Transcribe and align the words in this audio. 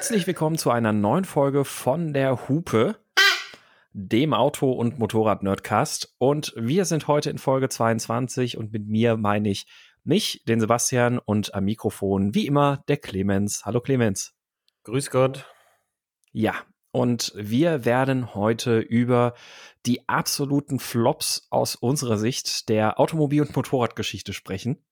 Herzlich 0.00 0.26
willkommen 0.26 0.56
zu 0.56 0.70
einer 0.70 0.94
neuen 0.94 1.26
Folge 1.26 1.66
von 1.66 2.14
der 2.14 2.48
Hupe, 2.48 2.96
dem 3.92 4.32
Auto- 4.32 4.72
und 4.72 4.98
Motorrad-Nerdcast. 4.98 6.14
Und 6.16 6.54
wir 6.56 6.86
sind 6.86 7.06
heute 7.06 7.28
in 7.28 7.36
Folge 7.36 7.68
22 7.68 8.56
und 8.56 8.72
mit 8.72 8.86
mir 8.86 9.18
meine 9.18 9.50
ich 9.50 9.66
mich, 10.02 10.42
den 10.48 10.58
Sebastian 10.58 11.18
und 11.18 11.54
am 11.54 11.66
Mikrofon 11.66 12.34
wie 12.34 12.46
immer 12.46 12.82
der 12.88 12.96
Clemens. 12.96 13.66
Hallo 13.66 13.82
Clemens. 13.82 14.32
Grüß 14.84 15.10
Gott. 15.10 15.44
Ja, 16.32 16.54
und 16.92 17.34
wir 17.36 17.84
werden 17.84 18.34
heute 18.34 18.78
über 18.78 19.34
die 19.84 20.08
absoluten 20.08 20.78
Flops 20.78 21.46
aus 21.50 21.76
unserer 21.76 22.16
Sicht 22.16 22.70
der 22.70 22.98
Automobil- 22.98 23.42
und 23.42 23.54
Motorradgeschichte 23.54 24.32
sprechen. 24.32 24.82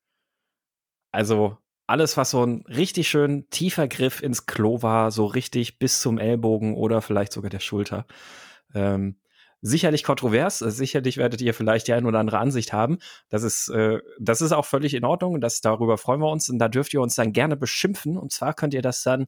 Also 1.12 1.56
alles, 1.88 2.16
was 2.16 2.30
so 2.30 2.44
ein 2.44 2.64
richtig 2.68 3.08
schön 3.08 3.48
tiefer 3.50 3.88
Griff 3.88 4.22
ins 4.22 4.46
Klo 4.46 4.82
war, 4.82 5.10
so 5.10 5.24
richtig 5.24 5.78
bis 5.78 6.00
zum 6.00 6.18
Ellbogen 6.18 6.74
oder 6.74 7.00
vielleicht 7.00 7.32
sogar 7.32 7.50
der 7.50 7.60
Schulter. 7.60 8.06
Ähm, 8.74 9.16
sicherlich 9.62 10.04
kontrovers, 10.04 10.58
sicherlich 10.58 11.16
werdet 11.16 11.40
ihr 11.40 11.54
vielleicht 11.54 11.88
die 11.88 11.94
ein 11.94 12.04
oder 12.04 12.18
andere 12.18 12.38
Ansicht 12.38 12.74
haben. 12.74 12.98
Das 13.30 13.42
ist, 13.42 13.68
äh, 13.70 14.00
das 14.20 14.42
ist 14.42 14.52
auch 14.52 14.66
völlig 14.66 14.92
in 14.92 15.04
Ordnung. 15.04 15.40
Das, 15.40 15.62
darüber 15.62 15.96
freuen 15.96 16.20
wir 16.20 16.30
uns 16.30 16.50
und 16.50 16.58
da 16.58 16.68
dürft 16.68 16.92
ihr 16.92 17.00
uns 17.00 17.14
dann 17.14 17.32
gerne 17.32 17.56
beschimpfen. 17.56 18.18
Und 18.18 18.32
zwar 18.32 18.52
könnt 18.52 18.74
ihr 18.74 18.82
das 18.82 19.02
dann 19.02 19.26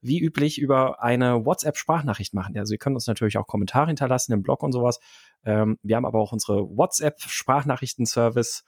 wie 0.00 0.20
üblich 0.20 0.60
über 0.60 1.02
eine 1.02 1.44
WhatsApp-Sprachnachricht 1.44 2.34
machen. 2.34 2.56
Also 2.56 2.72
ihr 2.74 2.78
könnt 2.78 2.94
uns 2.94 3.08
natürlich 3.08 3.36
auch 3.36 3.48
Kommentare 3.48 3.88
hinterlassen 3.88 4.32
im 4.32 4.42
Blog 4.42 4.62
und 4.62 4.70
sowas. 4.70 5.00
Ähm, 5.44 5.78
wir 5.82 5.96
haben 5.96 6.06
aber 6.06 6.20
auch 6.20 6.30
unsere 6.32 6.68
WhatsApp-Sprachnachrichten-Service 6.68 8.62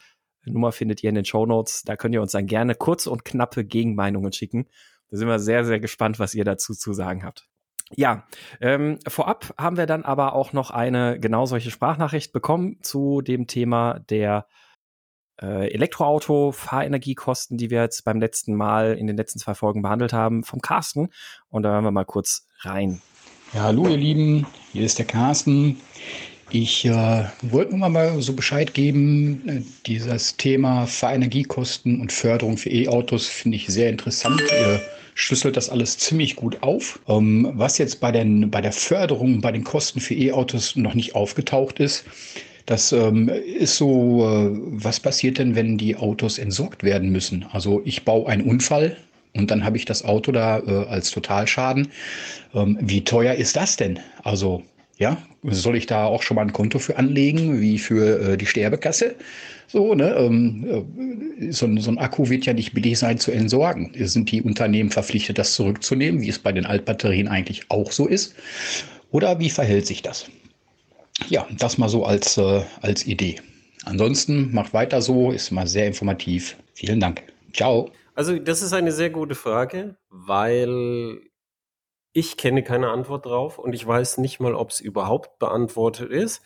Nummer 0.45 0.73
findet 0.73 1.03
ihr 1.03 1.09
in 1.09 1.15
den 1.15 1.25
Show 1.25 1.47
Notes. 1.47 1.83
Da 1.83 1.97
könnt 1.97 2.15
ihr 2.15 2.23
uns 2.23 2.33
dann 2.33 2.47
gerne 2.47 2.75
kurze 2.75 3.11
und 3.11 3.25
knappe 3.25 3.65
Gegenmeinungen 3.65 4.33
schicken. 4.33 4.67
Da 5.11 5.17
sind 5.17 5.29
wir 5.29 5.39
sehr, 5.39 5.65
sehr 5.65 5.81
gespannt, 5.81 6.19
was 6.19 6.35
ihr 6.35 6.45
dazu 6.45 6.75
zu 6.75 6.93
sagen 6.93 7.25
habt. 7.25 7.49
Ja, 7.97 8.27
ähm, 8.61 8.99
vorab 9.09 9.55
haben 9.57 9.79
wir 9.79 9.87
dann 9.87 10.05
aber 10.05 10.35
auch 10.35 10.53
noch 10.53 10.71
eine 10.71 11.19
genau 11.19 11.47
solche 11.47 11.71
Sprachnachricht 11.71 12.33
bekommen 12.33 12.79
zu 12.83 13.23
dem 13.23 13.47
Thema 13.47 14.01
der 14.11 14.47
äh, 15.41 15.73
Elektroauto, 15.73 16.53
Fahrenergiekosten, 16.53 17.57
die 17.57 17.71
wir 17.71 17.81
jetzt 17.81 18.05
beim 18.05 18.21
letzten 18.21 18.55
Mal 18.55 18.95
in 18.95 19.07
den 19.07 19.17
letzten 19.17 19.39
zwei 19.39 19.55
Folgen 19.55 19.81
behandelt 19.81 20.13
haben, 20.13 20.45
vom 20.45 20.61
Carsten. 20.61 21.09
Und 21.49 21.63
da 21.63 21.71
hören 21.71 21.85
wir 21.85 21.91
mal 21.91 22.05
kurz 22.05 22.47
rein. 22.61 23.01
Ja, 23.55 23.63
hallo 23.63 23.89
ihr 23.89 23.97
Lieben, 23.97 24.47
hier 24.73 24.85
ist 24.85 24.99
der 24.99 25.07
Carsten. 25.07 25.81
Ich 26.51 26.87
äh, 26.87 27.25
wollte 27.43 27.77
nur 27.77 27.89
mal 27.91 28.23
so 28.23 28.33
Bescheid 28.33 28.73
geben, 28.73 29.43
äh, 29.47 29.61
dieses 29.87 30.37
Thema 30.37 30.87
Fahrenergiekosten 30.87 32.01
und 32.01 32.11
Förderung 32.11 32.57
für 32.57 32.71
E-Autos 32.71 33.27
finde 33.27 33.57
ich 33.57 33.67
sehr 33.67 33.91
interessant. 33.91 34.43
Ihr 34.59 34.81
schlüsselt 35.15 35.59
das 35.59 35.69
alles 35.69 35.99
ziemlich 35.99 36.37
gut 36.37 36.63
auf. 36.63 37.01
Ähm, 37.07 37.51
was 37.55 37.77
jetzt 37.77 38.01
bei, 38.01 38.13
den, 38.13 38.51
bei 38.51 38.63
der 38.63 38.73
Förderung, 38.73 39.43
bei 39.43 39.53
den 39.53 39.65
Kosten 39.65 40.01
für 40.01 40.15
E-Autos 40.15 40.75
noch 40.75 40.95
nicht 40.95 41.15
aufgetaucht 41.15 41.81
ist, 41.81 42.05
das 42.65 42.93
ähm, 42.93 43.29
ist 43.29 43.77
so, 43.77 44.27
äh, 44.27 44.51
was 44.71 45.01
passiert 45.01 45.39
denn, 45.39 45.55
wenn 45.55 45.77
die 45.77 45.97
Autos 45.97 46.39
entsorgt 46.39 46.83
werden 46.83 47.11
müssen? 47.11 47.45
Also 47.53 47.83
ich 47.85 48.05
baue 48.05 48.27
einen 48.29 48.43
Unfall, 48.43 48.97
und 49.35 49.51
dann 49.51 49.65
habe 49.65 49.77
ich 49.77 49.85
das 49.85 50.05
Auto 50.05 50.33
da 50.33 50.59
äh, 50.61 50.87
als 50.89 51.11
Totalschaden. 51.11 51.89
Ähm, 52.55 52.79
wie 52.81 53.05
teuer 53.05 53.35
ist 53.35 53.57
das 53.57 53.77
denn? 53.77 54.01
Also 54.25 54.63
ja, 54.99 55.17
soll 55.45 55.77
ich 55.77 55.87
da 55.87 56.07
auch 56.07 56.23
schon 56.23 56.35
mal 56.35 56.43
ein 56.43 56.53
Konto 56.53 56.81
für 56.81 56.99
anlegen, 56.99 57.61
wie 57.61 57.79
für 57.79 58.33
äh, 58.33 58.37
die 58.37 58.47
Sterbekasse? 58.47 59.15
So, 59.69 59.95
ne? 59.95 60.15
Ähm, 60.17 60.67
äh, 61.41 61.53
so, 61.53 61.69
so, 61.79 61.91
ein 61.91 61.99
Akku 61.99 62.29
wird 62.29 62.47
ja 62.47 62.53
nicht 62.53 62.75
billig 62.75 62.99
sein 62.99 63.19
zu 63.19 63.31
entsorgen. 63.31 63.93
Sind 63.97 64.33
die 64.33 64.43
Unternehmen 64.43 64.91
verpflichtet, 64.91 65.39
das 65.39 65.55
zurückzunehmen, 65.55 66.21
wie 66.21 66.29
es 66.29 66.41
bei 66.41 66.51
den 66.51 66.67
Altbatterien 66.67 67.29
eigentlich 67.29 67.63
auch 67.69 67.93
so 67.93 68.07
ist? 68.07 68.35
Oder 69.13 69.39
wie 69.39 69.51
verhält 69.51 69.87
sich 69.87 70.03
das? 70.03 70.27
Ja, 71.29 71.47
das 71.57 71.79
mal 71.79 71.89
so 71.89 72.05
als, 72.05 72.37
äh, 72.37 72.63
als 72.81 73.07
Idee. 73.07 73.37
Ansonsten 73.85 74.53
macht 74.53 74.75
weiter 74.75 75.01
so, 75.01 75.31
ist 75.31 75.53
mal 75.53 75.67
sehr 75.67 75.87
informativ. 75.87 76.57
Vielen 76.75 76.99
Dank. 76.99 77.23
Ciao. 77.53 77.91
Also, 78.15 78.37
das 78.37 78.63
ist 78.63 78.73
eine 78.73 78.91
sehr 78.91 79.11
gute 79.11 79.37
Frage, 79.37 79.95
weil 80.11 81.21
ich 82.19 82.37
kenne 82.37 82.65
keine 82.65 82.91
Antwort 82.91 83.27
drauf 83.27 83.59
und 83.61 83.75
ich 83.75 83.87
weiß 83.87 84.19
nicht 84.19 84.41
mal, 84.41 84.57
ob 84.57 84.71
es 84.71 84.81
überhaupt 84.81 85.39
beantwortet 85.39 86.11
ist. 86.11 86.43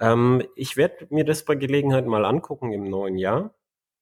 Ähm, 0.00 0.42
ich 0.56 0.78
werde 0.78 1.08
mir 1.10 1.24
das 1.24 1.44
bei 1.44 1.56
Gelegenheit 1.56 2.06
mal 2.06 2.24
angucken 2.24 2.72
im 2.72 2.84
neuen 2.84 3.18
Jahr. 3.18 3.54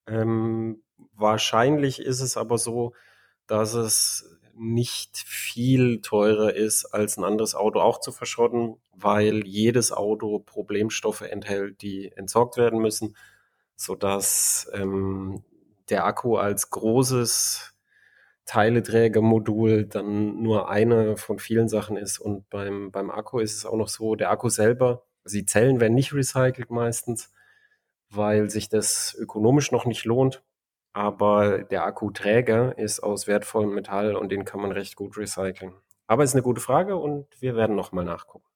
Ähm, 0.07 0.85
wahrscheinlich 1.15 2.01
ist 2.01 2.21
es 2.21 2.37
aber 2.37 2.57
so, 2.57 2.93
dass 3.49 3.75
es 3.75 4.39
nicht 4.55 5.19
viel 5.19 6.03
teurer 6.03 6.55
ist, 6.55 6.87
als 6.87 7.17
ein 7.17 7.25
anderes 7.25 7.57
Auto 7.57 7.81
auch 7.81 7.99
zu 7.99 8.13
verschrotten, 8.13 8.77
weil 8.93 9.45
jedes 9.45 9.91
Auto 9.91 10.39
Problemstoffe 10.39 11.23
enthält, 11.23 11.83
die 11.83 12.13
entsorgt 12.13 12.57
werden 12.57 12.81
müssen, 12.81 13.17
sodass 13.75 14.71
ähm, 14.73 15.43
der 15.91 16.05
Akku 16.05 16.37
als 16.37 16.71
großes 16.71 17.75
Teileträgermodul 18.49 19.85
dann 19.85 20.43
nur 20.43 20.71
eine 20.71 21.19
von 21.19 21.39
vielen 21.39 21.69
Sachen 21.69 21.97
ist. 21.97 22.19
Und 22.19 22.49
beim, 22.49 22.91
beim 22.91 23.11
Akku 23.11 23.39
ist 23.39 23.57
es 23.57 23.67
auch 23.67 23.77
noch 23.77 23.89
so, 23.89 24.15
der 24.17 24.31
Akku 24.31 24.49
selber, 24.49 25.05
also 25.23 25.37
die 25.37 25.45
Zellen 25.45 25.81
werden 25.81 25.95
nicht 25.95 26.15
recycelt 26.15 26.71
meistens, 26.71 27.31
weil 28.09 28.49
sich 28.49 28.71
das 28.71 29.15
ökonomisch 29.19 29.71
noch 29.71 29.85
nicht 29.85 30.07
lohnt. 30.07 30.43
Aber 30.95 31.59
der 31.59 31.85
Akkuträger 31.85 32.77
ist 32.79 33.01
aus 33.01 33.27
wertvollem 33.27 33.75
Metall 33.75 34.17
und 34.17 34.33
den 34.33 34.47
kann 34.47 34.61
man 34.61 34.73
recht 34.73 34.97
gut 34.97 35.19
recyceln. 35.19 35.75
Aber 36.07 36.25
es 36.25 36.31
ist 36.31 36.35
eine 36.35 36.43
gute 36.43 36.63
Frage 36.63 36.97
und 36.97 37.27
wir 37.41 37.55
werden 37.55 37.77
nochmal 37.77 38.05
nachgucken. 38.07 38.47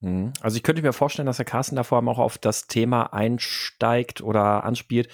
Mhm. 0.00 0.34
Also 0.42 0.58
ich 0.58 0.62
könnte 0.62 0.82
mir 0.82 0.92
vorstellen, 0.92 1.24
dass 1.24 1.38
der 1.38 1.46
Carsten 1.46 1.76
da 1.76 1.82
vor 1.82 1.96
allem 1.96 2.10
auch 2.10 2.18
auf 2.18 2.36
das 2.36 2.66
Thema 2.66 3.14
einsteigt 3.14 4.20
oder 4.20 4.64
anspielt. 4.64 5.08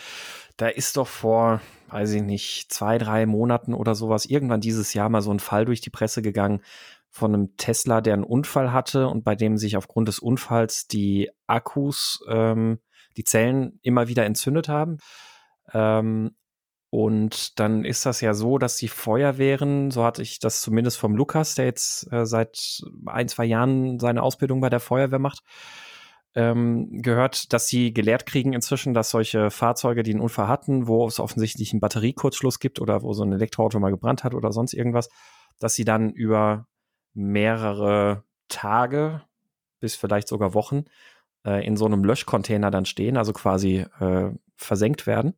Da 0.56 0.66
ist 0.66 0.96
doch 0.96 1.06
vor, 1.06 1.60
weiß 1.88 2.12
ich 2.12 2.22
nicht, 2.22 2.72
zwei, 2.72 2.98
drei 2.98 3.26
Monaten 3.26 3.74
oder 3.74 3.94
sowas, 3.94 4.26
irgendwann 4.26 4.60
dieses 4.60 4.94
Jahr 4.94 5.08
mal 5.08 5.22
so 5.22 5.30
ein 5.30 5.40
Fall 5.40 5.64
durch 5.64 5.80
die 5.80 5.90
Presse 5.90 6.22
gegangen 6.22 6.60
von 7.10 7.34
einem 7.34 7.56
Tesla, 7.56 8.00
der 8.00 8.14
einen 8.14 8.24
Unfall 8.24 8.72
hatte 8.72 9.08
und 9.08 9.24
bei 9.24 9.34
dem 9.34 9.56
sich 9.56 9.76
aufgrund 9.76 10.08
des 10.08 10.18
Unfalls 10.18 10.86
die 10.86 11.30
Akkus, 11.46 12.22
ähm, 12.28 12.78
die 13.16 13.24
Zellen 13.24 13.78
immer 13.82 14.08
wieder 14.08 14.26
entzündet 14.26 14.68
haben. 14.68 14.98
Ähm, 15.72 16.32
und 16.90 17.58
dann 17.58 17.84
ist 17.84 18.06
das 18.06 18.20
ja 18.20 18.34
so, 18.34 18.58
dass 18.58 18.76
die 18.76 18.88
Feuerwehren, 18.88 19.90
so 19.90 20.04
hatte 20.04 20.22
ich 20.22 20.38
das 20.38 20.60
zumindest 20.60 20.98
vom 20.98 21.16
Lukas, 21.16 21.54
der 21.54 21.64
jetzt 21.64 22.10
äh, 22.12 22.26
seit 22.26 22.82
ein, 23.06 23.28
zwei 23.28 23.44
Jahren 23.44 23.98
seine 23.98 24.22
Ausbildung 24.22 24.60
bei 24.60 24.70
der 24.70 24.80
Feuerwehr 24.80 25.18
macht, 25.18 25.42
ähm, 26.36 27.02
gehört, 27.02 27.52
dass 27.52 27.66
sie 27.66 27.92
gelehrt 27.92 28.26
kriegen 28.26 28.52
inzwischen, 28.52 28.94
dass 28.94 29.10
solche 29.10 29.50
Fahrzeuge, 29.50 30.02
die 30.02 30.12
einen 30.12 30.20
Unfall 30.20 30.48
hatten, 30.48 30.86
wo 30.86 31.06
es 31.06 31.18
offensichtlich 31.18 31.72
einen 31.72 31.80
Batteriekurzschluss 31.80 32.60
gibt 32.60 32.80
oder 32.80 33.02
wo 33.02 33.14
so 33.14 33.24
ein 33.24 33.32
Elektroauto 33.32 33.80
mal 33.80 33.90
gebrannt 33.90 34.22
hat 34.22 34.34
oder 34.34 34.52
sonst 34.52 34.74
irgendwas, 34.74 35.08
dass 35.58 35.74
sie 35.74 35.84
dann 35.84 36.10
über 36.10 36.66
mehrere 37.14 38.22
Tage 38.48 39.22
bis 39.80 39.96
vielleicht 39.96 40.28
sogar 40.28 40.52
Wochen 40.54 40.84
äh, 41.46 41.66
in 41.66 41.76
so 41.76 41.86
einem 41.86 42.04
Löschcontainer 42.04 42.70
dann 42.70 42.84
stehen, 42.84 43.16
also 43.16 43.32
quasi 43.32 43.86
äh, 43.98 44.30
versenkt 44.56 45.06
werden 45.06 45.34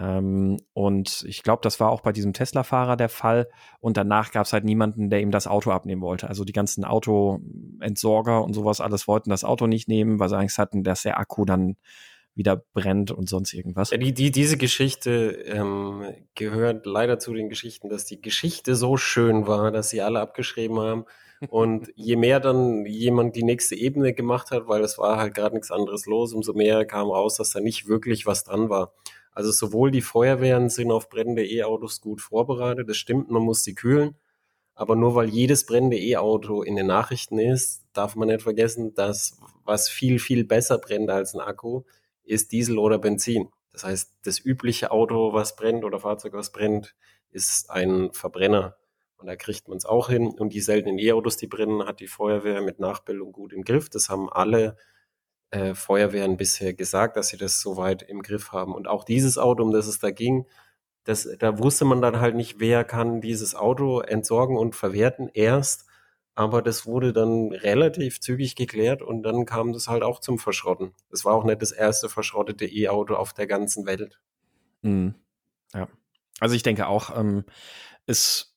ähm, 0.00 0.58
und 0.74 1.24
ich 1.26 1.42
glaube, 1.42 1.60
das 1.62 1.80
war 1.80 1.90
auch 1.90 2.02
bei 2.02 2.12
diesem 2.12 2.32
Tesla-Fahrer 2.32 2.96
der 2.96 3.08
Fall. 3.08 3.48
Und 3.80 3.96
danach 3.96 4.30
gab 4.30 4.46
es 4.46 4.52
halt 4.52 4.64
niemanden, 4.64 5.10
der 5.10 5.20
ihm 5.20 5.30
das 5.30 5.46
Auto 5.46 5.70
abnehmen 5.70 6.02
wollte. 6.02 6.28
Also 6.28 6.44
die 6.44 6.52
ganzen 6.52 6.84
Autoentsorger 6.84 8.44
und 8.44 8.54
sowas 8.54 8.80
alles 8.80 9.08
wollten 9.08 9.30
das 9.30 9.44
Auto 9.44 9.66
nicht 9.66 9.88
nehmen, 9.88 10.20
weil 10.20 10.28
sie 10.28 10.38
Angst 10.38 10.58
hatten, 10.58 10.84
dass 10.84 11.02
der 11.02 11.18
Akku 11.18 11.44
dann 11.44 11.76
wieder 12.34 12.62
brennt 12.72 13.10
und 13.10 13.28
sonst 13.28 13.52
irgendwas. 13.52 13.90
Die, 13.90 14.14
die, 14.14 14.30
diese 14.30 14.56
Geschichte 14.56 15.42
ähm, 15.46 16.04
gehört 16.36 16.86
leider 16.86 17.18
zu 17.18 17.34
den 17.34 17.48
Geschichten, 17.48 17.88
dass 17.88 18.04
die 18.04 18.22
Geschichte 18.22 18.76
so 18.76 18.96
schön 18.96 19.48
war, 19.48 19.72
dass 19.72 19.90
sie 19.90 20.02
alle 20.02 20.20
abgeschrieben 20.20 20.78
haben. 20.78 21.04
Und 21.48 21.90
je 21.96 22.14
mehr 22.14 22.38
dann 22.38 22.86
jemand 22.86 23.34
die 23.34 23.42
nächste 23.42 23.74
Ebene 23.74 24.14
gemacht 24.14 24.52
hat, 24.52 24.68
weil 24.68 24.82
es 24.82 24.98
war 24.98 25.18
halt 25.18 25.34
gerade 25.34 25.56
nichts 25.56 25.72
anderes 25.72 26.06
los, 26.06 26.32
umso 26.32 26.52
mehr 26.52 26.84
kam 26.84 27.10
raus, 27.10 27.36
dass 27.36 27.50
da 27.50 27.58
nicht 27.58 27.88
wirklich 27.88 28.24
was 28.24 28.44
dran 28.44 28.68
war. 28.68 28.92
Also 29.38 29.52
sowohl 29.52 29.92
die 29.92 30.02
Feuerwehren 30.02 30.68
sind 30.68 30.90
auf 30.90 31.08
brennende 31.08 31.46
E-Autos 31.46 32.00
gut 32.00 32.20
vorbereitet, 32.20 32.88
das 32.88 32.96
stimmt, 32.96 33.30
man 33.30 33.44
muss 33.44 33.62
sie 33.62 33.76
kühlen. 33.76 34.16
Aber 34.74 34.96
nur 34.96 35.14
weil 35.14 35.28
jedes 35.28 35.64
brennende 35.64 35.96
E-Auto 35.96 36.62
in 36.62 36.74
den 36.74 36.88
Nachrichten 36.88 37.38
ist, 37.38 37.84
darf 37.92 38.16
man 38.16 38.26
nicht 38.26 38.42
vergessen, 38.42 38.94
dass 38.94 39.38
was 39.64 39.88
viel, 39.88 40.18
viel 40.18 40.42
besser 40.42 40.78
brennt 40.78 41.08
als 41.08 41.36
ein 41.36 41.40
Akku, 41.40 41.82
ist 42.24 42.50
Diesel 42.50 42.78
oder 42.78 42.98
Benzin. 42.98 43.48
Das 43.70 43.84
heißt, 43.84 44.12
das 44.24 44.44
übliche 44.44 44.90
Auto, 44.90 45.32
was 45.32 45.54
brennt 45.54 45.84
oder 45.84 46.00
Fahrzeug, 46.00 46.32
was 46.32 46.50
brennt, 46.50 46.96
ist 47.30 47.70
ein 47.70 48.12
Verbrenner. 48.14 48.74
Und 49.18 49.28
da 49.28 49.36
kriegt 49.36 49.68
man 49.68 49.78
es 49.78 49.84
auch 49.84 50.08
hin. 50.08 50.26
Und 50.26 50.52
die 50.52 50.60
seltenen 50.60 50.98
E-Autos, 50.98 51.36
die 51.36 51.46
brennen, 51.46 51.86
hat 51.86 52.00
die 52.00 52.08
Feuerwehr 52.08 52.60
mit 52.60 52.80
Nachbildung 52.80 53.30
gut 53.30 53.52
im 53.52 53.62
Griff. 53.62 53.88
Das 53.88 54.08
haben 54.08 54.28
alle 54.28 54.76
äh, 55.50 55.74
Feuerwehren 55.74 56.36
bisher 56.36 56.74
gesagt, 56.74 57.16
dass 57.16 57.28
sie 57.28 57.36
das 57.36 57.60
soweit 57.60 58.02
im 58.02 58.22
Griff 58.22 58.52
haben. 58.52 58.74
Und 58.74 58.88
auch 58.88 59.04
dieses 59.04 59.38
Auto, 59.38 59.62
um 59.62 59.72
das 59.72 59.86
es 59.86 59.98
da 59.98 60.10
ging, 60.10 60.46
das, 61.04 61.28
da 61.38 61.58
wusste 61.58 61.84
man 61.86 62.02
dann 62.02 62.20
halt 62.20 62.34
nicht, 62.34 62.60
wer 62.60 62.84
kann 62.84 63.20
dieses 63.22 63.54
Auto 63.54 64.00
entsorgen 64.00 64.58
und 64.58 64.76
verwerten 64.76 65.30
erst. 65.32 65.86
Aber 66.34 66.62
das 66.62 66.86
wurde 66.86 67.12
dann 67.12 67.50
relativ 67.52 68.20
zügig 68.20 68.54
geklärt 68.54 69.02
und 69.02 69.22
dann 69.22 69.44
kam 69.44 69.72
das 69.72 69.88
halt 69.88 70.02
auch 70.02 70.20
zum 70.20 70.38
Verschrotten. 70.38 70.92
Es 71.10 71.24
war 71.24 71.34
auch 71.34 71.44
nicht 71.44 71.62
das 71.62 71.72
erste 71.72 72.08
verschrottete 72.08 72.66
E-Auto 72.66 73.14
auf 73.14 73.32
der 73.32 73.46
ganzen 73.46 73.86
Welt. 73.86 74.20
Mhm. 74.82 75.14
Ja. 75.74 75.88
Also 76.40 76.54
ich 76.54 76.62
denke 76.62 76.86
auch, 76.86 77.16
ähm, 77.18 77.44
es 78.06 78.54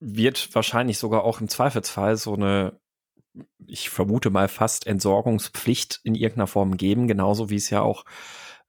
wird 0.00 0.52
wahrscheinlich 0.54 0.98
sogar 0.98 1.22
auch 1.24 1.40
im 1.40 1.48
Zweifelsfall 1.48 2.16
so 2.16 2.34
eine, 2.34 2.80
ich 3.66 3.90
vermute 3.90 4.30
mal 4.30 4.48
fast 4.48 4.86
Entsorgungspflicht 4.86 6.00
in 6.04 6.14
irgendeiner 6.14 6.46
Form 6.46 6.76
geben, 6.76 7.08
genauso 7.08 7.50
wie 7.50 7.56
es 7.56 7.70
ja 7.70 7.80
auch 7.80 8.04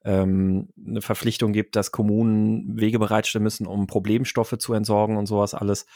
ähm, 0.04 0.68
eine 0.86 1.02
Verpflichtung 1.02 1.52
gibt, 1.52 1.76
dass 1.76 1.92
Kommunen 1.92 2.78
Wege 2.78 2.98
bereitstellen 2.98 3.42
müssen, 3.42 3.66
um 3.66 3.86
Problemstoffe 3.86 4.56
zu 4.58 4.74
entsorgen 4.74 5.16
und 5.16 5.26
sowas 5.26 5.54
alles. 5.54 5.86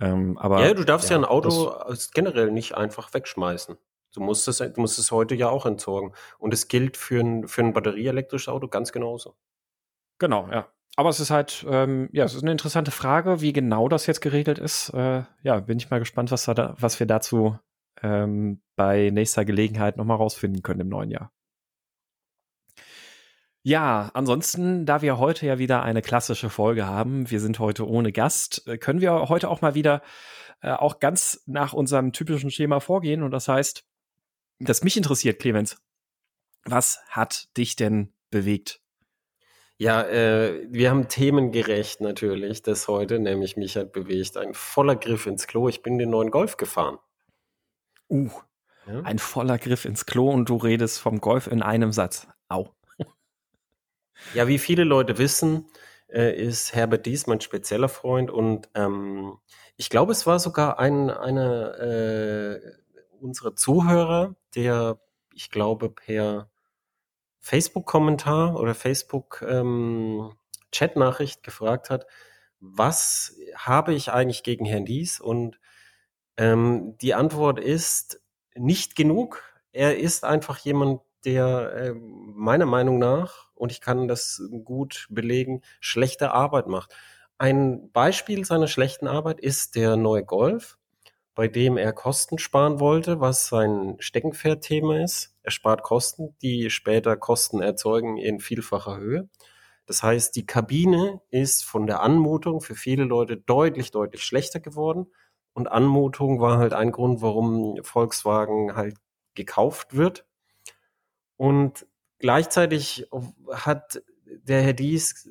Ähm, 0.00 0.36
aber 0.38 0.66
ja, 0.66 0.74
du 0.74 0.84
darfst 0.84 1.10
ja, 1.10 1.16
ja 1.16 1.22
ein 1.22 1.24
Auto 1.24 1.74
generell 2.14 2.50
nicht 2.50 2.74
einfach 2.74 3.14
wegschmeißen. 3.14 3.76
Du 4.14 4.20
musst, 4.20 4.46
es, 4.48 4.58
du 4.58 4.80
musst 4.80 4.98
es 4.98 5.10
heute 5.10 5.34
ja 5.34 5.48
auch 5.48 5.64
entsorgen. 5.64 6.12
Und 6.38 6.52
es 6.52 6.68
gilt 6.68 6.96
für 6.96 7.20
ein, 7.20 7.48
für 7.48 7.62
ein 7.62 7.72
batterieelektrisches 7.72 8.48
Auto 8.48 8.68
ganz 8.68 8.92
genauso. 8.92 9.36
Genau, 10.18 10.48
ja. 10.50 10.68
Aber 10.96 11.08
es 11.08 11.20
ist 11.20 11.30
halt, 11.30 11.64
ähm, 11.66 12.10
ja, 12.12 12.24
es 12.24 12.34
ist 12.34 12.42
eine 12.42 12.52
interessante 12.52 12.90
Frage, 12.90 13.40
wie 13.40 13.54
genau 13.54 13.88
das 13.88 14.06
jetzt 14.06 14.20
geregelt 14.20 14.58
ist. 14.58 14.90
Äh, 14.90 15.22
ja, 15.42 15.60
bin 15.60 15.78
ich 15.78 15.88
mal 15.88 16.00
gespannt, 16.00 16.30
was, 16.30 16.44
da, 16.44 16.74
was 16.78 17.00
wir 17.00 17.06
dazu 17.06 17.58
ähm, 18.02 18.60
bei 18.76 19.10
nächster 19.10 19.44
Gelegenheit 19.44 19.96
nochmal 19.96 20.16
rausfinden 20.16 20.62
können 20.62 20.80
im 20.80 20.88
neuen 20.88 21.10
Jahr. 21.10 21.32
Ja, 23.64 24.10
ansonsten, 24.14 24.86
da 24.86 25.02
wir 25.02 25.18
heute 25.18 25.46
ja 25.46 25.58
wieder 25.58 25.84
eine 25.84 26.02
klassische 26.02 26.50
Folge 26.50 26.86
haben, 26.86 27.30
wir 27.30 27.38
sind 27.38 27.60
heute 27.60 27.86
ohne 27.86 28.10
Gast, 28.10 28.66
äh, 28.66 28.76
können 28.76 29.00
wir 29.00 29.28
heute 29.28 29.48
auch 29.48 29.60
mal 29.60 29.76
wieder 29.76 30.02
äh, 30.62 30.72
auch 30.72 30.98
ganz 30.98 31.42
nach 31.46 31.72
unserem 31.72 32.12
typischen 32.12 32.50
Schema 32.50 32.80
vorgehen. 32.80 33.22
Und 33.22 33.30
das 33.30 33.46
heißt, 33.46 33.84
dass 34.58 34.82
mich 34.82 34.96
interessiert, 34.96 35.40
Clemens, 35.40 35.76
was 36.64 37.00
hat 37.08 37.56
dich 37.56 37.76
denn 37.76 38.12
bewegt? 38.30 38.80
Ja, 39.78 40.02
äh, 40.02 40.66
wir 40.68 40.90
haben 40.90 41.08
themengerecht 41.08 42.00
natürlich 42.00 42.62
das 42.62 42.88
heute, 42.88 43.18
nämlich 43.18 43.56
mich 43.56 43.76
hat 43.76 43.92
bewegt 43.92 44.36
ein 44.36 44.54
voller 44.54 44.96
Griff 44.96 45.26
ins 45.26 45.46
Klo. 45.46 45.68
Ich 45.68 45.82
bin 45.82 45.98
den 45.98 46.10
neuen 46.10 46.30
Golf 46.30 46.56
gefahren. 46.56 46.98
Uh, 48.12 48.30
ja? 48.86 49.00
ein 49.04 49.18
voller 49.18 49.56
Griff 49.56 49.86
ins 49.86 50.04
Klo 50.04 50.28
und 50.28 50.50
du 50.50 50.56
redest 50.56 51.00
vom 51.00 51.22
Golf 51.22 51.46
in 51.46 51.62
einem 51.62 51.92
Satz. 51.92 52.26
Au. 52.48 52.68
Ja, 54.34 54.48
wie 54.48 54.58
viele 54.58 54.84
Leute 54.84 55.16
wissen, 55.16 55.64
äh, 56.08 56.36
ist 56.36 56.74
Herbert 56.74 57.06
Dies 57.06 57.26
mein 57.26 57.40
spezieller 57.40 57.88
Freund 57.88 58.30
und 58.30 58.68
ähm, 58.74 59.38
ich 59.76 59.88
glaube, 59.88 60.12
es 60.12 60.26
war 60.26 60.38
sogar 60.38 60.78
ein 60.78 61.08
einer 61.10 61.80
äh, 61.80 62.60
unserer 63.18 63.56
Zuhörer, 63.56 64.34
der, 64.54 65.00
ich 65.34 65.50
glaube, 65.50 65.88
per 65.88 66.50
Facebook-Kommentar 67.40 68.60
oder 68.60 68.74
Facebook-Chat-Nachricht 68.74 71.38
ähm, 71.38 71.42
gefragt 71.42 71.88
hat, 71.88 72.06
was 72.60 73.34
habe 73.56 73.94
ich 73.94 74.12
eigentlich 74.12 74.42
gegen 74.42 74.66
Herrn 74.66 74.84
Dies? 74.84 75.18
Und 75.18 75.58
ähm, 76.36 76.96
die 77.00 77.14
Antwort 77.14 77.58
ist 77.58 78.20
nicht 78.54 78.96
genug. 78.96 79.42
Er 79.72 79.98
ist 79.98 80.24
einfach 80.24 80.58
jemand, 80.58 81.00
der 81.24 81.72
äh, 81.74 81.94
meiner 81.94 82.66
Meinung 82.66 82.98
nach, 82.98 83.48
und 83.54 83.72
ich 83.72 83.80
kann 83.80 84.08
das 84.08 84.42
gut 84.64 85.06
belegen, 85.10 85.62
schlechte 85.80 86.32
Arbeit 86.32 86.66
macht. 86.66 86.94
Ein 87.38 87.90
Beispiel 87.92 88.44
seiner 88.44 88.68
schlechten 88.68 89.06
Arbeit 89.06 89.40
ist 89.40 89.76
der 89.76 89.96
neue 89.96 90.24
Golf, 90.24 90.78
bei 91.34 91.48
dem 91.48 91.76
er 91.76 91.92
Kosten 91.92 92.38
sparen 92.38 92.80
wollte, 92.80 93.20
was 93.20 93.48
sein 93.48 93.96
Steckenpferd-Thema 93.98 95.02
ist. 95.02 95.34
Er 95.42 95.50
spart 95.50 95.82
Kosten, 95.82 96.36
die 96.42 96.70
später 96.70 97.16
Kosten 97.16 97.60
erzeugen 97.60 98.16
in 98.16 98.38
vielfacher 98.38 98.96
Höhe. 98.96 99.28
Das 99.86 100.02
heißt, 100.02 100.36
die 100.36 100.46
Kabine 100.46 101.20
ist 101.30 101.64
von 101.64 101.86
der 101.86 102.00
Anmutung 102.00 102.60
für 102.60 102.74
viele 102.74 103.04
Leute 103.04 103.36
deutlich, 103.36 103.90
deutlich 103.90 104.24
schlechter 104.24 104.60
geworden. 104.60 105.06
Und 105.54 105.68
Anmutung 105.70 106.40
war 106.40 106.58
halt 106.58 106.72
ein 106.72 106.92
Grund, 106.92 107.20
warum 107.22 107.78
Volkswagen 107.82 108.74
halt 108.74 108.96
gekauft 109.34 109.96
wird. 109.96 110.26
Und 111.36 111.86
gleichzeitig 112.18 113.08
hat 113.50 114.02
der 114.26 114.62
Herr 114.62 114.72
Dies 114.72 115.28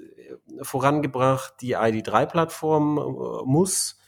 vorangebracht, 0.61 1.55
die 1.61 1.75
ID3-Plattform 1.75 2.97
äh, 2.97 3.45
muss 3.45 3.99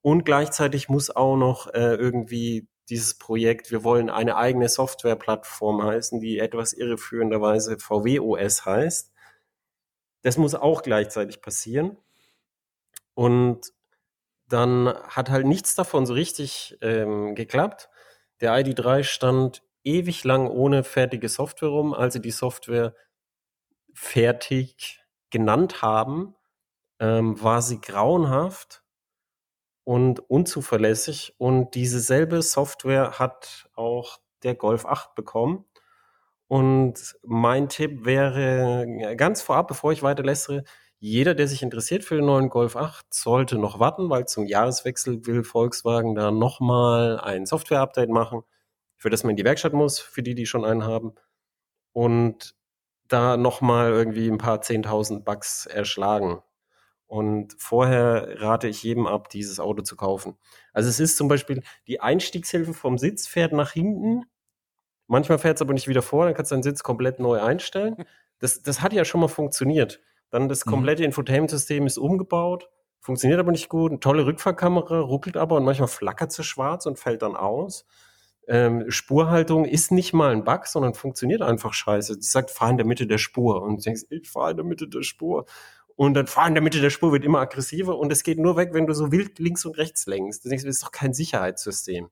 und 0.00 0.24
gleichzeitig 0.24 0.88
muss 0.88 1.10
auch 1.10 1.36
noch 1.36 1.66
äh, 1.74 1.94
irgendwie 1.94 2.68
dieses 2.88 3.18
Projekt, 3.18 3.70
wir 3.70 3.84
wollen 3.84 4.08
eine 4.08 4.36
eigene 4.36 4.68
Softwareplattform 4.68 5.82
heißen, 5.82 6.20
die 6.20 6.38
etwas 6.38 6.72
irreführenderweise 6.72 7.78
VW-OS 7.78 8.64
heißt. 8.64 9.12
Das 10.22 10.38
muss 10.38 10.54
auch 10.54 10.82
gleichzeitig 10.82 11.42
passieren. 11.42 11.98
Und 13.14 13.72
dann 14.48 14.88
hat 15.08 15.30
halt 15.30 15.46
nichts 15.46 15.74
davon 15.74 16.06
so 16.06 16.14
richtig 16.14 16.78
ähm, 16.80 17.34
geklappt. 17.34 17.88
Der 18.40 18.52
ID3 18.54 19.04
stand 19.04 19.62
ewig 19.84 20.24
lang 20.24 20.48
ohne 20.48 20.84
fertige 20.84 21.28
Software 21.28 21.68
rum. 21.70 21.94
Als 21.94 22.14
sie 22.14 22.20
die 22.20 22.30
Software 22.30 22.94
fertig 23.94 25.00
genannt 25.30 25.82
haben, 25.82 26.34
ähm, 27.00 27.42
war 27.42 27.62
sie 27.62 27.80
grauenhaft 27.80 28.82
und 29.84 30.20
unzuverlässig. 30.30 31.34
Und 31.38 31.74
diese 31.74 32.00
selbe 32.00 32.42
Software 32.42 33.18
hat 33.18 33.68
auch 33.74 34.18
der 34.42 34.54
Golf 34.54 34.86
8 34.86 35.14
bekommen. 35.14 35.64
Und 36.46 37.16
mein 37.22 37.68
Tipp 37.68 38.04
wäre 38.06 38.86
ganz 39.16 39.42
vorab, 39.42 39.68
bevor 39.68 39.92
ich 39.92 40.02
weiter 40.02 40.22
lästere, 40.22 40.64
jeder, 40.98 41.34
der 41.34 41.48
sich 41.48 41.62
interessiert 41.62 42.04
für 42.04 42.16
den 42.16 42.26
neuen 42.26 42.48
Golf 42.48 42.76
8, 42.76 43.12
sollte 43.12 43.58
noch 43.58 43.78
warten, 43.78 44.10
weil 44.10 44.26
zum 44.26 44.46
Jahreswechsel 44.46 45.26
will 45.26 45.44
Volkswagen 45.44 46.14
da 46.14 46.30
nochmal 46.30 47.20
ein 47.20 47.46
Software-Update 47.46 48.10
machen 48.10 48.42
für 48.98 49.10
das 49.10 49.22
man 49.22 49.30
in 49.30 49.36
die 49.36 49.44
Werkstatt 49.44 49.72
muss, 49.72 50.00
für 50.00 50.22
die, 50.22 50.34
die 50.34 50.44
schon 50.44 50.64
einen 50.64 50.84
haben. 50.84 51.14
Und 51.92 52.54
da 53.06 53.36
nochmal 53.38 53.90
irgendwie 53.90 54.28
ein 54.28 54.38
paar 54.38 54.60
10.000 54.60 55.24
Bucks 55.24 55.66
erschlagen. 55.66 56.42
Und 57.06 57.54
vorher 57.58 58.42
rate 58.42 58.68
ich 58.68 58.82
jedem 58.82 59.06
ab, 59.06 59.30
dieses 59.30 59.60
Auto 59.60 59.82
zu 59.82 59.96
kaufen. 59.96 60.36
Also 60.74 60.90
es 60.90 61.00
ist 61.00 61.16
zum 61.16 61.28
Beispiel 61.28 61.62
die 61.86 62.00
Einstiegshilfe 62.00 62.74
vom 62.74 62.98
Sitz 62.98 63.26
fährt 63.26 63.52
nach 63.52 63.70
hinten. 63.72 64.24
Manchmal 65.06 65.38
fährt 65.38 65.56
es 65.56 65.62
aber 65.62 65.72
nicht 65.72 65.88
wieder 65.88 66.02
vor, 66.02 66.26
dann 66.26 66.34
kannst 66.34 66.50
du 66.50 66.56
deinen 66.56 66.64
Sitz 66.64 66.82
komplett 66.82 67.18
neu 67.18 67.40
einstellen. 67.40 68.04
Das, 68.40 68.62
das 68.62 68.82
hat 68.82 68.92
ja 68.92 69.06
schon 69.06 69.22
mal 69.22 69.28
funktioniert. 69.28 70.02
Dann 70.30 70.48
das 70.48 70.66
mhm. 70.66 70.70
komplette 70.70 71.04
Infotainment-System 71.04 71.86
ist 71.86 71.98
umgebaut, 71.98 72.68
funktioniert 73.00 73.40
aber 73.40 73.52
nicht 73.52 73.68
gut. 73.68 73.90
Eine 73.90 74.00
tolle 74.00 74.26
Rückfahrkamera, 74.26 75.00
ruckelt 75.00 75.36
aber 75.36 75.56
und 75.56 75.64
manchmal 75.64 75.88
flackert 75.88 76.32
sie 76.32 76.44
schwarz 76.44 76.86
und 76.86 76.98
fällt 76.98 77.22
dann 77.22 77.36
aus 77.36 77.86
ähm, 78.48 78.90
Spurhaltung 78.90 79.66
ist 79.66 79.92
nicht 79.92 80.14
mal 80.14 80.32
ein 80.32 80.42
Bug, 80.42 80.66
sondern 80.66 80.94
funktioniert 80.94 81.42
einfach 81.42 81.74
scheiße. 81.74 82.14
Sie 82.14 82.28
sagt, 82.28 82.50
fahr 82.50 82.70
in 82.70 82.78
der 82.78 82.86
Mitte 82.86 83.06
der 83.06 83.18
Spur. 83.18 83.62
Und 83.62 83.76
du 83.76 83.82
denkst, 83.82 84.04
ich 84.08 84.30
fahre 84.30 84.52
in 84.52 84.56
der 84.56 84.64
Mitte 84.64 84.88
der 84.88 85.02
Spur. 85.02 85.44
Und 85.96 86.14
dann 86.14 86.26
fahr 86.26 86.48
in 86.48 86.54
der 86.54 86.62
Mitte 86.62 86.80
der 86.80 86.90
Spur 86.90 87.12
wird 87.12 87.24
immer 87.24 87.40
aggressiver 87.40 87.98
und 87.98 88.10
es 88.10 88.22
geht 88.22 88.38
nur 88.38 88.56
weg, 88.56 88.70
wenn 88.72 88.86
du 88.86 88.94
so 88.94 89.12
wild 89.12 89.38
links 89.38 89.64
und 89.66 89.76
rechts 89.76 90.06
lenkst. 90.06 90.44
Du 90.44 90.48
denkst, 90.48 90.64
das 90.64 90.76
ist 90.76 90.82
doch 90.82 90.92
kein 90.92 91.12
Sicherheitssystem. 91.12 92.08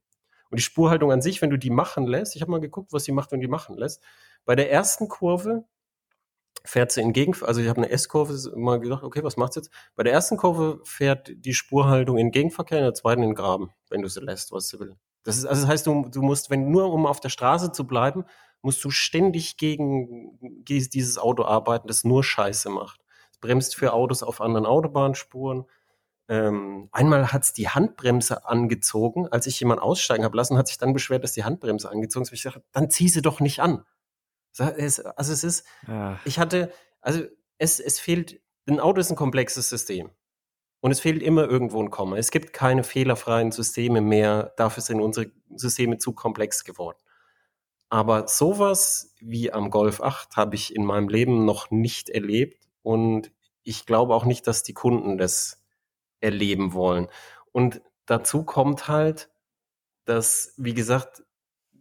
Und 0.50 0.58
die 0.58 0.62
Spurhaltung 0.62 1.10
an 1.10 1.22
sich, 1.22 1.40
wenn 1.40 1.50
du 1.50 1.56
die 1.56 1.70
machen 1.70 2.06
lässt, 2.06 2.36
ich 2.36 2.42
habe 2.42 2.50
mal 2.50 2.60
geguckt, 2.60 2.92
was 2.92 3.04
sie 3.04 3.12
macht, 3.12 3.32
wenn 3.32 3.40
die 3.40 3.48
machen 3.48 3.76
lässt. 3.76 4.02
Bei 4.44 4.56
der 4.56 4.70
ersten 4.70 5.08
Kurve 5.08 5.64
fährt 6.66 6.92
sie 6.92 7.00
in 7.00 7.12
Gegen, 7.12 7.34
also 7.42 7.60
ich 7.60 7.68
habe 7.68 7.82
eine 7.82 7.90
S-Kurve 7.90 8.34
mal 8.56 8.80
gedacht, 8.80 9.02
okay, 9.02 9.22
was 9.22 9.36
macht's 9.36 9.56
jetzt? 9.56 9.70
Bei 9.94 10.02
der 10.02 10.12
ersten 10.12 10.36
Kurve 10.36 10.80
fährt 10.84 11.30
die 11.34 11.54
Spurhaltung 11.54 12.18
in 12.18 12.30
Gegenverkehr, 12.30 12.78
in 12.78 12.84
der 12.84 12.94
zweiten 12.94 13.22
in 13.22 13.34
Graben, 13.34 13.70
wenn 13.88 14.02
du 14.02 14.08
sie 14.08 14.20
lässt, 14.20 14.52
was 14.52 14.68
sie 14.68 14.78
will. 14.78 14.96
Das 15.22 15.38
ist, 15.38 15.44
also 15.46 15.62
das 15.62 15.70
heißt, 15.70 15.86
du, 15.86 16.08
du 16.08 16.22
musst, 16.22 16.50
wenn 16.50 16.70
nur 16.70 16.92
um 16.92 17.06
auf 17.06 17.20
der 17.20 17.30
Straße 17.30 17.72
zu 17.72 17.86
bleiben, 17.86 18.24
musst 18.62 18.84
du 18.84 18.90
ständig 18.90 19.56
gegen 19.56 20.38
dieses 20.40 21.18
Auto 21.18 21.44
arbeiten, 21.44 21.88
das 21.88 22.04
nur 22.04 22.22
Scheiße 22.22 22.70
macht. 22.70 23.00
Es 23.32 23.38
bremst 23.38 23.76
für 23.76 23.92
Autos 23.92 24.22
auf 24.22 24.40
anderen 24.40 24.66
Autobahnspuren. 24.66 25.64
Ähm, 26.28 26.88
einmal 26.92 27.32
hat's 27.32 27.52
die 27.52 27.68
Handbremse 27.68 28.46
angezogen, 28.46 29.28
als 29.28 29.46
ich 29.46 29.60
jemanden 29.60 29.82
aussteigen 29.82 30.24
habe 30.24 30.36
lassen, 30.36 30.58
hat 30.58 30.68
sich 30.68 30.78
dann 30.78 30.92
beschwert, 30.92 31.22
dass 31.22 31.32
die 31.32 31.44
Handbremse 31.44 31.90
angezogen 31.90 32.24
ist. 32.24 32.32
Ich 32.32 32.42
sage, 32.42 32.62
dann 32.72 32.90
zieh 32.90 33.08
sie 33.08 33.22
doch 33.22 33.40
nicht 33.40 33.60
an. 33.60 33.84
Also 34.58 35.32
es 35.32 35.44
ist, 35.44 35.66
ja. 35.86 36.18
ich 36.24 36.38
hatte, 36.38 36.72
also 37.00 37.22
es, 37.58 37.80
es 37.80 38.00
fehlt, 38.00 38.40
ein 38.68 38.80
Auto 38.80 39.00
ist 39.00 39.10
ein 39.10 39.16
komplexes 39.16 39.68
System. 39.68 40.10
Und 40.80 40.90
es 40.90 41.00
fehlt 41.00 41.22
immer 41.22 41.48
irgendwo 41.48 41.82
ein 41.82 41.90
Komma. 41.90 42.16
Es 42.16 42.30
gibt 42.30 42.52
keine 42.52 42.84
fehlerfreien 42.84 43.50
Systeme 43.50 44.00
mehr. 44.00 44.52
Dafür 44.56 44.82
sind 44.82 45.00
unsere 45.00 45.32
Systeme 45.54 45.98
zu 45.98 46.12
komplex 46.12 46.64
geworden. 46.64 46.98
Aber 47.88 48.28
sowas 48.28 49.14
wie 49.20 49.52
am 49.52 49.70
Golf 49.70 50.00
8 50.00 50.36
habe 50.36 50.54
ich 50.54 50.74
in 50.74 50.84
meinem 50.84 51.08
Leben 51.08 51.44
noch 51.44 51.70
nicht 51.70 52.08
erlebt. 52.08 52.68
Und 52.82 53.32
ich 53.62 53.86
glaube 53.86 54.14
auch 54.14 54.24
nicht, 54.24 54.46
dass 54.46 54.62
die 54.62 54.74
Kunden 54.74 55.18
das 55.18 55.62
erleben 56.20 56.72
wollen. 56.72 57.08
Und 57.52 57.80
dazu 58.06 58.44
kommt 58.44 58.86
halt, 58.86 59.30
dass, 60.04 60.54
wie 60.56 60.74
gesagt, 60.74 61.24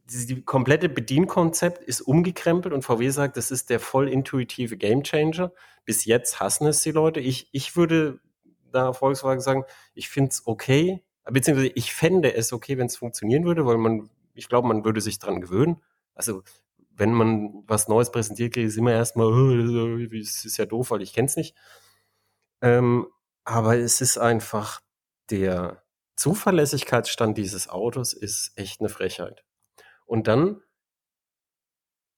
die, 0.05 0.25
die 0.25 0.41
komplette 0.43 0.89
Bedienkonzept 0.89 1.83
ist 1.83 2.01
umgekrempelt 2.01 2.74
und 2.74 2.83
VW 2.83 3.09
sagt, 3.09 3.38
das 3.38 3.51
ist 3.51 3.69
der 3.69 3.79
voll 3.79 4.07
intuitive 4.09 4.77
Gamechanger. 4.77 5.51
Bis 5.83 6.05
jetzt 6.05 6.39
hassen 6.39 6.67
es 6.67 6.81
die 6.81 6.91
Leute. 6.91 7.19
Ich, 7.19 7.50
ich 7.51 7.75
würde 7.75 8.19
da 8.71 8.93
Volkswagen 8.93 9.41
sagen, 9.41 9.63
ich 9.93 10.09
finde 10.09 10.29
es 10.29 10.45
okay, 10.45 11.03
beziehungsweise 11.24 11.71
ich 11.75 11.93
fände 11.93 12.33
es 12.33 12.53
okay, 12.53 12.77
wenn 12.77 12.88
es 12.88 12.97
funktionieren 12.97 13.45
würde, 13.45 13.65
weil 13.65 13.77
man, 13.77 14.09
ich 14.33 14.47
glaube, 14.47 14.67
man 14.67 14.85
würde 14.85 15.01
sich 15.01 15.17
dran 15.17 15.41
gewöhnen. 15.41 15.81
Also 16.13 16.43
wenn 16.91 17.13
man 17.13 17.63
was 17.67 17.88
Neues 17.88 18.12
präsentiert 18.12 18.53
kriegt, 18.53 18.67
ist 18.67 18.77
immer 18.77 18.93
erstmal, 18.93 20.07
das 20.07 20.45
ist 20.45 20.57
ja 20.57 20.65
doof, 20.65 20.91
weil 20.91 21.01
ich 21.01 21.13
kenne 21.13 21.27
es 21.27 21.35
nicht. 21.35 21.55
Ähm, 22.62 23.07
aber 23.43 23.77
es 23.77 24.01
ist 24.01 24.17
einfach 24.17 24.81
der 25.29 25.83
Zuverlässigkeitsstand 26.15 27.38
dieses 27.38 27.67
Autos 27.67 28.13
ist 28.13 28.53
echt 28.55 28.79
eine 28.79 28.89
Frechheit. 28.89 29.43
Und 30.05 30.27
dann 30.27 30.62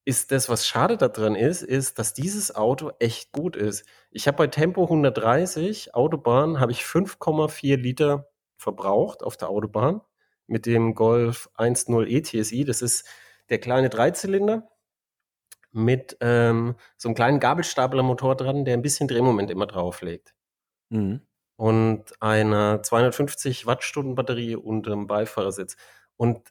ist 0.04 0.32
das, 0.32 0.48
was 0.48 0.66
schade 0.66 0.96
daran 0.96 1.34
ist, 1.34 1.62
ist, 1.62 1.98
dass 1.98 2.14
dieses 2.14 2.54
Auto 2.54 2.92
echt 2.98 3.30
gut 3.32 3.56
ist. 3.56 3.84
Ich 4.10 4.26
habe 4.26 4.38
bei 4.38 4.46
Tempo 4.46 4.84
130 4.84 5.94
Autobahn 5.94 6.60
habe 6.60 6.72
ich 6.72 6.80
5,4 6.80 7.76
Liter 7.76 8.30
verbraucht 8.56 9.22
auf 9.22 9.36
der 9.36 9.50
Autobahn 9.50 10.00
mit 10.46 10.64
dem 10.64 10.94
Golf 10.94 11.50
1.0 11.56 12.06
ETSI. 12.06 12.64
Das 12.64 12.80
ist 12.80 13.06
der 13.50 13.58
kleine 13.58 13.90
Dreizylinder 13.90 14.68
mit 15.72 16.16
ähm, 16.20 16.76
so 16.96 17.08
einem 17.08 17.14
kleinen 17.14 17.40
Gabelstaplermotor 17.40 18.34
dran, 18.34 18.64
der 18.64 18.74
ein 18.74 18.82
bisschen 18.82 19.08
Drehmoment 19.08 19.50
immer 19.50 19.66
drauflegt. 19.66 20.34
Mhm. 20.88 21.20
Und 21.56 22.22
einer 22.22 22.82
250 22.82 23.66
Wattstunden 23.66 24.14
Batterie 24.14 24.56
unterm 24.56 25.06
Beifahrersitz. 25.06 25.76
Und 26.16 26.48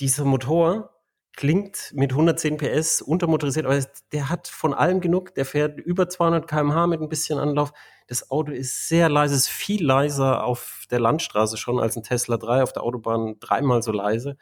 dieser 0.00 0.24
Motor 0.24 0.90
klingt 1.36 1.92
mit 1.94 2.12
110 2.12 2.56
PS 2.56 3.02
untermotorisiert, 3.02 3.66
aber 3.66 3.80
der 4.12 4.28
hat 4.28 4.48
von 4.48 4.74
allem 4.74 5.00
genug. 5.00 5.34
Der 5.34 5.46
fährt 5.46 5.78
über 5.78 6.08
200 6.08 6.48
km/h 6.48 6.86
mit 6.86 7.00
ein 7.00 7.08
bisschen 7.08 7.38
Anlauf. 7.38 7.72
Das 8.08 8.30
Auto 8.30 8.52
ist 8.52 8.88
sehr 8.88 9.08
leise, 9.08 9.36
ist 9.36 9.48
viel 9.48 9.84
leiser 9.84 10.44
auf 10.44 10.84
der 10.90 11.00
Landstraße 11.00 11.56
schon 11.56 11.78
als 11.78 11.96
ein 11.96 12.02
Tesla 12.02 12.36
3, 12.36 12.62
auf 12.62 12.72
der 12.72 12.82
Autobahn 12.82 13.36
dreimal 13.40 13.82
so 13.82 13.92
leise 13.92 14.36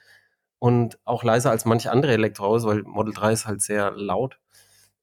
und 0.59 0.99
auch 1.05 1.23
leiser 1.25 1.51
als 1.51 1.65
manche 1.65 1.91
andere 1.93 2.13
Elektroautos, 2.13 2.65
weil 2.65 2.83
Model 2.85 3.15
3 3.15 3.33
ist 3.33 3.47
halt 3.47 3.63
sehr 3.63 3.91
laut. 3.93 4.41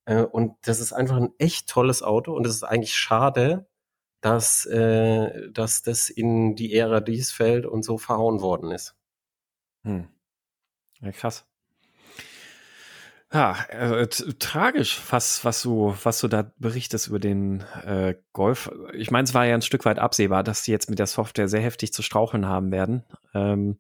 Äh, 0.06 0.24
und 0.24 0.56
das 0.64 0.80
ist 0.80 0.94
einfach 0.94 1.18
ein 1.18 1.34
echt 1.38 1.70
tolles 1.70 2.04
Auto 2.04 2.34
und 2.34 2.48
es 2.48 2.56
ist 2.56 2.64
eigentlich 2.64 2.96
schade, 2.96 3.68
dass, 4.22 4.66
äh, 4.66 5.52
dass 5.52 5.84
das 5.84 6.10
in 6.10 6.56
die 6.56 6.74
Ära 6.74 7.00
dies 7.02 7.32
fällt 7.32 7.66
und 7.66 7.84
so 7.84 7.98
verhauen 7.98 8.42
worden 8.42 8.72
ist. 8.72 8.96
Hm. 9.84 10.10
Ja, 11.02 11.12
krass. 11.12 11.46
Ja, 13.34 13.66
äh, 13.70 14.08
tragisch, 14.40 15.02
was, 15.10 15.44
was 15.44 15.62
du, 15.62 15.94
was 16.04 16.20
du 16.20 16.28
da 16.28 16.54
berichtest 16.58 17.08
über 17.08 17.20
den 17.20 17.62
äh, 17.84 18.16
Golf. 18.32 18.72
Ich 18.94 19.12
meine, 19.12 19.25
es 19.25 19.34
war 19.34 19.46
ja 19.46 19.56
ein 19.56 19.62
Stück 19.62 19.84
weit 19.84 20.00
absehbar, 20.00 20.44
dass 20.44 20.64
die 20.64 20.72
jetzt 20.72 20.90
mit 20.90 21.00
der 21.00 21.08
Software 21.08 21.50
sehr 21.50 21.60
heftig 21.60 21.92
zu 21.92 22.02
straucheln 22.02 22.48
haben 22.48 22.72
werden. 22.72 23.04
Ähm, 23.34 23.78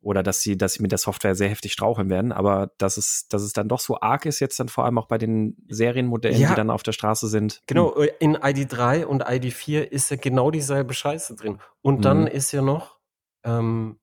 oder 0.00 0.24
dass 0.24 0.40
sie, 0.40 0.56
dass 0.56 0.74
sie 0.74 0.82
mit 0.82 0.90
der 0.90 0.98
Software 0.98 1.36
sehr 1.36 1.48
heftig 1.48 1.72
straucheln 1.72 2.10
werden, 2.10 2.32
aber 2.32 2.72
dass 2.78 2.96
es, 2.96 3.28
dass 3.28 3.42
es 3.42 3.52
dann 3.52 3.68
doch 3.68 3.78
so 3.78 4.00
arg 4.00 4.26
ist, 4.26 4.40
jetzt 4.40 4.58
dann 4.58 4.68
vor 4.68 4.84
allem 4.84 4.98
auch 4.98 5.06
bei 5.06 5.16
den 5.16 5.56
Serienmodellen, 5.68 6.40
ja, 6.40 6.48
die 6.48 6.54
dann 6.56 6.70
auf 6.70 6.82
der 6.82 6.90
Straße 6.90 7.28
sind. 7.28 7.62
Genau, 7.68 7.94
hm. 7.94 8.08
in 8.18 8.36
ID3 8.36 9.04
und 9.04 9.24
ID4 9.24 9.82
ist 9.82 10.10
ja 10.10 10.16
genau 10.16 10.50
dieselbe 10.50 10.92
Scheiße 10.92 11.36
drin. 11.36 11.60
Und 11.82 11.98
mhm. 11.98 12.02
dann 12.02 12.26
ist 12.26 12.50
ja 12.50 12.62
noch, 12.62 12.98
ähm, 13.44 14.00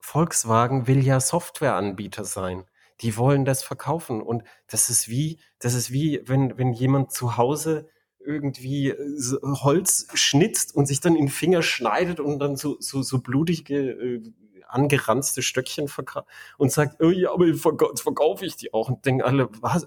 Volkswagen 0.00 0.86
will 0.86 1.04
ja 1.04 1.20
Softwareanbieter 1.20 2.24
sein. 2.24 2.64
Die 3.00 3.16
wollen 3.16 3.44
das 3.44 3.62
verkaufen. 3.62 4.22
Und 4.22 4.42
das 4.66 4.90
ist 4.90 5.08
wie, 5.08 5.38
das 5.58 5.74
ist 5.74 5.92
wie, 5.92 6.22
wenn, 6.26 6.58
wenn 6.58 6.72
jemand 6.72 7.12
zu 7.12 7.36
Hause 7.36 7.88
irgendwie 8.18 8.94
Holz 9.42 10.08
schnitzt 10.14 10.74
und 10.74 10.86
sich 10.86 11.00
dann 11.00 11.16
in 11.16 11.26
den 11.26 11.30
Finger 11.30 11.62
schneidet 11.62 12.20
und 12.20 12.38
dann 12.38 12.56
so, 12.56 12.76
so, 12.80 13.02
so 13.02 13.20
blutige 13.20 13.90
äh, 13.90 14.32
angeranzte 14.68 15.42
Stöckchen 15.42 15.88
verkauft 15.88 16.28
und 16.58 16.70
sagt, 16.70 17.02
oh 17.02 17.10
ja, 17.10 17.32
aber 17.32 17.46
verkaufe 17.54 18.44
ich 18.44 18.56
die 18.56 18.74
auch. 18.74 18.88
Und 18.88 19.06
denken 19.06 19.22
alle, 19.22 19.48
was? 19.60 19.86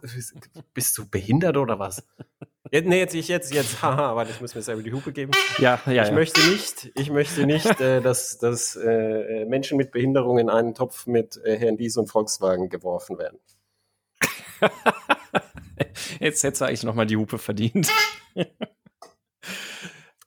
Bist 0.74 0.98
du 0.98 1.08
behindert 1.08 1.58
oder 1.58 1.80
was? 1.80 2.04
Jetzt, 2.74 2.88
nee, 2.88 3.00
jetzt, 3.00 3.14
ich 3.14 3.28
jetzt, 3.28 3.54
jetzt, 3.54 3.82
haha, 3.84 4.16
warte, 4.16 4.32
ich 4.32 4.40
muss 4.40 4.56
mir 4.56 4.62
selber 4.62 4.82
die 4.82 4.94
Hupe 4.94 5.12
geben. 5.12 5.34
Ja, 5.58 5.82
ja. 5.88 6.04
Ich 6.04 6.10
ja. 6.10 6.14
möchte 6.14 6.40
nicht, 6.50 6.90
ich 6.96 7.10
möchte 7.10 7.46
nicht, 7.46 7.82
äh, 7.82 8.02
dass, 8.02 8.38
dass 8.38 8.78
äh, 8.78 9.44
Menschen 9.46 9.78
mit 9.78 9.92
Behinderung 9.92 10.40
in 10.40 10.50
einen 10.50 10.74
Topf 10.74 11.06
mit 11.06 11.36
äh, 11.44 11.58
Herrn 11.58 11.76
Dies 11.76 11.98
und 11.98 12.08
Volkswagen 12.08 12.70
geworfen 12.70 13.18
werden. 13.18 13.40
jetzt 16.22 16.44
hättest 16.44 16.62
du 16.62 16.66
eigentlich 16.66 16.84
nochmal 16.84 17.08
die 17.08 17.18
Hupe 17.18 17.38
verdient. 17.38 17.92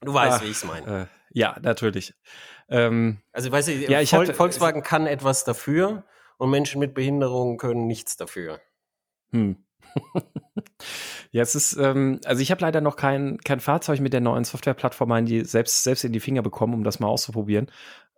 du 0.03 0.13
weißt, 0.13 0.41
ah, 0.41 0.45
wie 0.45 0.51
ich 0.51 0.57
es 0.59 0.65
meine. 0.65 1.03
Äh, 1.03 1.07
ja, 1.31 1.57
natürlich. 1.63 2.13
Ähm, 2.69 3.23
also 3.33 3.51
weißt 3.51 3.69
du, 3.69 3.73
ja, 3.73 4.03
ich 4.03 4.13
Vol 4.13 4.29
hab, 4.29 4.37
Volkswagen 4.37 4.83
kann 4.83 5.07
etwas 5.07 5.45
dafür 5.45 6.05
und 6.37 6.51
Menschen 6.51 6.79
mit 6.79 6.93
Behinderungen 6.93 7.57
können 7.57 7.87
nichts 7.87 8.19
dafür. 8.19 8.61
Hm. 9.31 9.64
Ja, 11.31 11.43
es 11.43 11.55
ist, 11.55 11.77
ähm, 11.77 12.21
also 12.25 12.43
ich 12.43 12.51
habe 12.51 12.61
leider 12.61 12.81
noch 12.81 12.97
kein, 12.97 13.39
kein 13.39 13.61
Fahrzeug 13.61 14.01
mit 14.01 14.13
der 14.13 14.21
neuen 14.21 14.45
Softwareplattform 14.45 15.25
die 15.27 15.45
selbst, 15.45 15.83
selbst 15.83 16.05
in 16.05 16.13
die 16.13 16.21
Finger 16.21 16.43
bekommen, 16.43 16.75
um 16.75 16.85
das 16.85 17.01
mal 17.01 17.09
auszuprobieren. 17.09 17.71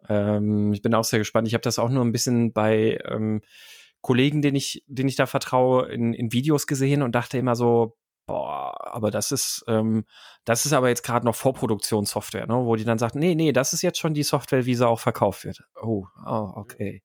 Ähm, 0.09 0.73
ich 0.73 0.83
bin 0.83 0.95
auch 0.95 1.04
sehr 1.04 1.18
gespannt. 1.18 1.49
Ich 1.49 1.54
habe 1.54 1.62
das 1.62 1.78
auch 1.78 1.90
nur 1.90 2.04
ein 2.04 2.12
bisschen 2.12 2.52
bei 2.52 2.99
ähm, 3.04 3.42
Kollegen, 4.00 4.42
denen 4.42 4.56
ich, 4.56 4.85
denen 4.87 5.09
ich 5.09 5.16
da 5.16 5.26
vertraue, 5.26 5.88
in, 5.88 6.12
in 6.12 6.33
Videos 6.33 6.66
gesehen 6.66 7.02
und 7.02 7.14
dachte 7.14 7.38
immer 7.38 7.56
so, 7.56 7.97
boah, 8.26 8.95
aber 8.95 9.11
das 9.11 9.33
ist, 9.33 9.64
ähm, 9.68 10.04
das 10.45 10.66
ist 10.66 10.73
aber 10.73 10.88
jetzt 10.88 11.02
gerade 11.02 11.25
noch 11.25 11.35
Vorproduktionssoftware, 11.35 12.47
ne? 12.47 12.54
wo 12.54 12.76
die 12.76 12.85
dann 12.85 12.99
sagt, 12.99 13.14
nee, 13.14 13.35
nee, 13.35 13.52
das 13.52 13.73
ist 13.73 13.83
jetzt 13.83 13.99
schon 13.99 14.14
die 14.14 14.25
Software, 14.25 14.66
wie 14.66 14.75
sie 14.75 14.87
auch 14.87 15.00
verkauft 15.00 15.45
wird. 15.45 15.62
Oh, 15.80 16.06
oh 16.26 16.52
okay. 16.56 17.02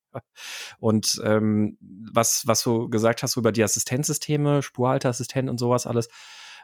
Und 0.79 1.21
ähm, 1.23 1.77
was, 1.79 2.47
was 2.47 2.63
du 2.63 2.89
gesagt 2.89 3.23
hast 3.23 3.37
über 3.37 3.51
die 3.51 3.63
Assistenzsysteme, 3.63 4.61
Spurhalteassistent 4.61 5.49
und 5.49 5.59
sowas 5.59 5.87
alles, 5.87 6.09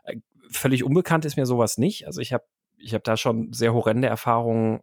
äh, 0.04 0.18
völlig 0.50 0.84
unbekannt 0.84 1.26
ist 1.26 1.38
mir 1.38 1.46
sowas 1.46 1.78
nicht. 1.78 2.08
Also 2.08 2.22
ich 2.22 2.34
habe 2.34 2.46
ich 2.78 2.94
hab 2.94 3.04
da 3.04 3.18
schon 3.18 3.54
sehr 3.54 3.74
horrende 3.74 4.08
Erfahrungen, 4.08 4.82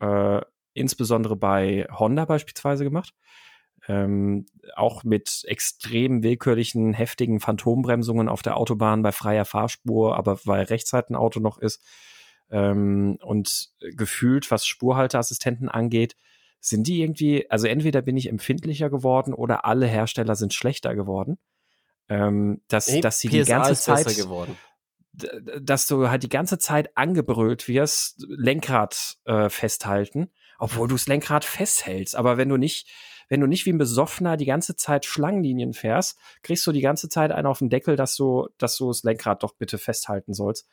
äh, 0.00 0.40
insbesondere 0.74 1.36
bei 1.36 1.86
Honda 1.90 2.24
beispielsweise 2.24 2.84
gemacht 2.84 3.14
ähm, 3.88 4.46
auch 4.76 5.02
mit 5.02 5.44
extrem 5.46 6.22
willkürlichen, 6.22 6.92
heftigen 6.92 7.40
Phantombremsungen 7.40 8.28
auf 8.28 8.42
der 8.42 8.58
Autobahn 8.58 9.02
bei 9.02 9.12
freier 9.12 9.46
Fahrspur, 9.46 10.16
aber 10.16 10.38
weil 10.44 10.64
Rechtsseitenauto 10.64 11.40
noch 11.40 11.58
ist. 11.58 11.82
Ähm, 12.50 13.18
und 13.22 13.70
gefühlt, 13.80 14.50
was 14.50 14.66
Spurhalteassistenten 14.66 15.68
angeht, 15.68 16.16
sind 16.60 16.86
die 16.86 17.00
irgendwie, 17.00 17.50
also 17.50 17.66
entweder 17.66 18.02
bin 18.02 18.16
ich 18.16 18.28
empfindlicher 18.28 18.90
geworden 18.90 19.32
oder 19.32 19.64
alle 19.64 19.86
Hersteller 19.86 20.36
sind 20.36 20.52
schlechter 20.52 20.94
geworden. 20.94 21.38
Ähm, 22.10 22.62
dass, 22.68 22.88
nee, 22.88 23.00
dass 23.00 23.20
sie 23.20 23.28
PSA 23.28 23.36
die 23.36 23.44
ganze 23.44 23.74
Zeit 23.74 24.16
geworden 24.16 24.56
dass 25.60 25.86
du 25.86 26.08
halt 26.08 26.22
die 26.22 26.28
ganze 26.28 26.58
Zeit 26.58 26.96
angebrüllt 26.96 27.66
wirst, 27.66 28.24
Lenkrad 28.28 29.16
äh, 29.24 29.48
festhalten, 29.48 30.30
obwohl 30.58 30.88
du 30.88 30.94
das 30.94 31.08
Lenkrad 31.08 31.44
festhältst. 31.44 32.14
Aber 32.14 32.36
wenn 32.36 32.48
du 32.48 32.56
nicht 32.56 32.88
wenn 33.28 33.40
du 33.40 33.46
nicht 33.46 33.66
wie 33.66 33.72
ein 33.72 33.78
Besoffener 33.78 34.36
die 34.36 34.46
ganze 34.46 34.76
Zeit 34.76 35.04
Schlangenlinien 35.04 35.72
fährst, 35.72 36.18
kriegst 36.42 36.66
du 36.66 36.72
die 36.72 36.80
ganze 36.80 37.08
Zeit 37.08 37.30
einen 37.30 37.46
auf 37.46 37.58
den 37.58 37.70
Deckel, 37.70 37.96
dass 37.96 38.16
du, 38.16 38.48
dass 38.58 38.76
du 38.76 38.88
das 38.88 39.02
Lenkrad 39.02 39.42
doch 39.42 39.54
bitte 39.54 39.78
festhalten 39.78 40.34
sollst. 40.34 40.66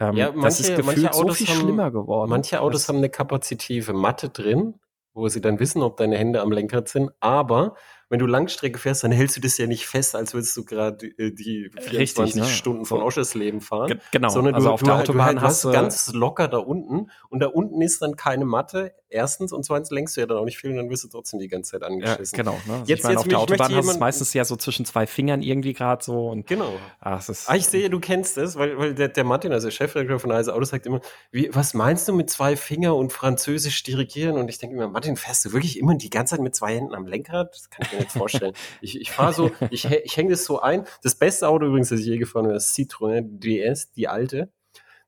Ähm, 0.00 0.16
ja, 0.16 0.32
manche, 0.32 0.42
das 0.42 0.60
ist 0.60 0.76
gefühlt 0.76 1.14
so 1.14 1.28
viel 1.32 1.46
haben, 1.48 1.60
schlimmer 1.60 1.90
geworden. 1.90 2.30
Manche 2.30 2.60
Autos 2.60 2.88
haben 2.88 2.98
eine 2.98 3.10
kapazitive 3.10 3.92
Matte 3.92 4.28
drin, 4.28 4.74
wo 5.12 5.28
sie 5.28 5.40
dann 5.40 5.60
wissen, 5.60 5.82
ob 5.82 5.96
deine 5.96 6.18
Hände 6.18 6.40
am 6.40 6.50
Lenkrad 6.50 6.88
sind, 6.88 7.12
aber 7.20 7.76
wenn 8.08 8.18
du 8.18 8.26
Langstrecke 8.26 8.78
fährst, 8.78 9.04
dann 9.04 9.12
hältst 9.12 9.36
du 9.36 9.40
das 9.40 9.58
ja 9.58 9.66
nicht 9.66 9.86
fest, 9.86 10.14
als 10.14 10.34
würdest 10.34 10.56
du 10.56 10.64
gerade 10.64 11.06
äh, 11.06 11.32
die 11.32 11.70
24 11.80 11.98
Richtig, 11.98 12.34
ne? 12.34 12.44
Stunden 12.44 12.84
von 12.84 13.02
Oschersleben 13.02 13.60
fahren. 13.60 13.88
Ge 13.88 13.98
genau. 14.12 14.28
Sondern 14.28 14.54
also 14.54 14.68
du, 14.68 14.74
auf 14.74 14.80
du, 14.80 14.86
der 14.86 14.96
Autobahn 14.96 15.36
du, 15.36 15.42
hast 15.42 15.64
du 15.64 15.72
ganz 15.72 16.12
locker 16.12 16.48
da 16.48 16.58
unten 16.58 17.10
und 17.28 17.40
da 17.40 17.46
unten 17.46 17.80
ist 17.80 18.02
dann 18.02 18.16
keine 18.16 18.44
Matte. 18.44 18.94
Erstens 19.08 19.52
und 19.52 19.64
zweitens 19.64 19.90
lenkst 19.90 20.16
du 20.16 20.22
ja 20.22 20.26
dann 20.26 20.38
auch 20.38 20.44
nicht 20.44 20.58
viel 20.58 20.70
und 20.70 20.76
dann 20.76 20.90
wirst 20.90 21.04
du 21.04 21.08
trotzdem 21.08 21.38
die 21.38 21.46
ganze 21.46 21.72
Zeit 21.72 21.84
angeschissen. 21.84 22.36
Ja, 22.36 22.42
genau. 22.42 22.58
Ne? 22.66 22.72
Also 22.72 22.84
jetzt, 22.86 22.98
ich 22.98 23.04
meine, 23.04 23.18
auf 23.18 23.28
der 23.28 23.38
Autobahn 23.38 23.74
hast 23.74 23.86
du 23.86 23.90
es 23.92 23.98
meistens 23.98 24.34
ja 24.34 24.44
so 24.44 24.56
zwischen 24.56 24.84
zwei 24.84 25.06
Fingern 25.06 25.40
irgendwie 25.40 25.72
gerade 25.72 26.04
so. 26.04 26.28
Und, 26.28 26.46
genau. 26.48 26.72
Ach, 27.00 27.26
ist, 27.28 27.48
ah, 27.48 27.54
ich 27.54 27.66
sehe, 27.66 27.90
du 27.90 28.00
kennst 28.00 28.38
es, 28.38 28.56
weil, 28.56 28.76
weil 28.76 28.94
der, 28.94 29.08
der 29.08 29.24
Martin, 29.24 29.52
also 29.52 29.68
der 29.68 29.72
Chefredakteur 29.72 30.18
von 30.18 30.32
Eise 30.32 30.52
Auto, 30.52 30.64
sagt 30.64 30.86
immer, 30.86 31.00
wie, 31.30 31.48
was 31.52 31.74
meinst 31.74 32.08
du 32.08 32.12
mit 32.12 32.28
zwei 32.28 32.56
Finger 32.56 32.96
und 32.96 33.12
französisch 33.12 33.82
dirigieren? 33.84 34.36
Und 34.36 34.48
ich 34.48 34.58
denke 34.58 34.74
immer, 34.74 34.88
Martin, 34.88 35.16
fährst 35.16 35.44
du 35.44 35.52
wirklich 35.52 35.78
immer 35.78 35.94
die 35.94 36.10
ganze 36.10 36.32
Zeit 36.32 36.42
mit 36.42 36.56
zwei 36.56 36.74
Händen 36.74 36.94
am 36.94 37.06
Lenkrad? 37.06 37.54
Das 37.54 37.70
kann 37.70 37.86
ich 37.86 37.93
mir 37.94 38.00
nicht 38.00 38.12
vorstellen. 38.12 38.54
ich 38.80 39.00
ich 39.00 39.10
fahre 39.10 39.32
so, 39.32 39.50
ich, 39.70 39.84
ich 39.84 40.16
hänge 40.16 40.30
das 40.30 40.44
so 40.44 40.60
ein. 40.60 40.84
Das 41.02 41.14
beste 41.14 41.48
Auto 41.48 41.66
übrigens, 41.66 41.88
das 41.88 42.00
ich 42.00 42.06
je 42.06 42.18
gefahren 42.18 42.46
habe, 42.46 42.56
ist 42.56 42.74
Citroën 42.74 43.38
DS, 43.38 43.92
die 43.92 44.08
alte. 44.08 44.52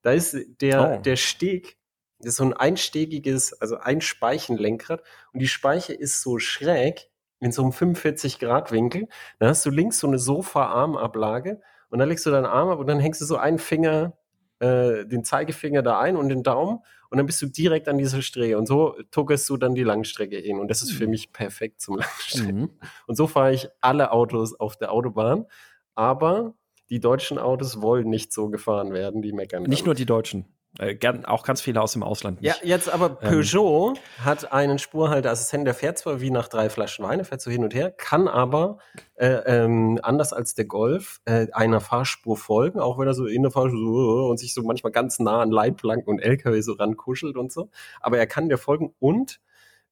Da 0.02 0.12
ist 0.12 0.36
der, 0.60 0.98
oh. 0.98 1.02
der 1.02 1.16
Steg, 1.16 1.78
das 2.18 2.28
ist 2.30 2.36
so 2.36 2.44
ein 2.44 2.52
einstegiges, 2.52 3.52
also 3.60 3.76
ein 3.78 4.00
Speichenlenkrad 4.00 5.02
und 5.32 5.40
die 5.40 5.48
Speiche 5.48 5.92
ist 5.92 6.22
so 6.22 6.38
schräg 6.38 7.10
in 7.40 7.52
so 7.52 7.62
einem 7.62 7.72
45 7.72 8.38
Grad 8.38 8.72
Winkel. 8.72 9.08
Da 9.38 9.48
hast 9.48 9.66
du 9.66 9.70
links 9.70 9.98
so 9.98 10.06
eine 10.06 10.18
Sofa-Armablage 10.18 11.60
und 11.90 11.98
dann 11.98 12.08
legst 12.08 12.24
du 12.26 12.30
deinen 12.30 12.46
Arm 12.46 12.68
ab 12.68 12.78
und 12.78 12.86
dann 12.86 13.00
hängst 13.00 13.20
du 13.20 13.24
so 13.24 13.36
einen 13.36 13.58
Finger 13.58 14.16
äh, 14.60 15.04
den 15.06 15.24
Zeigefinger 15.24 15.82
da 15.82 15.98
ein 15.98 16.16
und 16.16 16.28
den 16.28 16.42
Daumen 16.42 16.80
und 17.10 17.18
dann 17.18 17.26
bist 17.26 17.40
du 17.42 17.46
direkt 17.46 17.88
an 17.88 17.98
dieser 17.98 18.22
Strecke 18.22 18.58
und 18.58 18.66
so 18.66 18.96
tuckerst 19.10 19.48
du 19.48 19.56
dann 19.56 19.74
die 19.74 19.82
Langstrecke 19.82 20.36
hin 20.36 20.58
und 20.58 20.68
das 20.68 20.82
ist 20.82 20.92
für 20.92 21.04
mhm. 21.04 21.10
mich 21.10 21.32
perfekt 21.32 21.80
zum 21.80 21.96
Langstrecken. 21.98 22.60
Mhm. 22.60 22.70
Und 23.06 23.16
so 23.16 23.26
fahre 23.26 23.52
ich 23.52 23.68
alle 23.80 24.12
Autos 24.12 24.58
auf 24.58 24.76
der 24.76 24.92
Autobahn, 24.92 25.46
aber 25.94 26.54
die 26.90 27.00
deutschen 27.00 27.38
Autos 27.38 27.80
wollen 27.80 28.08
nicht 28.08 28.32
so 28.32 28.48
gefahren 28.48 28.92
werden, 28.92 29.22
die 29.22 29.32
meckern. 29.32 29.64
Nicht 29.64 29.80
dann. 29.80 29.86
nur 29.86 29.94
die 29.94 30.06
deutschen. 30.06 30.46
Äh, 30.78 30.94
gern, 30.94 31.24
auch 31.24 31.42
ganz 31.42 31.60
viele 31.60 31.80
aus 31.80 31.92
dem 31.92 32.02
Ausland. 32.02 32.42
Nicht. 32.42 32.62
Ja, 32.62 32.66
jetzt 32.66 32.88
aber 32.88 33.18
ähm, 33.22 33.28
Peugeot 33.30 33.94
ähm, 33.94 34.24
hat 34.24 34.52
einen 34.52 34.78
Spurhalteassistenten, 34.78 35.64
der 35.64 35.74
fährt 35.74 35.98
zwar 35.98 36.20
wie 36.20 36.30
nach 36.30 36.48
drei 36.48 36.68
Flaschen 36.68 37.04
Wein, 37.04 37.24
fährt 37.24 37.40
so 37.40 37.50
hin 37.50 37.64
und 37.64 37.74
her, 37.74 37.90
kann 37.90 38.28
aber 38.28 38.78
äh, 39.14 39.28
ähm, 39.28 39.98
anders 40.02 40.32
als 40.32 40.54
der 40.54 40.66
Golf 40.66 41.20
äh, 41.24 41.46
einer 41.52 41.80
Fahrspur 41.80 42.36
folgen, 42.36 42.80
auch 42.80 42.98
wenn 42.98 43.06
er 43.06 43.14
so 43.14 43.26
in 43.26 43.42
der 43.42 43.50
Fahrspur 43.50 43.72
so, 43.72 44.28
und 44.28 44.38
sich 44.38 44.52
so 44.52 44.62
manchmal 44.62 44.92
ganz 44.92 45.18
nah 45.18 45.40
an 45.40 45.50
Leitplanken 45.50 46.08
und 46.08 46.18
LKW 46.20 46.60
so 46.60 46.72
rankuschelt 46.72 47.36
und 47.36 47.52
so. 47.52 47.70
Aber 48.00 48.18
er 48.18 48.26
kann 48.26 48.48
dir 48.48 48.58
folgen 48.58 48.94
und 48.98 49.40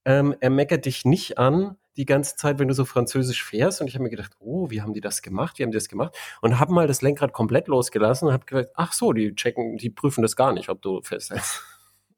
ähm, 0.05 0.35
er 0.41 0.51
meckert 0.51 0.85
dich 0.85 1.05
nicht 1.05 1.39
an, 1.39 1.77
die 1.97 2.07
ganze 2.07 2.37
Zeit, 2.37 2.59
wenn 2.59 2.69
du 2.69 2.75
so 2.75 2.85
französisch 2.85 3.45
fährst. 3.45 3.81
Und 3.81 3.87
ich 3.87 3.95
habe 3.95 4.05
mir 4.05 4.11
gedacht, 4.11 4.33
oh, 4.39 4.71
wie 4.71 4.83
haben 4.83 4.93
die 4.93 5.01
das 5.01 5.23
gemacht? 5.23 5.59
Wie 5.59 5.63
haben 5.63 5.71
die 5.71 5.77
das 5.77 5.89
gemacht? 5.89 6.15
Und 6.41 6.59
habe 6.59 6.73
mal 6.73 6.87
das 6.87 7.03
Lenkrad 7.03 7.33
komplett 7.33 7.69
losgelassen 7.69 8.29
und 8.29 8.35
habe 8.35 8.45
gedacht, 8.45 8.69
ach 8.75 8.93
so, 8.93 9.13
die 9.13 9.35
checken, 9.35 9.77
die 9.77 9.91
prüfen 9.91 10.23
das 10.23 10.37
gar 10.37 10.53
nicht, 10.53 10.69
ob 10.69 10.83
du 10.83 11.01
festhältst. 11.03 11.63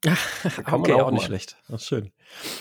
okay, 0.71 0.93
auch, 0.93 1.07
auch 1.07 1.11
nicht 1.11 1.25
schlecht. 1.25 1.57
Das 1.67 1.81
ist 1.81 1.87
schön. 1.87 2.11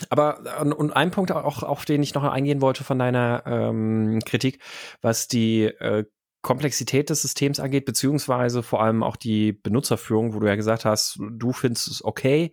Aber 0.09 0.75
und 0.77 0.93
ein 0.93 1.11
Punkt 1.11 1.33
auch, 1.33 1.63
auf 1.63 1.85
den 1.85 2.03
ich 2.03 2.15
noch 2.15 2.25
eingehen 2.25 2.61
wollte 2.61 2.85
von 2.85 2.99
deiner 2.99 3.43
ähm, 3.47 4.21
Kritik, 4.25 4.61
was 5.03 5.29
die 5.29 5.65
äh, 5.65 6.05
Komplexität 6.43 7.11
des 7.11 7.23
Systems 7.23 7.59
angeht, 7.59 7.85
beziehungsweise 7.85 8.63
vor 8.63 8.81
allem 8.83 9.03
auch 9.03 9.17
die 9.17 9.53
Benutzerführung, 9.53 10.33
wo 10.33 10.39
du 10.39 10.47
ja 10.47 10.55
gesagt 10.55 10.85
hast, 10.85 11.19
du 11.19 11.53
findest 11.53 11.89
es 11.89 12.05
okay, 12.05 12.53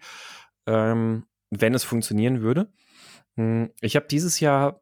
ähm, 0.66 1.26
wenn 1.52 1.74
es 1.74 1.84
funktionieren 1.84 2.42
würde. 2.42 2.72
Hm, 3.38 3.72
ich 3.82 3.96
habe 3.96 4.08
dieses 4.08 4.40
Jahr 4.40 4.82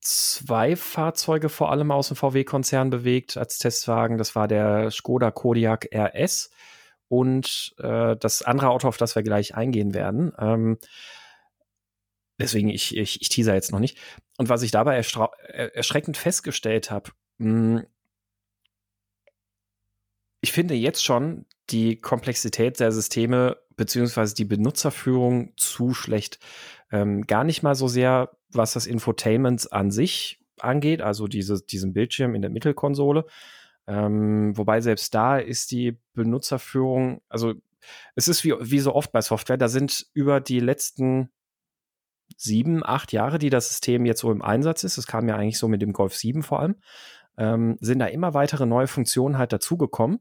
zwei 0.00 0.76
Fahrzeuge 0.76 1.48
vor 1.48 1.70
allem 1.70 1.90
aus 1.90 2.08
dem 2.08 2.16
VW-Konzern 2.16 2.90
bewegt 2.90 3.36
als 3.36 3.58
Testwagen. 3.58 4.18
Das 4.18 4.34
war 4.34 4.48
der 4.48 4.90
Skoda 4.90 5.30
Kodiaq 5.30 5.88
RS 5.94 6.50
und 7.08 7.74
äh, 7.78 8.16
das 8.16 8.42
andere 8.42 8.70
Auto, 8.70 8.88
auf 8.88 8.96
das 8.96 9.14
wir 9.14 9.22
gleich 9.22 9.54
eingehen 9.54 9.94
werden. 9.94 10.32
Ähm, 10.38 10.78
deswegen, 12.38 12.68
ich, 12.68 12.96
ich, 12.96 13.20
ich 13.20 13.28
teaser 13.28 13.54
jetzt 13.54 13.70
noch 13.70 13.78
nicht. 13.78 13.98
Und 14.38 14.48
was 14.48 14.62
ich 14.62 14.70
dabei 14.70 14.96
erschreckend 14.96 16.16
festgestellt 16.16 16.90
habe, 16.90 17.10
hm, 17.38 17.86
ich 20.40 20.52
finde 20.52 20.74
jetzt 20.74 21.04
schon 21.04 21.46
die 21.70 22.00
Komplexität 22.00 22.80
der 22.80 22.90
Systeme 22.90 23.58
beziehungsweise 23.76 24.34
die 24.34 24.44
Benutzerführung 24.44 25.52
zu 25.56 25.94
schlecht. 25.94 26.38
Ähm, 26.92 27.22
gar 27.26 27.42
nicht 27.42 27.62
mal 27.62 27.74
so 27.74 27.88
sehr, 27.88 28.30
was 28.50 28.74
das 28.74 28.86
Infotainment 28.86 29.72
an 29.72 29.90
sich 29.90 30.40
angeht, 30.60 31.02
also 31.02 31.26
diese, 31.26 31.62
diesen 31.64 31.92
Bildschirm 31.92 32.34
in 32.34 32.42
der 32.42 32.50
Mittelkonsole. 32.50 33.24
Ähm, 33.86 34.56
wobei 34.56 34.80
selbst 34.80 35.14
da 35.14 35.38
ist 35.38 35.72
die 35.72 35.98
Benutzerführung, 36.14 37.20
also 37.28 37.54
es 38.14 38.28
ist 38.28 38.44
wie, 38.44 38.54
wie 38.60 38.78
so 38.78 38.94
oft 38.94 39.10
bei 39.10 39.20
Software, 39.22 39.56
da 39.56 39.68
sind 39.68 40.06
über 40.12 40.40
die 40.40 40.60
letzten 40.60 41.30
sieben, 42.36 42.84
acht 42.84 43.12
Jahre, 43.12 43.38
die 43.38 43.50
das 43.50 43.68
System 43.68 44.06
jetzt 44.06 44.20
so 44.20 44.30
im 44.30 44.42
Einsatz 44.42 44.84
ist, 44.84 44.98
das 44.98 45.06
kam 45.06 45.28
ja 45.28 45.36
eigentlich 45.36 45.58
so 45.58 45.68
mit 45.68 45.82
dem 45.82 45.92
Golf 45.92 46.14
7 46.14 46.42
vor 46.42 46.60
allem, 46.60 46.76
ähm, 47.36 47.76
sind 47.80 47.98
da 47.98 48.06
immer 48.06 48.34
weitere 48.34 48.66
neue 48.66 48.86
Funktionen 48.86 49.38
halt 49.38 49.52
dazugekommen. 49.52 50.20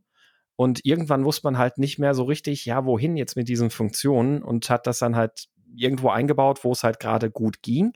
Und 0.56 0.86
irgendwann 0.86 1.26
wusste 1.26 1.48
man 1.48 1.58
halt 1.58 1.78
nicht 1.78 1.98
mehr 1.98 2.14
so 2.14 2.24
richtig, 2.24 2.66
ja, 2.66 2.86
wohin 2.86 3.18
jetzt 3.18 3.36
mit 3.36 3.48
diesen 3.48 3.70
Funktionen 3.70 4.44
und 4.44 4.70
hat 4.70 4.86
das 4.86 5.00
dann 5.00 5.16
halt 5.16 5.48
irgendwo 5.76 6.10
eingebaut, 6.10 6.64
wo 6.64 6.72
es 6.72 6.84
halt 6.84 7.00
gerade 7.00 7.32
gut 7.32 7.62
ging. 7.62 7.94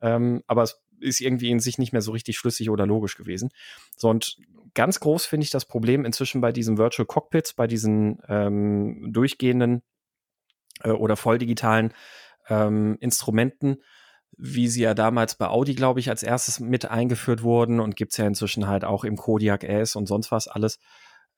Ähm, 0.00 0.42
aber 0.46 0.62
es 0.62 0.82
ist 1.00 1.20
irgendwie 1.20 1.50
in 1.50 1.60
sich 1.60 1.78
nicht 1.78 1.92
mehr 1.92 2.02
so 2.02 2.12
richtig 2.12 2.38
schlüssig 2.38 2.70
oder 2.70 2.86
logisch 2.86 3.16
gewesen. 3.16 3.50
So, 3.96 4.08
und 4.08 4.36
ganz 4.74 5.00
groß 5.00 5.26
finde 5.26 5.44
ich 5.44 5.50
das 5.50 5.66
Problem 5.66 6.04
inzwischen 6.04 6.40
bei 6.40 6.52
diesen 6.52 6.78
Virtual 6.78 7.06
Cockpits, 7.06 7.54
bei 7.54 7.66
diesen 7.66 8.20
ähm, 8.28 9.12
durchgehenden 9.12 9.82
äh, 10.82 10.90
oder 10.90 11.16
volldigitalen 11.16 11.92
ähm, 12.48 12.96
Instrumenten, 13.00 13.82
wie 14.36 14.68
sie 14.68 14.82
ja 14.82 14.94
damals 14.94 15.36
bei 15.36 15.48
Audi, 15.48 15.74
glaube 15.74 16.00
ich, 16.00 16.08
als 16.08 16.22
erstes 16.22 16.58
mit 16.58 16.90
eingeführt 16.90 17.42
wurden 17.42 17.80
und 17.80 17.96
gibt 17.96 18.12
es 18.12 18.18
ja 18.18 18.26
inzwischen 18.26 18.66
halt 18.66 18.84
auch 18.84 19.04
im 19.04 19.16
Kodiak 19.16 19.64
S 19.64 19.94
und 19.94 20.06
sonst 20.06 20.32
was 20.32 20.48
alles, 20.48 20.78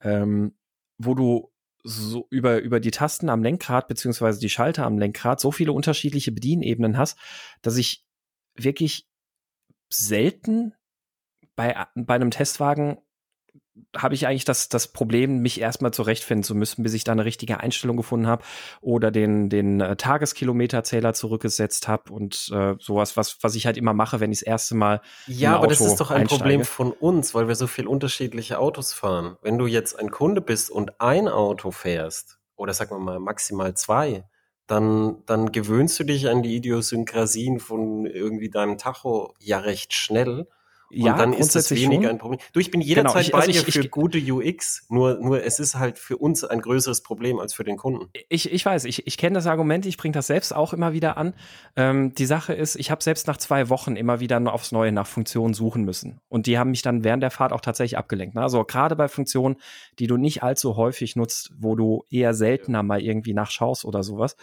ähm, 0.00 0.56
wo 0.98 1.14
du 1.14 1.50
so 1.84 2.26
über, 2.30 2.60
über 2.60 2.80
die 2.80 2.90
Tasten 2.90 3.28
am 3.28 3.42
Lenkrad 3.42 3.88
beziehungsweise 3.88 4.40
die 4.40 4.48
Schalter 4.48 4.86
am 4.86 4.98
Lenkrad 4.98 5.38
so 5.38 5.52
viele 5.52 5.72
unterschiedliche 5.72 6.32
Bedienebenen 6.32 6.96
hast, 6.96 7.18
dass 7.60 7.76
ich 7.76 8.04
wirklich 8.56 9.06
selten 9.90 10.74
bei, 11.54 11.86
bei 11.94 12.14
einem 12.14 12.30
Testwagen 12.30 12.98
habe 13.96 14.14
ich 14.14 14.26
eigentlich 14.26 14.44
das, 14.44 14.68
das 14.68 14.88
Problem, 14.88 15.38
mich 15.38 15.60
erstmal 15.60 15.92
zurechtfinden 15.92 16.44
zu 16.44 16.54
müssen, 16.54 16.82
bis 16.82 16.94
ich 16.94 17.04
da 17.04 17.12
eine 17.12 17.24
richtige 17.24 17.60
Einstellung 17.60 17.96
gefunden 17.96 18.26
habe 18.26 18.44
oder 18.80 19.10
den, 19.10 19.48
den 19.48 19.80
äh, 19.80 19.96
Tageskilometerzähler 19.96 21.12
zurückgesetzt 21.12 21.88
habe 21.88 22.12
und 22.12 22.50
äh, 22.52 22.74
sowas, 22.78 23.16
was, 23.16 23.38
was 23.42 23.54
ich 23.54 23.66
halt 23.66 23.76
immer 23.76 23.92
mache, 23.92 24.20
wenn 24.20 24.32
ich 24.32 24.40
das 24.40 24.46
erste 24.46 24.74
Mal. 24.76 25.00
Ja, 25.26 25.54
aber 25.54 25.60
Auto 25.60 25.70
das 25.70 25.80
ist 25.80 26.00
doch 26.00 26.10
ein 26.10 26.22
einsteige. 26.22 26.42
Problem 26.42 26.64
von 26.64 26.92
uns, 26.92 27.34
weil 27.34 27.48
wir 27.48 27.56
so 27.56 27.66
viel 27.66 27.86
unterschiedliche 27.86 28.58
Autos 28.58 28.92
fahren. 28.92 29.36
Wenn 29.42 29.58
du 29.58 29.66
jetzt 29.66 29.98
ein 29.98 30.10
Kunde 30.10 30.40
bist 30.40 30.70
und 30.70 31.00
ein 31.00 31.28
Auto 31.28 31.70
fährst, 31.70 32.38
oder 32.56 32.72
sagen 32.72 32.92
wir 32.92 33.00
mal 33.00 33.18
maximal 33.18 33.74
zwei, 33.74 34.24
dann, 34.66 35.22
dann 35.26 35.52
gewöhnst 35.52 35.98
du 35.98 36.04
dich 36.04 36.28
an 36.28 36.42
die 36.42 36.56
Idiosynkrasien 36.56 37.60
von 37.60 38.06
irgendwie 38.06 38.50
deinem 38.50 38.78
Tacho 38.78 39.34
ja 39.38 39.58
recht 39.58 39.92
schnell 39.92 40.46
ja, 40.94 41.16
dann 41.16 41.32
ist 41.32 41.54
das 41.54 41.70
weniger 41.70 42.02
schon. 42.02 42.10
ein 42.10 42.18
Problem. 42.18 42.40
Du, 42.52 42.60
ich 42.60 42.70
bin 42.70 42.80
jederzeit 42.80 43.12
genau, 43.12 43.20
ich, 43.20 43.32
bei 43.32 43.38
also 43.38 43.52
dir 43.52 43.68
ich, 43.68 43.74
für 43.74 43.80
ich, 43.80 43.90
gute 43.90 44.18
UX, 44.18 44.86
nur, 44.88 45.18
nur 45.20 45.42
es 45.42 45.58
ist 45.58 45.76
halt 45.76 45.98
für 45.98 46.16
uns 46.16 46.44
ein 46.44 46.60
größeres 46.60 47.02
Problem 47.02 47.38
als 47.38 47.54
für 47.54 47.64
den 47.64 47.76
Kunden. 47.76 48.08
Ich, 48.28 48.50
ich 48.52 48.64
weiß, 48.64 48.84
ich, 48.84 49.06
ich 49.06 49.18
kenne 49.18 49.34
das 49.34 49.46
Argument, 49.46 49.86
ich 49.86 49.96
bringe 49.96 50.12
das 50.12 50.26
selbst 50.26 50.54
auch 50.54 50.72
immer 50.72 50.92
wieder 50.92 51.16
an. 51.16 51.34
Ähm, 51.76 52.14
die 52.14 52.26
Sache 52.26 52.54
ist, 52.54 52.76
ich 52.76 52.90
habe 52.90 53.02
selbst 53.02 53.26
nach 53.26 53.36
zwei 53.36 53.68
Wochen 53.68 53.96
immer 53.96 54.20
wieder 54.20 54.34
aufs 54.52 54.72
Neue 54.72 54.92
nach 54.92 55.06
Funktionen 55.06 55.54
suchen 55.54 55.84
müssen. 55.84 56.20
Und 56.28 56.46
die 56.46 56.58
haben 56.58 56.70
mich 56.70 56.82
dann 56.82 57.04
während 57.04 57.22
der 57.22 57.30
Fahrt 57.30 57.52
auch 57.52 57.60
tatsächlich 57.60 57.98
abgelenkt. 57.98 58.34
Ne? 58.34 58.42
Also 58.42 58.64
gerade 58.64 58.96
bei 58.96 59.08
Funktionen, 59.08 59.56
die 59.98 60.06
du 60.06 60.16
nicht 60.16 60.42
allzu 60.42 60.76
häufig 60.76 61.16
nutzt, 61.16 61.52
wo 61.58 61.76
du 61.76 62.04
eher 62.10 62.34
seltener 62.34 62.82
mal 62.82 63.00
irgendwie 63.00 63.34
nachschaust 63.34 63.84
oder 63.84 64.02
sowas, 64.02 64.36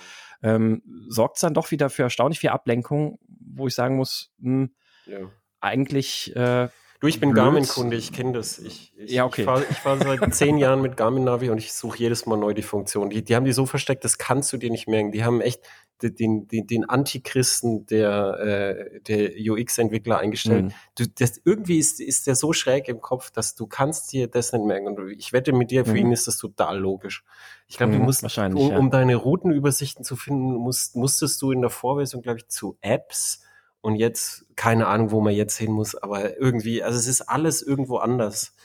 ähm, 0.43 0.81
sorgt 1.07 1.37
es 1.37 1.41
dann 1.41 1.53
doch 1.53 1.71
wieder 1.71 1.89
für 1.89 2.03
erstaunlich 2.03 2.39
viel 2.39 2.49
Ablenkung, 2.49 3.19
wo 3.27 3.67
ich 3.67 3.75
sagen 3.75 3.95
muss, 3.95 4.31
mh, 4.39 4.51
hm, 4.51 4.71
ja 5.05 5.29
eigentlich. 5.61 6.35
Äh, 6.35 6.69
du, 6.99 7.07
ich 7.07 7.19
bin 7.19 7.33
Garmin-Kunde, 7.33 7.95
ich 7.95 8.11
kenne 8.11 8.33
das. 8.33 8.59
Ich, 8.59 8.93
ich, 8.97 9.11
ja, 9.11 9.25
okay. 9.25 9.41
Ich 9.41 9.45
fahre 9.45 9.61
fahr 9.61 9.97
seit 9.97 10.33
zehn 10.35 10.57
Jahren 10.57 10.81
mit 10.81 10.97
Garmin-Navi 10.97 11.49
und 11.49 11.57
ich 11.57 11.73
suche 11.73 11.99
jedes 11.99 12.25
Mal 12.25 12.37
neu 12.37 12.53
die 12.53 12.61
Funktion. 12.61 13.09
Die, 13.09 13.23
die 13.23 13.35
haben 13.35 13.45
die 13.45 13.53
so 13.53 13.65
versteckt, 13.65 14.03
das 14.03 14.17
kannst 14.17 14.51
du 14.51 14.57
dir 14.57 14.71
nicht 14.71 14.87
merken. 14.87 15.11
Die 15.11 15.23
haben 15.23 15.41
echt 15.41 15.61
den, 16.01 16.47
den, 16.47 16.67
den 16.67 16.89
Antichristen 16.89 17.85
der, 17.85 18.39
äh, 18.39 19.01
der 19.01 19.31
UX-Entwickler 19.37 20.17
eingestellt. 20.17 20.65
Mhm. 20.65 20.73
Du, 20.97 21.05
das, 21.07 21.39
irgendwie 21.43 21.77
ist, 21.77 21.99
ist 21.99 22.27
der 22.27 22.35
so 22.35 22.53
schräg 22.53 22.87
im 22.87 23.01
Kopf, 23.01 23.31
dass 23.31 23.55
du 23.55 23.67
kannst 23.67 24.11
dir 24.11 24.27
das 24.27 24.51
nicht 24.53 24.65
merken. 24.65 24.87
Und 24.87 25.11
ich 25.11 25.33
wette 25.33 25.53
mit 25.53 25.71
dir, 25.71 25.85
für 25.85 25.91
mhm. 25.91 25.97
ihn 25.97 26.11
ist 26.11 26.27
das 26.27 26.37
total 26.37 26.79
logisch. 26.79 27.23
Ich 27.67 27.77
glaube, 27.77 27.93
mhm, 27.93 27.99
du 27.99 28.03
musst, 28.05 28.23
um, 28.23 28.57
ja. 28.57 28.77
um 28.77 28.89
deine 28.89 29.15
Routenübersichten 29.15 30.03
zu 30.03 30.15
finden, 30.15 30.55
musst, 30.55 30.95
musstest 30.95 31.41
du 31.41 31.51
in 31.51 31.61
der 31.61 31.69
Vorversion, 31.69 32.21
glaube 32.21 32.39
ich, 32.39 32.47
zu 32.47 32.77
Apps 32.81 33.43
und 33.81 33.95
jetzt, 33.95 34.45
keine 34.55 34.87
Ahnung, 34.87 35.11
wo 35.11 35.21
man 35.21 35.33
jetzt 35.33 35.57
hin 35.57 35.71
muss, 35.71 35.95
aber 35.95 36.37
irgendwie, 36.39 36.83
also 36.83 36.97
es 36.97 37.07
ist 37.07 37.21
alles 37.21 37.61
irgendwo 37.61 37.97
anders. 37.97 38.55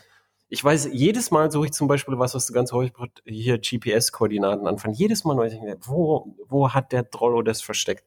Ich 0.49 0.63
weiß, 0.63 0.91
jedes 0.93 1.31
Mal 1.31 1.51
suche 1.51 1.67
ich 1.67 1.73
zum 1.73 1.89
Beispiel 1.89 2.19
was, 2.19 2.35
was 2.35 2.47
du 2.47 2.53
ganz 2.53 2.71
häufig 2.71 2.95
hier 3.25 3.59
GPS-Koordinaten 3.59 4.67
anfangen. 4.69 4.95
Jedes 4.95 5.25
Mal 5.25 5.35
neu, 5.35 5.51
wo, 5.81 6.37
wo 6.47 6.71
hat 6.71 6.93
der 6.93 7.11
Trollo 7.11 7.43
das 7.43 7.63
versteckt? 7.63 8.05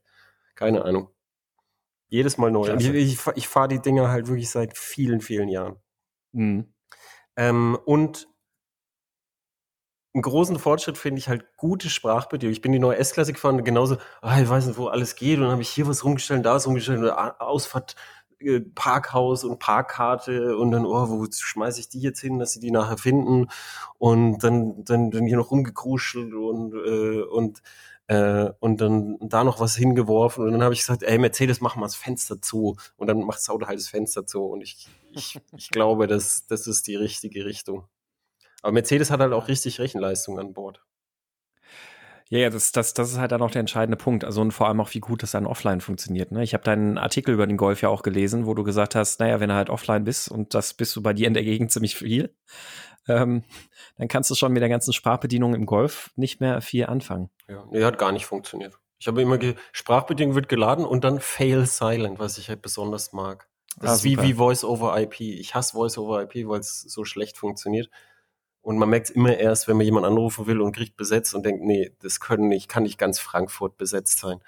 Keine 0.55 0.85
Ahnung. 0.85 1.09
Jedes 2.07 2.37
Mal 2.37 2.49
neu. 2.49 2.73
Ich, 2.75 2.87
ich, 2.89 3.19
ich 3.35 3.47
fahre 3.47 3.67
die 3.67 3.81
Dinger 3.81 4.09
halt 4.09 4.27
wirklich 4.27 4.49
seit 4.49 4.77
vielen, 4.77 5.19
vielen 5.19 5.49
Jahren. 5.49 5.75
Mhm. 6.31 6.73
Ähm, 7.35 7.77
und 7.85 8.28
einen 10.13 10.23
großen 10.23 10.57
Fortschritt 10.57 10.97
finde 10.97 11.19
ich 11.19 11.29
halt 11.29 11.45
gute 11.55 11.89
Sprachbedienung. 11.89 12.51
Ich 12.51 12.61
bin 12.61 12.71
die 12.71 12.79
neue 12.79 12.97
S-Klasse 12.97 13.33
gefahren, 13.33 13.63
genauso, 13.63 13.97
ah, 14.21 14.41
ich 14.41 14.49
weiß 14.49 14.65
nicht, 14.65 14.77
wo 14.77 14.87
alles 14.87 15.15
geht, 15.15 15.37
und 15.37 15.43
dann 15.43 15.51
habe 15.51 15.61
ich 15.61 15.69
hier 15.69 15.87
was 15.87 16.03
rumgestellt, 16.03 16.45
da 16.45 16.55
was 16.55 16.65
rumgestellt, 16.65 17.11
Ausfahrt 17.39 17.95
äh, 18.39 18.61
Parkhaus 18.61 19.43
und 19.43 19.59
Parkkarte. 19.59 20.57
Und 20.57 20.71
dann, 20.71 20.85
oh, 20.85 21.09
wo 21.09 21.27
schmeiße 21.31 21.79
ich 21.79 21.89
die 21.89 21.99
jetzt 21.99 22.21
hin, 22.21 22.39
dass 22.39 22.53
sie 22.53 22.59
die 22.59 22.71
nachher 22.71 22.97
finden? 22.97 23.47
Und 23.97 24.39
dann, 24.43 24.83
dann, 24.85 25.11
dann 25.11 25.25
hier 25.25 25.37
noch 25.37 25.51
rumgekruschelt 25.51 26.33
und, 26.33 26.73
äh, 26.73 27.21
und 27.21 27.61
äh, 28.07 28.51
und 28.59 28.81
dann 28.81 29.17
da 29.21 29.43
noch 29.43 29.59
was 29.59 29.75
hingeworfen. 29.75 30.43
Und 30.43 30.53
dann 30.53 30.63
habe 30.63 30.73
ich 30.73 30.79
gesagt, 30.79 31.03
ey 31.03 31.19
Mercedes, 31.19 31.61
mach 31.61 31.75
mal 31.75 31.85
das 31.85 31.95
Fenster 31.95 32.41
zu. 32.41 32.75
Und 32.97 33.07
dann 33.07 33.19
macht 33.19 33.37
das 33.37 33.49
Auto 33.49 33.67
halt 33.67 33.77
das 33.77 33.87
Fenster 33.87 34.25
zu. 34.25 34.41
Und 34.45 34.61
ich, 34.61 34.87
ich, 35.11 35.39
ich 35.55 35.69
glaube, 35.69 36.07
das, 36.07 36.47
das 36.47 36.65
ist 36.65 36.87
die 36.87 36.95
richtige 36.95 37.45
Richtung. 37.45 37.87
Aber 38.61 38.73
Mercedes 38.73 39.11
hat 39.11 39.19
halt 39.19 39.33
auch 39.33 39.47
richtig 39.47 39.79
Rechenleistung 39.79 40.39
an 40.39 40.53
Bord. 40.53 40.83
Ja, 42.31 42.37
ja, 42.37 42.49
das, 42.51 42.71
das, 42.71 42.93
das 42.93 43.11
ist 43.11 43.17
halt 43.17 43.31
dann 43.31 43.41
auch 43.41 43.49
der 43.49 43.61
entscheidende 43.61 43.97
Punkt. 43.97 44.23
Also 44.23 44.41
und 44.41 44.51
vor 44.51 44.67
allem 44.67 44.79
auch, 44.81 44.93
wie 44.93 44.99
gut 44.99 45.23
das 45.23 45.31
dann 45.31 45.47
offline 45.47 45.81
funktioniert. 45.81 46.31
Ne? 46.31 46.43
Ich 46.43 46.53
habe 46.53 46.63
deinen 46.63 46.99
Artikel 46.99 47.33
über 47.33 47.47
den 47.47 47.57
Golf 47.57 47.81
ja 47.81 47.89
auch 47.89 48.03
gelesen, 48.03 48.45
wo 48.45 48.53
du 48.53 48.63
gesagt 48.63 48.93
hast, 48.93 49.19
naja, 49.19 49.39
wenn 49.39 49.49
du 49.49 49.55
halt 49.55 49.71
offline 49.71 50.03
bist 50.03 50.29
und 50.29 50.53
das 50.53 50.75
bist 50.75 50.95
du 50.95 51.01
bei 51.01 51.13
dir 51.13 51.27
in 51.27 51.33
der 51.33 51.43
Gegend 51.43 51.71
ziemlich 51.71 51.95
viel, 51.95 52.35
ähm, 53.07 53.43
dann 53.97 54.07
kannst 54.07 54.29
du 54.29 54.35
schon 54.35 54.53
mit 54.53 54.61
der 54.61 54.69
ganzen 54.69 54.93
Sprachbedienung 54.93 55.55
im 55.55 55.65
Golf 55.65 56.11
nicht 56.15 56.39
mehr 56.39 56.61
viel 56.61 56.85
anfangen. 56.85 57.31
Ja, 57.47 57.65
nee, 57.71 57.83
hat 57.83 57.97
gar 57.97 58.11
nicht 58.11 58.27
funktioniert. 58.27 58.77
Ich 58.99 59.07
habe 59.07 59.21
immer 59.21 59.39
Sprachbedienung 59.71 60.35
wird 60.35 60.49
geladen 60.49 60.85
und 60.85 61.03
dann 61.03 61.19
Fail 61.19 61.65
Silent, 61.65 62.19
was 62.19 62.37
ich 62.37 62.49
halt 62.49 62.61
besonders 62.61 63.11
mag. 63.11 63.47
Das 63.79 63.89
ah, 63.89 63.95
ist 63.95 64.03
wie, 64.03 64.21
wie 64.21 64.33
Voice 64.33 64.63
over 64.63 64.99
IP. 64.99 65.21
Ich 65.21 65.55
hasse 65.55 65.73
Voice 65.73 65.97
over 65.97 66.21
IP, 66.21 66.47
weil 66.47 66.59
es 66.59 66.81
so 66.81 67.05
schlecht 67.05 67.37
funktioniert. 67.37 67.89
Und 68.61 68.77
man 68.77 68.89
merkt 68.89 69.09
es 69.09 69.15
immer 69.15 69.37
erst, 69.37 69.67
wenn 69.67 69.77
man 69.77 69.85
jemanden 69.85 70.09
anrufen 70.09 70.45
will 70.47 70.61
und 70.61 70.75
kriegt 70.75 70.97
besetzt 70.97 71.33
und 71.33 71.45
denkt, 71.45 71.63
nee, 71.63 71.91
das 72.01 72.19
können 72.19 72.47
nicht, 72.47 72.67
kann 72.67 72.83
nicht 72.83 72.97
ganz 72.97 73.19
Frankfurt 73.19 73.77
besetzt 73.77 74.19
sein. 74.19 74.39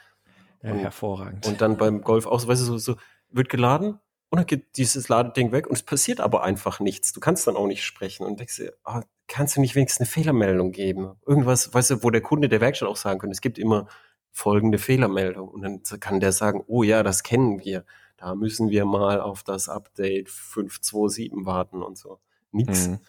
Ja, 0.61 0.71
und, 0.71 0.79
hervorragend. 0.79 1.47
Und 1.47 1.61
dann 1.61 1.77
beim 1.77 2.01
Golf 2.01 2.27
auch 2.27 2.39
so, 2.39 2.47
weißt 2.47 2.61
du, 2.61 2.65
so, 2.65 2.77
so 2.77 2.95
wird 3.29 3.49
geladen 3.49 3.99
und 4.29 4.37
dann 4.37 4.45
geht 4.45 4.77
dieses 4.77 5.09
Ladeding 5.09 5.51
weg 5.51 5.67
und 5.67 5.73
es 5.73 5.83
passiert 5.83 6.21
aber 6.21 6.43
einfach 6.43 6.79
nichts. 6.79 7.11
Du 7.13 7.19
kannst 7.19 7.47
dann 7.47 7.57
auch 7.57 7.67
nicht 7.67 7.83
sprechen 7.83 8.25
und 8.25 8.39
denkst 8.39 8.57
dir, 8.57 8.73
oh, 8.85 9.01
kannst 9.27 9.57
du 9.57 9.61
nicht 9.61 9.75
wenigstens 9.75 10.07
eine 10.07 10.11
Fehlermeldung 10.11 10.71
geben? 10.71 11.17
Irgendwas, 11.25 11.73
weißt 11.73 11.91
du, 11.91 12.03
wo 12.03 12.09
der 12.09 12.21
Kunde 12.21 12.47
der 12.47 12.61
Werkstatt 12.61 12.87
auch 12.87 12.95
sagen 12.95 13.19
könnte, 13.19 13.33
es 13.33 13.41
gibt 13.41 13.57
immer 13.59 13.87
folgende 14.31 14.77
Fehlermeldung. 14.77 15.49
Und 15.49 15.61
dann 15.63 15.83
kann 15.99 16.21
der 16.21 16.31
sagen, 16.31 16.63
oh 16.67 16.83
ja, 16.83 17.03
das 17.03 17.23
kennen 17.23 17.59
wir. 17.59 17.85
Da 18.15 18.35
müssen 18.35 18.69
wir 18.69 18.85
mal 18.85 19.19
auf 19.19 19.43
das 19.43 19.67
Update 19.67 20.29
527 20.29 21.31
warten 21.45 21.81
und 21.81 21.97
so. 21.97 22.19
Nix. 22.51 22.87
Mhm. 22.87 22.99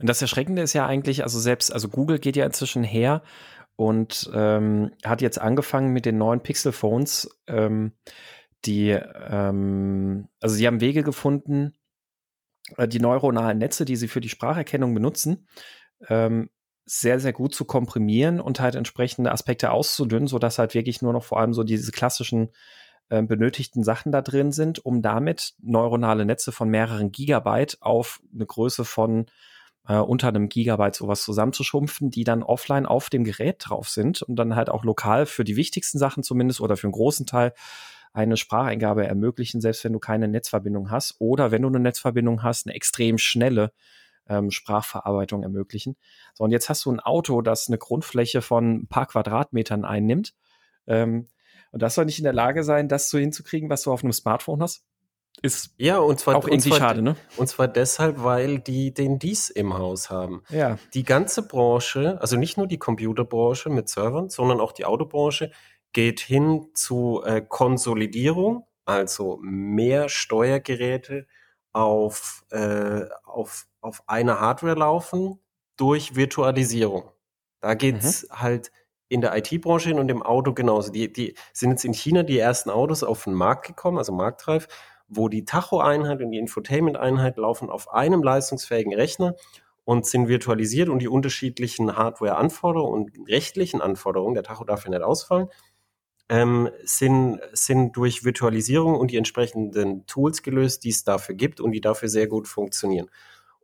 Und 0.00 0.08
das 0.08 0.22
Erschreckende 0.22 0.62
ist 0.62 0.72
ja 0.72 0.86
eigentlich, 0.86 1.22
also 1.22 1.38
selbst, 1.38 1.72
also 1.72 1.88
Google 1.88 2.18
geht 2.18 2.36
ja 2.36 2.46
inzwischen 2.46 2.84
her 2.84 3.22
und 3.76 4.30
ähm, 4.34 4.92
hat 5.04 5.20
jetzt 5.20 5.40
angefangen 5.40 5.92
mit 5.92 6.06
den 6.06 6.18
neuen 6.18 6.40
Pixel-Phones, 6.40 7.28
ähm, 7.46 7.92
die, 8.64 8.90
ähm, 8.90 10.28
also 10.40 10.56
sie 10.56 10.66
haben 10.66 10.80
Wege 10.80 11.02
gefunden, 11.02 11.74
äh, 12.76 12.88
die 12.88 13.00
neuronalen 13.00 13.58
Netze, 13.58 13.84
die 13.84 13.96
sie 13.96 14.08
für 14.08 14.20
die 14.20 14.28
Spracherkennung 14.28 14.94
benutzen, 14.94 15.46
ähm, 16.08 16.50
sehr, 16.84 17.18
sehr 17.18 17.32
gut 17.32 17.54
zu 17.54 17.64
komprimieren 17.64 18.40
und 18.40 18.60
halt 18.60 18.76
entsprechende 18.76 19.32
Aspekte 19.32 19.72
auszudünnen, 19.72 20.28
sodass 20.28 20.58
halt 20.58 20.74
wirklich 20.74 21.02
nur 21.02 21.12
noch 21.12 21.24
vor 21.24 21.40
allem 21.40 21.52
so 21.52 21.64
diese 21.64 21.90
klassischen 21.90 22.50
äh, 23.08 23.22
benötigten 23.22 23.82
Sachen 23.82 24.12
da 24.12 24.22
drin 24.22 24.52
sind, 24.52 24.84
um 24.84 25.02
damit 25.02 25.54
neuronale 25.60 26.24
Netze 26.24 26.52
von 26.52 26.68
mehreren 26.68 27.12
Gigabyte 27.12 27.78
auf 27.80 28.20
eine 28.32 28.46
Größe 28.46 28.84
von 28.84 29.26
äh, 29.88 29.96
unter 29.96 30.28
einem 30.28 30.48
Gigabyte 30.48 30.94
sowas 30.94 31.22
zusammenzuschrumpfen, 31.22 32.10
die 32.10 32.24
dann 32.24 32.42
offline 32.42 32.86
auf 32.86 33.10
dem 33.10 33.24
Gerät 33.24 33.56
drauf 33.60 33.88
sind 33.88 34.22
und 34.22 34.36
dann 34.36 34.56
halt 34.56 34.68
auch 34.68 34.84
lokal 34.84 35.26
für 35.26 35.44
die 35.44 35.56
wichtigsten 35.56 35.98
Sachen 35.98 36.22
zumindest 36.22 36.60
oder 36.60 36.76
für 36.76 36.86
einen 36.86 36.92
großen 36.92 37.26
Teil 37.26 37.52
eine 38.12 38.36
Spracheingabe 38.36 39.06
ermöglichen, 39.06 39.60
selbst 39.60 39.84
wenn 39.84 39.92
du 39.92 39.98
keine 39.98 40.26
Netzverbindung 40.26 40.90
hast 40.90 41.16
oder 41.18 41.50
wenn 41.50 41.62
du 41.62 41.68
eine 41.68 41.80
Netzverbindung 41.80 42.42
hast, 42.42 42.66
eine 42.66 42.74
extrem 42.74 43.18
schnelle 43.18 43.72
ähm, 44.28 44.50
Sprachverarbeitung 44.50 45.42
ermöglichen. 45.42 45.96
So, 46.34 46.44
und 46.44 46.50
jetzt 46.50 46.68
hast 46.68 46.84
du 46.86 46.92
ein 46.92 47.00
Auto, 47.00 47.42
das 47.42 47.68
eine 47.68 47.78
Grundfläche 47.78 48.40
von 48.40 48.74
ein 48.74 48.86
paar 48.88 49.06
Quadratmetern 49.06 49.84
einnimmt. 49.84 50.34
Ähm, 50.86 51.28
und 51.72 51.82
das 51.82 51.94
soll 51.94 52.06
nicht 52.06 52.18
in 52.18 52.24
der 52.24 52.32
Lage 52.32 52.64
sein, 52.64 52.88
das 52.88 53.10
so 53.10 53.18
hinzukriegen, 53.18 53.68
was 53.68 53.82
du 53.82 53.92
auf 53.92 54.02
einem 54.02 54.12
Smartphone 54.12 54.62
hast 54.62 54.84
ist 55.46 55.74
ja 55.78 55.98
und 55.98 56.20
zwar 56.20 56.36
auch 56.36 56.46
irgendwie 56.46 56.72
schade, 56.72 57.02
ne? 57.02 57.16
Und 57.36 57.46
zwar 57.48 57.68
deshalb, 57.68 58.22
weil 58.22 58.58
die 58.58 58.92
den 58.92 59.18
dies 59.18 59.48
im 59.48 59.74
Haus 59.78 60.10
haben. 60.10 60.42
Ja. 60.50 60.78
Die 60.94 61.04
ganze 61.04 61.46
Branche, 61.46 62.18
also 62.20 62.36
nicht 62.36 62.56
nur 62.58 62.66
die 62.66 62.78
Computerbranche 62.78 63.70
mit 63.70 63.88
Servern, 63.88 64.28
sondern 64.28 64.60
auch 64.60 64.72
die 64.72 64.84
Autobranche 64.84 65.50
geht 65.92 66.20
hin 66.20 66.68
zu 66.74 67.22
äh, 67.24 67.40
Konsolidierung, 67.40 68.66
also 68.84 69.38
mehr 69.40 70.08
Steuergeräte 70.08 71.26
auf, 71.72 72.44
äh, 72.50 73.02
auf, 73.24 73.66
auf 73.80 74.02
einer 74.06 74.40
Hardware 74.40 74.76
laufen 74.76 75.40
durch 75.76 76.16
Virtualisierung. 76.16 77.10
Da 77.60 77.74
geht's 77.74 78.24
mhm. 78.24 78.40
halt 78.40 78.72
in 79.08 79.20
der 79.20 79.36
IT-Branche 79.36 79.90
hin 79.90 79.98
und 79.98 80.10
im 80.10 80.22
Auto 80.22 80.52
genauso. 80.52 80.90
Die, 80.90 81.12
die 81.12 81.34
sind 81.52 81.70
jetzt 81.70 81.84
in 81.84 81.94
China 81.94 82.22
die 82.22 82.38
ersten 82.38 82.70
Autos 82.70 83.02
auf 83.02 83.24
den 83.24 83.34
Markt 83.34 83.66
gekommen, 83.66 83.98
also 83.98 84.12
marktreif, 84.12 84.68
wo 85.08 85.28
die 85.28 85.44
Tacho-Einheit 85.44 86.20
und 86.20 86.30
die 86.30 86.38
Infotainment-Einheit 86.38 87.36
laufen 87.36 87.70
auf 87.70 87.92
einem 87.92 88.22
leistungsfähigen 88.22 88.94
Rechner 88.94 89.34
und 89.84 90.06
sind 90.06 90.28
virtualisiert 90.28 90.88
und 90.88 90.98
die 91.00 91.08
unterschiedlichen 91.08 91.96
Hardware-Anforderungen 91.96 92.92
und 92.92 93.28
rechtlichen 93.28 93.80
Anforderungen, 93.80 94.34
der 94.34 94.42
Tacho 94.42 94.64
darf 94.64 94.84
ja 94.84 94.90
nicht 94.90 95.02
ausfallen, 95.02 95.48
ähm, 96.28 96.70
sind, 96.82 97.40
sind 97.52 97.96
durch 97.96 98.24
Virtualisierung 98.24 98.96
und 98.96 99.12
die 99.12 99.16
entsprechenden 99.16 100.04
Tools 100.06 100.42
gelöst, 100.42 100.82
die 100.84 100.90
es 100.90 101.04
dafür 101.04 101.36
gibt 101.36 101.60
und 101.60 101.70
die 101.70 101.80
dafür 101.80 102.08
sehr 102.08 102.26
gut 102.26 102.48
funktionieren. 102.48 103.08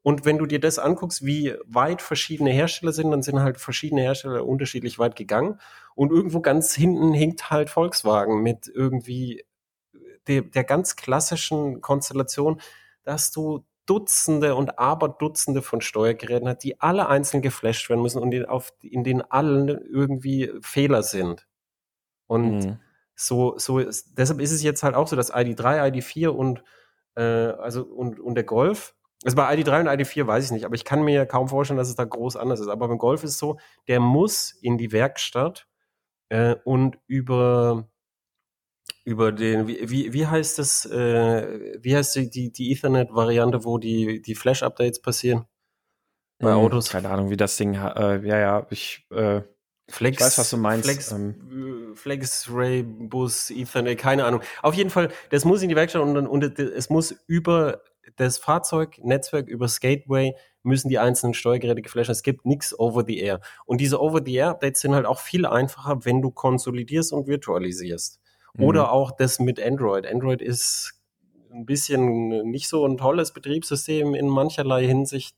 Und 0.02 0.24
wenn 0.24 0.38
du 0.38 0.46
dir 0.46 0.61
das 0.61 0.78
anguckst, 0.78 1.24
wie 1.24 1.55
weit 1.64 2.02
verschiedene 2.02 2.50
Hersteller 2.50 2.92
sind, 2.92 3.11
dann 3.12 3.22
sind 3.22 3.40
halt 3.40 3.59
verschiedene 3.59 4.02
Hersteller 4.02 4.46
unterschiedlich 4.46 4.98
weit 4.98 5.14
gegangen. 5.14 5.61
Und 5.94 6.11
irgendwo 6.11 6.40
ganz 6.40 6.74
hinten 6.74 7.12
hinkt 7.12 7.50
halt 7.50 7.70
Volkswagen 7.70 8.42
mit 8.42 8.70
irgendwie 8.72 9.44
der, 10.26 10.42
der 10.42 10.64
ganz 10.64 10.96
klassischen 10.96 11.80
Konstellation, 11.80 12.61
dass 13.02 13.30
du 13.30 13.64
Dutzende 13.87 14.54
und 14.54 14.78
Aberdutzende 14.78 15.61
von 15.61 15.80
Steuergeräten 15.80 16.48
hat, 16.48 16.62
die 16.62 16.80
alle 16.80 17.08
einzeln 17.08 17.42
geflasht 17.42 17.88
werden 17.90 18.02
müssen 18.02 18.22
und 18.22 18.32
in, 18.32 18.44
auf, 18.44 18.72
in 18.80 19.02
denen 19.02 19.22
allen 19.22 19.68
irgendwie 19.68 20.52
Fehler 20.61 21.02
sind. 21.02 21.48
Und 22.26 22.64
mhm. 22.64 22.78
so, 23.14 23.58
so 23.58 23.80
ist, 23.80 24.16
deshalb 24.16 24.40
ist 24.40 24.52
es 24.52 24.62
jetzt 24.62 24.82
halt 24.82 24.94
auch 24.94 25.08
so, 25.08 25.16
dass 25.16 25.35
ID3, 25.35 25.92
ID4 25.92 26.28
und 26.28 26.62
äh, 27.16 27.22
also 27.22 27.82
und, 27.82 28.20
und 28.20 28.37
der 28.37 28.44
Golf, 28.44 28.94
also 29.24 29.37
bei 29.37 29.52
ID3 29.52 29.80
und 29.80 29.88
ID4 29.88 30.26
weiß 30.26 30.44
ich 30.44 30.50
nicht, 30.52 30.64
aber 30.64 30.74
ich 30.74 30.85
kann 30.85 31.02
mir 31.02 31.26
kaum 31.26 31.48
vorstellen, 31.48 31.78
dass 31.78 31.88
es 31.88 31.96
da 31.96 32.04
groß 32.04 32.37
anders 32.37 32.61
ist. 32.61 32.68
Aber 32.68 32.88
beim 32.88 32.98
Golf 32.98 33.24
ist 33.24 33.32
es 33.32 33.38
so, 33.38 33.58
der 33.88 34.00
muss 34.00 34.52
in 34.52 34.78
die 34.78 34.92
Werkstatt 34.92 35.66
äh, 36.28 36.56
und 36.64 36.98
über 37.06 37.88
über 39.04 39.32
den, 39.32 39.66
wie, 39.66 39.90
wie, 39.90 40.12
wie 40.12 40.26
heißt 40.26 40.58
das, 40.58 40.86
äh, 40.86 41.78
wie 41.80 41.96
heißt 41.96 42.14
die, 42.16 42.30
die, 42.30 42.52
die 42.52 42.72
Ethernet-Variante, 42.72 43.64
wo 43.64 43.78
die, 43.78 44.22
die 44.22 44.34
Flash-Updates 44.34 45.02
passieren? 45.02 45.46
Bei 46.38 46.52
hm, 46.52 46.58
Autos? 46.58 46.90
Keine 46.90 47.10
Ahnung, 47.10 47.30
wie 47.30 47.36
das 47.36 47.56
Ding, 47.56 47.74
äh, 47.74 48.26
ja, 48.26 48.38
ja, 48.38 48.66
ich, 48.70 49.06
äh, 49.10 49.42
Flex, 49.88 50.18
ich 50.18 50.24
weiß, 50.24 50.38
was 50.38 50.50
du 50.50 50.56
meinst. 50.56 50.84
Flex, 50.84 51.12
ähm. 51.12 51.92
Flex 51.94 52.48
Ray 52.50 52.82
Bus, 52.82 53.50
Ethernet, 53.50 53.98
keine 53.98 54.24
Ahnung. 54.24 54.40
Auf 54.62 54.74
jeden 54.74 54.90
Fall, 54.90 55.10
das 55.30 55.44
muss 55.44 55.62
in 55.62 55.68
die 55.68 55.76
Werkstatt 55.76 56.02
und, 56.02 56.16
und 56.26 56.58
es 56.58 56.88
muss 56.88 57.14
über 57.26 57.82
das 58.16 58.38
Fahrzeugnetzwerk, 58.38 59.48
über 59.48 59.68
Skateway, 59.68 60.34
müssen 60.62 60.88
die 60.88 60.98
einzelnen 60.98 61.34
Steuergeräte 61.34 61.82
geflasht 61.82 62.08
werden. 62.08 62.16
Es 62.16 62.22
gibt 62.22 62.46
nichts 62.46 62.78
over 62.78 63.04
the 63.06 63.18
air. 63.18 63.40
Und 63.66 63.80
diese 63.80 64.00
over 64.00 64.20
the 64.24 64.34
air 64.34 64.50
Updates 64.50 64.80
sind 64.80 64.94
halt 64.94 65.06
auch 65.06 65.18
viel 65.18 65.44
einfacher, 65.44 66.04
wenn 66.04 66.22
du 66.22 66.30
konsolidierst 66.30 67.12
und 67.12 67.26
virtualisierst. 67.26 68.21
Oder 68.58 68.84
mhm. 68.84 68.90
auch 68.90 69.10
das 69.12 69.38
mit 69.38 69.60
Android. 69.60 70.06
Android 70.06 70.42
ist 70.42 71.00
ein 71.50 71.66
bisschen 71.66 72.50
nicht 72.50 72.68
so 72.68 72.86
ein 72.86 72.96
tolles 72.96 73.32
Betriebssystem 73.32 74.14
in 74.14 74.28
mancherlei 74.28 74.86
Hinsicht 74.86 75.36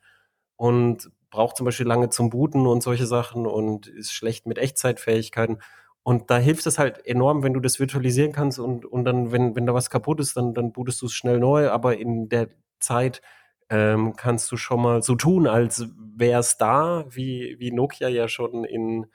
und 0.57 1.11
braucht 1.31 1.57
zum 1.57 1.65
Beispiel 1.65 1.87
lange 1.87 2.11
zum 2.11 2.31
Booten 2.31 2.67
und 2.67 2.83
solche 2.83 3.07
Sachen 3.07 3.47
und 3.47 3.89
ist 3.89 4.13
schlecht 4.13 4.47
mit 4.47 4.59
Echtzeitfähigkeiten. 4.59 5.59
Und 6.03 6.31
da 6.31 6.39
hilft 6.39 6.67
es 6.67 6.79
halt 6.79 7.05
enorm, 7.07 7.43
wenn 7.43 7.55
du 7.55 7.61
das 7.61 7.81
virtualisieren 7.81 8.33
kannst 8.33 8.59
und, 8.59 8.85
und 8.85 9.05
dann, 9.05 9.33
wenn, 9.33 9.57
wenn 9.57 9.67
da 9.67 9.75
was 9.75 9.91
kaputt 9.91 10.21
ist, 10.21 10.37
dann, 10.37 10.55
dann 10.55 10.73
bootest 10.73 11.01
du 11.03 11.07
es 11.07 11.15
schnell 11.15 11.39
neu, 11.39 11.71
aber 11.71 11.97
in 11.97 12.29
der 12.29 12.51
Zeit 12.79 13.23
ähm, 13.71 14.15
kannst 14.15 14.53
du 14.53 14.57
schon 14.57 14.83
mal 14.83 15.03
so 15.03 15.15
tun, 15.15 15.47
als 15.47 15.89
wäre 16.17 16.41
es 16.41 16.59
da, 16.59 17.07
wie, 17.09 17.57
wie 17.59 17.73
Nokia 17.73 18.09
ja 18.09 18.29
schon 18.29 18.65
in 18.65 19.07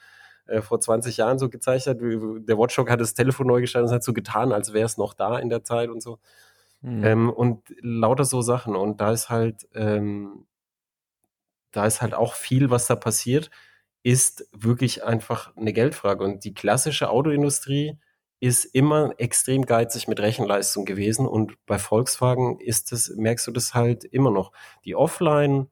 äh, 0.50 0.62
vor 0.62 0.80
20 0.80 1.18
Jahren 1.18 1.40
so 1.40 1.50
gezeichnet. 1.50 2.00
Der 2.02 2.58
Watchdog 2.58 2.90
hat 2.90 3.00
das 3.00 3.14
Telefon 3.14 3.48
neu 3.48 3.62
gestaltet 3.62 3.90
und 3.90 3.96
hat 3.96 4.04
so 4.04 4.14
getan, 4.14 4.52
als 4.52 4.74
wäre 4.74 4.86
es 4.86 4.98
noch 4.98 5.14
da 5.14 5.38
in 5.40 5.50
der 5.50 5.64
Zeit 5.64 5.90
und 5.90 6.02
so. 6.02 6.20
Mhm. 6.82 7.04
Ähm, 7.04 7.30
und 7.30 7.64
lauter 7.82 8.26
so 8.26 8.42
Sachen. 8.42 8.76
Und 8.76 9.02
da 9.02 9.12
ist 9.12 9.30
halt, 9.30 9.68
ähm, 9.74 10.46
da 11.72 11.86
ist 11.86 12.02
halt 12.02 12.14
auch 12.14 12.34
viel, 12.34 12.70
was 12.70 12.88
da 12.88 12.96
passiert, 12.96 13.50
ist 14.04 14.48
wirklich 14.52 15.04
einfach 15.04 15.56
eine 15.56 15.74
Geldfrage. 15.74 16.24
Und 16.24 16.44
die 16.44 16.54
klassische 16.54 17.10
Autoindustrie 17.10 17.98
ist 18.40 18.64
immer 18.64 19.14
extrem 19.18 19.66
geizig 19.66 20.08
mit 20.08 20.20
Rechenleistung 20.20 20.86
gewesen 20.86 21.28
und 21.28 21.54
bei 21.66 21.78
Volkswagen 21.78 22.60
ist 22.60 22.92
das, 22.92 23.12
merkst 23.16 23.48
du 23.48 23.52
das 23.52 23.74
halt 23.74 24.06
immer 24.06 24.32
noch. 24.32 24.54
Die 24.86 24.96
Offline 24.96 25.68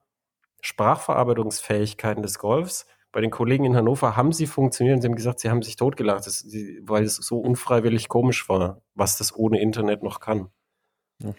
Sprachverarbeitungsfähigkeiten 0.61 2.23
des 2.23 2.39
Golfs 2.39 2.85
bei 3.11 3.21
den 3.21 3.31
Kollegen 3.31 3.65
in 3.65 3.75
Hannover 3.75 4.15
haben 4.15 4.31
sie 4.31 4.47
funktioniert 4.47 4.95
und 4.95 5.01
sie 5.01 5.07
haben 5.07 5.15
gesagt, 5.15 5.39
sie 5.39 5.49
haben 5.49 5.61
sich 5.61 5.75
totgelacht, 5.75 6.27
das, 6.27 6.45
weil 6.81 7.03
es 7.03 7.15
so 7.15 7.39
unfreiwillig 7.39 8.09
komisch 8.09 8.47
war, 8.49 8.81
was 8.95 9.17
das 9.17 9.35
ohne 9.35 9.59
Internet 9.59 10.03
noch 10.03 10.19
kann. 10.19 10.49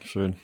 schön. 0.03 0.37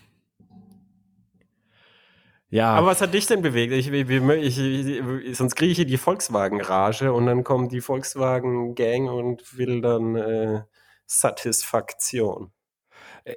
Ja. 2.55 2.75
Aber 2.75 2.87
was 2.87 3.01
hat 3.01 3.15
dich 3.15 3.27
denn 3.27 3.43
bewegt? 3.43 3.73
Ich, 3.73 3.91
ich, 3.91 4.59
ich, 4.59 5.37
sonst 5.37 5.57
kriege 5.57 5.73
ich 5.73 5.77
hier 5.77 5.87
die 5.87 5.97
Volkswagen-Rage 5.97 7.13
und 7.13 7.27
dann 7.27 7.43
kommt 7.43 7.73
die 7.73 7.81
Volkswagen-Gang 7.81 9.09
und 9.09 9.59
will 9.59 9.81
dann 9.81 10.15
äh, 10.15 10.63
Satisfaktion. 11.05 12.53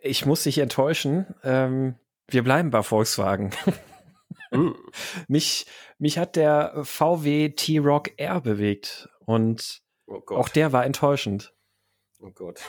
Ich 0.03 0.27
muss 0.27 0.43
dich 0.43 0.59
enttäuschen. 0.59 1.25
Ähm, 1.43 1.95
wir 2.27 2.43
bleiben 2.43 2.69
bei 2.69 2.83
Volkswagen. 2.83 3.51
mm. 4.51 4.73
mich, 5.27 5.65
mich 5.97 6.17
hat 6.17 6.35
der 6.35 6.83
VW 6.83 7.49
T-Rock 7.49 8.11
R 8.17 8.41
bewegt 8.41 9.09
und 9.25 9.81
oh 10.07 10.21
auch 10.29 10.49
der 10.49 10.71
war 10.71 10.85
enttäuschend. 10.85 11.53
Oh 12.19 12.31
Gott. 12.31 12.61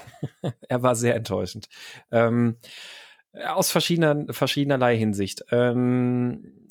er 0.69 0.83
war 0.83 0.95
sehr 0.95 1.15
enttäuschend. 1.15 1.69
Ähm, 2.11 2.57
aus 3.47 3.71
verschiedenen, 3.71 4.33
verschiedenerlei 4.33 4.97
Hinsicht. 4.97 5.45
Ähm, 5.51 6.69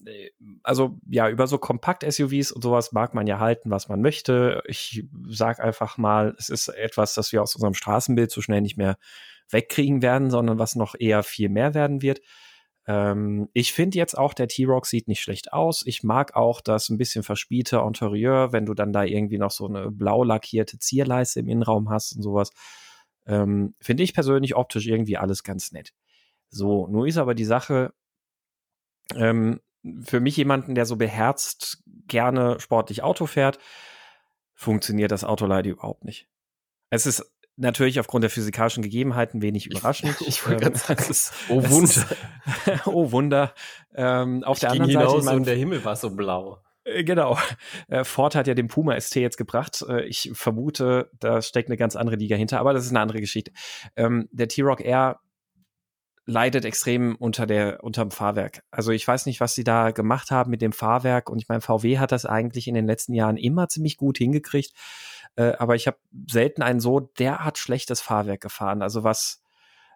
also 0.64 1.00
ja, 1.08 1.30
über 1.30 1.48
so 1.48 1.58
Kompakt-SUVs 1.58 2.52
und 2.52 2.62
sowas 2.62 2.92
mag 2.92 3.14
man 3.14 3.28
ja 3.28 3.40
halten, 3.40 3.72
was 3.72 3.90
man 3.90 4.02
möchte. 4.02 4.64
Ich 4.68 5.06
sag 5.30 5.60
einfach 5.60 5.98
mal, 5.98 6.36
es 6.38 6.50
ist 6.50 6.68
etwas, 6.70 7.14
das 7.14 7.32
wir 7.32 7.42
aus 7.42 7.56
unserem 7.56 7.74
Straßenbild 7.74 8.32
so 8.32 8.42
schnell 8.42 8.62
nicht 8.62 8.78
mehr 8.78 8.98
wegkriegen 9.50 10.02
werden, 10.02 10.30
sondern 10.30 10.60
was 10.60 10.76
noch 10.76 10.96
eher 10.98 11.24
viel 11.24 11.50
mehr 11.50 11.74
werden 11.74 12.02
wird. 12.02 12.22
Ähm, 12.88 13.50
ich 13.54 13.74
finde 13.74 13.98
jetzt 13.98 14.18
auch, 14.18 14.34
der 14.34 14.48
T-Rock 14.48 14.86
sieht 14.86 15.08
nicht 15.08 15.22
schlecht 15.22 15.54
aus. 15.54 15.84
Ich 15.86 16.04
mag 16.04 16.36
auch 16.36 16.62
das 16.62 16.90
ein 16.90 16.98
bisschen 16.98 17.24
verspielte 17.24 17.78
Interieur, 17.86 18.54
wenn 18.54 18.66
du 18.66 18.74
dann 18.74 18.94
da 18.94 19.04
irgendwie 19.04 19.38
noch 19.38 19.52
so 19.52 19.68
eine 19.68 19.92
blau 19.92 20.24
lackierte 20.24 20.80
Zierleiste 20.80 21.42
im 21.42 21.50
Innenraum 21.50 21.90
hast 21.90 22.16
und 22.16 22.22
sowas. 22.22 22.52
Ähm, 23.26 23.76
finde 23.82 24.04
ich 24.04 24.14
persönlich 24.14 24.56
optisch 24.56 24.88
irgendwie 24.88 25.18
alles 25.18 25.44
ganz 25.44 25.74
nett. 25.74 25.94
So, 26.50 26.88
nur 26.88 27.08
ist 27.08 27.18
aber 27.18 27.36
die 27.36 27.46
Sache, 27.46 27.94
ähm, 29.16 29.60
für 30.02 30.22
mich 30.22 30.38
jemanden, 30.38 30.76
der 30.76 30.86
so 30.86 30.96
beherzt 30.96 31.84
gerne 32.08 32.60
sportlich 32.62 33.04
Auto 33.04 33.26
fährt, 33.26 33.60
funktioniert 34.54 35.12
das 35.12 35.26
Auto 35.26 35.46
leider 35.46 35.70
überhaupt 35.70 36.06
nicht. 36.06 36.28
Es 36.90 37.06
ist 37.06 37.32
natürlich 37.58 38.00
aufgrund 38.00 38.24
der 38.24 38.30
physikalischen 38.30 38.84
Gegebenheiten 38.84 39.42
wenig 39.42 39.66
überraschend. 39.66 40.16
Ich, 40.22 40.28
ich 40.28 40.48
wollte 40.48 40.68
ähm, 40.68 40.76
sagen, 40.76 41.04
ist, 41.10 41.34
oh 41.50 41.62
Wunder. 41.70 42.06
oh 42.86 43.12
Wunder. 43.12 43.54
Ähm, 43.94 44.44
auf 44.44 44.58
ich 44.58 44.62
der 44.62 44.72
anderen 44.72 44.92
Seite. 44.92 45.22
Seite. 45.22 45.38
und 45.38 45.48
der 45.48 45.56
Himmel 45.56 45.84
war 45.84 45.96
so 45.96 46.16
blau. 46.16 46.64
Äh, 46.84 47.04
genau. 47.04 47.38
Äh, 47.88 48.04
Ford 48.04 48.36
hat 48.36 48.48
ja 48.48 48.54
den 48.54 48.68
Puma 48.68 49.00
ST 49.00 49.16
jetzt 49.16 49.38
gebracht. 49.38 49.84
Äh, 49.88 50.06
ich 50.06 50.32
vermute, 50.34 51.10
da 51.20 51.42
steckt 51.42 51.70
eine 51.70 51.78
ganz 51.78 51.96
andere 51.96 52.16
Liga 52.16 52.36
hinter, 52.36 52.60
aber 52.60 52.74
das 52.74 52.86
ist 52.86 52.92
eine 52.92 53.02
andere 53.02 53.20
Geschichte. 53.20 53.52
Ähm, 53.96 54.30
der 54.32 54.48
T-Rock 54.48 54.82
R 54.82 55.20
leidet 56.28 56.66
extrem 56.66 57.16
unter 57.16 57.48
der 57.48 57.84
unterm 57.84 58.12
Fahrwerk. 58.12 58.62
Also 58.70 58.92
ich 58.92 59.08
weiß 59.08 59.26
nicht, 59.26 59.40
was 59.40 59.56
sie 59.56 59.64
da 59.64 59.92
gemacht 59.92 60.30
haben 60.30 60.52
mit 60.52 60.62
dem 60.62 60.74
Fahrwerk 60.74 61.30
und 61.30 61.42
ich 61.42 61.48
meine 61.48 61.62
VW 61.62 62.00
hat 62.00 62.12
das 62.12 62.26
eigentlich 62.26 62.68
in 62.68 62.76
den 62.76 62.86
letzten 62.86 63.14
Jahren 63.14 63.38
immer 63.38 63.70
ziemlich 63.70 63.96
gut 63.96 64.18
hingekriegt, 64.18 64.74
äh, 65.38 65.54
aber 65.58 65.76
ich 65.76 65.88
habe 65.88 65.98
selten 66.30 66.62
einen 66.62 66.82
so 66.82 67.00
derart 67.00 67.58
schlechtes 67.58 68.02
Fahrwerk 68.02 68.42
gefahren. 68.42 68.82
Also 68.82 69.06
was 69.06 69.42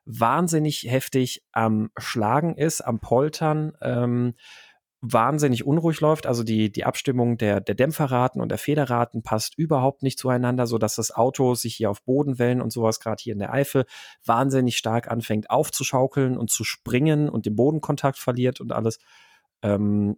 wahnsinnig 0.05 0.85
heftig 0.89 1.43
am 1.51 1.91
Schlagen 1.97 2.55
ist, 2.55 2.79
am 2.79 2.99
Poltern. 2.99 3.73
Ähm, 3.81 4.35
wahnsinnig 5.01 5.65
unruhig 5.65 5.99
läuft. 5.99 6.27
Also 6.27 6.43
die, 6.43 6.71
die 6.71 6.85
Abstimmung 6.85 7.37
der, 7.37 7.59
der 7.59 7.75
Dämpferraten 7.75 8.39
und 8.39 8.49
der 8.49 8.59
Federraten 8.59 9.23
passt 9.23 9.57
überhaupt 9.57 10.03
nicht 10.03 10.19
zueinander, 10.19 10.67
so 10.67 10.77
dass 10.77 10.95
das 10.95 11.11
Auto 11.11 11.55
sich 11.55 11.75
hier 11.75 11.89
auf 11.89 12.03
Bodenwellen 12.03 12.61
und 12.61 12.71
sowas, 12.71 12.99
gerade 12.99 13.21
hier 13.21 13.33
in 13.33 13.39
der 13.39 13.51
Eifel, 13.51 13.85
wahnsinnig 14.23 14.77
stark 14.77 15.09
anfängt 15.09 15.49
aufzuschaukeln 15.49 16.37
und 16.37 16.51
zu 16.51 16.63
springen 16.63 17.29
und 17.29 17.47
den 17.47 17.55
Bodenkontakt 17.55 18.19
verliert 18.19 18.61
und 18.61 18.71
alles. 18.71 18.99
Ähm, 19.63 20.17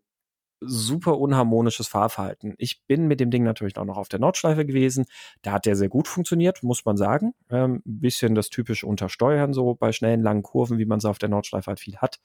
super 0.66 1.18
unharmonisches 1.18 1.88
Fahrverhalten. 1.88 2.56
Ich 2.58 2.86
bin 2.86 3.08
mit 3.08 3.20
dem 3.20 3.32
Ding 3.32 3.44
natürlich 3.44 3.78
auch 3.78 3.86
noch 3.86 3.98
auf 3.98 4.10
der 4.10 4.20
Nordschleife 4.20 4.66
gewesen. 4.66 5.06
Da 5.42 5.54
hat 5.54 5.66
der 5.66 5.76
sehr 5.76 5.90
gut 5.90 6.08
funktioniert, 6.08 6.64
muss 6.64 6.86
man 6.86 6.98
sagen. 6.98 7.34
Ähm, 7.50 7.82
bisschen 7.86 8.36
das 8.36 8.50
typische 8.50 8.88
Untersteuern 8.88 9.54
so 9.54 9.76
bei 9.76 9.92
schnellen, 9.92 10.22
langen 10.22 10.44
Kurven, 10.44 10.78
wie 10.78 10.86
man 10.86 11.00
sie 11.00 11.10
auf 11.10 11.20
der 11.20 11.30
Nordschleife 11.30 11.68
halt 11.68 11.80
viel 11.80 11.98
hat. 11.98 12.20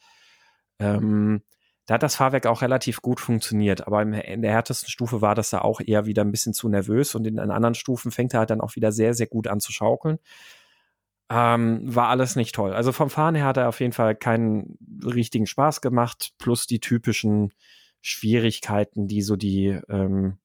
Ähm, 0.78 1.42
da 1.88 1.94
hat 1.94 2.02
das 2.02 2.16
Fahrwerk 2.16 2.44
auch 2.44 2.60
relativ 2.60 3.00
gut 3.00 3.18
funktioniert, 3.18 3.86
aber 3.86 4.02
in 4.02 4.42
der 4.42 4.52
härtesten 4.52 4.90
Stufe 4.90 5.22
war 5.22 5.34
das 5.34 5.48
da 5.48 5.62
auch 5.62 5.80
eher 5.80 6.04
wieder 6.04 6.22
ein 6.22 6.30
bisschen 6.30 6.52
zu 6.52 6.68
nervös 6.68 7.14
und 7.14 7.26
in 7.26 7.36
den 7.36 7.50
anderen 7.50 7.74
Stufen 7.74 8.10
fängt 8.10 8.34
er 8.34 8.40
halt 8.40 8.50
dann 8.50 8.60
auch 8.60 8.76
wieder 8.76 8.92
sehr, 8.92 9.14
sehr 9.14 9.26
gut 9.26 9.46
an 9.46 9.58
zu 9.58 9.72
schaukeln. 9.72 10.18
Ähm, 11.30 11.80
war 11.82 12.08
alles 12.08 12.36
nicht 12.36 12.54
toll. 12.54 12.74
Also 12.74 12.92
vom 12.92 13.08
Fahren 13.08 13.34
her 13.34 13.46
hat 13.46 13.56
er 13.56 13.70
auf 13.70 13.80
jeden 13.80 13.94
Fall 13.94 14.14
keinen 14.14 14.76
richtigen 15.02 15.46
Spaß 15.46 15.80
gemacht, 15.80 16.34
plus 16.36 16.66
die 16.66 16.80
typischen 16.80 17.54
Schwierigkeiten, 18.02 19.08
die 19.08 19.22
so 19.22 19.36
die 19.36 19.80
ähm, 19.88 20.36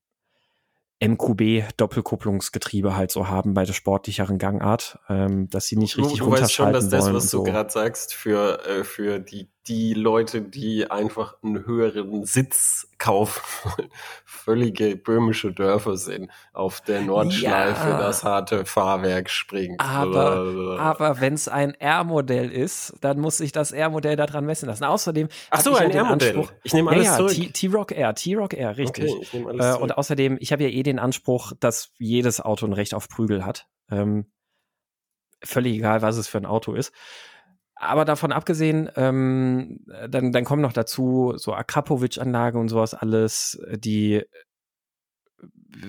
MQB-Doppelkupplungsgetriebe 1.04 2.96
halt 2.96 3.12
so 3.12 3.28
haben 3.28 3.54
bei 3.54 3.66
der 3.66 3.74
sportlicheren 3.74 4.38
Gangart, 4.38 5.00
ähm, 5.10 5.50
dass 5.50 5.68
sie 5.68 5.76
nicht 5.76 5.98
richtig 5.98 6.20
du, 6.20 6.26
du 6.26 6.32
runterschalten 6.32 6.76
weißt 6.76 6.84
schon, 6.84 6.92
dass 6.92 7.06
das, 7.06 7.14
was 7.14 7.30
so. 7.30 7.44
du 7.44 7.52
gerade 7.52 7.70
sagst, 7.70 8.14
für, 8.14 8.66
äh, 8.66 8.84
für 8.86 9.20
die 9.20 9.50
die 9.68 9.94
Leute, 9.94 10.42
die 10.42 10.92
einfach 10.92 11.38
einen 11.42 11.66
höheren 11.66 12.26
Sitz 12.26 12.90
kaufen 12.98 13.42
völlige 14.26 14.96
böhmische 14.98 15.54
Dörfer 15.54 15.96
sind, 15.96 16.30
auf 16.52 16.82
der 16.82 17.02
Nordschleife 17.02 17.90
ja, 17.90 17.98
das 17.98 18.24
harte 18.24 18.66
Fahrwerk 18.66 19.30
springt. 19.30 19.80
Aber, 19.80 20.78
aber 20.80 21.22
wenn 21.22 21.34
es 21.34 21.48
ein 21.48 21.74
R-Modell 21.76 22.52
ist, 22.52 22.96
dann 23.02 23.20
muss 23.20 23.38
sich 23.38 23.54
das 23.54 23.72
R-Modell 23.72 24.18
daran 24.18 24.46
messen 24.46 24.68
lassen. 24.68 24.84
Außerdem 24.84 25.30
Ach 25.50 25.62
so, 25.62 25.76
ein 25.76 25.92
R-Modell. 25.92 26.46
Ich 26.64 26.74
nehme 26.74 26.92
alles 26.92 27.06
ja, 27.06 27.18
zurück. 27.18 27.54
T-Rock 27.54 27.92
R, 27.94 28.14
T-Rock 28.16 28.54
R, 28.54 28.78
richtig. 28.78 29.12
Okay, 29.12 29.28
ich 29.32 29.46
alles 29.46 29.66
äh, 29.66 29.70
zurück. 29.70 29.82
Und 29.82 29.98
außerdem, 29.98 30.38
ich 30.42 30.52
habe 30.52 30.64
ja 30.64 30.70
eh 30.70 30.84
den 30.84 31.00
Anspruch, 31.00 31.54
dass 31.60 31.92
jedes 31.98 32.42
Auto 32.42 32.66
ein 32.66 32.74
Recht 32.74 32.94
auf 32.94 33.08
Prügel 33.08 33.46
hat. 33.46 33.68
Ähm, 33.90 34.26
völlig 35.42 35.76
egal, 35.76 36.02
was 36.02 36.18
es 36.18 36.28
für 36.28 36.38
ein 36.38 36.46
Auto 36.46 36.74
ist. 36.74 36.94
Aber 37.76 38.06
davon 38.06 38.32
abgesehen, 38.32 38.90
ähm, 38.96 39.80
dann, 40.10 40.32
dann 40.32 40.44
kommen 40.44 40.62
noch 40.62 40.74
dazu 40.74 41.34
so 41.38 41.54
Akrapovic-Anlage 41.54 42.58
und 42.58 42.70
sowas 42.70 42.94
alles, 42.94 43.60
die 43.76 44.24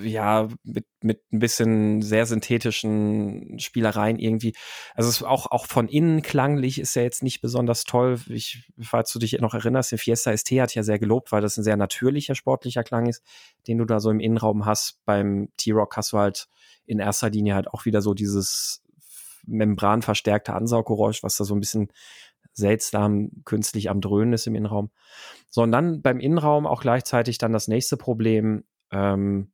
ja 0.02 0.48
mit, 0.62 0.86
mit 1.02 1.20
ein 1.32 1.38
bisschen 1.38 2.02
sehr 2.02 2.26
synthetischen 2.26 3.58
Spielereien 3.58 4.18
irgendwie. 4.18 4.54
Also 4.94 5.08
es 5.08 5.22
auch, 5.22 5.50
auch 5.50 5.66
von 5.66 5.88
innen 5.88 6.22
klanglich 6.22 6.80
ist 6.80 6.94
ja 6.96 7.02
jetzt 7.02 7.22
nicht 7.22 7.40
besonders 7.40 7.84
toll. 7.84 8.18
Ich, 8.28 8.70
falls 8.80 9.12
du 9.12 9.18
dich 9.18 9.38
noch 9.40 9.54
erinnerst, 9.54 9.92
der 9.92 9.98
Fiesta 9.98 10.36
ST 10.36 10.50
hat 10.60 10.74
ja 10.74 10.82
sehr 10.82 10.98
gelobt, 10.98 11.32
weil 11.32 11.42
das 11.42 11.56
ein 11.56 11.64
sehr 11.64 11.76
natürlicher 11.76 12.34
sportlicher 12.34 12.84
Klang 12.84 13.06
ist, 13.06 13.22
den 13.66 13.78
du 13.78 13.84
da 13.84 14.00
so 14.00 14.10
im 14.10 14.20
Innenraum 14.20 14.64
hast. 14.64 15.00
Beim 15.04 15.48
T-Rock 15.56 15.96
hast 15.96 16.12
du 16.12 16.18
halt 16.18 16.48
in 16.86 16.98
erster 16.98 17.30
Linie 17.30 17.54
halt 17.54 17.68
auch 17.68 17.84
wieder 17.84 18.02
so 18.02 18.14
dieses 18.14 18.83
membranverstärkte 19.46 20.54
Ansauggeräusch, 20.54 21.22
was 21.22 21.36
da 21.36 21.44
so 21.44 21.54
ein 21.54 21.60
bisschen 21.60 21.88
seltsam 22.52 23.30
künstlich 23.44 23.90
am 23.90 24.00
Dröhnen 24.00 24.32
ist 24.32 24.46
im 24.46 24.54
Innenraum. 24.54 24.90
So, 25.50 25.62
und 25.62 25.72
dann 25.72 26.02
beim 26.02 26.20
Innenraum 26.20 26.66
auch 26.66 26.80
gleichzeitig 26.80 27.38
dann 27.38 27.52
das 27.52 27.68
nächste 27.68 27.96
Problem. 27.96 28.64
Ähm, 28.90 29.50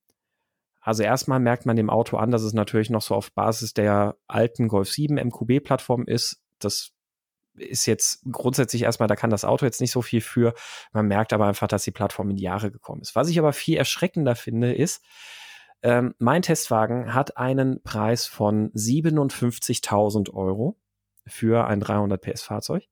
also 0.80 1.02
erstmal 1.02 1.40
merkt 1.40 1.66
man 1.66 1.76
dem 1.76 1.90
Auto 1.90 2.16
an, 2.16 2.30
dass 2.30 2.42
es 2.42 2.52
natürlich 2.52 2.90
noch 2.90 3.02
so 3.02 3.14
auf 3.14 3.32
Basis 3.32 3.74
der 3.74 4.16
alten 4.26 4.68
Golf 4.68 4.90
7 4.90 5.16
MQB-Plattform 5.16 6.04
ist. 6.06 6.42
Das 6.58 6.92
ist 7.56 7.86
jetzt 7.86 8.22
grundsätzlich 8.30 8.82
erstmal, 8.82 9.08
da 9.08 9.16
kann 9.16 9.30
das 9.30 9.44
Auto 9.44 9.66
jetzt 9.66 9.80
nicht 9.80 9.90
so 9.90 10.02
viel 10.02 10.20
für. 10.20 10.54
Man 10.92 11.06
merkt 11.06 11.32
aber 11.32 11.46
einfach, 11.46 11.68
dass 11.68 11.84
die 11.84 11.90
Plattform 11.90 12.30
in 12.30 12.36
die 12.36 12.44
Jahre 12.44 12.70
gekommen 12.70 13.02
ist. 13.02 13.14
Was 13.14 13.28
ich 13.28 13.38
aber 13.38 13.52
viel 13.52 13.76
erschreckender 13.76 14.36
finde, 14.36 14.72
ist, 14.72 15.04
ähm, 15.82 16.14
mein 16.18 16.42
Testwagen 16.42 17.14
hat 17.14 17.36
einen 17.36 17.82
Preis 17.82 18.26
von 18.26 18.70
57.000 18.72 20.32
Euro 20.32 20.78
für 21.26 21.66
ein 21.66 21.80
300 21.80 22.20
PS 22.20 22.42
Fahrzeug. 22.42 22.84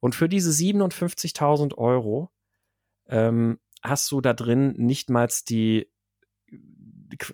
Und 0.00 0.14
für 0.14 0.28
diese 0.28 0.50
57.000 0.50 1.76
Euro 1.76 2.30
ähm, 3.06 3.58
hast 3.82 4.10
du 4.10 4.20
da 4.20 4.32
drin 4.32 4.74
nicht 4.76 5.10
mal 5.10 5.28
die, 5.48 5.90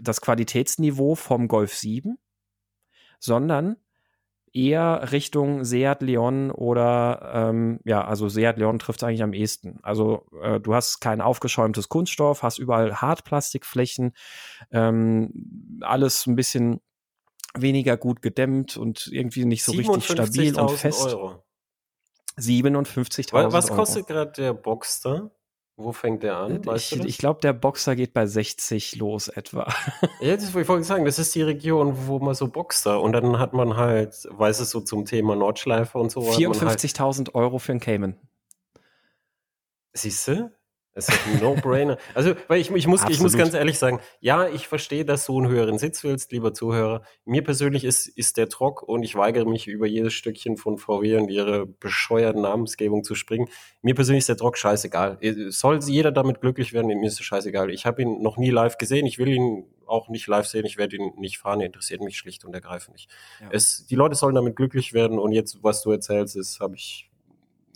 das 0.01 0.21
Qualitätsniveau 0.21 1.15
vom 1.15 1.49
Golf 1.49 1.75
7, 1.75 2.19
sondern 3.19 3.77
eher 4.55 5.11
Richtung 5.11 5.65
Seat 5.65 6.01
Leon 6.01 6.53
oder 6.53 7.33
ähm, 7.35 7.81
ja, 7.85 8.05
also 8.05 8.29
Seat 8.29 8.57
Leon 8.57 8.79
trifft 8.79 9.01
es 9.01 9.05
eigentlich 9.05 9.25
am 9.25 9.33
ehesten. 9.33 9.81
Also 9.83 10.27
äh, 10.43 10.61
du 10.61 10.75
hast 10.75 11.01
kein 11.01 11.21
aufgeschäumtes 11.21 11.89
Kunststoff, 11.89 12.45
hast 12.45 12.59
überall 12.59 13.01
Hartplastikflächen, 13.01 14.15
ähm, 14.71 15.81
alles 15.81 16.27
ein 16.27 16.37
bisschen 16.37 16.81
weniger 17.57 17.97
gut 17.97 18.23
gedämmt 18.23 18.77
und 18.77 19.09
irgendwie 19.09 19.45
nicht 19.45 19.65
so 19.65 19.73
richtig 19.73 20.05
stabil 20.05 20.59
und 20.59 20.71
fest. 20.71 21.05
Euro. 21.05 21.43
57.000 22.39 23.53
Was 23.53 23.69
kostet 23.69 24.07
gerade 24.07 24.33
der 24.33 24.55
Boxster? 24.55 25.31
Wo 25.77 25.93
fängt 25.93 26.23
der 26.23 26.37
an? 26.37 26.63
Äh, 26.63 26.67
weißt 26.67 26.93
ich, 26.93 27.05
ich 27.05 27.19
glaube, 27.19 27.41
der 27.41 27.53
Boxer 27.53 27.97
geht 27.97 28.13
bei 28.13 28.27
60 28.27 28.97
los 28.97 29.29
etwa. 29.29 29.73
ja, 30.21 30.37
das 30.37 30.55
wollte 30.55 30.81
ich 30.81 30.87
sagen. 30.87 31.05
Das 31.05 31.19
ist 31.19 31.35
die 31.35 31.43
Region, 31.43 32.07
wo 32.07 32.21
man 32.21 32.35
so 32.35 32.49
Boxer 32.49 33.01
und 33.01 33.13
dann 33.13 33.39
hat 33.41 33.55
man 33.55 33.77
halt, 33.77 34.29
weiß 34.31 34.61
es 34.61 34.71
so 34.71 34.81
zum 34.81 35.05
Thema 35.05 35.35
Nordschleife 35.35 35.99
und 35.99 36.13
so. 36.13 36.21
54.000 36.21 37.17
halt, 37.19 37.35
Euro 37.35 37.59
für 37.59 37.73
einen 37.73 37.81
Cayman. 37.81 38.17
Siehst 39.93 40.29
du? 40.29 40.53
Das 40.95 41.09
ist 41.09 41.19
ein 41.27 41.41
No-Brainer. 41.41 41.99
Also, 42.15 42.35
weil 42.47 42.61
ich, 42.61 42.71
ich, 42.71 42.87
muss, 42.87 43.03
ich 43.09 43.21
muss 43.21 43.37
ganz 43.37 43.53
ehrlich 43.53 43.79
sagen, 43.79 43.99
ja, 44.21 44.47
ich 44.47 44.69
verstehe, 44.69 45.05
dass 45.05 45.27
du 45.27 45.39
einen 45.39 45.51
höheren 45.51 45.77
Sitz 45.77 46.05
willst, 46.05 46.31
lieber 46.31 46.55
Zuhörer. 46.55 47.03
Mir 47.25 47.43
persönlich 47.43 47.85
ist, 47.85 48.07
ist 48.07 48.37
der 48.37 48.49
Trock 48.49 48.83
und 48.83 49.03
ich 49.03 49.17
weigere 49.17 49.45
mich, 49.45 49.67
über 49.67 49.87
jedes 49.87 50.13
Stückchen 50.13 50.57
von 50.57 50.79
VW 50.79 51.17
und 51.17 51.31
ihre 51.31 51.67
bescheuerten 51.67 52.43
Namensgebung 52.43 53.03
zu 53.03 53.17
springen. 53.17 53.49
Mir 53.83 53.97
persönlich 53.97 54.21
ist 54.21 54.29
der 54.29 54.37
Trock 54.37 54.57
scheißegal. 54.57 55.19
Soll 55.49 55.81
jeder 55.85 56.13
damit 56.13 56.41
glücklich 56.41 56.73
werden, 56.73 56.87
mir 56.87 57.07
ist 57.07 57.19
es 57.19 57.27
scheißegal. 57.27 57.71
Ich 57.71 57.87
habe 57.87 58.03
ihn 58.03 58.23
noch 58.23 58.37
nie 58.37 58.51
live 58.51 58.79
gesehen. 58.79 59.05
Ich 59.07 59.19
will 59.19 59.29
ihn 59.29 59.65
auch 59.87 60.09
nicht 60.09 60.29
live 60.29 60.47
sehen. 60.47 60.65
Ich 60.65 60.77
werde 60.77 60.97
ihn 60.97 61.13
nicht 61.17 61.39
fahren. 61.39 61.61
Er 61.61 61.67
interessiert 61.67 62.03
mich 62.03 62.17
schlicht 62.17 62.45
und 62.45 62.55
ergreifend 62.55 62.95
nicht. 62.95 63.11
Ja. 63.41 63.49
Es, 63.51 63.87
die 63.87 63.97
Leute 63.97 64.15
sollen 64.15 64.37
damit 64.37 64.55
glücklich 64.55 64.93
werden 64.93 65.19
und 65.19 65.33
jetzt, 65.33 65.59
was 65.63 65.83
du 65.83 65.91
erzählst, 65.91 66.37
ist, 66.37 66.61
habe 66.61 66.77
ich 66.77 67.11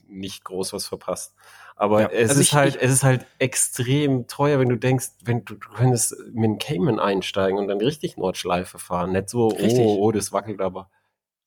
nicht 0.08 0.44
groß 0.44 0.72
was 0.72 0.86
verpasst. 0.86 1.34
Aber 1.80 2.00
ja. 2.00 2.08
es 2.08 2.30
also 2.30 2.40
ist 2.40 2.48
ich, 2.48 2.54
halt, 2.54 2.74
ich, 2.74 2.82
es 2.82 2.90
ist 2.90 3.04
halt 3.04 3.24
extrem 3.38 4.26
teuer, 4.26 4.58
wenn 4.58 4.68
du 4.68 4.76
denkst, 4.76 5.10
wenn 5.22 5.44
du, 5.44 5.54
du 5.54 5.68
könntest 5.68 6.16
mit 6.32 6.44
dem 6.44 6.58
Cayman 6.58 6.98
einsteigen 6.98 7.56
und 7.56 7.68
dann 7.68 7.78
richtig 7.78 8.16
Nordschleife 8.16 8.80
fahren. 8.80 9.12
Nicht 9.12 9.30
so, 9.30 9.48
richtig. 9.48 9.78
oh, 9.78 9.98
oh, 10.00 10.10
das 10.10 10.32
wackelt 10.32 10.60
aber. 10.60 10.90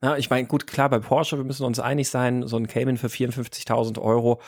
Ja, 0.03 0.17
ich 0.17 0.31
meine, 0.31 0.47
gut, 0.47 0.65
klar, 0.65 0.89
bei 0.89 0.97
Porsche, 0.97 1.37
wir 1.37 1.43
müssen 1.43 1.63
uns 1.63 1.79
einig 1.79 2.09
sein, 2.09 2.47
so 2.47 2.57
ein 2.57 2.65
Cayman 2.65 2.97
für 2.97 3.05
54.000 3.05 4.01
Euro, 4.01 4.41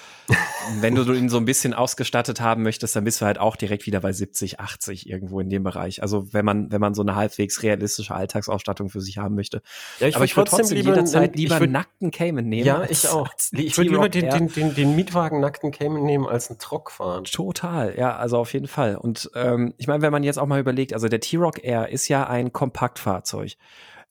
wenn 0.80 0.96
du 0.96 1.04
ihn 1.14 1.30
so 1.30 1.38
ein 1.38 1.46
bisschen 1.46 1.76
ausgestattet 1.76 2.42
haben 2.42 2.64
möchtest, 2.64 2.96
dann 2.96 3.04
bist 3.04 3.22
du 3.22 3.28
halt 3.28 3.38
auch 3.38 3.56
direkt 3.56 3.86
wieder 3.86 4.00
bei 4.00 4.14
70, 4.14 4.60
80 4.60 5.08
irgendwo 5.08 5.40
in 5.40 5.52
dem 5.52 5.62
Bereich. 5.62 6.02
Also 6.02 6.34
wenn 6.34 6.44
man, 6.44 6.72
wenn 6.72 6.82
man 6.82 6.96
so 6.96 7.04
eine 7.04 7.16
halbwegs 7.16 7.62
realistische 7.62 8.16
Alltagsausstattung 8.16 8.90
für 8.90 9.00
sich 9.00 9.20
haben 9.20 9.36
möchte. 9.36 9.62
Ja, 10.00 10.08
ich 10.08 10.16
Aber 10.16 10.26
ich 10.26 10.36
würde 10.36 10.50
trotzdem 10.50 10.76
lieber, 10.76 10.96
jederzeit 10.96 11.36
lieber 11.36 11.58
einen 11.58 11.72
nackten 11.72 12.10
Cayman 12.10 12.50
nehmen. 12.50 12.66
Ja, 12.66 12.86
ich 12.90 13.08
auch. 13.08 13.30
Ich 13.52 13.78
würde 13.78 13.92
lieber 13.92 14.10
den, 14.10 14.30
den, 14.32 14.48
den, 14.48 14.74
den 14.74 14.96
Mietwagen 14.96 15.40
nackten 15.40 15.70
Cayman 15.70 16.04
nehmen 16.04 16.26
als 16.26 16.50
einen 16.50 16.58
Trock 16.58 16.90
fahren. 16.90 17.26
Total, 17.26 17.94
ja, 17.96 18.16
also 18.16 18.40
auf 18.40 18.52
jeden 18.54 18.68
Fall. 18.68 18.96
Und 18.96 19.30
ähm, 19.36 19.76
ich 19.78 19.86
meine, 19.86 20.02
wenn 20.02 20.12
man 20.12 20.24
jetzt 20.24 20.40
auch 20.40 20.48
mal 20.48 20.60
überlegt, 20.60 20.96
also 20.96 21.08
der 21.10 21.20
T-Rock 21.20 21.64
Air 21.64 21.90
ist 21.90 22.08
ja 22.08 22.26
ein 22.26 22.52
Kompaktfahrzeug. 22.52 23.52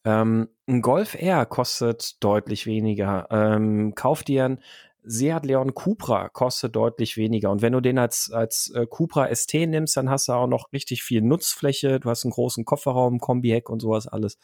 Ähm, 0.05 0.49
ein 0.67 0.83
Golf 0.83 1.15
R 1.15 1.47
kostet 1.47 2.23
deutlich 2.23 2.67
weniger. 2.67 3.29
Ähm, 3.31 3.95
kauf 3.95 4.23
dir 4.23 4.45
ein 4.45 4.61
Seat 5.05 5.45
Leon 5.45 5.75
Cupra 5.75 6.29
kostet 6.29 6.77
deutlich 6.77 7.17
weniger. 7.17 7.51
Und 7.51 7.61
wenn 7.61 7.73
du 7.73 7.81
den 7.81 7.99
als, 7.99 8.31
als 8.33 8.71
äh, 8.75 8.87
Cupra 8.87 9.35
ST 9.35 9.55
nimmst, 9.55 9.97
dann 9.97 10.09
hast 10.09 10.29
du 10.29 10.33
auch 10.33 10.47
noch 10.47 10.73
richtig 10.73 11.03
viel 11.03 11.23
Nutzfläche. 11.23 11.99
Du 11.99 12.09
hast 12.09 12.25
einen 12.25 12.33
großen 12.33 12.65
Kofferraum, 12.65 13.19
Kombi-Heck 13.19 13.69
und 13.69 13.81
sowas 13.81 14.07
alles. 14.07 14.38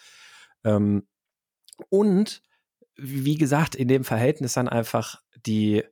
Ähm, 0.64 1.06
und 1.90 2.42
wie 2.96 3.36
gesagt, 3.36 3.76
in 3.76 3.86
dem 3.86 4.02
Verhältnis 4.02 4.54
dann 4.54 4.68
einfach 4.68 5.22
die, 5.46 5.84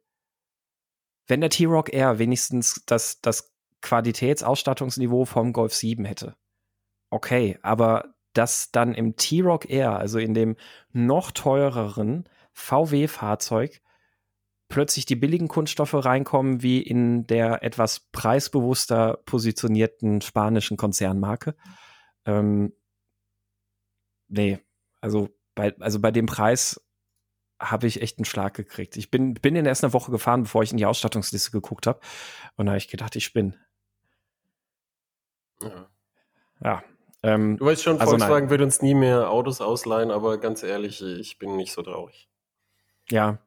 wenn 1.28 1.40
der 1.40 1.50
T-Rock 1.50 1.92
R 1.92 2.18
wenigstens 2.18 2.82
das, 2.86 3.20
das 3.20 3.52
Qualitätsausstattungsniveau 3.82 5.24
vom 5.24 5.52
Golf 5.52 5.74
7 5.74 6.04
hätte. 6.04 6.34
Okay, 7.10 7.56
aber 7.62 8.15
dass 8.36 8.70
dann 8.70 8.94
im 8.94 9.16
T-Rock 9.16 9.68
Air, 9.70 9.98
also 9.98 10.18
in 10.18 10.34
dem 10.34 10.56
noch 10.92 11.30
teureren 11.30 12.28
VW-Fahrzeug, 12.52 13.80
plötzlich 14.68 15.06
die 15.06 15.16
billigen 15.16 15.48
Kunststoffe 15.48 15.94
reinkommen, 15.94 16.62
wie 16.62 16.82
in 16.82 17.26
der 17.26 17.62
etwas 17.62 18.00
preisbewusster 18.00 19.18
positionierten 19.24 20.20
spanischen 20.20 20.76
Konzernmarke. 20.76 21.54
Ähm, 22.24 22.72
nee, 24.28 24.58
also 25.00 25.28
bei, 25.54 25.74
also 25.78 26.00
bei 26.00 26.10
dem 26.10 26.26
Preis 26.26 26.80
habe 27.58 27.86
ich 27.86 28.02
echt 28.02 28.18
einen 28.18 28.24
Schlag 28.24 28.54
gekriegt. 28.54 28.96
Ich 28.96 29.10
bin, 29.10 29.34
bin 29.34 29.56
in 29.56 29.66
erst 29.66 29.84
eine 29.84 29.92
Woche 29.92 30.10
gefahren, 30.10 30.42
bevor 30.42 30.62
ich 30.62 30.72
in 30.72 30.76
die 30.76 30.86
Ausstattungsliste 30.86 31.50
geguckt 31.52 31.86
habe. 31.86 32.00
Und 32.56 32.66
da 32.66 32.72
habe 32.72 32.78
ich 32.78 32.88
gedacht, 32.88 33.16
ich 33.16 33.24
spinne. 33.24 33.54
Ja. 35.62 35.88
ja. 36.62 36.84
Ähm, 37.26 37.56
du 37.56 37.64
weißt 37.64 37.82
schon, 37.82 37.98
also 37.98 38.10
Volkswagen 38.10 38.46
nein. 38.46 38.50
wird 38.50 38.62
uns 38.62 38.82
nie 38.82 38.94
mehr 38.94 39.30
Autos 39.30 39.60
ausleihen, 39.60 40.10
aber 40.10 40.38
ganz 40.38 40.62
ehrlich, 40.62 41.02
ich 41.02 41.38
bin 41.38 41.56
nicht 41.56 41.72
so 41.72 41.82
traurig. 41.82 42.28
Ja, 43.08 43.38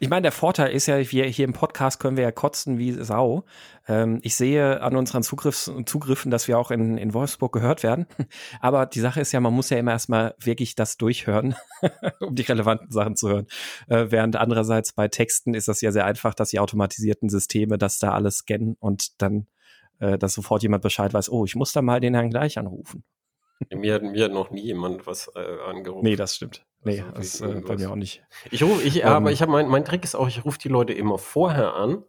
ich 0.00 0.08
meine, 0.08 0.22
der 0.22 0.32
Vorteil 0.32 0.72
ist 0.72 0.86
ja, 0.86 0.98
wir 0.98 1.24
hier 1.26 1.44
im 1.44 1.52
Podcast 1.52 2.00
können 2.00 2.16
wir 2.16 2.24
ja 2.24 2.32
kotzen 2.32 2.78
wie 2.78 2.90
Sau. 2.92 3.44
Ähm, 3.86 4.18
ich 4.22 4.34
sehe 4.34 4.80
an 4.82 4.96
unseren 4.96 5.22
Zugriffs 5.22 5.70
Zugriffen, 5.86 6.32
dass 6.32 6.48
wir 6.48 6.58
auch 6.58 6.72
in, 6.72 6.98
in 6.98 7.14
Wolfsburg 7.14 7.52
gehört 7.52 7.84
werden. 7.84 8.06
Aber 8.60 8.86
die 8.86 8.98
Sache 9.00 9.20
ist 9.20 9.30
ja, 9.30 9.38
man 9.40 9.54
muss 9.54 9.70
ja 9.70 9.78
immer 9.78 9.92
erstmal 9.92 10.34
wirklich 10.40 10.74
das 10.74 10.96
durchhören, 10.96 11.54
um 12.20 12.34
die 12.34 12.42
relevanten 12.42 12.90
Sachen 12.90 13.14
zu 13.14 13.28
hören. 13.28 13.46
Äh, 13.88 14.06
während 14.10 14.34
andererseits 14.34 14.92
bei 14.92 15.06
Texten 15.06 15.54
ist 15.54 15.68
das 15.68 15.80
ja 15.80 15.92
sehr 15.92 16.06
einfach, 16.06 16.34
dass 16.34 16.50
die 16.50 16.58
automatisierten 16.58 17.28
Systeme 17.28 17.78
das 17.78 17.98
da 17.98 18.12
alles 18.12 18.38
scannen 18.38 18.76
und 18.80 19.22
dann, 19.22 19.46
äh, 20.00 20.18
dass 20.18 20.34
sofort 20.34 20.62
jemand 20.64 20.82
Bescheid 20.82 21.14
weiß, 21.14 21.30
oh, 21.30 21.44
ich 21.44 21.54
muss 21.54 21.72
da 21.72 21.82
mal 21.82 22.00
den 22.00 22.14
Herrn 22.14 22.30
gleich 22.30 22.58
anrufen. 22.58 23.04
Mir 23.70 23.94
hat, 23.94 24.02
mir 24.02 24.24
hat 24.24 24.32
noch 24.32 24.50
nie 24.50 24.62
jemand 24.62 25.06
was 25.06 25.30
äh, 25.34 25.60
angerufen. 25.66 26.04
Nee, 26.04 26.16
das 26.16 26.36
stimmt. 26.36 26.64
Nee, 26.82 27.02
also, 27.14 27.46
das 27.46 27.56
äh, 27.56 27.60
bei 27.60 27.76
mir 27.76 27.90
auch 27.90 27.96
nicht. 27.96 28.22
Ich 28.50 28.62
rufe, 28.62 28.82
ich, 28.82 29.02
um, 29.02 29.08
aber 29.08 29.28
ähm. 29.28 29.32
ich 29.32 29.42
habe 29.42 29.52
mein, 29.52 29.68
mein 29.68 29.84
Trick 29.84 30.04
ist 30.04 30.14
auch, 30.14 30.28
ich 30.28 30.44
rufe 30.44 30.58
die 30.58 30.68
Leute 30.68 30.92
immer 30.92 31.18
vorher 31.18 31.74
an, 31.74 32.04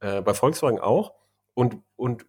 äh, 0.00 0.22
bei 0.22 0.34
Volkswagen 0.34 0.78
auch, 0.78 1.14
und, 1.54 1.82
und 1.96 2.26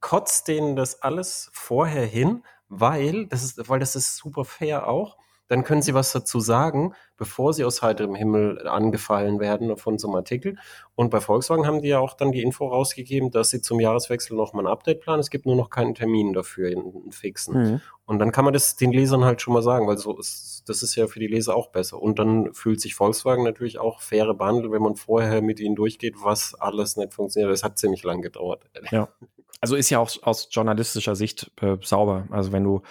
kotzt 0.00 0.48
denen 0.48 0.76
das 0.76 1.02
alles 1.02 1.50
vorher 1.52 2.06
hin, 2.06 2.44
weil 2.68 3.26
das 3.26 3.42
ist, 3.42 3.68
weil 3.68 3.80
das 3.80 3.96
ist 3.96 4.16
super 4.16 4.44
fair 4.44 4.88
auch 4.88 5.16
dann 5.48 5.64
können 5.64 5.82
Sie 5.82 5.94
was 5.94 6.12
dazu 6.12 6.40
sagen, 6.40 6.94
bevor 7.16 7.52
Sie 7.52 7.64
aus 7.64 7.82
heiterem 7.82 8.14
Himmel 8.14 8.68
angefallen 8.68 9.40
werden 9.40 9.76
von 9.76 9.98
so 9.98 10.08
einem 10.08 10.16
Artikel. 10.16 10.56
Und 10.94 11.10
bei 11.10 11.20
Volkswagen 11.20 11.66
haben 11.66 11.80
die 11.80 11.88
ja 11.88 11.98
auch 11.98 12.14
dann 12.14 12.32
die 12.32 12.42
Info 12.42 12.68
rausgegeben, 12.68 13.30
dass 13.30 13.50
sie 13.50 13.60
zum 13.60 13.80
Jahreswechsel 13.80 14.36
nochmal 14.36 14.66
ein 14.66 14.72
Update 14.72 15.00
planen. 15.00 15.20
Es 15.20 15.30
gibt 15.30 15.46
nur 15.46 15.56
noch 15.56 15.70
keinen 15.70 15.94
Termin 15.94 16.32
dafür, 16.32 16.68
einen 16.68 17.12
fixen. 17.12 17.54
Mhm. 17.54 17.80
Und 18.04 18.18
dann 18.18 18.30
kann 18.30 18.44
man 18.44 18.54
das 18.54 18.76
den 18.76 18.92
Lesern 18.92 19.24
halt 19.24 19.40
schon 19.40 19.54
mal 19.54 19.62
sagen, 19.62 19.86
weil 19.86 19.98
so 19.98 20.16
ist, 20.18 20.64
das 20.66 20.82
ist 20.82 20.94
ja 20.96 21.06
für 21.06 21.18
die 21.18 21.26
Leser 21.26 21.56
auch 21.56 21.68
besser. 21.68 22.00
Und 22.00 22.18
dann 22.18 22.52
fühlt 22.52 22.80
sich 22.80 22.94
Volkswagen 22.94 23.44
natürlich 23.44 23.78
auch 23.78 24.00
faire 24.00 24.34
behandelt, 24.34 24.72
wenn 24.72 24.82
man 24.82 24.96
vorher 24.96 25.42
mit 25.42 25.60
ihnen 25.60 25.74
durchgeht, 25.74 26.16
was 26.22 26.54
alles 26.54 26.96
nicht 26.96 27.14
funktioniert. 27.14 27.52
Das 27.52 27.62
hat 27.62 27.78
ziemlich 27.78 28.02
lang 28.04 28.22
gedauert. 28.22 28.64
Ja. 28.90 29.08
Also 29.60 29.74
ist 29.74 29.90
ja 29.90 29.98
auch 29.98 30.10
aus 30.22 30.48
journalistischer 30.50 31.16
Sicht 31.16 31.50
äh, 31.60 31.76
sauber. 31.82 32.28
Also 32.30 32.52
wenn 32.52 32.62
du, 32.62 32.82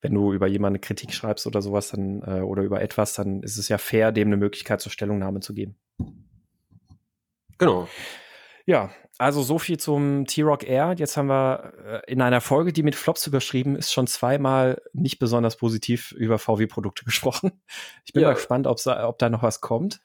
wenn 0.00 0.14
du 0.14 0.32
über 0.32 0.46
jemanden 0.46 0.80
Kritik 0.80 1.12
schreibst 1.12 1.46
oder 1.46 1.60
sowas, 1.60 1.90
dann 1.90 2.22
äh, 2.22 2.40
oder 2.40 2.62
über 2.62 2.80
etwas, 2.80 3.14
dann 3.14 3.42
ist 3.42 3.58
es 3.58 3.68
ja 3.68 3.78
fair, 3.78 4.10
dem 4.10 4.28
eine 4.28 4.36
Möglichkeit 4.36 4.80
zur 4.80 4.90
Stellungnahme 4.90 5.40
zu 5.40 5.52
geben. 5.52 5.76
Genau. 7.58 7.88
Ja, 8.66 8.90
also 9.18 9.42
so 9.42 9.58
viel 9.58 9.78
zum 9.78 10.26
T-Rock 10.26 10.64
Air. 10.64 10.94
Jetzt 10.96 11.16
haben 11.16 11.28
wir 11.28 12.02
äh, 12.06 12.10
in 12.10 12.20
einer 12.20 12.40
Folge, 12.40 12.72
die 12.72 12.82
mit 12.82 12.96
Flops 12.96 13.26
überschrieben 13.26 13.76
ist, 13.76 13.92
schon 13.92 14.06
zweimal 14.06 14.82
nicht 14.92 15.18
besonders 15.18 15.56
positiv 15.56 16.12
über 16.12 16.38
VW-Produkte 16.38 17.04
gesprochen. 17.04 17.52
Ich 18.04 18.12
bin 18.12 18.22
ja. 18.22 18.28
mal 18.28 18.34
gespannt, 18.34 18.66
ob 18.66 18.78
da 19.18 19.28
noch 19.28 19.42
was 19.42 19.60
kommt. 19.60 20.00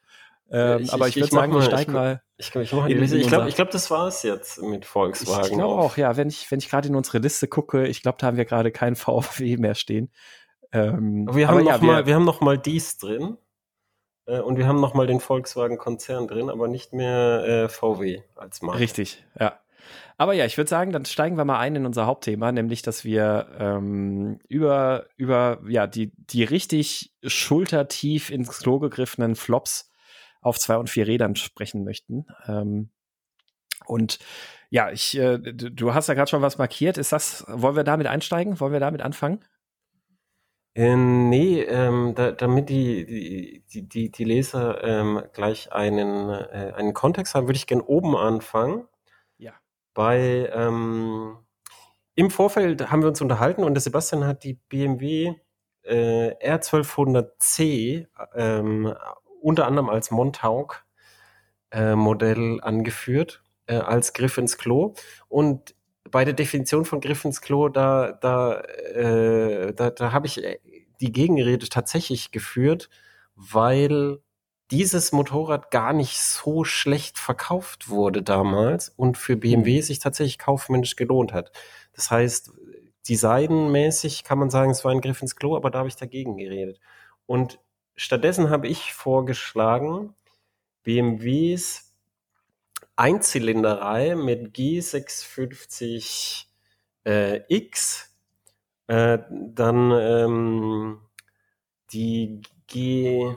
Ähm, 0.51 0.81
ich, 0.81 0.93
aber 0.93 1.07
ich, 1.07 1.15
ich 1.15 1.23
würde 1.23 1.35
sagen, 1.35 1.53
wir 1.53 1.61
steigen 1.61 1.93
mal. 1.93 2.21
Ich, 2.37 2.55
ich, 2.55 2.73
ich, 2.73 3.13
ich 3.13 3.27
glaube, 3.27 3.51
glaub, 3.51 3.69
das 3.71 3.91
war 3.91 4.07
es 4.07 4.23
jetzt 4.23 4.61
mit 4.61 4.85
Volkswagen. 4.85 5.45
Ich 5.45 5.53
glaube 5.53 5.75
auch, 5.75 5.97
ja. 5.97 6.17
Wenn 6.17 6.29
ich, 6.29 6.49
wenn 6.49 6.59
ich 6.59 6.69
gerade 6.69 6.87
in 6.87 6.95
unsere 6.95 7.19
Liste 7.19 7.47
gucke, 7.47 7.87
ich 7.87 8.01
glaube, 8.01 8.17
da 8.19 8.27
haben 8.27 8.37
wir 8.37 8.45
gerade 8.45 8.71
kein 8.71 8.95
VW 8.95 9.57
mehr 9.57 9.75
stehen. 9.75 10.11
Ähm, 10.71 11.27
wir, 11.31 11.47
haben 11.47 11.65
ja, 11.65 11.73
noch 11.73 11.81
wir, 11.81 11.87
mal, 11.87 12.05
wir 12.05 12.15
haben 12.15 12.25
noch 12.25 12.41
mal 12.41 12.57
dies 12.57 12.97
drin 12.97 13.37
äh, 14.25 14.39
und 14.39 14.57
wir 14.57 14.67
haben 14.67 14.79
noch 14.79 14.93
mal 14.93 15.07
den 15.07 15.19
Volkswagen-Konzern 15.19 16.27
drin, 16.27 16.49
aber 16.49 16.67
nicht 16.67 16.93
mehr 16.93 17.43
äh, 17.45 17.69
VW 17.69 18.21
als 18.35 18.61
Marke. 18.61 18.79
Richtig, 18.79 19.25
ja. 19.39 19.59
Aber 20.17 20.33
ja, 20.33 20.45
ich 20.45 20.57
würde 20.57 20.69
sagen, 20.69 20.91
dann 20.91 21.05
steigen 21.05 21.37
wir 21.37 21.45
mal 21.45 21.59
ein 21.59 21.75
in 21.77 21.85
unser 21.85 22.05
Hauptthema, 22.05 22.51
nämlich, 22.51 22.81
dass 22.81 23.05
wir 23.05 23.47
ähm, 23.57 24.39
über, 24.47 25.05
über 25.15 25.59
ja, 25.67 25.87
die, 25.87 26.11
die 26.17 26.43
richtig 26.43 27.13
schultertief 27.23 28.29
ins 28.29 28.59
Klo 28.59 28.79
gegriffenen 28.79 29.35
Flops 29.35 29.88
auf 30.41 30.59
zwei 30.59 30.77
und 30.77 30.89
vier 30.89 31.07
Rädern 31.07 31.35
sprechen 31.35 31.83
möchten. 31.83 32.25
Ähm, 32.47 32.89
und 33.85 34.19
ja, 34.69 34.91
ich, 34.91 35.17
äh, 35.17 35.39
du 35.39 35.93
hast 35.93 36.07
ja 36.07 36.13
gerade 36.13 36.29
schon 36.29 36.41
was 36.41 36.57
markiert. 36.57 36.97
Ist 36.97 37.11
das, 37.11 37.43
wollen 37.47 37.75
wir 37.75 37.83
damit 37.83 38.07
einsteigen? 38.07 38.59
Wollen 38.59 38.73
wir 38.73 38.79
damit 38.79 39.01
anfangen? 39.01 39.43
Äh, 40.75 40.95
nee, 40.95 41.61
ähm, 41.61 42.13
da, 42.15 42.31
damit 42.31 42.69
die, 42.69 43.63
die, 43.73 43.87
die, 43.87 44.11
die 44.11 44.23
Leser 44.23 44.83
ähm, 44.83 45.23
gleich 45.33 45.73
einen, 45.73 46.29
äh, 46.29 46.73
einen 46.75 46.93
Kontext 46.93 47.33
haben, 47.35 47.47
würde 47.47 47.57
ich 47.57 47.67
gerne 47.67 47.83
oben 47.83 48.15
anfangen. 48.15 48.87
Ja. 49.37 49.53
Bei, 49.93 50.49
ähm, 50.53 51.37
im 52.15 52.29
Vorfeld 52.29 52.91
haben 52.91 53.01
wir 53.01 53.09
uns 53.09 53.21
unterhalten 53.21 53.63
und 53.63 53.73
der 53.73 53.81
Sebastian 53.81 54.25
hat 54.25 54.43
die 54.43 54.53
BMW 54.53 55.33
äh, 55.83 56.35
R1200C 56.55 58.07
ähm, 58.35 58.93
unter 59.41 59.67
anderem 59.67 59.89
als 59.89 60.11
Montauk 60.11 60.85
äh, 61.71 61.79
angeführt, 61.79 63.43
äh, 63.67 63.75
als 63.75 64.13
Griff 64.13 64.37
ins 64.37 64.57
Klo. 64.57 64.93
Und 65.27 65.75
bei 66.09 66.25
der 66.25 66.33
Definition 66.33 66.85
von 66.85 67.01
Griff 67.01 67.25
ins 67.25 67.41
Klo, 67.41 67.69
da, 67.69 68.11
da, 68.13 68.61
äh, 68.61 69.73
da, 69.73 69.89
da 69.91 70.11
habe 70.11 70.27
ich 70.27 70.41
die 71.01 71.11
Gegenrede 71.11 71.69
tatsächlich 71.69 72.31
geführt, 72.31 72.89
weil 73.35 74.19
dieses 74.71 75.11
Motorrad 75.11 75.71
gar 75.71 75.93
nicht 75.93 76.19
so 76.19 76.63
schlecht 76.63 77.17
verkauft 77.17 77.89
wurde 77.89 78.21
damals 78.21 78.89
und 78.89 79.17
für 79.17 79.35
BMW 79.35 79.77
mhm. 79.77 79.81
sich 79.81 79.99
tatsächlich 79.99 80.37
kaufmännisch 80.37 80.95
gelohnt 80.95 81.33
hat. 81.33 81.51
Das 81.93 82.11
heißt, 82.11 82.51
designmäßig 83.07 84.23
kann 84.23 84.37
man 84.37 84.49
sagen, 84.49 84.71
es 84.71 84.85
war 84.85 84.91
ein 84.91 85.01
Griff 85.01 85.21
ins 85.21 85.35
Klo, 85.35 85.55
aber 85.55 85.71
da 85.71 85.79
habe 85.79 85.89
ich 85.89 85.95
dagegen 85.95 86.37
geredet. 86.37 86.79
Und 87.25 87.59
stattdessen 87.99 88.49
habe 88.49 88.67
ich 88.67 88.93
vorgeschlagen, 88.93 90.15
BMWs 90.83 91.93
Einzylinderreihe 92.95 94.15
mit 94.15 94.55
G650X, 94.55 96.45
äh, 98.87 99.19
dann 99.29 99.91
ähm, 99.91 101.01
die 101.91 102.41
G, 102.67 103.35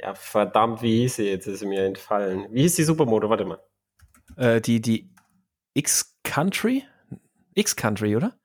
ja 0.00 0.14
verdammt, 0.14 0.82
wie 0.82 1.02
hieß 1.02 1.16
sie 1.16 1.30
jetzt, 1.30 1.46
ist 1.46 1.64
mir 1.64 1.84
entfallen. 1.84 2.46
Wie 2.50 2.62
hieß 2.62 2.76
die 2.76 2.84
Supermoto, 2.84 3.28
warte 3.30 3.44
mal. 3.44 3.60
Äh, 4.36 4.60
die, 4.60 4.80
die 4.80 5.12
X-Country? 5.74 6.84
X-Country, 7.54 8.16
oder? 8.16 8.38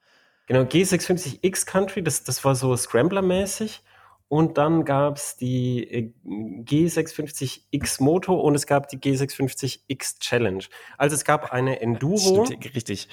Genau, 0.47 0.61
G650 0.61 1.39
X-Country, 1.41 2.03
das, 2.03 2.23
das 2.23 2.43
war 2.43 2.55
so 2.55 2.75
Scrambler-mäßig. 2.75 3.81
Und 4.28 4.57
dann 4.57 4.86
gab 4.86 5.17
es 5.17 5.38
die 5.38 5.84
äh, 5.84 6.13
G650X 6.26 8.01
Moto 8.01 8.34
und 8.34 8.55
es 8.55 8.65
gab 8.65 8.89
die 8.89 8.97
G650X 8.97 10.19
Challenge. 10.19 10.63
Also 10.97 11.15
es 11.15 11.26
gab 11.26 11.53
eine 11.53 11.80
Enduro. 11.80 12.45
Stimmt, 12.45 12.73
richtig. 12.76 13.07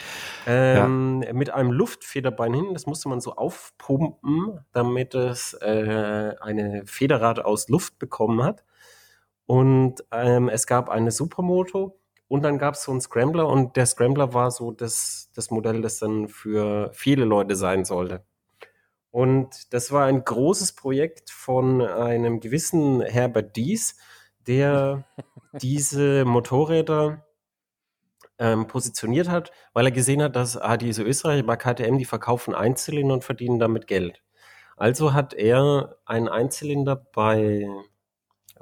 Ähm, 0.46 1.22
ja. 1.22 1.32
Mit 1.34 1.50
einem 1.50 1.70
Luftfederbein 1.70 2.54
hin. 2.54 2.68
Das 2.72 2.86
musste 2.86 3.10
man 3.10 3.20
so 3.20 3.34
aufpumpen, 3.34 4.60
damit 4.72 5.14
es 5.14 5.52
äh, 5.54 6.34
eine 6.40 6.86
Federrad 6.86 7.44
aus 7.44 7.68
Luft 7.68 7.98
bekommen 7.98 8.42
hat. 8.42 8.64
Und 9.44 10.02
ähm, 10.12 10.48
es 10.48 10.66
gab 10.66 10.88
eine 10.88 11.10
Supermoto 11.10 11.98
und 12.28 12.42
dann 12.42 12.56
gab 12.56 12.72
es 12.74 12.84
so 12.84 12.90
einen 12.90 13.02
Scrambler 13.02 13.46
und 13.46 13.76
der 13.76 13.84
Scrambler 13.84 14.32
war 14.32 14.50
so 14.50 14.70
das, 14.70 15.30
das 15.34 15.50
Modell, 15.50 15.82
das 15.82 15.98
dann 15.98 16.28
für 16.28 16.90
viele 16.94 17.26
Leute 17.26 17.54
sein 17.54 17.84
sollte. 17.84 18.24
Und 19.12 19.72
das 19.74 19.92
war 19.92 20.06
ein 20.06 20.24
großes 20.24 20.72
Projekt 20.72 21.30
von 21.30 21.82
einem 21.82 22.40
gewissen 22.40 23.02
Herbert 23.02 23.54
Dies, 23.54 23.96
der 24.46 25.04
diese 25.52 26.24
Motorräder 26.24 27.24
ähm, 28.38 28.66
positioniert 28.66 29.28
hat, 29.28 29.52
weil 29.74 29.84
er 29.84 29.92
gesehen 29.92 30.22
hat, 30.22 30.34
dass 30.34 30.56
ah, 30.56 30.76
diese 30.76 31.02
Österreicher 31.02 31.44
bei 31.44 31.56
KTM, 31.56 31.98
die 31.98 32.06
verkaufen 32.06 32.54
Einzylinder 32.54 33.14
und 33.14 33.22
verdienen 33.22 33.58
damit 33.58 33.86
Geld. 33.86 34.22
Also 34.76 35.12
hat 35.12 35.34
er 35.34 35.98
einen 36.06 36.28
Einzylinder 36.28 36.96
bei 36.96 37.68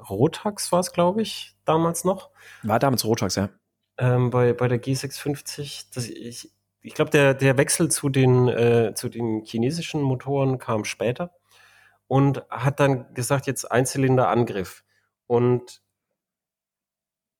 Rotax 0.09 0.71
war 0.71 0.79
es, 0.81 0.91
glaube 0.91 1.21
ich, 1.21 1.55
damals 1.65 2.03
noch. 2.03 2.29
War 2.63 2.79
damals 2.79 3.05
Rotax, 3.05 3.35
ja. 3.35 3.49
Ähm, 3.97 4.31
bei, 4.31 4.53
bei 4.53 4.67
der 4.67 4.81
G650, 4.81 5.85
das, 5.93 6.09
ich, 6.09 6.51
ich 6.81 6.93
glaube, 6.93 7.11
der, 7.11 7.33
der 7.33 7.57
Wechsel 7.57 7.89
zu 7.89 8.09
den, 8.09 8.47
äh, 8.47 8.93
zu 8.95 9.09
den 9.09 9.43
chinesischen 9.45 10.01
Motoren 10.01 10.57
kam 10.57 10.83
später 10.83 11.31
und 12.07 12.43
hat 12.49 12.79
dann 12.79 13.13
gesagt, 13.13 13.47
jetzt 13.47 13.71
Einzylinder-Angriff. 13.71 14.83
Und 15.27 15.81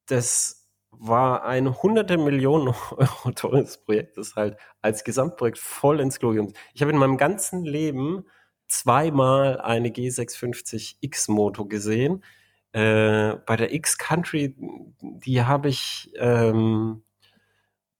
das 0.06 0.68
war 0.90 1.44
ein 1.44 1.82
hunderte 1.82 2.18
Millionen 2.18 2.68
Euro 2.90 3.32
teures 3.32 3.78
Projekt, 3.78 4.16
das 4.16 4.36
halt 4.36 4.56
als 4.80 5.04
Gesamtprojekt 5.04 5.58
voll 5.58 6.00
ins 6.00 6.18
Klo 6.18 6.32
Ich 6.74 6.82
habe 6.82 6.92
in 6.92 6.98
meinem 6.98 7.16
ganzen 7.16 7.64
Leben 7.64 8.24
zweimal 8.68 9.60
eine 9.60 9.88
G650 9.88 10.96
X-Moto 11.00 11.66
gesehen. 11.66 12.24
Äh, 12.72 13.34
bei 13.46 13.56
der 13.56 13.74
X-Country, 13.74 14.56
die 15.00 15.42
habe 15.42 15.68
ich, 15.68 16.10
ähm, 16.16 17.02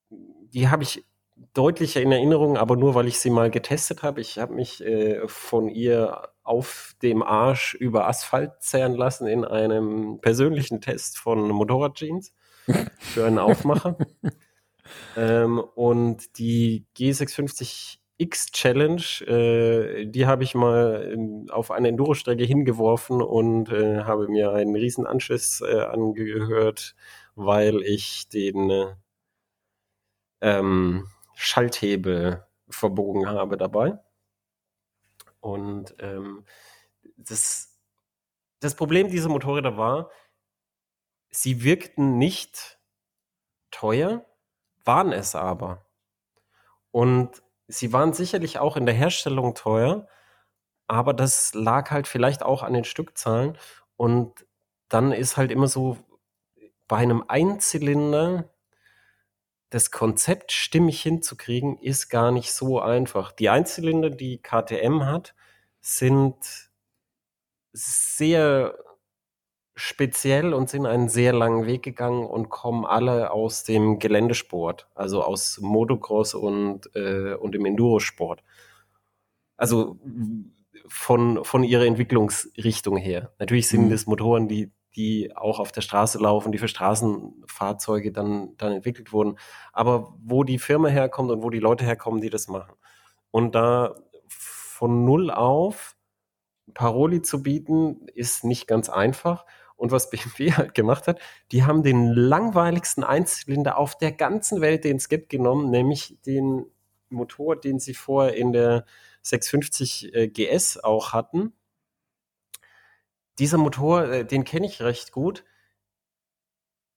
die 0.09 0.69
habe 0.69 0.83
ich 0.83 1.05
deutlicher 1.55 2.01
in 2.01 2.13
Erinnerung, 2.13 2.57
aber 2.57 2.77
nur 2.77 2.95
weil 2.95 3.09
ich 3.09 3.19
sie 3.19 3.31
mal 3.31 3.51
getestet 3.51 4.03
habe. 4.03 4.21
Ich 4.21 4.39
habe 4.39 4.55
mich 4.55 4.85
äh, 4.85 5.27
von 5.29 5.69
ihr 5.69 6.29
auf 6.43 6.95
dem 7.03 7.23
Arsch 7.23 7.75
über 7.75 8.09
Asphalt 8.09 8.53
zerren 8.61 8.95
lassen 8.95 9.27
in 9.27 9.45
einem 9.45 10.19
persönlichen 10.21 10.81
Test 10.81 11.19
von 11.19 11.49
Motorradjeans 11.51 12.33
für 12.99 13.27
einen 13.27 13.39
Aufmacher. 13.39 13.97
ähm, 15.17 15.59
und 15.59 16.39
die 16.39 16.87
G650 16.97 17.99
X 18.19 18.53
Challenge, 18.53 19.03
äh, 19.27 20.07
die 20.07 20.27
habe 20.27 20.45
ich 20.45 20.55
mal 20.55 21.11
in, 21.13 21.51
auf 21.51 21.71
eine 21.71 21.89
Enduro-Strecke 21.89 22.45
hingeworfen 22.45 23.21
und 23.21 23.71
äh, 23.71 24.05
habe 24.05 24.29
mir 24.29 24.53
einen 24.53 24.77
riesen 24.77 25.07
Anschiss 25.07 25.61
äh, 25.61 25.81
angehört, 25.81 26.95
weil 27.35 27.83
ich 27.83 28.29
den 28.29 28.71
äh, 28.71 28.87
ähm, 30.41 31.07
Schalthebel 31.43 32.47
verbogen 32.69 33.29
habe 33.29 33.57
dabei. 33.57 33.99
Und 35.41 35.95
ähm, 35.99 36.45
das, 37.17 37.81
das 38.61 38.77
Problem 38.77 39.11
dieser 39.11 39.29
Motorräder 39.29 39.77
war, 39.77 40.11
sie 41.31 41.65
wirkten 41.65 42.17
nicht 42.17 42.79
teuer, 43.73 44.25
waren 44.85 45.13
es 45.13 45.35
aber. 45.35 45.85
Und 46.93 47.43
sie 47.67 47.93
waren 47.93 48.13
sicherlich 48.13 48.59
auch 48.59 48.77
in 48.77 48.87
der 48.87 48.95
Herstellung 48.95 49.55
teuer, 49.55 50.07
aber 50.87 51.13
das 51.13 51.55
lag 51.55 51.91
halt 51.91 52.07
vielleicht 52.07 52.43
auch 52.45 52.63
an 52.63 52.75
den 52.75 52.85
Stückzahlen. 52.85 53.59
Und 53.97 54.47
dann 54.89 55.11
ist 55.11 55.37
halt 55.37 55.51
immer 55.51 55.67
so, 55.67 55.99
bei 56.87 56.99
einem 56.99 57.25
Einzylinder 57.27 58.52
das 59.73 59.91
Konzept 59.91 60.53
stimmig 60.53 61.01
hinzukriegen, 61.01 61.79
ist 61.79 62.11
gar 62.11 62.31
nicht 62.31 62.53
so 62.53 62.79
einfach. 62.79 63.33
Die 63.33 63.49
Einzylinder, 63.49 64.11
die 64.11 64.37
KTM 64.37 65.07
hat, 65.07 65.35
sind 65.81 66.37
sehr 67.73 68.77
speziell 69.75 70.53
und 70.53 70.69
sind 70.69 70.85
einen 70.85 71.09
sehr 71.09 71.33
langen 71.33 71.65
Weg 71.67 71.83
gegangen 71.83 72.27
und 72.27 72.51
kommen 72.51 72.85
alle 72.85 73.31
aus 73.31 73.65
dem 73.65 73.99
Geländesport, 73.99 74.91
also 74.95 75.25
aus 75.25 75.59
Motocross 75.59 76.35
und, 76.35 76.95
äh, 76.95 77.33
und 77.33 77.53
dem 77.55 77.65
Endurosport. 77.65 78.45
Also 79.57 79.99
von, 80.87 81.47
von 81.47 81.65
ihrer 81.65 81.87
Entwicklungsrichtung 81.87 82.99
her. 82.99 83.33
Natürlich 83.39 83.69
sind 83.69 83.87
mhm. 83.87 83.93
es 83.93 84.07
Motoren, 84.07 84.49
die 84.49 84.71
die 84.97 85.35
auch 85.35 85.59
auf 85.59 85.73
der 85.73 85.81
Straße 85.81 86.19
laufen, 86.19 86.53
die 86.53 86.59
für 86.59 86.69
Straßenfahrzeuge 86.69 88.13
dann, 88.13 88.57
dann 88.59 88.73
entwickelt 88.73 89.13
wurden. 89.13 89.39
Aber 89.73 90.15
wo 90.23 90.45
die 90.45 90.59
Firma 90.59 90.89
herkommt 90.89 91.31
und 91.31 91.43
wo 91.43 91.51
die 91.51 91.59
Leute 91.59 91.85
herkommen, 91.85 92.21
die 92.21 92.31
das 92.31 92.49
machen. 92.49 92.75
Und 93.31 93.55
da 93.55 93.95
von 94.29 95.05
null 95.05 95.31
auf 95.31 95.97
Paroli 96.75 97.23
zu 97.23 97.43
bieten, 97.43 98.07
ist 98.15 98.45
nicht 98.45 98.67
ganz 98.67 98.89
einfach. 98.89 99.47
Und 99.77 99.91
was 99.91 100.11
BMW 100.11 100.53
halt 100.53 100.75
gemacht 100.75 101.09
hat, 101.09 101.21
die 101.51 101.65
haben 101.65 101.83
den 101.83 102.13
langweiligsten 102.13 103.05
Einzylinder 103.05 103.79
auf 103.79 103.97
der 103.97 104.13
ganzen 104.13 104.61
Welt, 104.61 104.85
den 104.85 104.97
es 104.97 105.09
gibt, 105.09 105.29
genommen, 105.31 105.71
nämlich 105.71 106.19
den 106.27 106.67
Motor, 107.09 107.57
den 107.57 107.79
sie 107.79 107.95
vorher 107.95 108.35
in 108.35 108.53
der 108.53 108.85
650 109.23 110.15
äh, 110.15 110.29
GS 110.29 110.79
auch 110.79 111.13
hatten 111.13 111.53
dieser 113.43 113.59
Motor, 113.59 114.05
äh, 114.05 114.25
den 114.25 114.45
kenne 114.45 114.67
ich 114.67 114.81
recht 114.83 115.11
gut. 115.11 115.45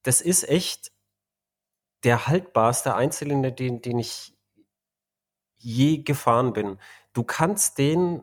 Das 0.04 0.20
ist 0.20 0.48
echt 0.48 0.92
der 2.04 2.28
haltbarste 2.28 2.94
Einzylinder, 2.94 3.50
den, 3.50 3.82
den 3.82 3.98
ich 3.98 4.32
je 5.56 5.98
gefahren 5.98 6.52
bin. 6.52 6.78
Du 7.14 7.24
kannst 7.24 7.78
den 7.78 8.22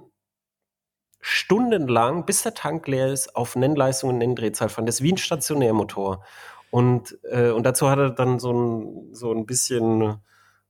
stundenlang, 1.19 2.25
bis 2.25 2.43
der 2.43 2.53
Tank 2.53 2.87
leer 2.87 3.11
ist, 3.11 3.35
auf 3.35 3.57
Nennleistung 3.57 4.11
und 4.11 4.19
Nenndrehzahl 4.19 4.69
fahren. 4.69 4.85
Das 4.85 4.95
ist 4.95 5.03
wie 5.03 5.11
ein 5.11 5.17
Stationärmotor. 5.17 6.23
Und, 6.71 7.17
äh, 7.23 7.49
und 7.49 7.63
dazu 7.63 7.89
hat 7.89 7.99
er 7.99 8.11
dann 8.11 8.39
so 8.39 8.53
ein, 8.53 9.13
so 9.13 9.33
ein 9.33 9.45
bisschen 9.45 10.21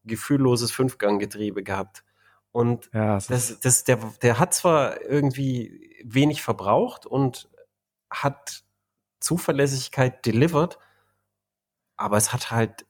gefühlloses 0.05 0.71
Fünfganggetriebe 0.71 1.61
gehabt. 1.61 2.03
Und 2.53 2.91
ja, 2.93 3.15
das, 3.15 3.59
das, 3.59 3.83
der, 3.83 3.97
der 4.21 4.37
hat 4.37 4.53
zwar 4.53 5.01
irgendwie 5.01 5.91
wenig 6.05 6.43
verbraucht 6.43 7.07
und 7.07 7.49
hat 8.11 8.63
Zuverlässigkeit 9.19 10.23
delivered, 10.23 10.77
aber 11.97 12.15
es 12.15 12.31
hat 12.31 12.51
halt 12.51 12.85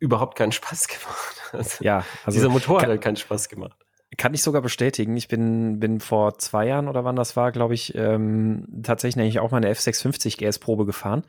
überhaupt 0.00 0.36
keinen 0.36 0.50
Spaß 0.50 0.88
gemacht. 0.88 1.42
Also 1.52 1.84
ja, 1.84 2.04
also 2.24 2.36
dieser 2.36 2.48
Motor 2.48 2.82
hat 2.82 2.88
halt 2.88 3.00
keinen 3.00 3.16
Spaß 3.16 3.48
gemacht. 3.48 3.78
Kann 4.16 4.34
ich 4.34 4.42
sogar 4.42 4.62
bestätigen. 4.62 5.16
Ich 5.16 5.28
bin, 5.28 5.78
bin 5.78 6.00
vor 6.00 6.36
zwei 6.38 6.66
Jahren 6.66 6.88
oder 6.88 7.04
wann 7.04 7.14
das 7.14 7.36
war, 7.36 7.52
glaube 7.52 7.74
ich, 7.74 7.94
ähm, 7.94 8.66
tatsächlich 8.82 9.38
auch 9.38 9.52
mal 9.52 9.58
eine 9.58 9.72
F650 9.72 10.38
GS-Probe 10.38 10.86
gefahren, 10.86 11.24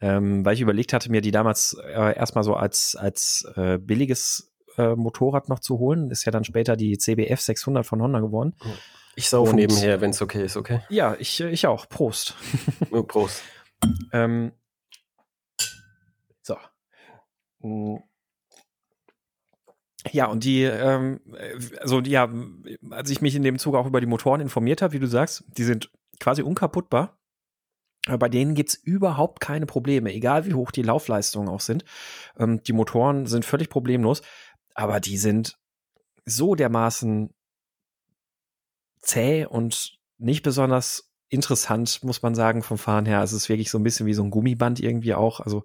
ähm, 0.00 0.44
weil 0.44 0.54
ich 0.54 0.60
überlegt 0.60 0.92
hatte, 0.92 1.10
mir 1.10 1.22
die 1.22 1.32
damals 1.32 1.76
äh, 1.82 2.16
erstmal 2.16 2.44
so 2.44 2.54
als, 2.54 2.94
als 2.94 3.50
äh, 3.56 3.78
billiges 3.78 4.49
äh, 4.80 4.96
Motorrad 4.96 5.48
noch 5.48 5.60
zu 5.60 5.78
holen. 5.78 6.10
Ist 6.10 6.24
ja 6.24 6.32
dann 6.32 6.44
später 6.44 6.76
die 6.76 6.96
CBF 6.98 7.40
600 7.40 7.86
von 7.86 8.00
Honda 8.02 8.20
geworden. 8.20 8.54
Ich 9.16 9.28
sauf 9.28 9.52
nebenher, 9.52 10.00
wenn 10.00 10.10
es 10.10 10.22
okay 10.22 10.44
ist, 10.44 10.56
okay? 10.56 10.80
Ja, 10.88 11.16
ich, 11.18 11.40
ich 11.40 11.66
auch. 11.66 11.88
Prost. 11.88 12.36
Prost. 13.08 13.42
ähm, 14.12 14.52
so. 16.42 16.56
Hm. 17.60 18.02
Ja, 20.12 20.26
und 20.26 20.44
die, 20.44 20.62
ähm, 20.62 21.20
also 21.80 22.00
ja, 22.00 22.32
als 22.90 23.10
ich 23.10 23.20
mich 23.20 23.34
in 23.34 23.42
dem 23.42 23.58
Zug 23.58 23.74
auch 23.74 23.86
über 23.86 24.00
die 24.00 24.06
Motoren 24.06 24.40
informiert 24.40 24.80
habe, 24.80 24.94
wie 24.94 24.98
du 24.98 25.06
sagst, 25.06 25.44
die 25.48 25.64
sind 25.64 25.90
quasi 26.18 26.42
unkaputtbar. 26.42 27.18
Bei 28.06 28.30
denen 28.30 28.54
gibt's 28.54 28.74
überhaupt 28.74 29.40
keine 29.40 29.66
Probleme, 29.66 30.12
egal 30.14 30.46
wie 30.46 30.54
hoch 30.54 30.70
die 30.70 30.82
Laufleistungen 30.82 31.50
auch 31.50 31.60
sind. 31.60 31.84
Ähm, 32.38 32.62
die 32.62 32.72
Motoren 32.72 33.26
sind 33.26 33.44
völlig 33.44 33.68
problemlos, 33.68 34.22
aber 34.74 35.00
die 35.00 35.18
sind 35.18 35.58
so 36.24 36.54
dermaßen 36.54 37.34
zäh 39.00 39.46
und 39.46 39.98
nicht 40.18 40.42
besonders 40.42 41.10
interessant, 41.28 42.02
muss 42.02 42.22
man 42.22 42.34
sagen, 42.34 42.62
vom 42.62 42.78
Fahren 42.78 43.06
her. 43.06 43.22
Es 43.22 43.32
ist 43.32 43.48
wirklich 43.48 43.70
so 43.70 43.78
ein 43.78 43.84
bisschen 43.84 44.06
wie 44.06 44.14
so 44.14 44.22
ein 44.22 44.30
Gummiband 44.30 44.80
irgendwie 44.80 45.14
auch. 45.14 45.40
Also, 45.40 45.64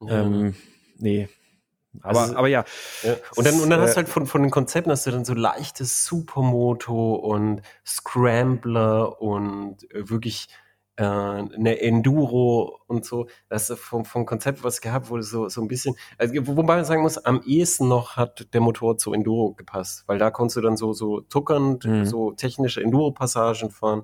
ja. 0.00 0.22
ähm, 0.22 0.54
nee, 0.96 1.28
aber, 2.02 2.20
also, 2.20 2.36
aber 2.36 2.48
ja. 2.48 2.64
ja. 3.02 3.16
Und 3.36 3.46
dann, 3.46 3.60
und 3.60 3.70
dann 3.70 3.80
hast 3.80 3.90
du 3.90 4.00
äh, 4.00 4.04
halt 4.04 4.08
von, 4.08 4.26
von 4.26 4.42
den 4.42 4.50
Konzepten 4.50 4.90
hast 4.90 5.06
du 5.06 5.10
dann 5.10 5.24
so 5.24 5.34
leichtes 5.34 6.04
Supermoto 6.06 7.14
und 7.14 7.62
Scrambler 7.84 9.20
und 9.20 9.90
äh, 9.92 10.08
wirklich 10.08 10.48
äh, 10.96 11.04
eine 11.04 11.80
Enduro 11.80 12.80
und 12.86 13.04
so. 13.04 13.26
Das 13.48 13.70
ist 13.70 13.78
vom, 13.78 14.04
vom 14.04 14.26
Konzept 14.26 14.64
was 14.64 14.80
gehabt, 14.80 15.10
wo 15.10 15.20
so, 15.20 15.48
so 15.48 15.60
ein 15.60 15.68
bisschen, 15.68 15.94
also, 16.18 16.34
wobei 16.46 16.76
man 16.76 16.84
sagen 16.84 17.02
muss, 17.02 17.18
am 17.18 17.42
ehesten 17.44 17.88
noch 17.88 18.16
hat 18.16 18.52
der 18.54 18.60
Motor 18.60 18.98
zu 18.98 19.12
Enduro 19.12 19.52
gepasst, 19.52 20.04
weil 20.06 20.18
da 20.18 20.30
konntest 20.30 20.56
du 20.56 20.60
dann 20.62 20.76
so, 20.76 20.92
so 20.92 21.20
tuckernd, 21.20 21.84
mhm. 21.84 22.06
so 22.06 22.32
technische 22.32 22.82
Enduro-Passagen 22.82 23.70
fahren. 23.70 24.02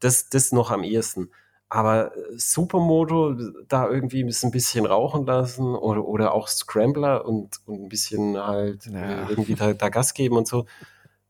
Das, 0.00 0.28
das 0.28 0.52
noch 0.52 0.70
am 0.70 0.82
ehesten. 0.82 1.30
Aber 1.68 2.12
Supermoto 2.36 3.34
da 3.68 3.88
irgendwie 3.88 4.22
ein 4.22 4.50
bisschen 4.50 4.86
rauchen 4.86 5.26
lassen 5.26 5.74
oder, 5.74 6.04
oder 6.04 6.34
auch 6.34 6.46
Scrambler 6.46 7.24
und, 7.24 7.58
und 7.66 7.84
ein 7.84 7.88
bisschen 7.88 8.36
halt 8.36 8.86
äh, 8.86 8.92
ja. 8.92 9.28
irgendwie 9.28 9.54
da, 9.54 9.72
da 9.72 9.88
Gas 9.88 10.14
geben 10.14 10.36
und 10.36 10.46
so. 10.46 10.66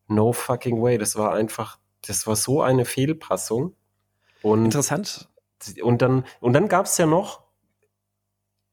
No 0.08 0.32
fucking 0.32 0.82
way. 0.82 0.98
Das 0.98 1.16
war 1.16 1.32
einfach, 1.32 1.78
das 2.06 2.26
war 2.26 2.36
so 2.36 2.60
eine 2.62 2.84
Fehlpassung. 2.84 3.74
Und, 4.44 4.66
Interessant. 4.66 5.30
Und 5.82 6.02
dann, 6.02 6.24
und 6.40 6.52
dann 6.52 6.68
gab 6.68 6.84
es 6.84 6.98
ja 6.98 7.06
noch 7.06 7.44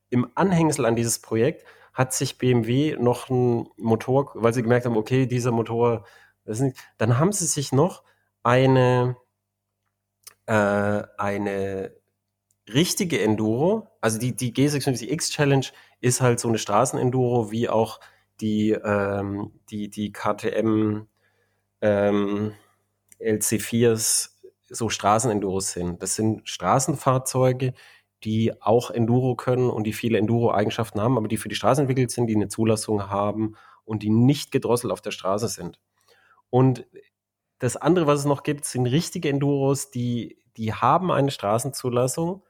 im 0.09 0.29
Anhängsel 0.35 0.85
an 0.85 0.97
dieses 0.97 1.19
Projekt 1.19 1.65
hat 1.93 2.13
sich 2.13 2.37
BMW 2.37 2.97
noch 2.99 3.29
ein 3.29 3.69
Motor, 3.77 4.31
weil 4.33 4.53
sie 4.53 4.63
gemerkt 4.63 4.85
haben, 4.85 4.97
okay, 4.97 5.27
dieser 5.27 5.51
Motor, 5.51 6.05
nicht, 6.45 6.77
dann 6.97 7.17
haben 7.19 7.31
sie 7.31 7.45
sich 7.45 7.71
noch 7.71 8.03
eine, 8.43 9.15
äh, 10.45 11.03
eine 11.17 11.95
richtige 12.67 13.21
Enduro, 13.21 13.87
also 14.01 14.19
die, 14.19 14.35
die 14.35 14.53
G56X 14.53 15.31
Challenge 15.31 15.67
ist 16.01 16.19
halt 16.19 16.41
so 16.41 16.49
eine 16.49 16.57
Straßenenduro, 16.57 17.51
wie 17.51 17.69
auch 17.69 18.01
die, 18.41 18.71
ähm, 18.71 19.59
die, 19.69 19.89
die 19.89 20.11
KTM 20.11 21.07
ähm, 21.81 22.53
LC4s 23.21 24.30
so 24.71 24.89
Straßenenduros 24.89 25.71
sind. 25.71 26.01
Das 26.01 26.15
sind 26.15 26.47
Straßenfahrzeuge, 26.47 27.73
die 28.23 28.61
auch 28.61 28.91
Enduro 28.91 29.35
können 29.35 29.69
und 29.69 29.85
die 29.85 29.93
viele 29.93 30.17
Enduro-Eigenschaften 30.17 31.01
haben, 31.01 31.17
aber 31.17 31.27
die 31.27 31.37
für 31.37 31.49
die 31.49 31.55
Straße 31.55 31.81
entwickelt 31.81 32.11
sind, 32.11 32.27
die 32.27 32.35
eine 32.35 32.47
Zulassung 32.47 33.09
haben 33.09 33.55
und 33.83 34.03
die 34.03 34.09
nicht 34.09 34.51
gedrosselt 34.51 34.93
auf 34.93 35.01
der 35.01 35.11
Straße 35.11 35.47
sind. 35.47 35.79
Und 36.49 36.85
das 37.59 37.77
andere, 37.77 38.07
was 38.07 38.19
es 38.19 38.25
noch 38.25 38.43
gibt, 38.43 38.65
sind 38.65 38.85
richtige 38.85 39.29
Enduros, 39.29 39.91
die 39.91 40.41
die 40.57 40.73
haben 40.73 41.11
eine 41.11 41.31
Straßenzulassung 41.31 42.43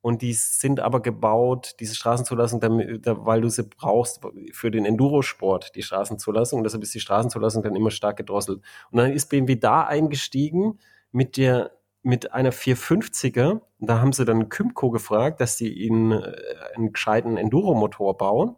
und 0.00 0.22
die 0.22 0.32
sind 0.32 0.80
aber 0.80 1.00
gebaut, 1.00 1.76
diese 1.80 1.94
Straßenzulassung, 1.94 2.60
damit, 2.60 3.04
weil 3.04 3.40
du 3.40 3.48
sie 3.48 3.64
brauchst 3.64 4.20
für 4.52 4.70
den 4.70 4.84
Endurosport, 4.84 5.74
die 5.74 5.82
Straßenzulassung. 5.82 6.58
Und 6.58 6.64
deshalb 6.64 6.82
ist 6.82 6.94
die 6.94 7.00
Straßenzulassung 7.00 7.62
dann 7.62 7.74
immer 7.74 7.90
stark 7.90 8.16
gedrosselt. 8.16 8.60
Und 8.90 8.98
dann 8.98 9.12
ist 9.12 9.28
BMW 9.28 9.56
da 9.56 9.84
eingestiegen 9.84 10.78
mit 11.12 11.36
der 11.36 11.72
mit 12.02 12.32
einer 12.32 12.52
450er. 12.52 13.60
Da 13.80 14.00
haben 14.00 14.12
sie 14.12 14.24
dann 14.24 14.48
Kymco 14.48 14.90
gefragt, 14.90 15.40
dass 15.40 15.56
sie 15.56 15.72
ihnen 15.72 16.12
äh, 16.12 16.36
einen 16.74 16.92
gescheiten 16.92 17.36
Enduromotor 17.36 18.16
bauen, 18.16 18.56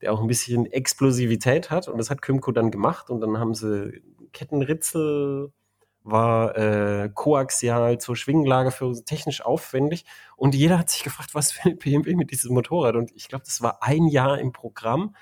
der 0.00 0.12
auch 0.12 0.20
ein 0.20 0.26
bisschen 0.26 0.66
Explosivität 0.66 1.70
hat. 1.70 1.88
Und 1.88 1.98
das 1.98 2.10
hat 2.10 2.22
Kymco 2.22 2.52
dann 2.52 2.70
gemacht. 2.70 3.10
Und 3.10 3.20
dann 3.20 3.38
haben 3.38 3.54
sie 3.54 4.02
Kettenritzel 4.32 5.52
war 6.04 6.56
äh, 6.56 7.08
koaxial 7.12 7.98
zur 7.98 8.14
Schwingenlage 8.14 8.70
für 8.70 8.92
technisch 9.04 9.40
aufwendig. 9.40 10.04
Und 10.36 10.54
jeder 10.54 10.78
hat 10.78 10.90
sich 10.90 11.02
gefragt, 11.02 11.34
was 11.34 11.64
will 11.64 11.74
BMW 11.74 12.14
mit 12.14 12.30
diesem 12.30 12.54
Motorrad? 12.54 12.94
Und 12.94 13.10
ich 13.16 13.28
glaube, 13.28 13.44
das 13.46 13.62
war 13.62 13.82
ein 13.82 14.06
Jahr 14.06 14.38
im 14.38 14.52
Programm. 14.52 15.16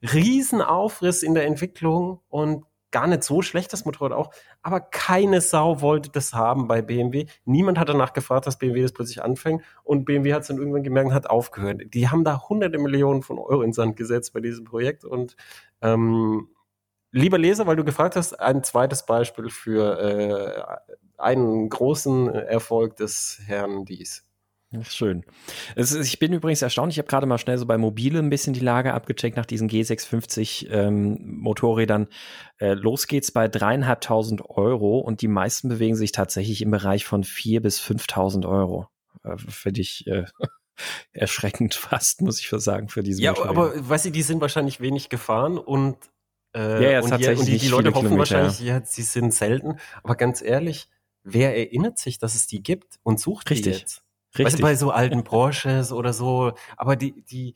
Riesenaufriss 0.00 1.24
in 1.24 1.34
der 1.34 1.46
Entwicklung 1.46 2.20
und 2.28 2.64
gar 2.90 3.06
nicht 3.06 3.22
so 3.22 3.42
schlecht, 3.42 3.72
das 3.72 3.84
Motorrad 3.84 4.12
auch. 4.12 4.30
Aber 4.62 4.80
keine 4.80 5.40
Sau 5.40 5.80
wollte 5.80 6.10
das 6.10 6.34
haben 6.34 6.68
bei 6.68 6.82
BMW. 6.82 7.26
Niemand 7.44 7.78
hat 7.78 7.88
danach 7.88 8.12
gefragt, 8.12 8.46
dass 8.46 8.58
BMW 8.58 8.82
das 8.82 8.92
plötzlich 8.92 9.22
anfängt. 9.22 9.62
Und 9.84 10.04
BMW 10.04 10.32
hat 10.34 10.42
es 10.42 10.48
dann 10.48 10.58
irgendwann 10.58 10.82
gemerkt 10.82 11.08
und 11.08 11.14
hat 11.14 11.30
aufgehört. 11.30 11.82
Die 11.94 12.08
haben 12.08 12.24
da 12.24 12.48
hunderte 12.48 12.78
Millionen 12.78 13.22
von 13.22 13.38
Euro 13.38 13.62
in 13.62 13.72
Sand 13.72 13.96
gesetzt 13.96 14.32
bei 14.32 14.40
diesem 14.40 14.64
Projekt. 14.64 15.04
Und 15.04 15.36
ähm, 15.82 16.48
Lieber 17.10 17.38
Leser, 17.38 17.66
weil 17.66 17.76
du 17.76 17.84
gefragt 17.84 18.16
hast, 18.16 18.38
ein 18.38 18.62
zweites 18.62 19.06
Beispiel 19.06 19.48
für 19.48 19.98
äh, 19.98 20.92
einen 21.16 21.70
großen 21.70 22.28
Erfolg 22.28 22.96
des 22.96 23.40
Herrn 23.46 23.86
Dies. 23.86 24.27
Schön. 24.82 25.24
Ist, 25.76 25.94
ich 25.94 26.18
bin 26.18 26.32
übrigens 26.34 26.60
erstaunt, 26.60 26.92
ich 26.92 26.98
habe 26.98 27.08
gerade 27.08 27.26
mal 27.26 27.38
schnell 27.38 27.56
so 27.56 27.64
bei 27.64 27.78
Mobile 27.78 28.18
ein 28.18 28.28
bisschen 28.28 28.52
die 28.52 28.60
Lage 28.60 28.92
abgecheckt 28.92 29.36
nach 29.36 29.46
diesen 29.46 29.68
G650 29.70 30.68
ähm, 30.70 31.18
Motorrädern. 31.40 32.08
Äh, 32.58 32.74
los 32.74 33.06
geht's 33.06 33.32
bei 33.32 33.48
dreieinhalbtausend 33.48 34.42
Euro 34.50 34.98
und 34.98 35.22
die 35.22 35.28
meisten 35.28 35.70
bewegen 35.70 35.96
sich 35.96 36.12
tatsächlich 36.12 36.60
im 36.60 36.70
Bereich 36.70 37.06
von 37.06 37.24
vier 37.24 37.62
bis 37.62 37.80
5.000 37.80 38.46
Euro. 38.46 38.88
Äh, 39.24 39.38
Finde 39.38 39.80
ich 39.80 40.06
äh, 40.06 40.24
erschreckend 41.12 41.74
fast, 41.74 42.20
muss 42.20 42.38
ich 42.38 42.50
sagen, 42.50 42.88
für 42.88 43.02
diese 43.02 43.22
Ja, 43.22 43.30
Motorräder. 43.30 43.50
aber 43.50 43.88
weißt 43.88 44.06
du, 44.06 44.10
die 44.10 44.22
sind 44.22 44.42
wahrscheinlich 44.42 44.80
wenig 44.80 45.08
gefahren 45.08 45.56
und 45.56 45.96
äh, 46.54 46.82
ja, 46.82 46.90
ja, 46.90 47.00
und, 47.00 47.18
die, 47.18 47.28
und 47.28 47.46
die, 47.46 47.58
die 47.58 47.68
Leute 47.68 47.94
hoffen 47.94 48.18
wahrscheinlich, 48.18 48.60
ja, 48.60 48.82
sie 48.84 49.02
sind 49.02 49.32
selten. 49.32 49.78
Aber 50.02 50.14
ganz 50.14 50.42
ehrlich, 50.42 50.88
wer 51.22 51.56
erinnert 51.56 51.98
sich, 51.98 52.18
dass 52.18 52.34
es 52.34 52.46
die 52.46 52.62
gibt 52.62 52.98
und 53.02 53.18
sucht 53.18 53.50
Richtig. 53.50 53.72
die 53.74 53.80
jetzt? 53.80 54.02
Richtig. 54.30 54.46
Weißt 54.46 54.58
du, 54.58 54.62
bei 54.62 54.74
so 54.74 54.90
alten 54.90 55.24
Porsches 55.24 55.92
oder 55.92 56.12
so. 56.12 56.52
Aber 56.76 56.96
die, 56.96 57.22
die, 57.22 57.54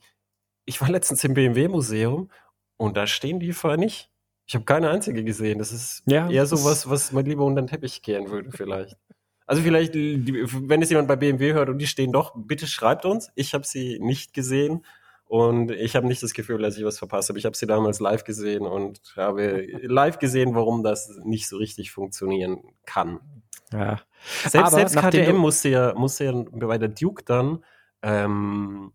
ich 0.65 0.81
war 0.81 0.89
letztens 0.89 1.23
im 1.23 1.33
BMW-Museum 1.33 2.29
und 2.77 2.97
da 2.97 3.07
stehen 3.07 3.39
die 3.39 3.53
vorher 3.53 3.77
nicht. 3.77 4.09
Ich 4.45 4.55
habe 4.55 4.65
keine 4.65 4.89
einzige 4.89 5.23
gesehen. 5.23 5.59
Das 5.59 5.71
ist 5.71 6.03
ja, 6.05 6.29
eher 6.29 6.45
so 6.45 6.63
was, 6.65 6.89
was 6.89 7.11
man 7.11 7.25
lieber 7.25 7.45
unter 7.45 7.61
den 7.61 7.67
Teppich 7.67 8.01
kehren 8.01 8.29
würde, 8.29 8.51
vielleicht. 8.51 8.97
Also 9.45 9.61
vielleicht, 9.61 9.93
wenn 9.93 10.81
es 10.81 10.89
jemand 10.89 11.07
bei 11.07 11.15
BMW 11.15 11.53
hört 11.53 11.69
und 11.69 11.77
die 11.77 11.87
stehen 11.87 12.11
doch, 12.11 12.33
bitte 12.35 12.67
schreibt 12.67 13.05
uns. 13.05 13.29
Ich 13.35 13.53
habe 13.53 13.65
sie 13.65 13.99
nicht 13.99 14.33
gesehen. 14.33 14.85
Und 15.33 15.71
ich 15.71 15.95
habe 15.95 16.05
nicht 16.05 16.21
das 16.21 16.35
Gefühl, 16.35 16.61
dass 16.61 16.77
ich 16.77 16.85
was 16.85 16.99
verpasst 16.99 17.29
habe. 17.29 17.39
Ich 17.39 17.45
habe 17.45 17.57
sie 17.57 17.65
damals 17.65 17.99
live 17.99 18.23
gesehen 18.23 18.67
und 18.67 19.01
habe 19.15 19.65
live 19.81 20.19
gesehen, 20.19 20.53
warum 20.53 20.83
das 20.83 21.09
nicht 21.23 21.47
so 21.47 21.57
richtig 21.57 21.89
funktionieren 21.89 22.61
kann. 22.85 23.19
Ja. 23.71 23.99
Selbst, 24.47 24.73
selbst 24.73 24.95
KTM 24.95 25.37
musste 25.37 25.69
ja, 25.69 25.95
musste 25.95 26.25
ja 26.25 26.33
bei 26.51 26.77
der 26.77 26.89
Duke 26.89 27.23
dann 27.25 27.65
ähm, 28.03 28.93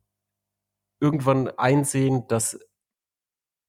irgendwann 1.00 1.48
einsehen, 1.48 2.28
dass 2.28 2.60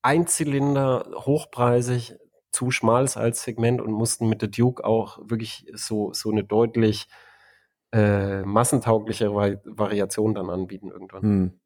Einzylinder 0.04 1.10
hochpreisig 1.26 2.20
zu 2.52 2.70
schmal 2.70 3.06
ist 3.06 3.18
als 3.18 3.42
Segment 3.42 3.82
und 3.82 3.94
mussten 3.94 4.30
mit 4.30 4.44
der 4.44 4.50
Duke 4.50 4.86
auch 4.86 5.18
wirklich 5.24 5.66
so, 5.74 6.14
so 6.14 6.30
eine 6.30 6.44
deutlich 6.44 7.08
äh, 7.92 8.44
massentaugliche 8.44 9.34
Variation 9.34 10.36
dann 10.36 10.52
anbieten 10.52 10.92
irgendwann. 10.92 11.22
Hm. 11.24 11.60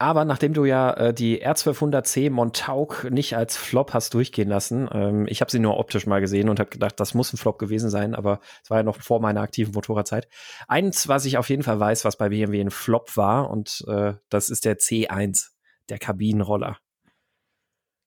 Aber 0.00 0.24
nachdem 0.24 0.54
du 0.54 0.64
ja 0.64 0.92
äh, 0.92 1.14
die 1.14 1.44
R1200C 1.44 2.30
Montauk 2.30 3.10
nicht 3.10 3.36
als 3.36 3.56
Flop 3.56 3.92
hast 3.94 4.14
durchgehen 4.14 4.48
lassen, 4.48 4.88
ähm, 4.92 5.26
ich 5.28 5.40
habe 5.40 5.50
sie 5.50 5.58
nur 5.58 5.76
optisch 5.76 6.06
mal 6.06 6.20
gesehen 6.20 6.48
und 6.48 6.60
habe 6.60 6.70
gedacht, 6.70 7.00
das 7.00 7.14
muss 7.14 7.32
ein 7.32 7.36
Flop 7.36 7.58
gewesen 7.58 7.90
sein, 7.90 8.14
aber 8.14 8.38
es 8.62 8.70
war 8.70 8.78
ja 8.78 8.82
noch 8.84 9.00
vor 9.00 9.20
meiner 9.20 9.40
aktiven 9.40 9.72
Motorradzeit. 9.74 10.28
Eins, 10.68 11.08
was 11.08 11.24
ich 11.24 11.36
auf 11.36 11.50
jeden 11.50 11.64
Fall 11.64 11.80
weiß, 11.80 12.04
was 12.04 12.16
bei 12.16 12.28
BMW 12.28 12.60
ein 12.60 12.70
Flop 12.70 13.16
war, 13.16 13.50
und 13.50 13.84
äh, 13.88 14.14
das 14.28 14.50
ist 14.50 14.64
der 14.64 14.78
C1, 14.78 15.48
der 15.88 15.98
Kabinenroller. 15.98 16.78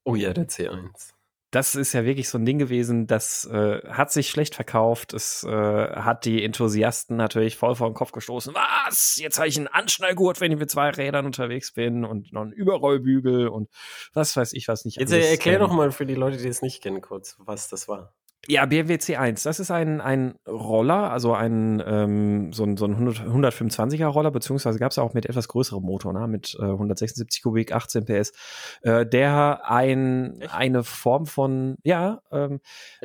Oh 0.06 0.16
ja, 0.16 0.34
der 0.34 0.48
C1. 0.48 1.12
Das 1.52 1.76
ist 1.76 1.92
ja 1.92 2.06
wirklich 2.06 2.30
so 2.30 2.38
ein 2.38 2.46
Ding 2.46 2.60
gewesen, 2.60 3.08
das 3.08 3.46
äh, 3.46 3.82
hat 3.90 4.12
sich 4.12 4.30
schlecht 4.30 4.56
verkauft. 4.56 5.14
Es 5.14 5.44
äh, 5.44 5.50
hat 5.50 6.24
die 6.24 6.44
Enthusiasten 6.46 7.18
natürlich 7.18 7.58
voll 7.58 7.76
vor 7.76 7.90
den 7.90 7.94
Kopf 7.94 8.14
gestoßen. 8.14 8.56
Was? 8.56 9.18
Jetzt 9.18 9.38
habe 9.38 9.50
ich 9.50 9.58
einen 9.58 9.68
Anschnallgurt, 9.68 10.40
wenn 10.40 10.54
ich 10.54 10.58
mit 10.58 10.72
zwei 10.72 10.90
Rädern 10.90 11.26
unterwegs 11.26 11.74
bin 11.74 12.06
und 12.06 12.32
noch 12.32 12.44
einen 12.44 12.54
Überrollbügel 12.54 13.50
und 13.50 13.70
was 14.14 14.36
weiß 14.38 14.54
ich 14.54 14.70
was 14.70 14.86
nicht. 14.86 14.98
Jetzt 14.98 15.12
alles, 15.12 15.26
erklär 15.28 15.60
doch 15.60 15.74
mal 15.74 15.92
für 15.92 16.06
die 16.06 16.16
Leute, 16.16 16.38
die 16.38 16.48
es 16.48 16.62
nicht 16.62 16.82
kennen, 16.82 17.02
kurz, 17.02 17.36
was 17.40 17.68
das 17.68 17.90
war. 17.90 18.14
Ja, 18.48 18.66
BMW 18.66 18.96
C1, 18.96 19.44
das 19.44 19.60
ist 19.60 19.70
ein, 19.70 20.02
ein 20.02 20.34
Roller, 20.48 21.12
also 21.12 21.34
ein, 21.34 21.82
ähm, 21.86 22.52
so 22.52 22.64
ein, 22.64 22.76
so 22.76 22.86
ein 22.86 22.94
100, 22.94 23.20
125er 23.20 24.08
Roller, 24.08 24.32
beziehungsweise 24.32 24.80
gab 24.80 24.92
es 24.92 24.98
auch 24.98 25.14
mit 25.14 25.28
etwas 25.28 25.48
größerem 25.48 25.84
Motor, 25.84 26.14
ne? 26.14 26.28
mit 26.28 26.56
äh, 26.60 26.64
176 26.64 27.44
Kubik, 27.44 27.72
18 27.72 28.06
PS, 28.06 28.34
äh, 28.82 29.06
der 29.06 29.70
ein, 29.70 30.42
eine 30.50 30.84
Form 30.84 31.28
von, 31.28 31.78
ja, 31.84 32.22
ähm, 32.32 32.62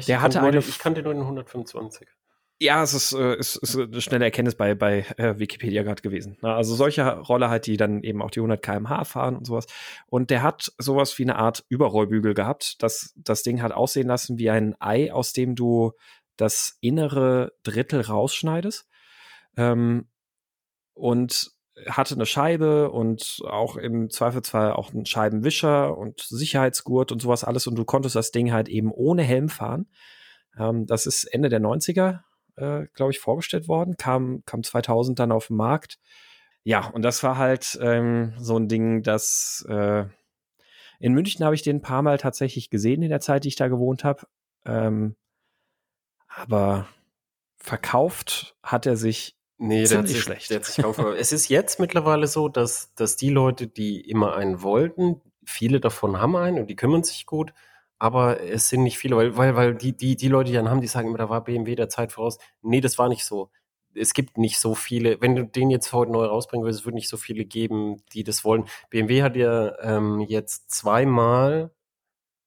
der 0.08 0.22
hatte 0.22 0.40
eine. 0.40 0.52
Den, 0.52 0.60
ich 0.60 0.78
kannte 0.78 1.02
nur 1.02 1.12
den 1.12 1.22
125. 1.22 2.08
Ja, 2.58 2.82
es 2.82 2.94
ist, 2.94 3.12
äh, 3.12 3.36
ist, 3.36 3.56
ist 3.56 3.76
eine 3.76 4.00
schnelle 4.00 4.24
Erkenntnis 4.24 4.54
bei, 4.54 4.74
bei 4.74 5.04
äh, 5.18 5.38
Wikipedia 5.38 5.82
gerade 5.82 6.00
gewesen. 6.00 6.38
Ne? 6.40 6.54
Also 6.54 6.74
solche 6.74 7.06
Roller 7.18 7.50
halt, 7.50 7.66
die 7.66 7.76
dann 7.76 8.02
eben 8.02 8.22
auch 8.22 8.30
die 8.30 8.40
100 8.40 8.62
kmh 8.62 9.04
fahren 9.04 9.36
und 9.36 9.46
sowas. 9.46 9.66
Und 10.06 10.30
der 10.30 10.42
hat 10.42 10.72
sowas 10.78 11.18
wie 11.18 11.24
eine 11.24 11.36
Art 11.36 11.66
Überrollbügel 11.68 12.32
gehabt. 12.32 12.82
Das, 12.82 13.12
das 13.16 13.42
Ding 13.42 13.60
hat 13.60 13.72
aussehen 13.72 14.08
lassen 14.08 14.38
wie 14.38 14.48
ein 14.48 14.74
Ei, 14.80 15.12
aus 15.12 15.34
dem 15.34 15.54
du 15.54 15.92
das 16.38 16.78
innere 16.80 17.52
Drittel 17.62 18.00
rausschneidest. 18.00 18.88
Ähm, 19.58 20.08
und 20.94 21.50
hatte 21.88 22.14
eine 22.14 22.24
Scheibe 22.24 22.90
und 22.90 23.40
auch 23.44 23.76
im 23.76 24.08
Zweifelsfall 24.08 24.72
auch 24.72 24.94
einen 24.94 25.04
Scheibenwischer 25.04 25.98
und 25.98 26.20
Sicherheitsgurt 26.20 27.12
und 27.12 27.20
sowas 27.20 27.44
alles. 27.44 27.66
Und 27.66 27.76
du 27.76 27.84
konntest 27.84 28.16
das 28.16 28.30
Ding 28.30 28.50
halt 28.50 28.70
eben 28.70 28.90
ohne 28.90 29.24
Helm 29.24 29.50
fahren. 29.50 29.90
Ähm, 30.58 30.86
das 30.86 31.04
ist 31.04 31.24
Ende 31.24 31.50
der 31.50 31.60
90er 31.60 32.20
äh, 32.56 32.86
glaube 32.94 33.12
ich, 33.12 33.20
vorgestellt 33.20 33.68
worden, 33.68 33.96
kam, 33.96 34.42
kam 34.46 34.62
2000 34.62 35.18
dann 35.18 35.32
auf 35.32 35.48
den 35.48 35.56
Markt. 35.56 35.98
Ja, 36.64 36.88
und 36.88 37.02
das 37.02 37.22
war 37.22 37.38
halt 37.38 37.78
ähm, 37.80 38.34
so 38.38 38.58
ein 38.58 38.68
Ding, 38.68 39.02
das 39.02 39.64
äh, 39.68 40.04
in 40.98 41.12
München 41.12 41.44
habe 41.44 41.54
ich 41.54 41.62
den 41.62 41.76
ein 41.76 41.82
paar 41.82 42.02
Mal 42.02 42.18
tatsächlich 42.18 42.70
gesehen 42.70 43.02
in 43.02 43.10
der 43.10 43.20
Zeit, 43.20 43.44
die 43.44 43.48
ich 43.48 43.56
da 43.56 43.68
gewohnt 43.68 44.04
habe. 44.04 44.26
Ähm, 44.64 45.14
aber 46.28 46.88
verkauft 47.56 48.56
hat 48.62 48.86
er 48.86 48.96
sich 48.96 49.36
nee, 49.58 49.84
ziemlich 49.84 50.12
sich, 50.12 50.22
schlecht. 50.22 50.50
Der 50.50 50.58
hat 50.58 50.64
sich 50.64 50.84
es 50.84 51.32
ist 51.32 51.48
jetzt 51.48 51.80
mittlerweile 51.80 52.26
so, 52.26 52.48
dass, 52.48 52.94
dass 52.94 53.16
die 53.16 53.30
Leute, 53.30 53.66
die 53.66 54.00
immer 54.00 54.34
einen 54.34 54.62
wollten, 54.62 55.20
viele 55.44 55.80
davon 55.80 56.20
haben 56.20 56.36
einen 56.36 56.58
und 56.58 56.66
die 56.68 56.76
kümmern 56.76 57.04
sich 57.04 57.26
gut 57.26 57.52
aber 57.98 58.40
es 58.42 58.68
sind 58.68 58.82
nicht 58.82 58.98
viele, 58.98 59.16
weil, 59.16 59.36
weil, 59.36 59.56
weil 59.56 59.74
die, 59.74 59.96
die, 59.96 60.16
die 60.16 60.28
Leute, 60.28 60.50
die 60.50 60.56
dann 60.56 60.68
haben, 60.70 60.80
die 60.80 60.86
sagen 60.86 61.08
immer, 61.08 61.18
da 61.18 61.28
war 61.30 61.44
BMW 61.44 61.74
der 61.74 61.88
Zeit 61.88 62.12
voraus. 62.12 62.38
Nee, 62.62 62.80
das 62.80 62.98
war 62.98 63.08
nicht 63.08 63.24
so. 63.24 63.50
Es 63.94 64.12
gibt 64.12 64.36
nicht 64.36 64.58
so 64.58 64.74
viele, 64.74 65.20
wenn 65.22 65.36
du 65.36 65.44
den 65.44 65.70
jetzt 65.70 65.92
heute 65.92 66.12
neu 66.12 66.26
rausbringen 66.26 66.64
würdest, 66.64 66.80
es 66.80 66.86
würde 66.86 66.96
nicht 66.96 67.08
so 67.08 67.16
viele 67.16 67.46
geben, 67.46 68.02
die 68.12 68.24
das 68.24 68.44
wollen. 68.44 68.66
BMW 68.90 69.22
hat 69.22 69.36
ja 69.36 69.78
ähm, 69.80 70.20
jetzt 70.20 70.70
zweimal 70.70 71.72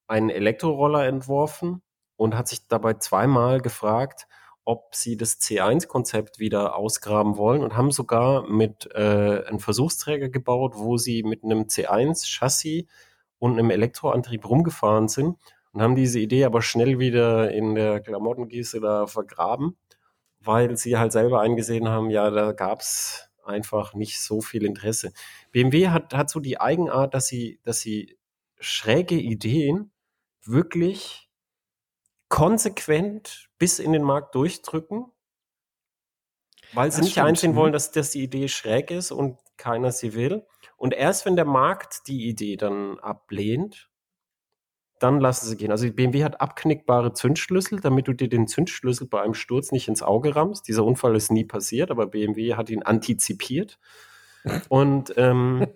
einen 0.08 0.30
Elektroroller 0.30 1.08
entworfen 1.08 1.82
und 2.18 2.36
hat 2.38 2.47
sich 2.47 2.68
dabei 2.68 2.95
zweimal 2.95 3.62
gefragt, 3.62 4.28
ob 4.66 4.93
sie 4.93 5.18
das 5.18 5.39
C1-Konzept 5.39 6.38
wieder 6.38 6.76
ausgraben 6.76 7.38
wollen 7.38 7.64
und 7.64 7.76
haben 7.76 7.91
sogar 7.91 8.47
mit 8.47 8.88
äh, 8.93 9.43
einen 9.47 9.60
Versuchsträger 9.60 10.30
gebaut, 10.30 10.74
wo 10.76 10.97
sie 10.97 11.24
mit 11.24 11.43
einem 11.43 11.64
C1-Chassis 11.64 12.86
und 13.40 13.54
einem 13.54 13.72
Elektroantrieb 13.72 14.48
rumgefahren 14.48 15.08
sind 15.08 15.38
und 15.72 15.82
haben 15.82 15.96
diese 15.96 16.20
Idee 16.20 16.46
aber 16.46 16.62
schnell 16.62 17.00
wieder 17.00 17.52
in 17.52 17.76
der 17.76 18.02
Klamottengieße 18.02 18.80
da 18.80 19.08
vergraben, 19.08 19.78
weil 20.40 20.78
sie 20.78 20.98
halt 20.98 21.12
selber 21.12 21.42
eingesehen 21.42 21.90
haben, 21.90 22.10
ja, 22.10 22.30
da 22.30 22.52
gab's 22.52 23.30
einfach 23.44 23.94
nicht 23.94 24.22
so 24.22 24.42
viel 24.42 24.66
Interesse. 24.66 25.12
BMW 25.52 25.90
hat, 25.90 26.14
hat 26.14 26.30
so 26.30 26.40
die 26.40 26.60
Eigenart, 26.60 27.14
dass 27.14 27.28
sie, 27.28 27.60
dass 27.64 27.80
sie 27.80 28.18
schräge 28.60 29.16
Ideen 29.16 29.92
wirklich 30.44 31.30
konsequent 32.30 33.50
bis 33.58 33.80
in 33.80 33.92
den 33.92 34.04
Markt 34.04 34.36
durchdrücken, 34.36 35.12
weil 36.74 36.92
sie 36.92 36.98
das 36.98 37.06
nicht 37.06 37.12
stimmt. 37.14 37.28
einsehen 37.28 37.56
wollen, 37.56 37.72
mhm. 37.72 37.74
dass, 37.74 37.92
dass 37.92 38.12
die 38.12 38.24
Idee 38.24 38.48
schräg 38.48 38.92
ist 38.92 39.12
und 39.12 39.38
keiner 39.58 39.92
sie 39.92 40.14
will. 40.14 40.46
Und 40.80 40.93
erst 40.93 41.25
wenn 41.25 41.36
der 41.36 41.45
Markt 41.45 42.07
die 42.07 42.27
Idee 42.27 42.55
dann 42.55 42.99
ablehnt, 42.99 43.89
dann 44.99 45.19
lassen 45.19 45.47
sie 45.47 45.57
gehen. 45.57 45.71
Also 45.71 45.91
BMW 45.91 46.23
hat 46.23 46.39
abknickbare 46.39 47.13
Zündschlüssel, 47.13 47.82
damit 47.82 48.07
du 48.07 48.13
dir 48.13 48.30
den 48.30 48.47
Zündschlüssel 48.47 49.07
bei 49.07 49.21
einem 49.21 49.34
Sturz 49.34 49.71
nicht 49.71 49.89
ins 49.89 50.01
Auge 50.01 50.36
rammst. 50.36 50.67
Dieser 50.67 50.86
Unfall 50.86 51.15
ist 51.15 51.32
nie 51.32 51.43
passiert, 51.43 51.91
aber 51.91 52.07
BMW 52.07 52.55
hat 52.55 52.69
ihn 52.69 52.84
antizipiert. 52.84 53.77
Und 54.69 55.13
ähm, 55.17 55.67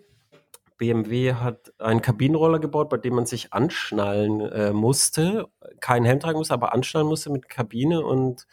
BMW 0.78 1.34
hat 1.34 1.74
einen 1.80 2.02
Kabinenroller 2.02 2.60
gebaut, 2.60 2.90
bei 2.90 2.98
dem 2.98 3.16
man 3.16 3.26
sich 3.26 3.52
anschnallen 3.54 4.40
äh, 4.40 4.72
musste, 4.72 5.48
keinen 5.82 6.06
Helm 6.06 6.22
tragen 6.22 6.38
musste, 6.38 6.54
aber 6.54 6.74
anschnallen 6.74 7.08
musste 7.08 7.30
mit 7.30 7.50
Kabine 7.50 8.06
und 8.06 8.48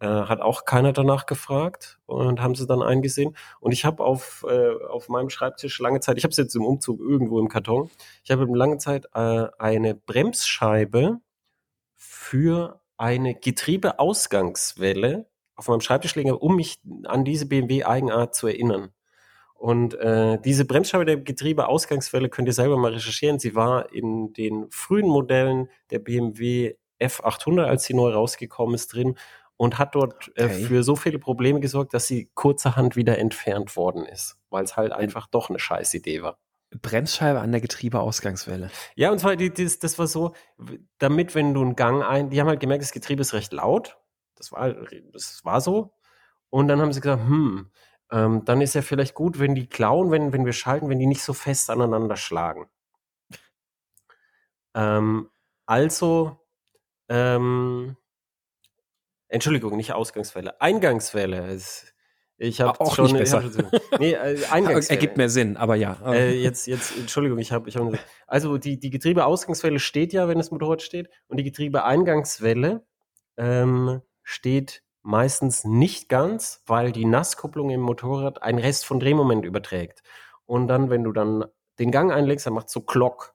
äh, 0.00 0.06
hat 0.06 0.40
auch 0.40 0.64
keiner 0.64 0.92
danach 0.92 1.26
gefragt 1.26 1.98
und 2.06 2.40
haben 2.40 2.54
sie 2.54 2.66
dann 2.66 2.82
eingesehen. 2.82 3.36
Und 3.60 3.72
ich 3.72 3.84
habe 3.84 4.02
auf, 4.02 4.44
äh, 4.48 4.70
auf 4.88 5.08
meinem 5.08 5.30
Schreibtisch 5.30 5.78
lange 5.78 6.00
Zeit, 6.00 6.18
ich 6.18 6.24
habe 6.24 6.32
es 6.32 6.38
jetzt 6.38 6.56
im 6.56 6.64
Umzug 6.64 7.00
irgendwo 7.00 7.38
im 7.38 7.48
Karton, 7.48 7.90
ich 8.24 8.30
habe 8.30 8.44
lange 8.46 8.78
Zeit 8.78 9.06
äh, 9.14 9.46
eine 9.58 9.94
Bremsscheibe 9.94 11.20
für 11.96 12.80
eine 12.96 13.34
Getriebeausgangswelle 13.34 15.26
auf 15.54 15.68
meinem 15.68 15.82
Schreibtisch 15.82 16.14
liegen, 16.14 16.32
um 16.32 16.56
mich 16.56 16.80
an 17.04 17.24
diese 17.24 17.46
BMW-Eigenart 17.46 18.34
zu 18.34 18.46
erinnern. 18.46 18.92
Und 19.54 19.94
äh, 19.94 20.38
diese 20.40 20.64
Bremsscheibe 20.64 21.04
der 21.04 21.18
Getriebeausgangswelle 21.18 22.30
könnt 22.30 22.48
ihr 22.48 22.54
selber 22.54 22.78
mal 22.78 22.94
recherchieren. 22.94 23.38
Sie 23.38 23.54
war 23.54 23.92
in 23.92 24.32
den 24.32 24.70
frühen 24.70 25.06
Modellen 25.06 25.68
der 25.90 25.98
BMW 25.98 26.76
F800, 26.98 27.64
als 27.64 27.84
sie 27.84 27.94
neu 27.94 28.10
rausgekommen 28.10 28.74
ist, 28.74 28.94
drin 28.94 29.18
und 29.60 29.78
hat 29.78 29.94
dort 29.94 30.32
äh, 30.36 30.46
okay. 30.46 30.64
für 30.64 30.82
so 30.82 30.96
viele 30.96 31.18
Probleme 31.18 31.60
gesorgt, 31.60 31.92
dass 31.92 32.06
sie 32.06 32.30
kurzerhand 32.32 32.96
wieder 32.96 33.18
entfernt 33.18 33.76
worden 33.76 34.06
ist, 34.06 34.38
weil 34.48 34.64
es 34.64 34.78
halt 34.78 34.90
einfach 34.90 35.26
doch 35.26 35.50
eine 35.50 35.58
scheiß 35.58 35.92
Idee 35.92 36.22
war. 36.22 36.38
Bremsscheibe 36.80 37.40
an 37.40 37.52
der 37.52 37.60
Getriebeausgangswelle. 37.60 38.70
Ja, 38.94 39.12
und 39.12 39.18
zwar, 39.18 39.36
die, 39.36 39.52
das, 39.52 39.78
das 39.78 39.98
war 39.98 40.06
so, 40.06 40.32
damit, 40.96 41.34
wenn 41.34 41.52
du 41.52 41.60
einen 41.60 41.76
Gang 41.76 42.02
ein, 42.02 42.30
die 42.30 42.40
haben 42.40 42.48
halt 42.48 42.60
gemerkt, 42.60 42.82
das 42.82 42.92
Getriebe 42.92 43.20
ist 43.20 43.34
recht 43.34 43.52
laut. 43.52 43.98
Das 44.34 44.50
war, 44.50 44.72
das 45.12 45.44
war 45.44 45.60
so. 45.60 45.92
Und 46.48 46.68
dann 46.68 46.80
haben 46.80 46.94
sie 46.94 47.02
gesagt, 47.02 47.22
hm, 47.22 47.70
ähm, 48.12 48.42
dann 48.46 48.62
ist 48.62 48.74
ja 48.74 48.80
vielleicht 48.80 49.12
gut, 49.12 49.38
wenn 49.40 49.54
die 49.54 49.66
klauen, 49.66 50.10
wenn, 50.10 50.32
wenn 50.32 50.46
wir 50.46 50.54
schalten, 50.54 50.88
wenn 50.88 50.98
die 50.98 51.06
nicht 51.06 51.22
so 51.22 51.34
fest 51.34 51.68
aneinander 51.68 52.16
schlagen. 52.16 52.70
Ähm, 54.74 55.28
also 55.66 56.38
ähm, 57.10 57.98
Entschuldigung, 59.30 59.76
nicht 59.76 59.92
Ausgangswelle, 59.92 60.60
Eingangswelle. 60.60 61.58
Ich 62.36 62.60
habe 62.60 62.80
auch 62.80 62.94
schon 62.94 63.06
nicht 63.06 63.18
besser. 63.18 63.42
nee, 63.98 64.12
äh, 64.12 64.44
Eingangswelle. 64.50 64.98
Ergibt 64.98 65.16
mehr 65.16 65.28
Sinn, 65.28 65.56
aber 65.56 65.76
ja. 65.76 65.98
Äh, 66.06 66.42
jetzt, 66.42 66.66
jetzt, 66.66 66.96
Entschuldigung, 66.96 67.38
ich 67.38 67.52
habe, 67.52 67.68
ich 67.68 67.76
hab, 67.76 67.92
also 68.26 68.58
die 68.58 68.78
die 68.78 68.90
Getriebeausgangswelle 68.90 69.78
steht 69.78 70.12
ja, 70.12 70.26
wenn 70.26 70.38
das 70.38 70.50
Motorrad 70.50 70.82
steht, 70.82 71.10
und 71.28 71.36
die 71.36 71.44
Getriebeeingangswelle 71.44 72.84
ähm, 73.36 74.02
steht 74.22 74.82
meistens 75.02 75.64
nicht 75.64 76.08
ganz, 76.08 76.62
weil 76.66 76.92
die 76.92 77.04
Nasskupplung 77.04 77.70
im 77.70 77.80
Motorrad 77.80 78.42
einen 78.42 78.58
Rest 78.58 78.84
von 78.84 79.00
Drehmoment 79.00 79.44
überträgt. 79.44 80.02
Und 80.46 80.66
dann, 80.68 80.90
wenn 80.90 81.04
du 81.04 81.12
dann 81.12 81.44
den 81.78 81.90
Gang 81.90 82.12
einlegst, 82.12 82.46
dann 82.46 82.54
macht 82.54 82.68
so 82.68 82.80
Klock 82.80 83.34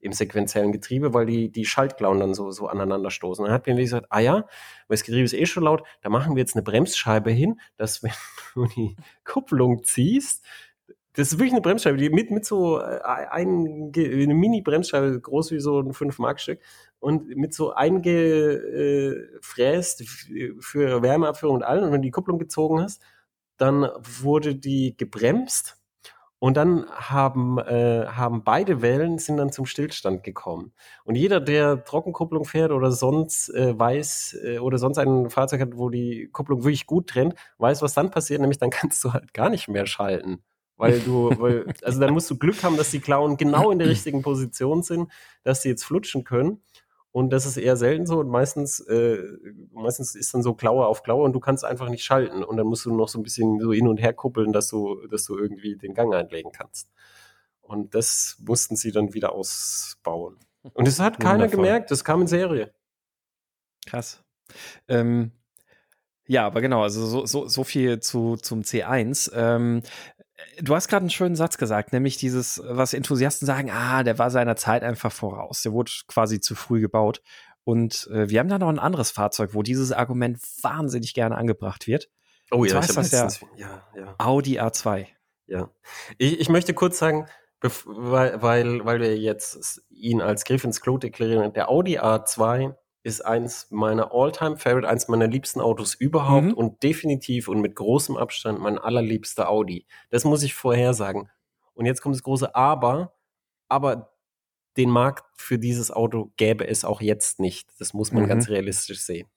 im 0.00 0.12
sequenziellen 0.12 0.72
Getriebe, 0.72 1.12
weil 1.14 1.26
die, 1.26 1.50
die 1.50 1.64
Schaltklauen 1.64 2.20
dann 2.20 2.34
so, 2.34 2.50
so 2.50 2.68
aneinander 2.68 3.10
stoßen. 3.10 3.44
Dann 3.44 3.52
hat 3.52 3.64
BMW 3.64 3.82
gesagt, 3.82 4.06
ah 4.10 4.20
ja, 4.20 4.34
weil 4.34 4.96
das 4.96 5.02
Getriebe 5.02 5.24
ist 5.24 5.34
eh 5.34 5.46
schon 5.46 5.64
laut, 5.64 5.82
da 6.02 6.08
machen 6.08 6.36
wir 6.36 6.40
jetzt 6.40 6.54
eine 6.54 6.62
Bremsscheibe 6.62 7.30
hin, 7.30 7.60
dass 7.76 8.02
wenn 8.02 8.12
du 8.54 8.66
die 8.66 8.96
Kupplung 9.24 9.82
ziehst, 9.84 10.44
das 11.14 11.32
ist 11.32 11.38
wirklich 11.38 11.52
eine 11.52 11.62
Bremsscheibe, 11.62 11.96
die 11.96 12.10
mit, 12.10 12.30
mit 12.30 12.44
so 12.44 12.78
äh, 12.78 13.00
ein, 13.02 13.90
eine 13.96 14.34
Mini-Bremsscheibe, 14.34 15.20
groß 15.20 15.50
wie 15.50 15.58
so 15.58 15.80
ein 15.80 15.90
5-Mark-Stück 15.90 16.60
und 17.00 17.26
mit 17.36 17.52
so 17.54 17.72
eingefräst 17.72 19.28
für 20.60 21.02
Wärmeabführung 21.02 21.56
und 21.56 21.64
allem. 21.64 21.82
Und 21.84 21.92
wenn 21.92 22.02
du 22.02 22.06
die 22.06 22.12
Kupplung 22.12 22.38
gezogen 22.38 22.80
hast, 22.80 23.02
dann 23.56 23.88
wurde 24.00 24.54
die 24.54 24.96
gebremst 24.96 25.76
und 26.40 26.56
dann 26.56 26.86
haben, 26.90 27.58
äh, 27.58 28.06
haben 28.06 28.44
beide 28.44 28.80
Wellen 28.80 29.18
sind 29.18 29.38
dann 29.38 29.50
zum 29.50 29.66
Stillstand 29.66 30.22
gekommen. 30.22 30.72
Und 31.04 31.16
jeder, 31.16 31.40
der 31.40 31.84
Trockenkupplung 31.84 32.44
fährt 32.44 32.70
oder 32.70 32.92
sonst 32.92 33.48
äh, 33.54 33.76
weiß 33.76 34.38
äh, 34.44 34.58
oder 34.58 34.78
sonst 34.78 34.98
ein 34.98 35.30
Fahrzeug 35.30 35.60
hat, 35.60 35.76
wo 35.76 35.90
die 35.90 36.28
Kupplung 36.32 36.62
wirklich 36.62 36.86
gut 36.86 37.08
trennt, 37.08 37.34
weiß, 37.58 37.82
was 37.82 37.94
dann 37.94 38.10
passiert, 38.10 38.40
nämlich 38.40 38.58
dann 38.58 38.70
kannst 38.70 39.02
du 39.04 39.12
halt 39.12 39.34
gar 39.34 39.50
nicht 39.50 39.68
mehr 39.68 39.86
schalten. 39.86 40.42
Weil 40.76 41.00
du, 41.00 41.30
weil, 41.40 41.66
also 41.82 41.98
dann 41.98 42.14
musst 42.14 42.30
du 42.30 42.38
Glück 42.38 42.62
haben, 42.62 42.76
dass 42.76 42.92
die 42.92 43.00
Klauen 43.00 43.36
genau 43.36 43.72
in 43.72 43.80
der 43.80 43.88
richtigen 43.90 44.22
Position 44.22 44.84
sind, 44.84 45.10
dass 45.42 45.62
sie 45.62 45.70
jetzt 45.70 45.84
flutschen 45.84 46.22
können. 46.22 46.62
Und 47.10 47.30
das 47.30 47.46
ist 47.46 47.56
eher 47.56 47.76
selten 47.76 48.06
so 48.06 48.20
und 48.20 48.28
meistens, 48.28 48.80
äh, 48.80 49.22
meistens 49.72 50.14
ist 50.14 50.34
dann 50.34 50.42
so 50.42 50.54
Klaue 50.54 50.86
auf 50.86 51.02
Klaue 51.02 51.24
und 51.24 51.32
du 51.32 51.40
kannst 51.40 51.64
einfach 51.64 51.88
nicht 51.88 52.04
schalten. 52.04 52.44
Und 52.44 52.56
dann 52.58 52.66
musst 52.66 52.84
du 52.84 52.94
noch 52.94 53.08
so 53.08 53.18
ein 53.18 53.22
bisschen 53.22 53.60
so 53.60 53.72
hin 53.72 53.88
und 53.88 53.98
her 53.98 54.12
kuppeln, 54.12 54.52
dass 54.52 54.68
du, 54.68 55.06
dass 55.08 55.24
du 55.24 55.36
irgendwie 55.38 55.76
den 55.76 55.94
Gang 55.94 56.14
einlegen 56.14 56.52
kannst. 56.52 56.90
Und 57.62 57.94
das 57.94 58.36
mussten 58.46 58.76
sie 58.76 58.92
dann 58.92 59.14
wieder 59.14 59.32
ausbauen. 59.32 60.36
Und 60.74 60.86
es 60.86 61.00
hat 61.00 61.18
keiner 61.18 61.44
Wundervoll. 61.44 61.64
gemerkt, 61.64 61.90
das 61.90 62.04
kam 62.04 62.20
in 62.20 62.26
Serie. 62.26 62.72
Krass. 63.86 64.22
Ähm, 64.86 65.32
ja, 66.26 66.46
aber 66.46 66.60
genau, 66.60 66.82
also 66.82 67.06
so, 67.06 67.26
so, 67.26 67.48
so 67.48 67.64
viel 67.64 68.00
zu, 68.00 68.36
zum 68.36 68.60
C1. 68.60 69.32
Ähm, 69.34 69.82
du 70.60 70.74
hast 70.74 70.88
gerade 70.88 71.02
einen 71.02 71.10
schönen 71.10 71.36
Satz 71.36 71.58
gesagt, 71.58 71.92
nämlich 71.92 72.16
dieses, 72.16 72.60
was 72.64 72.94
Enthusiasten 72.94 73.46
sagen, 73.46 73.70
ah, 73.70 74.02
der 74.02 74.18
war 74.18 74.30
seiner 74.30 74.56
Zeit 74.56 74.82
einfach 74.82 75.12
voraus. 75.12 75.62
Der 75.62 75.72
wurde 75.72 75.90
quasi 76.06 76.40
zu 76.40 76.54
früh 76.54 76.80
gebaut. 76.80 77.22
Und 77.64 78.08
äh, 78.12 78.28
wir 78.28 78.40
haben 78.40 78.48
da 78.48 78.58
noch 78.58 78.68
ein 78.68 78.78
anderes 78.78 79.10
Fahrzeug, 79.10 79.50
wo 79.52 79.62
dieses 79.62 79.92
Argument 79.92 80.38
wahnsinnig 80.62 81.14
gerne 81.14 81.36
angebracht 81.36 81.86
wird. 81.86 82.08
Oh 82.50 82.64
ja, 82.64 82.80
ich 82.80 82.86
das 82.86 83.10
der 83.10 83.30
ja, 83.56 83.86
ja. 83.94 84.14
Audi 84.18 84.58
A2. 84.58 85.06
Ja. 85.46 85.70
Ich, 86.16 86.40
ich 86.40 86.48
möchte 86.48 86.72
kurz 86.72 86.98
sagen, 86.98 87.26
weil, 87.60 88.40
weil, 88.40 88.84
weil 88.84 89.00
wir 89.00 89.18
jetzt 89.18 89.82
ihn 89.90 90.22
als 90.22 90.44
Griff 90.44 90.64
ins 90.64 90.80
Klo 90.80 90.96
deklarieren, 90.96 91.52
der 91.52 91.68
Audi 91.68 91.98
A2 91.98 92.74
ist 93.08 93.22
eins 93.22 93.66
meiner 93.70 94.12
All-Time-Favorite, 94.12 94.86
eins 94.86 95.08
meiner 95.08 95.26
liebsten 95.26 95.60
Autos 95.60 95.94
überhaupt 95.94 96.48
mhm. 96.48 96.52
und 96.52 96.82
definitiv 96.82 97.48
und 97.48 97.60
mit 97.60 97.74
großem 97.74 98.16
Abstand 98.16 98.60
mein 98.60 98.78
allerliebster 98.78 99.48
Audi. 99.48 99.86
Das 100.10 100.24
muss 100.24 100.42
ich 100.42 100.54
vorher 100.54 100.92
sagen. 100.92 101.30
Und 101.72 101.86
jetzt 101.86 102.02
kommt 102.02 102.14
das 102.14 102.22
große 102.22 102.54
Aber, 102.54 103.14
aber 103.68 104.12
den 104.76 104.90
Markt 104.90 105.24
für 105.36 105.58
dieses 105.58 105.90
Auto 105.90 106.32
gäbe 106.36 106.68
es 106.68 106.84
auch 106.84 107.00
jetzt 107.00 107.40
nicht. 107.40 107.68
Das 107.80 107.94
muss 107.94 108.12
man 108.12 108.24
mhm. 108.24 108.28
ganz 108.28 108.48
realistisch 108.48 109.00
sehen. 109.00 109.28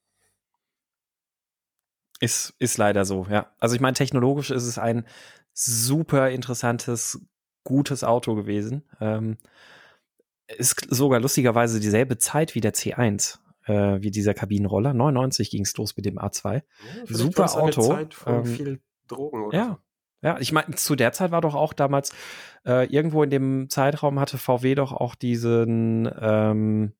Ist, 2.20 2.54
ist 2.60 2.78
leider 2.78 3.06
so, 3.06 3.26
ja. 3.30 3.52
Also 3.58 3.74
ich 3.74 3.82
meine, 3.82 3.96
technologisch 3.96 4.52
ist 4.52 4.66
es 4.66 4.78
ein 4.78 5.08
super 5.54 6.30
interessantes, 6.30 7.26
gutes 7.64 8.04
Auto 8.04 8.36
gewesen. 8.36 8.84
Ähm, 9.00 9.38
ist 10.58 10.86
sogar 10.90 11.20
lustigerweise 11.20 11.80
dieselbe 11.80 12.18
Zeit 12.18 12.54
wie 12.54 12.62
der 12.62 12.74
C1 12.74 13.41
äh, 13.66 14.02
wie 14.02 14.12
dieser 14.12 14.34
Kabinenroller. 14.34 14.94
99 14.94 15.50
ging 15.50 15.64
es 15.64 15.76
los 15.78 15.96
mit 15.96 16.06
dem 16.06 16.18
A2. 16.18 16.54
Ja, 16.54 16.62
Super 17.06 17.56
Auto. 17.58 17.82
Zeit 17.82 18.14
von 18.14 18.36
ähm, 18.36 18.46
viel 18.46 18.80
Drogen 19.08 19.44
oder 19.44 19.58
Ja. 19.58 19.80
Ja, 20.24 20.38
ich 20.40 20.52
meine, 20.52 20.76
zu 20.76 20.96
der 20.96 21.14
Zeit 21.14 21.32
war 21.32 21.42
doch 21.42 21.56
auch 21.56 21.74
damals, 21.74 22.14
äh, 22.64 22.86
irgendwo 22.94 23.24
in 23.24 23.32
dem 23.32 23.70
Zeitraum 23.70 24.20
hatte 24.20 24.38
VW 24.38 24.76
doch 24.76 24.92
auch 24.92 25.16
diesen, 25.16 26.08
ähm, 26.20 26.94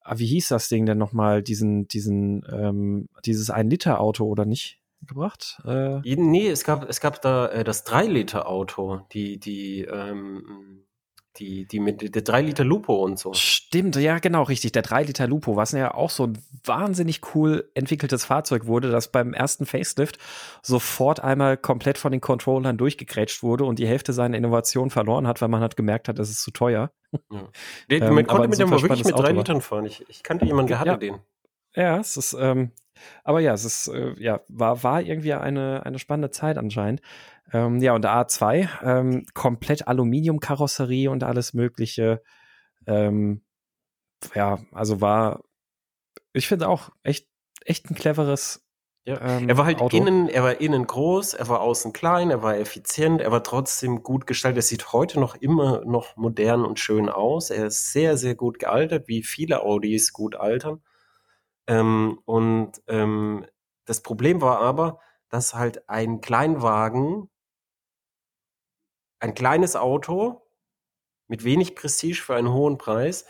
ah, 0.00 0.16
wie 0.16 0.24
hieß 0.24 0.48
das 0.48 0.70
Ding 0.70 0.86
denn 0.86 0.96
nochmal, 0.96 1.42
diesen, 1.42 1.86
diesen, 1.86 2.42
ähm, 2.50 3.10
dieses 3.26 3.52
1-Liter-Auto 3.52 4.24
oder 4.24 4.46
nicht? 4.46 4.80
gebracht? 5.06 5.60
Äh, 5.66 6.00
nee, 6.16 6.48
es 6.48 6.64
gab, 6.64 6.88
es 6.88 7.00
gab 7.00 7.20
da 7.22 7.48
äh, 7.48 7.64
das 7.64 7.86
3-Liter-Auto, 7.86 9.02
die, 9.12 9.38
die, 9.38 9.82
ähm, 9.82 10.83
die, 11.38 11.66
die 11.66 11.80
mit 11.80 12.14
der 12.14 12.22
3 12.22 12.42
Liter 12.42 12.64
Lupo 12.64 12.94
und 13.02 13.18
so. 13.18 13.32
Stimmt, 13.34 13.96
ja, 13.96 14.18
genau, 14.18 14.44
richtig. 14.44 14.72
Der 14.72 14.82
3 14.82 15.04
Liter 15.04 15.26
Lupo, 15.26 15.56
was 15.56 15.72
ja 15.72 15.94
auch 15.94 16.10
so 16.10 16.28
ein 16.28 16.38
wahnsinnig 16.64 17.20
cool 17.34 17.70
entwickeltes 17.74 18.24
Fahrzeug 18.24 18.66
wurde, 18.66 18.90
das 18.90 19.10
beim 19.10 19.34
ersten 19.34 19.66
Facelift 19.66 20.18
sofort 20.62 21.20
einmal 21.20 21.56
komplett 21.56 21.98
von 21.98 22.12
den 22.12 22.20
Controllern 22.20 22.76
durchgegrätscht 22.76 23.42
wurde 23.42 23.64
und 23.64 23.78
die 23.78 23.86
Hälfte 23.86 24.12
seiner 24.12 24.36
Innovation 24.36 24.90
verloren 24.90 25.26
hat, 25.26 25.40
weil 25.40 25.48
man 25.48 25.60
hat 25.60 25.76
gemerkt 25.76 26.08
hat, 26.08 26.18
es 26.18 26.30
ist 26.30 26.42
zu 26.42 26.50
teuer. 26.50 26.90
Ja. 27.30 27.48
Den, 27.90 28.02
ähm, 28.04 28.14
man 28.14 28.26
konnte 28.26 28.48
mit 28.48 28.58
dem 28.58 28.70
wirklich 28.70 29.04
mit 29.04 29.16
drei 29.16 29.32
Litern 29.32 29.60
fahren. 29.60 29.86
Ich, 29.86 30.04
ich 30.08 30.22
kannte 30.22 30.44
jemanden, 30.44 30.68
der 30.68 30.78
hatte 30.78 30.90
ja. 30.90 30.96
den. 30.96 31.20
Ja, 31.76 31.98
es 31.98 32.16
ist, 32.16 32.36
ähm, 32.38 32.72
aber 33.24 33.40
ja, 33.40 33.52
es 33.52 33.64
ist, 33.64 33.88
äh, 33.88 34.14
ja, 34.18 34.40
war, 34.48 34.82
war 34.82 35.02
irgendwie 35.02 35.34
eine, 35.34 35.84
eine 35.84 35.98
spannende 35.98 36.30
Zeit 36.30 36.58
anscheinend. 36.58 37.00
Ähm, 37.52 37.80
ja, 37.80 37.94
und 37.94 38.02
der 38.02 38.12
A2, 38.12 38.68
ähm, 38.82 39.26
komplett 39.34 39.86
Aluminiumkarosserie 39.86 41.10
und 41.10 41.24
alles 41.24 41.54
Mögliche. 41.54 42.22
Ähm, 42.86 43.42
ja, 44.34 44.58
also 44.72 45.00
war, 45.00 45.42
ich 46.32 46.48
finde 46.48 46.68
auch 46.68 46.90
echt, 47.02 47.28
echt 47.64 47.90
ein 47.90 47.94
cleveres. 47.94 48.64
Ja. 49.04 49.20
Ähm, 49.20 49.48
er 49.48 49.58
war 49.58 49.66
halt 49.66 49.80
Auto. 49.80 49.96
innen, 49.96 50.28
er 50.28 50.42
war 50.42 50.60
innen 50.60 50.86
groß, 50.86 51.34
er 51.34 51.48
war 51.48 51.60
außen 51.60 51.92
klein, 51.92 52.30
er 52.30 52.42
war 52.42 52.56
effizient, 52.56 53.20
er 53.20 53.30
war 53.30 53.42
trotzdem 53.42 54.02
gut 54.02 54.26
gestaltet. 54.26 54.58
Er 54.58 54.62
sieht 54.62 54.92
heute 54.92 55.20
noch 55.20 55.34
immer 55.34 55.84
noch 55.84 56.16
modern 56.16 56.64
und 56.64 56.78
schön 56.80 57.10
aus. 57.10 57.50
Er 57.50 57.66
ist 57.66 57.92
sehr, 57.92 58.16
sehr 58.16 58.34
gut 58.34 58.58
gealtert, 58.58 59.06
wie 59.08 59.22
viele 59.22 59.62
Audis 59.62 60.12
gut 60.12 60.36
altern. 60.36 60.82
Ähm, 61.66 62.20
und 62.24 62.82
ähm, 62.88 63.46
das 63.84 64.02
Problem 64.02 64.40
war 64.40 64.60
aber, 64.60 65.00
dass 65.28 65.54
halt 65.54 65.88
ein 65.88 66.20
Kleinwagen 66.20 67.30
ein 69.20 69.34
kleines 69.34 69.74
Auto 69.74 70.42
mit 71.28 71.44
wenig 71.44 71.74
Prestige 71.74 72.20
für 72.22 72.34
einen 72.34 72.52
hohen 72.52 72.78
Preis, 72.78 73.24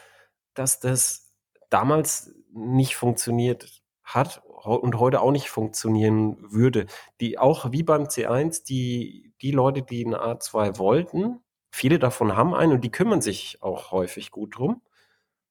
dass 0.54 0.80
das 0.80 1.32
damals 1.70 2.34
nicht 2.52 2.96
funktioniert 2.96 3.82
hat 4.02 4.42
und 4.44 4.98
heute 4.98 5.20
auch 5.20 5.30
nicht 5.30 5.50
funktionieren 5.50 6.36
würde. 6.40 6.86
Die 7.20 7.38
auch 7.38 7.72
wie 7.72 7.82
beim 7.82 8.04
C1, 8.04 8.64
die, 8.64 9.32
die 9.40 9.50
Leute, 9.50 9.82
die 9.82 10.04
einen 10.04 10.14
A2 10.14 10.78
wollten, 10.78 11.40
viele 11.70 11.98
davon 11.98 12.36
haben 12.36 12.54
einen 12.54 12.72
und 12.72 12.80
die 12.82 12.90
kümmern 12.90 13.20
sich 13.20 13.62
auch 13.62 13.90
häufig 13.90 14.30
gut 14.30 14.56
drum. 14.58 14.82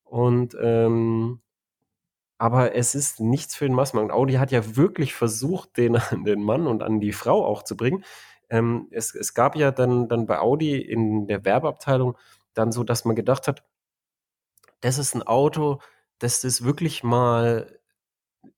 Und 0.03 0.55
ähm, 0.61 1.41
aber 2.37 2.75
es 2.75 2.95
ist 2.95 3.19
nichts 3.19 3.55
für 3.55 3.65
den 3.65 3.75
Massenmarkt. 3.75 4.11
Audi 4.11 4.33
hat 4.33 4.51
ja 4.51 4.75
wirklich 4.75 5.13
versucht, 5.13 5.77
den 5.77 5.97
an 5.97 6.23
den 6.25 6.43
Mann 6.43 6.67
und 6.67 6.83
an 6.83 6.99
die 6.99 7.13
Frau 7.13 7.45
auch 7.45 7.63
zu 7.63 7.77
bringen. 7.77 8.03
Ähm, 8.49 8.87
es, 8.91 9.15
es 9.15 9.33
gab 9.33 9.55
ja 9.55 9.71
dann, 9.71 10.07
dann 10.07 10.25
bei 10.25 10.39
Audi 10.39 10.79
in 10.79 11.27
der 11.27 11.45
Werbeabteilung 11.45 12.17
dann 12.53 12.71
so, 12.71 12.83
dass 12.83 13.05
man 13.05 13.15
gedacht 13.15 13.47
hat, 13.47 13.63
das 14.81 14.97
ist 14.97 15.15
ein 15.15 15.23
Auto, 15.23 15.79
das 16.19 16.43
ist 16.43 16.63
wirklich 16.63 17.03
mal 17.03 17.79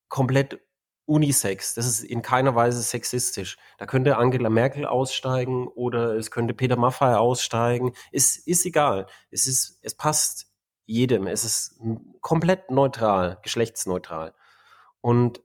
komplett 0.10 0.60
unisex. 1.06 1.76
Das 1.76 1.86
ist 1.86 2.04
in 2.04 2.22
keiner 2.22 2.56
Weise 2.56 2.82
sexistisch. 2.82 3.58
Da 3.78 3.86
könnte 3.86 4.18
Angela 4.18 4.50
Merkel 4.50 4.86
aussteigen 4.86 5.68
oder 5.68 6.16
es 6.16 6.32
könnte 6.32 6.54
Peter 6.54 6.78
Maffay 6.78 7.16
aussteigen. 7.16 7.94
Ist, 8.12 8.48
ist 8.48 8.66
egal. 8.66 9.06
Es 9.30 9.48
ist, 9.48 9.80
es 9.84 9.96
passt 9.96 10.48
jedem. 10.86 11.28
Es 11.28 11.44
ist 11.44 11.80
komplett 12.22 12.72
neutral, 12.72 13.40
geschlechtsneutral. 13.42 14.34
Und, 15.02 15.42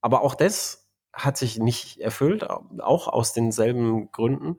aber 0.00 0.22
auch 0.22 0.34
das 0.34 0.88
hat 1.12 1.36
sich 1.36 1.58
nicht 1.58 2.00
erfüllt, 2.00 2.48
auch 2.48 3.08
aus 3.08 3.32
denselben 3.32 4.10
Gründen. 4.12 4.58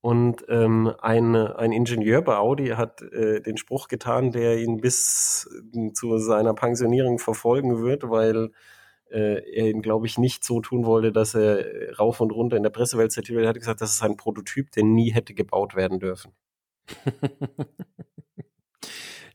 Und 0.00 0.44
ähm, 0.48 0.94
ein, 1.00 1.34
ein 1.34 1.72
Ingenieur 1.72 2.22
bei 2.22 2.36
Audi 2.36 2.68
hat 2.68 3.02
äh, 3.02 3.40
den 3.40 3.56
Spruch 3.56 3.88
getan, 3.88 4.30
der 4.30 4.58
ihn 4.58 4.80
bis 4.80 5.48
äh, 5.74 5.92
zu 5.92 6.18
seiner 6.18 6.54
Pensionierung 6.54 7.18
verfolgen 7.18 7.82
wird, 7.82 8.08
weil 8.08 8.52
äh, 9.10 9.42
er 9.50 9.70
ihn, 9.70 9.82
glaube 9.82 10.06
ich, 10.06 10.16
nicht 10.16 10.44
so 10.44 10.60
tun 10.60 10.86
wollte, 10.86 11.10
dass 11.10 11.34
er 11.34 11.96
rauf 11.98 12.20
und 12.20 12.30
runter 12.30 12.56
in 12.56 12.62
der 12.62 12.70
Pressewelt 12.70 13.10
zitiert 13.10 13.42
Er 13.42 13.48
hat 13.48 13.58
gesagt, 13.58 13.80
das 13.80 13.90
ist 13.90 14.02
ein 14.02 14.16
Prototyp, 14.16 14.70
der 14.70 14.84
nie 14.84 15.10
hätte 15.10 15.34
gebaut 15.34 15.74
werden 15.74 15.98
dürfen. 15.98 16.32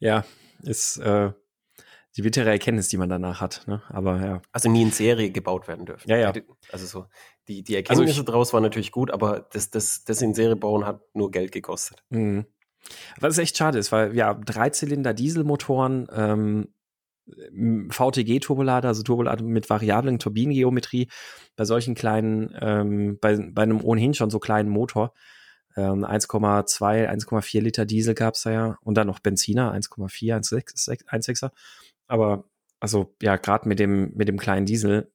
ja, 0.03 0.25
ist 0.63 0.97
äh, 0.97 1.31
die 2.15 2.21
bittere 2.21 2.49
Erkenntnis, 2.49 2.89
die 2.89 2.97
man 2.97 3.09
danach 3.09 3.41
hat. 3.41 3.63
Ne? 3.67 3.81
Aber 3.89 4.23
ja. 4.23 4.41
Also 4.51 4.69
nie 4.69 4.83
in 4.83 4.91
Serie 4.91 5.31
gebaut 5.31 5.67
werden 5.67 5.85
dürfen. 5.85 6.09
Ja, 6.09 6.17
ja. 6.17 6.33
Also 6.71 6.85
so, 6.85 7.05
die, 7.47 7.63
die 7.63 7.75
Erkenntnisse 7.75 8.11
also 8.11 8.21
ich, 8.21 8.25
draus 8.25 8.53
waren 8.53 8.63
natürlich 8.63 8.91
gut, 8.91 9.11
aber 9.11 9.47
das, 9.51 9.69
das, 9.69 10.03
das 10.03 10.21
in 10.21 10.33
Serie 10.33 10.55
bauen 10.55 10.85
hat 10.85 11.01
nur 11.13 11.31
Geld 11.31 11.51
gekostet. 11.51 12.03
Mhm. 12.09 12.45
Was 13.19 13.37
echt 13.37 13.57
schade 13.57 13.79
ist, 13.79 13.91
weil 13.93 14.15
ja, 14.15 14.33
Dreizylinder 14.33 15.13
Dieselmotoren, 15.13 16.07
ähm, 16.13 16.73
VTG-Turbolader, 17.89 18.89
also 18.89 19.01
Turbolader 19.01 19.45
mit 19.45 19.69
variablen 19.69 20.19
Turbinengeometrie, 20.19 21.07
bei 21.55 21.63
solchen 21.63 21.95
kleinen, 21.95 22.53
ähm, 22.59 23.17
bei, 23.21 23.37
bei 23.37 23.63
einem 23.63 23.81
ohnehin 23.81 24.13
schon 24.13 24.29
so 24.29 24.39
kleinen 24.39 24.69
Motor, 24.69 25.13
ähm, 25.75 26.05
1,2, 26.05 27.09
1,4 27.09 27.61
Liter 27.61 27.85
Diesel 27.85 28.13
gab 28.13 28.35
es 28.35 28.43
da 28.43 28.51
ja 28.51 28.77
und 28.81 28.95
dann 28.95 29.07
noch 29.07 29.19
Benziner, 29.19 29.73
1,4, 29.73 30.37
1,6er. 30.37 31.51
Aber 32.07 32.45
also 32.79 33.15
ja, 33.21 33.37
gerade 33.37 33.67
mit 33.67 33.79
dem, 33.79 34.11
mit 34.15 34.27
dem 34.27 34.37
kleinen 34.37 34.65
Diesel, 34.65 35.11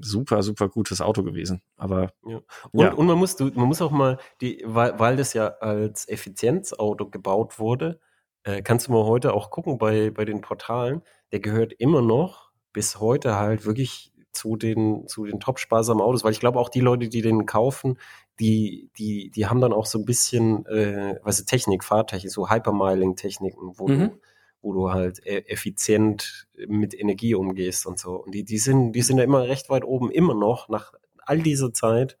super, 0.00 0.42
super 0.42 0.68
gutes 0.68 1.00
Auto 1.00 1.22
gewesen. 1.22 1.62
Aber 1.76 2.12
ja. 2.26 2.40
Und, 2.72 2.80
ja. 2.80 2.92
und 2.92 3.06
man 3.06 3.18
muss, 3.18 3.38
man 3.38 3.68
muss 3.68 3.82
auch 3.82 3.90
mal, 3.90 4.18
die, 4.40 4.62
weil, 4.66 4.98
weil 4.98 5.16
das 5.16 5.34
ja 5.34 5.48
als 5.60 6.08
Effizienzauto 6.08 7.08
gebaut 7.10 7.58
wurde, 7.58 8.00
äh, 8.44 8.62
kannst 8.62 8.88
du 8.88 8.92
mal 8.92 9.04
heute 9.04 9.34
auch 9.34 9.50
gucken 9.50 9.78
bei, 9.78 10.10
bei 10.10 10.24
den 10.24 10.40
Portalen, 10.40 11.02
der 11.32 11.40
gehört 11.40 11.72
immer 11.74 12.02
noch 12.02 12.50
bis 12.72 13.00
heute 13.00 13.36
halt 13.36 13.64
wirklich 13.64 14.12
zu 14.34 14.56
den, 14.56 15.06
zu 15.08 15.24
den 15.24 15.40
top 15.40 15.58
sparsamen 15.58 16.02
Autos, 16.02 16.24
weil 16.24 16.32
ich 16.32 16.40
glaube 16.40 16.58
auch 16.58 16.68
die 16.68 16.80
Leute, 16.80 17.08
die 17.08 17.22
den 17.22 17.46
kaufen, 17.46 17.98
die, 18.40 18.90
die, 18.98 19.30
die 19.30 19.46
haben 19.46 19.60
dann 19.60 19.72
auch 19.72 19.86
so 19.86 19.98
ein 19.98 20.04
bisschen, 20.04 20.66
äh, 20.66 21.18
was 21.22 21.38
ist 21.38 21.46
Technik, 21.46 21.84
Fahrtechnik, 21.84 22.32
so 22.32 22.50
Hypermiling-Techniken, 22.50 23.78
wo 23.78 23.88
mhm. 23.88 23.98
du 23.98 24.20
wo 24.64 24.72
du 24.72 24.90
halt 24.90 25.20
e-, 25.24 25.44
effizient 25.46 26.48
mit 26.66 26.98
Energie 26.98 27.34
umgehst 27.34 27.86
und 27.86 27.98
so. 27.98 28.16
Und 28.16 28.34
die, 28.34 28.44
die 28.44 28.58
sind, 28.58 28.92
die 28.92 29.02
sind 29.02 29.18
ja 29.18 29.24
immer 29.24 29.46
recht 29.46 29.68
weit 29.68 29.84
oben, 29.84 30.10
immer 30.10 30.34
noch, 30.34 30.68
nach 30.68 30.94
all 31.18 31.40
dieser 31.40 31.72
Zeit, 31.72 32.16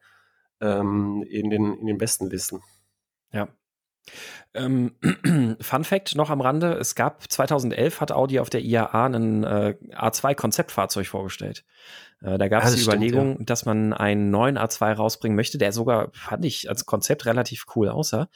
ähm, 0.60 1.24
in, 1.28 1.50
den, 1.50 1.74
in 1.78 1.86
den 1.86 1.98
besten 1.98 2.28
Listen. 2.28 2.60
Ja. 3.32 3.48
Ähm, 4.54 4.94
Fun 5.60 5.84
Fact 5.84 6.14
noch 6.16 6.30
am 6.30 6.40
Rande: 6.40 6.74
Es 6.74 6.94
gab 6.94 7.30
2011 7.30 8.00
hat 8.00 8.12
Audi 8.12 8.38
auf 8.38 8.50
der 8.50 8.62
IAA 8.62 9.06
ein 9.06 9.44
äh, 9.44 9.74
A2-Konzeptfahrzeug 9.92 11.06
vorgestellt. 11.06 11.64
Äh, 12.22 12.38
da 12.38 12.48
gab 12.48 12.64
es 12.64 12.70
ja, 12.70 12.76
die 12.76 12.82
Überlegung, 12.82 13.32
stimmt, 13.34 13.40
ja. 13.40 13.44
dass 13.46 13.64
man 13.64 13.92
einen 13.92 14.30
neuen 14.30 14.58
A2 14.58 14.94
rausbringen 14.94 15.36
möchte, 15.36 15.58
der 15.58 15.72
sogar, 15.72 16.10
fand 16.12 16.44
ich, 16.44 16.68
als 16.68 16.86
Konzept 16.86 17.26
relativ 17.26 17.64
cool 17.74 17.88
aussah. 17.88 18.28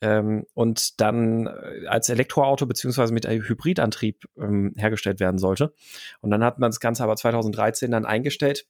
Ähm, 0.00 0.46
und 0.54 1.00
dann 1.00 1.46
äh, 1.46 1.86
als 1.88 2.08
Elektroauto 2.08 2.66
beziehungsweise 2.66 3.12
mit 3.12 3.26
Hybridantrieb 3.26 4.26
ähm, 4.38 4.74
hergestellt 4.76 5.18
werden 5.18 5.38
sollte. 5.38 5.74
Und 6.20 6.30
dann 6.30 6.44
hat 6.44 6.60
man 6.60 6.70
das 6.70 6.78
Ganze 6.78 7.02
aber 7.02 7.16
2013 7.16 7.90
dann 7.90 8.06
eingestellt 8.06 8.66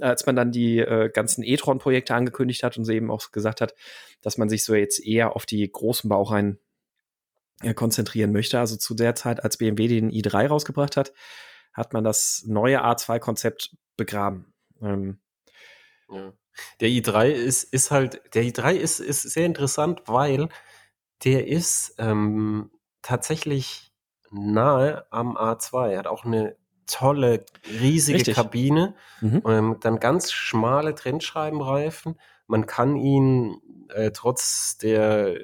als 0.00 0.26
man 0.26 0.36
dann 0.36 0.52
die 0.52 0.78
äh, 0.78 1.10
ganzen 1.10 1.42
e-tron-Projekte 1.42 2.14
angekündigt 2.14 2.62
hat 2.62 2.76
und 2.76 2.84
sie 2.84 2.94
eben 2.94 3.10
auch 3.10 3.30
gesagt 3.32 3.60
hat, 3.60 3.74
dass 4.20 4.38
man 4.38 4.48
sich 4.48 4.64
so 4.64 4.74
jetzt 4.74 5.04
eher 5.04 5.34
auf 5.36 5.46
die 5.46 5.70
großen 5.70 6.08
Baureihen 6.08 6.58
äh, 7.62 7.74
konzentrieren 7.74 8.32
möchte. 8.32 8.58
Also 8.58 8.76
zu 8.76 8.94
der 8.94 9.14
Zeit, 9.14 9.42
als 9.42 9.56
BMW 9.56 9.88
den 9.88 10.10
i3 10.10 10.48
rausgebracht 10.48 10.96
hat, 10.96 11.12
hat 11.72 11.92
man 11.92 12.04
das 12.04 12.44
neue 12.46 12.84
A2-Konzept 12.84 13.76
begraben. 13.96 14.52
Ähm, 14.82 15.20
ja. 16.10 16.32
Der 16.80 16.88
i3 16.88 17.28
ist, 17.28 17.64
ist 17.64 17.90
halt, 17.90 18.20
der 18.34 18.42
i3 18.44 18.72
ist, 18.74 19.00
ist 19.00 19.22
sehr 19.22 19.46
interessant, 19.46 20.02
weil 20.06 20.48
der 21.24 21.46
ist 21.46 21.94
ähm, 21.98 22.70
tatsächlich 23.02 23.92
nahe 24.30 25.06
am 25.10 25.36
A2. 25.36 25.90
Er 25.90 25.98
hat 25.98 26.06
auch 26.06 26.24
eine 26.24 26.56
tolle, 26.90 27.44
riesige 27.80 28.18
Richtig. 28.18 28.36
Kabine, 28.36 28.94
mhm. 29.20 29.42
ähm, 29.46 29.76
dann 29.80 30.00
ganz 30.00 30.32
schmale 30.32 30.94
Trennscheibenreifen. 30.94 32.16
Man 32.46 32.66
kann 32.66 32.96
ihn 32.96 33.56
äh, 33.94 34.10
trotz 34.12 34.78
der, 34.78 35.36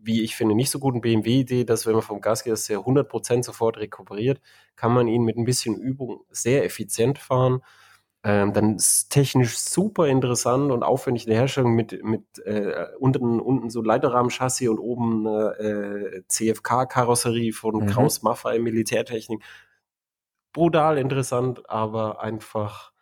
wie 0.00 0.22
ich 0.22 0.36
finde, 0.36 0.54
nicht 0.54 0.70
so 0.70 0.78
guten 0.78 1.00
BMW-Idee, 1.00 1.64
dass 1.64 1.86
wenn 1.86 1.94
man 1.94 2.02
vom 2.02 2.20
Gas 2.20 2.44
geht, 2.44 2.52
dass 2.52 2.68
er 2.68 2.80
100% 2.80 3.44
sofort 3.44 3.78
rekuperiert, 3.78 4.40
kann 4.76 4.92
man 4.92 5.08
ihn 5.08 5.22
mit 5.22 5.36
ein 5.36 5.44
bisschen 5.44 5.76
Übung 5.76 6.24
sehr 6.30 6.64
effizient 6.64 7.18
fahren. 7.18 7.60
Ähm, 8.24 8.52
dann 8.52 8.76
ist 8.76 9.10
technisch 9.10 9.58
super 9.58 10.06
interessant 10.06 10.70
und 10.70 10.84
aufwendig 10.84 11.24
in 11.24 11.30
der 11.30 11.40
Herstellung 11.40 11.74
mit, 11.74 12.04
mit 12.04 12.22
äh, 12.44 12.86
unten, 13.00 13.40
unten 13.40 13.68
so 13.68 13.82
Leiterrahmenchassis 13.82 14.68
und 14.68 14.78
oben 14.78 15.26
äh, 15.26 16.22
CFK-Karosserie 16.28 17.52
von 17.52 17.74
mhm. 17.74 17.86
Kraus 17.86 18.22
Maffei 18.22 18.60
Militärtechnik 18.60 19.42
brutal 20.52 20.98
interessant, 20.98 21.68
aber 21.68 22.22
einfach 22.22 22.92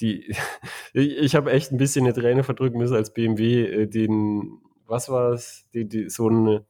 die, 0.00 0.34
ich, 0.92 1.16
ich 1.16 1.34
habe 1.34 1.52
echt 1.52 1.72
ein 1.72 1.78
bisschen 1.78 2.04
eine 2.04 2.14
Träne 2.14 2.44
verdrücken 2.44 2.78
müssen, 2.78 2.96
als 2.96 3.12
BMW 3.12 3.64
äh, 3.64 3.86
den, 3.86 4.60
was 4.86 5.08
war 5.08 5.32
es, 5.32 5.66
die, 5.72 5.88
die, 5.88 6.08
so 6.08 6.28
ein 6.28 6.64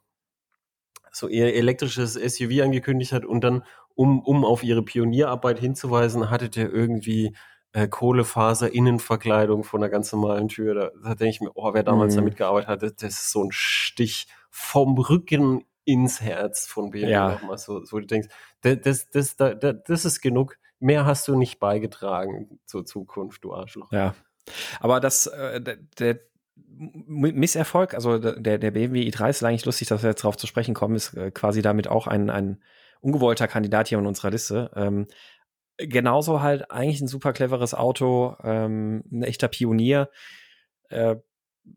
so 1.12 1.28
ihr 1.28 1.54
elektrisches 1.54 2.14
SUV 2.14 2.62
angekündigt 2.62 3.12
hat 3.12 3.26
und 3.26 3.44
dann, 3.44 3.64
um, 3.94 4.20
um 4.22 4.44
auf 4.44 4.62
ihre 4.62 4.82
Pionierarbeit 4.82 5.58
hinzuweisen, 5.58 6.30
hatte 6.30 6.48
der 6.48 6.72
irgendwie 6.72 7.36
äh, 7.72 7.86
Kohlefaser-Innenverkleidung 7.86 9.64
von 9.64 9.82
einer 9.82 9.90
ganz 9.90 10.10
normalen 10.12 10.48
Tür. 10.48 10.74
Da, 10.74 10.90
da 11.02 11.14
denke 11.14 11.30
ich 11.30 11.40
mir, 11.40 11.50
oh, 11.54 11.74
wer 11.74 11.82
damals 11.82 12.14
mhm. 12.14 12.20
damit 12.20 12.36
gearbeitet 12.36 12.68
hat, 12.68 12.82
das, 12.82 12.96
das 12.96 13.12
ist 13.12 13.30
so 13.30 13.44
ein 13.44 13.52
Stich 13.52 14.26
vom 14.50 14.96
Rücken 14.96 15.64
ins 15.84 16.20
Herz 16.20 16.66
von 16.66 16.90
BMW 16.90 17.10
ja. 17.10 17.30
nochmal 17.30 17.58
so, 17.58 17.84
so 17.84 17.98
du 17.98 18.06
denkst, 18.06 18.28
das, 18.60 19.10
das, 19.10 19.36
das, 19.36 19.76
das 19.84 20.04
ist 20.04 20.20
genug. 20.20 20.58
Mehr 20.78 21.06
hast 21.06 21.28
du 21.28 21.36
nicht 21.36 21.60
beigetragen 21.60 22.60
zur 22.66 22.84
Zukunft, 22.84 23.44
du 23.44 23.54
Arschloch. 23.54 23.90
Ja. 23.92 24.14
Aber 24.80 25.00
das, 25.00 25.26
äh, 25.26 25.60
der, 25.60 25.76
der 25.98 26.20
Misserfolg, 26.56 27.94
also 27.94 28.18
der, 28.18 28.58
der 28.58 28.70
BMW 28.70 29.02
i3 29.08 29.30
ist 29.30 29.44
eigentlich 29.44 29.64
lustig, 29.64 29.88
dass 29.88 30.02
wir 30.02 30.10
jetzt 30.10 30.24
darauf 30.24 30.36
zu 30.36 30.46
sprechen 30.46 30.74
kommen, 30.74 30.96
ist 30.96 31.14
äh, 31.14 31.30
quasi 31.30 31.62
damit 31.62 31.88
auch 31.88 32.06
ein, 32.06 32.30
ein 32.30 32.62
ungewollter 33.00 33.48
Kandidat 33.48 33.88
hier 33.88 33.98
in 33.98 34.06
unserer 34.06 34.30
Liste. 34.30 34.70
Ähm, 34.74 35.06
genauso 35.76 36.42
halt 36.42 36.70
eigentlich 36.70 37.00
ein 37.00 37.08
super 37.08 37.32
cleveres 37.32 37.74
Auto, 37.74 38.36
ähm, 38.42 39.04
ein 39.10 39.22
echter 39.22 39.48
Pionier. 39.48 40.10
Äh, 40.88 41.16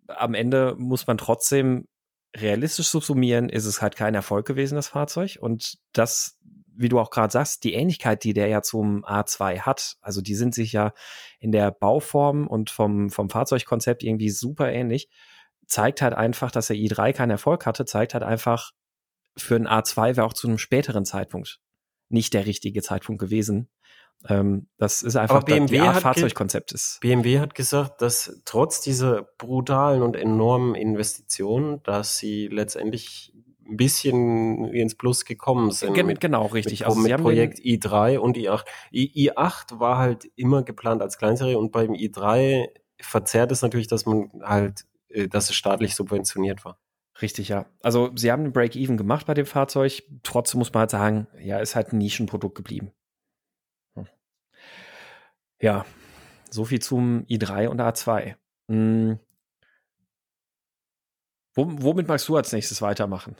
am 0.07 0.33
Ende 0.33 0.75
muss 0.77 1.07
man 1.07 1.17
trotzdem 1.17 1.87
realistisch 2.35 2.87
subsumieren, 2.87 3.49
ist 3.49 3.65
es 3.65 3.81
halt 3.81 3.95
kein 3.95 4.15
Erfolg 4.15 4.45
gewesen, 4.45 4.75
das 4.75 4.89
Fahrzeug. 4.89 5.37
Und 5.39 5.77
das, 5.93 6.37
wie 6.75 6.89
du 6.89 6.99
auch 6.99 7.09
gerade 7.09 7.31
sagst, 7.31 7.63
die 7.63 7.73
Ähnlichkeit, 7.73 8.23
die 8.23 8.33
der 8.33 8.47
ja 8.47 8.61
zum 8.61 9.05
A2 9.05 9.61
hat, 9.61 9.97
also 10.01 10.21
die 10.21 10.35
sind 10.35 10.53
sich 10.53 10.71
ja 10.71 10.93
in 11.39 11.51
der 11.51 11.71
Bauform 11.71 12.47
und 12.47 12.69
vom, 12.69 13.09
vom 13.09 13.29
Fahrzeugkonzept 13.29 14.03
irgendwie 14.03 14.29
super 14.29 14.71
ähnlich, 14.71 15.09
zeigt 15.67 16.01
halt 16.01 16.13
einfach, 16.13 16.51
dass 16.51 16.67
der 16.67 16.75
i3 16.75 17.13
keinen 17.13 17.31
Erfolg 17.31 17.65
hatte, 17.65 17.85
zeigt 17.85 18.13
halt 18.13 18.23
einfach, 18.23 18.71
für 19.37 19.55
ein 19.55 19.67
A2 19.67 20.15
wäre 20.15 20.25
auch 20.25 20.33
zu 20.33 20.47
einem 20.47 20.57
späteren 20.57 21.05
Zeitpunkt 21.05 21.59
nicht 22.09 22.33
der 22.33 22.45
richtige 22.45 22.81
Zeitpunkt 22.81 23.19
gewesen, 23.19 23.69
ähm, 24.27 24.67
das 24.77 25.01
ist 25.01 25.15
einfach 25.15 25.37
Aber 25.37 25.45
BMW 25.45 25.79
Art 25.79 26.01
Fahrzeugkonzept 26.01 26.71
ist. 26.71 26.99
BMW 27.01 27.39
hat 27.39 27.55
gesagt, 27.55 28.01
dass 28.01 28.41
trotz 28.45 28.81
dieser 28.81 29.23
brutalen 29.37 30.01
und 30.01 30.15
enormen 30.15 30.75
Investitionen, 30.75 31.81
dass 31.83 32.17
sie 32.17 32.47
letztendlich 32.47 33.33
ein 33.67 33.77
bisschen 33.77 34.65
ins 34.65 34.95
Plus 34.95 35.25
gekommen 35.25 35.71
sind. 35.71 35.93
Gen 35.93 36.05
mit, 36.05 36.19
genau, 36.19 36.45
richtig. 36.47 36.81
Mit, 36.81 36.87
also 36.87 36.99
mit 36.99 37.17
Projekt 37.17 37.59
i3 37.59 38.19
und 38.19 38.37
i8. 38.37 38.63
I, 38.91 39.29
i8 39.29 39.79
war 39.79 39.97
halt 39.97 40.25
immer 40.35 40.63
geplant 40.63 41.01
als 41.01 41.17
Kleinserie 41.17 41.57
und 41.57 41.71
beim 41.71 41.91
i3 41.91 42.67
verzerrt 43.01 43.51
es 43.51 43.61
natürlich, 43.61 43.87
dass 43.87 44.05
man 44.05 44.29
halt, 44.41 44.85
äh, 45.09 45.27
dass 45.27 45.49
es 45.49 45.55
staatlich 45.55 45.95
subventioniert 45.95 46.63
war. 46.63 46.79
Richtig, 47.21 47.49
ja. 47.49 47.65
Also 47.81 48.11
sie 48.15 48.31
haben 48.31 48.43
einen 48.43 48.53
Break-Even 48.53 48.97
gemacht 48.97 49.25
bei 49.25 49.33
dem 49.33 49.45
Fahrzeug. 49.45 50.03
Trotzdem 50.23 50.59
muss 50.59 50.73
man 50.73 50.81
halt 50.81 50.91
sagen, 50.91 51.27
ja, 51.39 51.59
ist 51.59 51.75
halt 51.75 51.93
ein 51.93 51.97
Nischenprodukt 51.97 52.55
geblieben. 52.55 52.91
Ja, 55.65 55.83
so 56.51 56.63
viel 56.63 56.79
zum 56.79 57.25
i3 57.27 57.69
und 57.69 57.81
A2. 57.81 58.35
Hm. 58.69 59.17
Womit 61.55 62.07
magst 62.07 62.29
du 62.29 62.35
als 62.35 62.51
nächstes 62.51 62.83
weitermachen? 62.83 63.35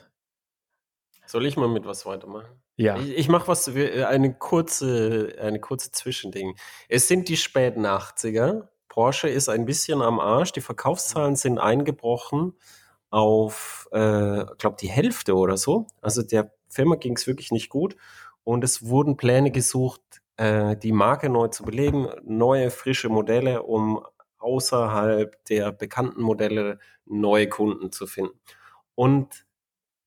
Soll 1.24 1.46
ich 1.46 1.56
mal 1.56 1.68
mit 1.68 1.86
was 1.86 2.04
weitermachen? 2.04 2.60
Ja. 2.74 2.96
Ich, 2.96 3.16
ich 3.16 3.28
mache 3.28 3.46
was, 3.46 3.68
äh, 3.68 4.02
eine 4.02 4.34
kurze, 4.34 5.36
eine 5.40 5.60
kurze 5.60 5.92
Zwischending. 5.92 6.56
Es 6.88 7.06
sind 7.06 7.28
die 7.28 7.36
späten 7.36 7.86
80er. 7.86 8.66
Porsche 8.88 9.28
ist 9.28 9.48
ein 9.48 9.64
bisschen 9.64 10.02
am 10.02 10.18
Arsch. 10.18 10.50
Die 10.50 10.60
Verkaufszahlen 10.60 11.36
sind 11.36 11.58
eingebrochen 11.58 12.54
auf, 13.10 13.86
äh, 13.92 14.46
glaube 14.58 14.78
die 14.80 14.90
Hälfte 14.90 15.36
oder 15.36 15.56
so. 15.56 15.86
Also 16.00 16.22
der 16.22 16.50
Firma 16.68 16.96
ging 16.96 17.14
es 17.14 17.28
wirklich 17.28 17.52
nicht 17.52 17.68
gut. 17.68 17.96
Und 18.42 18.64
es 18.64 18.84
wurden 18.84 19.16
Pläne 19.16 19.52
gesucht, 19.52 20.02
äh, 20.36 20.76
die 20.76 20.92
Marke 20.92 21.28
neu 21.28 21.48
zu 21.48 21.64
beleben, 21.64 22.08
neue, 22.24 22.70
frische 22.70 23.08
Modelle, 23.08 23.62
um 23.62 24.04
außerhalb 24.38 25.44
der 25.46 25.72
bekannten 25.72 26.22
Modelle 26.22 26.78
neue 27.04 27.48
Kunden 27.48 27.90
zu 27.92 28.06
finden. 28.06 28.38
Und 28.94 29.46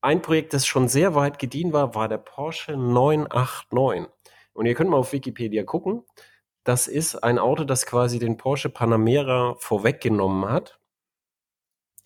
ein 0.02 0.22
Projekt, 0.22 0.54
das 0.54 0.66
schon 0.66 0.88
sehr 0.88 1.14
weit 1.16 1.40
gediehen 1.40 1.74
war, 1.74 1.94
war 1.94 2.08
der 2.08 2.20
Porsche 2.20 2.78
989. 2.78 4.08
Und 4.54 4.66
ihr 4.66 4.74
könnt 4.76 4.90
mal 4.90 4.98
auf 4.98 5.14
Wikipedia 5.14 5.64
gucken. 5.64 6.04
Das 6.64 6.88
ist 6.88 7.16
ein 7.16 7.40
Auto, 7.40 7.64
das 7.64 7.86
quasi 7.86 8.20
den 8.20 8.38
Porsche 8.38 8.70
Panamera 8.70 9.56
vorweggenommen 9.60 10.50
hat. 10.50 10.80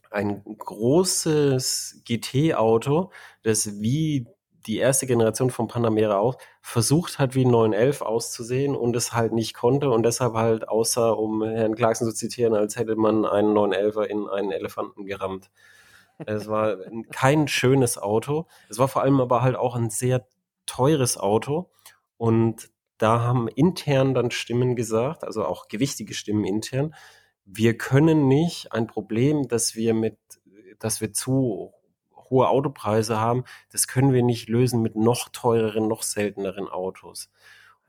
Ein 0.09 0.43
großes 0.43 2.03
GT-Auto, 2.05 3.11
das 3.43 3.81
wie 3.81 4.27
die 4.65 4.77
erste 4.77 5.07
Generation 5.07 5.49
von 5.49 5.67
Panamera 5.67 6.17
auch 6.17 6.37
versucht 6.61 7.19
hat, 7.19 7.35
wie 7.35 7.45
ein 7.45 7.51
911 7.51 8.01
auszusehen 8.01 8.75
und 8.75 8.95
es 8.95 9.13
halt 9.13 9.33
nicht 9.33 9.53
konnte 9.53 9.89
und 9.89 10.03
deshalb 10.03 10.33
halt 10.33 10.67
außer, 10.67 11.17
um 11.17 11.43
Herrn 11.43 11.75
Clarkson 11.75 12.07
zu 12.07 12.13
zitieren, 12.13 12.55
als 12.55 12.75
hätte 12.75 12.95
man 12.95 13.25
einen 13.25 13.53
911er 13.55 14.03
in 14.03 14.27
einen 14.27 14.51
Elefanten 14.51 15.05
gerammt. 15.05 15.51
Es 16.25 16.47
war 16.47 16.77
kein 17.11 17.47
schönes 17.47 17.97
Auto. 17.97 18.47
Es 18.69 18.77
war 18.77 18.87
vor 18.87 19.01
allem 19.01 19.19
aber 19.19 19.41
halt 19.41 19.55
auch 19.55 19.75
ein 19.75 19.89
sehr 19.89 20.25
teures 20.65 21.17
Auto 21.17 21.69
und 22.17 22.69
da 22.97 23.19
haben 23.19 23.47
intern 23.49 24.13
dann 24.13 24.31
Stimmen 24.31 24.75
gesagt, 24.75 25.23
also 25.23 25.45
auch 25.45 25.67
gewichtige 25.67 26.13
Stimmen 26.13 26.45
intern, 26.45 26.93
wir 27.45 27.77
können 27.77 28.27
nicht 28.27 28.71
ein 28.71 28.87
Problem, 28.87 29.47
dass 29.47 29.75
wir 29.75 29.93
mit, 29.93 30.17
dass 30.79 31.01
wir 31.01 31.11
zu 31.11 31.73
hohe 32.33 32.49
Autopreise 32.49 33.19
haben, 33.19 33.43
das 33.71 33.87
können 33.87 34.11
wir 34.11 34.23
nicht 34.23 34.49
lösen 34.49 34.81
mit 34.81 34.95
noch 34.95 35.29
teureren, 35.29 35.87
noch 35.87 36.03
selteneren 36.03 36.67
Autos. 36.67 37.29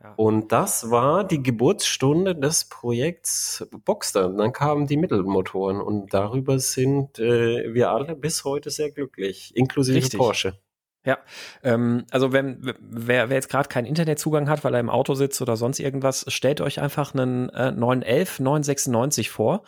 Ja. 0.02 0.12
Und 0.16 0.52
das 0.52 0.90
war 0.90 1.24
die 1.24 1.42
Geburtsstunde 1.42 2.34
des 2.34 2.66
Projekts 2.66 3.66
Boxster. 3.84 4.28
Dann 4.28 4.52
kamen 4.52 4.86
die 4.86 4.98
Mittelmotoren 4.98 5.80
und 5.80 6.12
darüber 6.12 6.58
sind 6.58 7.18
äh, 7.18 7.72
wir 7.72 7.90
alle 7.90 8.14
bis 8.14 8.44
heute 8.44 8.70
sehr 8.70 8.90
glücklich, 8.90 9.56
inklusive 9.56 9.96
Richtig. 9.96 10.18
Porsche. 10.18 10.58
Ja, 11.06 11.18
ähm, 11.62 12.04
also 12.10 12.32
wenn 12.32 12.58
wer, 12.80 13.28
wer 13.28 13.36
jetzt 13.36 13.50
gerade 13.50 13.68
keinen 13.68 13.84
Internetzugang 13.84 14.48
hat, 14.48 14.64
weil 14.64 14.72
er 14.72 14.80
im 14.80 14.88
Auto 14.88 15.14
sitzt 15.14 15.40
oder 15.42 15.56
sonst 15.56 15.78
irgendwas, 15.78 16.24
stellt 16.28 16.62
euch 16.62 16.80
einfach 16.80 17.14
einen 17.14 17.50
äh, 17.50 17.72
911 17.72 18.40
996 18.40 19.30
vor, 19.30 19.64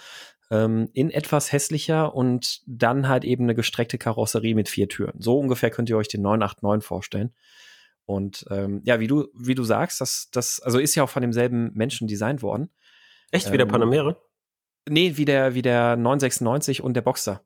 ähm, 0.50 0.88
in 0.92 1.10
etwas 1.10 1.52
hässlicher 1.52 2.14
und 2.14 2.62
dann 2.66 3.08
halt 3.08 3.24
eben 3.24 3.44
eine 3.44 3.54
gestreckte 3.54 3.98
Karosserie 3.98 4.54
mit 4.54 4.68
vier 4.68 4.88
Türen. 4.88 5.20
So 5.20 5.38
ungefähr 5.38 5.70
könnt 5.70 5.90
ihr 5.90 5.96
euch 5.96 6.08
den 6.08 6.22
989 6.22 6.86
vorstellen. 6.86 7.34
Und 8.04 8.46
ähm, 8.50 8.80
ja, 8.84 9.00
wie 9.00 9.08
du 9.08 9.26
wie 9.34 9.56
du 9.56 9.64
sagst, 9.64 10.00
das 10.00 10.30
das 10.30 10.60
also 10.60 10.78
ist 10.78 10.94
ja 10.94 11.02
auch 11.02 11.10
von 11.10 11.22
demselben 11.22 11.72
Menschen 11.74 12.06
designt 12.06 12.42
worden. 12.42 12.70
Echt 13.32 13.50
wie 13.50 13.56
der 13.56 13.66
ähm, 13.66 13.72
Panamera? 13.72 14.16
Nee, 14.88 15.16
wie 15.16 15.24
der 15.24 15.54
wie 15.54 15.62
der 15.62 15.96
996 15.96 16.82
und 16.82 16.94
der 16.94 17.02
Boxer. 17.02 17.42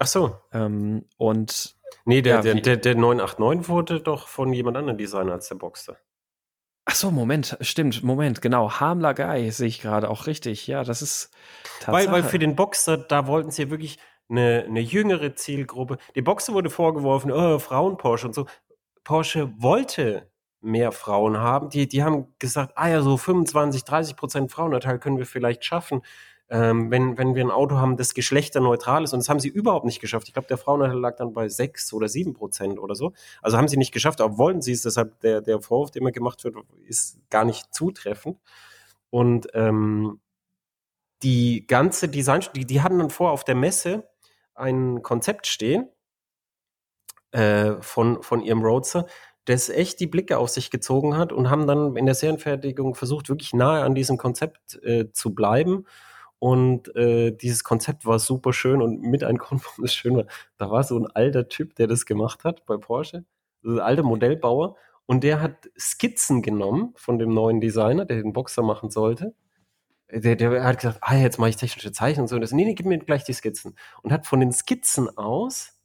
Ach 0.00 0.08
so. 0.08 0.36
Ähm, 0.52 1.04
und 1.16 1.76
Nee, 2.06 2.20
der, 2.20 2.36
ja, 2.36 2.42
der, 2.42 2.54
der, 2.56 2.76
der 2.76 2.94
989 2.96 3.68
wurde 3.68 4.00
doch 4.00 4.28
von 4.28 4.52
jemand 4.52 4.76
anderem 4.76 4.98
Designer 4.98 5.32
als 5.32 5.48
der 5.48 5.54
Boxer. 5.54 5.96
Ach 6.94 6.98
so, 6.98 7.10
Moment, 7.10 7.56
stimmt, 7.60 8.04
Moment, 8.04 8.40
genau. 8.40 8.78
Hamler 8.78 9.14
Guy 9.14 9.50
sehe 9.50 9.66
ich 9.66 9.80
gerade 9.80 10.08
auch 10.08 10.28
richtig. 10.28 10.68
Ja, 10.68 10.84
das 10.84 11.02
ist 11.02 11.32
Tatsache. 11.80 11.92
Weil, 11.92 12.12
weil 12.12 12.22
für 12.22 12.38
den 12.38 12.54
Boxer, 12.54 12.96
da 12.98 13.26
wollten 13.26 13.50
sie 13.50 13.64
ja 13.64 13.70
wirklich 13.70 13.98
eine, 14.28 14.64
eine 14.68 14.78
jüngere 14.78 15.34
Zielgruppe. 15.34 15.98
Die 16.14 16.22
Boxer 16.22 16.54
wurde 16.54 16.70
vorgeworfen, 16.70 17.32
oh, 17.32 17.58
Frauen 17.58 17.96
Porsche 17.96 18.28
und 18.28 18.34
so. 18.36 18.46
Porsche 19.02 19.52
wollte 19.60 20.30
mehr 20.60 20.92
Frauen 20.92 21.36
haben. 21.36 21.68
Die, 21.68 21.88
die 21.88 22.04
haben 22.04 22.32
gesagt, 22.38 22.74
ah 22.76 22.86
ja, 22.86 23.02
so 23.02 23.16
25, 23.16 23.82
30 23.82 24.14
Prozent 24.14 24.52
Frauenanteil 24.52 25.00
können 25.00 25.18
wir 25.18 25.26
vielleicht 25.26 25.64
schaffen 25.64 26.00
ähm, 26.54 26.88
wenn, 26.88 27.18
wenn 27.18 27.34
wir 27.34 27.44
ein 27.44 27.50
Auto 27.50 27.78
haben, 27.78 27.96
das 27.96 28.14
geschlechterneutral 28.14 29.02
ist. 29.02 29.12
Und 29.12 29.18
das 29.18 29.28
haben 29.28 29.40
sie 29.40 29.48
überhaupt 29.48 29.84
nicht 29.84 30.00
geschafft. 30.00 30.28
Ich 30.28 30.34
glaube, 30.34 30.46
der 30.46 30.56
Frauenanteil 30.56 31.00
lag 31.00 31.16
dann 31.16 31.32
bei 31.32 31.48
sechs 31.48 31.92
oder 31.92 32.08
sieben 32.08 32.32
Prozent 32.32 32.78
oder 32.78 32.94
so. 32.94 33.12
Also 33.42 33.56
haben 33.58 33.66
sie 33.66 33.76
nicht 33.76 33.90
geschafft, 33.90 34.20
aber 34.20 34.38
wollten 34.38 34.62
sie 34.62 34.70
es. 34.70 34.82
Deshalb 34.82 35.18
der, 35.18 35.40
der 35.40 35.60
Vorwurf, 35.60 35.90
der 35.90 36.00
immer 36.00 36.12
gemacht 36.12 36.44
wird, 36.44 36.54
ist 36.86 37.18
gar 37.28 37.44
nicht 37.44 37.74
zutreffend. 37.74 38.38
Und 39.10 39.48
ähm, 39.54 40.20
die 41.24 41.66
ganze 41.66 42.08
Design, 42.08 42.42
die, 42.54 42.64
die 42.64 42.82
hatten 42.82 43.00
dann 43.00 43.10
vor 43.10 43.32
auf 43.32 43.42
der 43.42 43.56
Messe 43.56 44.08
ein 44.54 45.02
Konzept 45.02 45.48
stehen 45.48 45.88
äh, 47.32 47.72
von, 47.80 48.22
von 48.22 48.40
ihrem 48.40 48.62
Roadster, 48.62 49.06
das 49.44 49.70
echt 49.70 49.98
die 49.98 50.06
Blicke 50.06 50.38
auf 50.38 50.50
sich 50.50 50.70
gezogen 50.70 51.16
hat 51.16 51.32
und 51.32 51.50
haben 51.50 51.66
dann 51.66 51.96
in 51.96 52.06
der 52.06 52.14
Serienfertigung 52.14 52.94
versucht, 52.94 53.28
wirklich 53.28 53.54
nahe 53.54 53.82
an 53.82 53.96
diesem 53.96 54.18
Konzept 54.18 54.80
äh, 54.84 55.10
zu 55.10 55.34
bleiben 55.34 55.84
und 56.44 56.94
äh, 56.94 57.30
dieses 57.30 57.64
Konzept 57.64 58.04
war 58.04 58.18
super 58.18 58.52
schön 58.52 58.82
und 58.82 59.00
mit 59.00 59.24
ein 59.24 59.38
warum 59.40 59.82
es 59.82 59.94
schön 59.94 60.14
war, 60.14 60.26
da 60.58 60.70
war 60.70 60.84
so 60.84 60.98
ein 60.98 61.06
alter 61.06 61.48
Typ, 61.48 61.74
der 61.76 61.86
das 61.86 62.04
gemacht 62.04 62.44
hat 62.44 62.66
bei 62.66 62.76
Porsche, 62.76 63.24
so 63.62 63.70
ein 63.70 63.80
alter 63.80 64.02
Modellbauer. 64.02 64.76
Und 65.06 65.24
der 65.24 65.40
hat 65.40 65.70
Skizzen 65.78 66.42
genommen 66.42 66.92
von 66.96 67.18
dem 67.18 67.32
neuen 67.32 67.62
Designer, 67.62 68.04
der 68.04 68.18
den 68.18 68.34
Boxer 68.34 68.62
machen 68.62 68.90
sollte. 68.90 69.34
Der, 70.12 70.36
der 70.36 70.62
hat 70.64 70.80
gesagt, 70.80 70.98
ah, 71.00 71.16
jetzt 71.16 71.38
mache 71.38 71.48
ich 71.48 71.56
technische 71.56 71.92
Zeichen 71.92 72.20
und 72.20 72.28
so. 72.28 72.34
Und 72.34 72.42
das, 72.42 72.52
nee, 72.52 72.66
nee, 72.66 72.74
gib 72.74 72.84
mir 72.84 72.98
gleich 72.98 73.24
die 73.24 73.32
Skizzen. 73.32 73.74
Und 74.02 74.12
hat 74.12 74.26
von 74.26 74.40
den 74.40 74.52
Skizzen 74.52 75.16
aus 75.16 75.80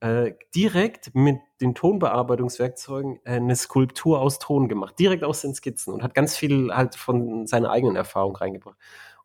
äh, 0.00 0.32
direkt 0.54 1.14
mit 1.14 1.36
den 1.60 1.74
Tonbearbeitungswerkzeugen 1.74 3.20
äh, 3.24 3.32
eine 3.32 3.56
Skulptur 3.56 4.22
aus 4.22 4.38
Ton 4.38 4.68
gemacht. 4.70 4.98
Direkt 4.98 5.22
aus 5.22 5.42
den 5.42 5.54
Skizzen. 5.54 5.92
Und 5.92 6.02
hat 6.02 6.14
ganz 6.14 6.34
viel 6.34 6.74
halt 6.74 6.94
von 6.94 7.46
seiner 7.46 7.70
eigenen 7.70 7.96
Erfahrung 7.96 8.36
reingebracht. 8.36 8.78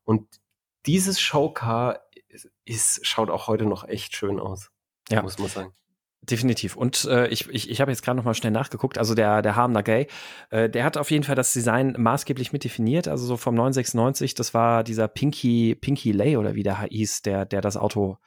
Und 0.03 0.42
dieses 0.85 1.19
Showcar 1.19 2.01
ist, 2.65 3.05
schaut 3.05 3.29
auch 3.29 3.47
heute 3.47 3.65
noch 3.65 3.87
echt 3.87 4.15
schön 4.15 4.39
aus. 4.39 4.71
Ja. 5.09 5.21
Muss 5.21 5.37
man 5.37 5.49
sagen. 5.49 5.73
Definitiv. 6.21 6.77
Und 6.77 7.03
äh, 7.05 7.27
ich, 7.27 7.49
ich, 7.49 7.69
ich 7.69 7.81
habe 7.81 7.91
jetzt 7.91 8.01
gerade 8.01 8.15
noch 8.15 8.23
mal 8.23 8.33
schnell 8.33 8.53
nachgeguckt. 8.53 8.97
Also 8.97 9.13
der, 9.13 9.41
der 9.41 9.57
Harmner 9.57 9.83
Gay, 9.83 10.07
äh, 10.51 10.69
der 10.69 10.85
hat 10.85 10.95
auf 10.95 11.11
jeden 11.11 11.25
Fall 11.25 11.35
das 11.35 11.51
Design 11.51 11.95
maßgeblich 11.97 12.53
mit 12.53 12.63
definiert. 12.63 13.09
Also 13.09 13.25
so 13.25 13.35
vom 13.35 13.55
996, 13.55 14.33
das 14.33 14.53
war 14.53 14.85
dieser 14.85 15.09
Pinky, 15.09 15.75
Pinky 15.75 16.13
Lay 16.13 16.37
oder 16.37 16.55
wie 16.55 16.63
der 16.63 16.83
hieß, 16.83 17.23
der, 17.23 17.45
der 17.45 17.59
das 17.59 17.75
Auto 17.75 18.19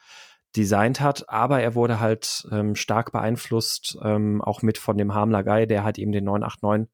designt 0.55 1.01
hat. 1.01 1.27
Aber 1.27 1.59
er 1.59 1.73
wurde 1.73 1.99
halt 1.99 2.47
ähm, 2.51 2.75
stark 2.75 3.11
beeinflusst, 3.11 3.97
ähm, 4.03 4.43
auch 4.43 4.61
mit 4.61 4.77
von 4.77 4.95
dem 4.99 5.15
Harmler 5.15 5.43
Guy, 5.43 5.65
der 5.65 5.83
halt 5.83 5.97
eben 5.97 6.11
den 6.11 6.25
989 6.25 6.93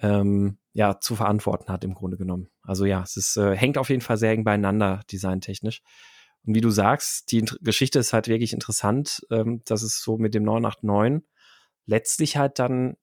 ähm, 0.00 0.58
ja, 0.78 1.00
zu 1.00 1.16
verantworten 1.16 1.72
hat 1.72 1.82
im 1.82 1.92
Grunde 1.92 2.16
genommen. 2.16 2.50
Also 2.62 2.84
ja, 2.84 3.02
es 3.02 3.16
ist, 3.16 3.36
äh, 3.36 3.56
hängt 3.56 3.78
auf 3.78 3.90
jeden 3.90 4.00
Fall 4.00 4.16
sehr 4.16 4.30
eng 4.30 4.44
beieinander, 4.44 5.00
designtechnisch. 5.10 5.82
Und 6.46 6.54
wie 6.54 6.60
du 6.60 6.70
sagst, 6.70 7.32
die 7.32 7.40
Int 7.40 7.58
Geschichte 7.62 7.98
ist 7.98 8.12
halt 8.12 8.28
wirklich 8.28 8.52
interessant, 8.52 9.26
ähm, 9.32 9.60
dass 9.64 9.82
es 9.82 10.00
so 10.00 10.18
mit 10.18 10.34
dem 10.34 10.44
989 10.44 11.28
letztlich 11.84 12.36
halt 12.36 12.60
dann 12.60 12.96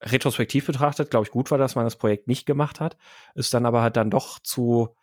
retrospektiv 0.00 0.64
betrachtet, 0.64 1.10
glaube 1.10 1.26
ich, 1.26 1.30
gut 1.30 1.50
war, 1.50 1.58
dass 1.58 1.74
man 1.74 1.84
das 1.84 1.96
Projekt 1.96 2.26
nicht 2.26 2.46
gemacht 2.46 2.80
hat, 2.80 2.96
ist 3.34 3.52
dann 3.52 3.66
aber 3.66 3.82
halt 3.82 3.98
dann 3.98 4.08
doch 4.08 4.38
zu 4.38 4.96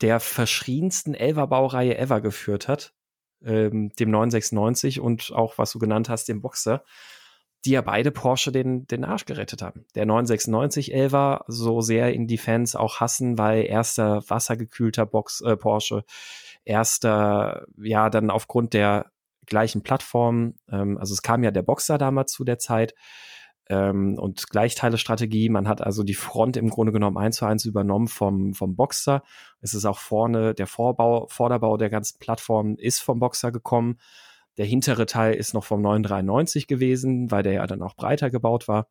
der 0.00 0.18
verschriensten 0.18 1.14
Elva-Baureihe 1.14 1.96
ever 1.96 2.20
geführt 2.20 2.66
hat, 2.66 2.94
ähm, 3.44 3.90
dem 3.90 4.10
996 4.10 4.98
und 4.98 5.30
auch, 5.32 5.56
was 5.56 5.70
du 5.70 5.78
genannt 5.78 6.08
hast, 6.08 6.24
dem 6.24 6.42
Boxer 6.42 6.82
die 7.66 7.72
ja 7.72 7.82
beide 7.82 8.10
Porsche 8.10 8.52
den, 8.52 8.86
den 8.86 9.04
Arsch 9.04 9.26
gerettet 9.26 9.60
haben. 9.60 9.84
Der 9.94 10.06
996 10.06 10.94
11er 10.94 11.42
so 11.48 11.80
sehr 11.80 12.14
in 12.14 12.26
die 12.26 12.38
Fans 12.38 12.76
auch 12.76 13.00
hassen, 13.00 13.38
weil 13.38 13.64
erster 13.64 14.22
wassergekühlter 14.28 15.04
Box 15.04 15.40
äh, 15.40 15.56
Porsche, 15.56 16.04
erster, 16.64 17.66
ja, 17.76 18.08
dann 18.08 18.30
aufgrund 18.30 18.72
der 18.72 19.10
gleichen 19.46 19.82
Plattform, 19.82 20.54
ähm, 20.70 20.96
also 20.98 21.12
es 21.12 21.22
kam 21.22 21.42
ja 21.44 21.50
der 21.50 21.62
Boxer 21.62 21.98
damals 21.98 22.32
zu 22.32 22.44
der 22.44 22.58
Zeit, 22.58 22.94
ähm, 23.68 24.16
und 24.18 24.48
Gleichteile-Strategie. 24.48 25.48
Man 25.48 25.68
hat 25.68 25.82
also 25.82 26.04
die 26.04 26.14
Front 26.14 26.56
im 26.56 26.70
Grunde 26.70 26.92
genommen 26.92 27.16
eins 27.16 27.36
zu 27.36 27.46
eins 27.46 27.64
übernommen 27.64 28.06
vom, 28.08 28.54
vom 28.54 28.76
Boxer. 28.76 29.22
Es 29.60 29.74
ist 29.74 29.84
auch 29.84 29.98
vorne, 29.98 30.54
der 30.54 30.66
Vorbau, 30.66 31.26
Vorderbau 31.28 31.76
der 31.76 31.90
ganzen 31.90 32.18
Plattform 32.18 32.76
ist 32.76 33.00
vom 33.00 33.18
Boxer 33.18 33.50
gekommen. 33.50 33.98
Der 34.58 34.66
hintere 34.66 35.06
Teil 35.06 35.34
ist 35.34 35.54
noch 35.54 35.64
vom 35.64 35.82
993 35.82 36.66
gewesen, 36.66 37.30
weil 37.30 37.42
der 37.42 37.52
ja 37.52 37.66
dann 37.66 37.82
auch 37.82 37.94
breiter 37.94 38.30
gebaut 38.30 38.68
war. 38.68 38.88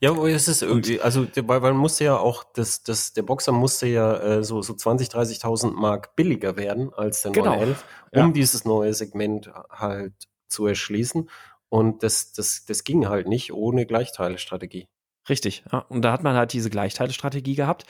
Ja, 0.00 0.10
aber 0.10 0.28
es 0.28 0.48
ist 0.48 0.62
irgendwie, 0.62 1.00
also 1.00 1.26
weil 1.34 1.60
man 1.60 1.76
musste 1.76 2.04
ja 2.04 2.18
auch, 2.18 2.44
das, 2.54 2.82
das, 2.82 3.12
der 3.12 3.22
Boxer 3.22 3.52
musste 3.52 3.86
ja 3.86 4.16
äh, 4.18 4.44
so, 4.44 4.62
so 4.62 4.74
20, 4.74 5.08
30.000 5.08 5.72
Mark 5.72 6.16
billiger 6.16 6.56
werden 6.56 6.92
als 6.92 7.22
der 7.22 7.32
genau. 7.32 7.52
911, 7.52 7.84
um 8.12 8.18
ja. 8.18 8.30
dieses 8.30 8.64
neue 8.64 8.94
Segment 8.94 9.50
halt 9.70 10.12
zu 10.48 10.66
erschließen. 10.66 11.30
Und 11.68 12.02
das, 12.02 12.32
das, 12.32 12.64
das 12.66 12.84
ging 12.84 13.08
halt 13.08 13.28
nicht 13.28 13.52
ohne 13.52 13.86
Gleichteile-Strategie. 13.86 14.88
Richtig, 15.28 15.64
ja. 15.70 15.80
Und 15.88 16.02
da 16.02 16.12
hat 16.12 16.22
man 16.22 16.34
halt 16.34 16.52
diese 16.52 16.70
Gleichteile-Strategie 16.70 17.54
gehabt. 17.54 17.84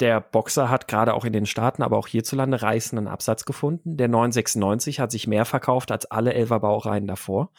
Der 0.00 0.20
Boxer 0.20 0.70
hat 0.70 0.88
gerade 0.88 1.14
auch 1.14 1.24
in 1.24 1.32
den 1.32 1.46
Staaten, 1.46 1.82
aber 1.82 1.98
auch 1.98 2.08
hierzulande 2.08 2.62
reißenden 2.62 3.06
Absatz 3.06 3.44
gefunden. 3.44 3.96
Der 3.96 4.08
996 4.08 4.98
hat 4.98 5.10
sich 5.10 5.26
mehr 5.26 5.44
verkauft 5.44 5.92
als 5.92 6.10
alle 6.10 6.32
Elfer-Baureihen 6.32 7.06
davor. 7.06 7.52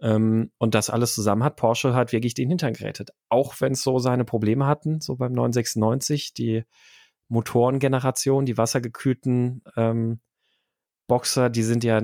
Ähm, 0.00 0.50
und 0.58 0.74
das 0.74 0.90
alles 0.90 1.14
zusammen 1.14 1.44
hat 1.44 1.56
Porsche 1.56 1.94
halt 1.94 2.12
wirklich 2.12 2.34
den 2.34 2.48
Hintern 2.48 2.74
gerettet. 2.74 3.10
Auch 3.28 3.60
wenn 3.60 3.72
es 3.72 3.82
so 3.82 3.98
seine 3.98 4.24
Probleme 4.24 4.66
hatten, 4.66 5.00
so 5.00 5.16
beim 5.16 5.32
996, 5.32 6.34
die 6.34 6.64
Motorengeneration, 7.28 8.44
die 8.44 8.58
wassergekühlten 8.58 9.62
ähm, 9.76 10.20
Boxer, 11.08 11.50
die 11.50 11.62
sind 11.62 11.82
ja 11.82 12.00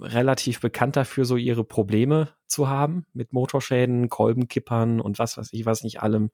relativ 0.00 0.60
bekannt 0.60 0.96
dafür, 0.96 1.24
so 1.24 1.36
ihre 1.36 1.64
Probleme 1.64 2.28
zu 2.52 2.68
haben 2.68 3.06
mit 3.12 3.32
Motorschäden, 3.32 4.08
Kolbenkippern 4.08 5.00
und 5.00 5.18
was 5.18 5.36
weiß 5.36 5.52
ich, 5.52 5.66
was 5.66 5.82
nicht 5.82 6.02
allem. 6.02 6.30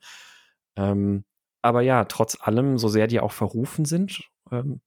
Ähm, 0.77 1.25
aber 1.63 1.83
ja, 1.83 2.05
trotz 2.05 2.39
allem, 2.41 2.79
so 2.79 2.89
sehr 2.89 3.07
die 3.07 3.21
auch 3.21 3.33
verrufen 3.33 3.85
sind, 3.85 4.23
ähm, 4.51 4.81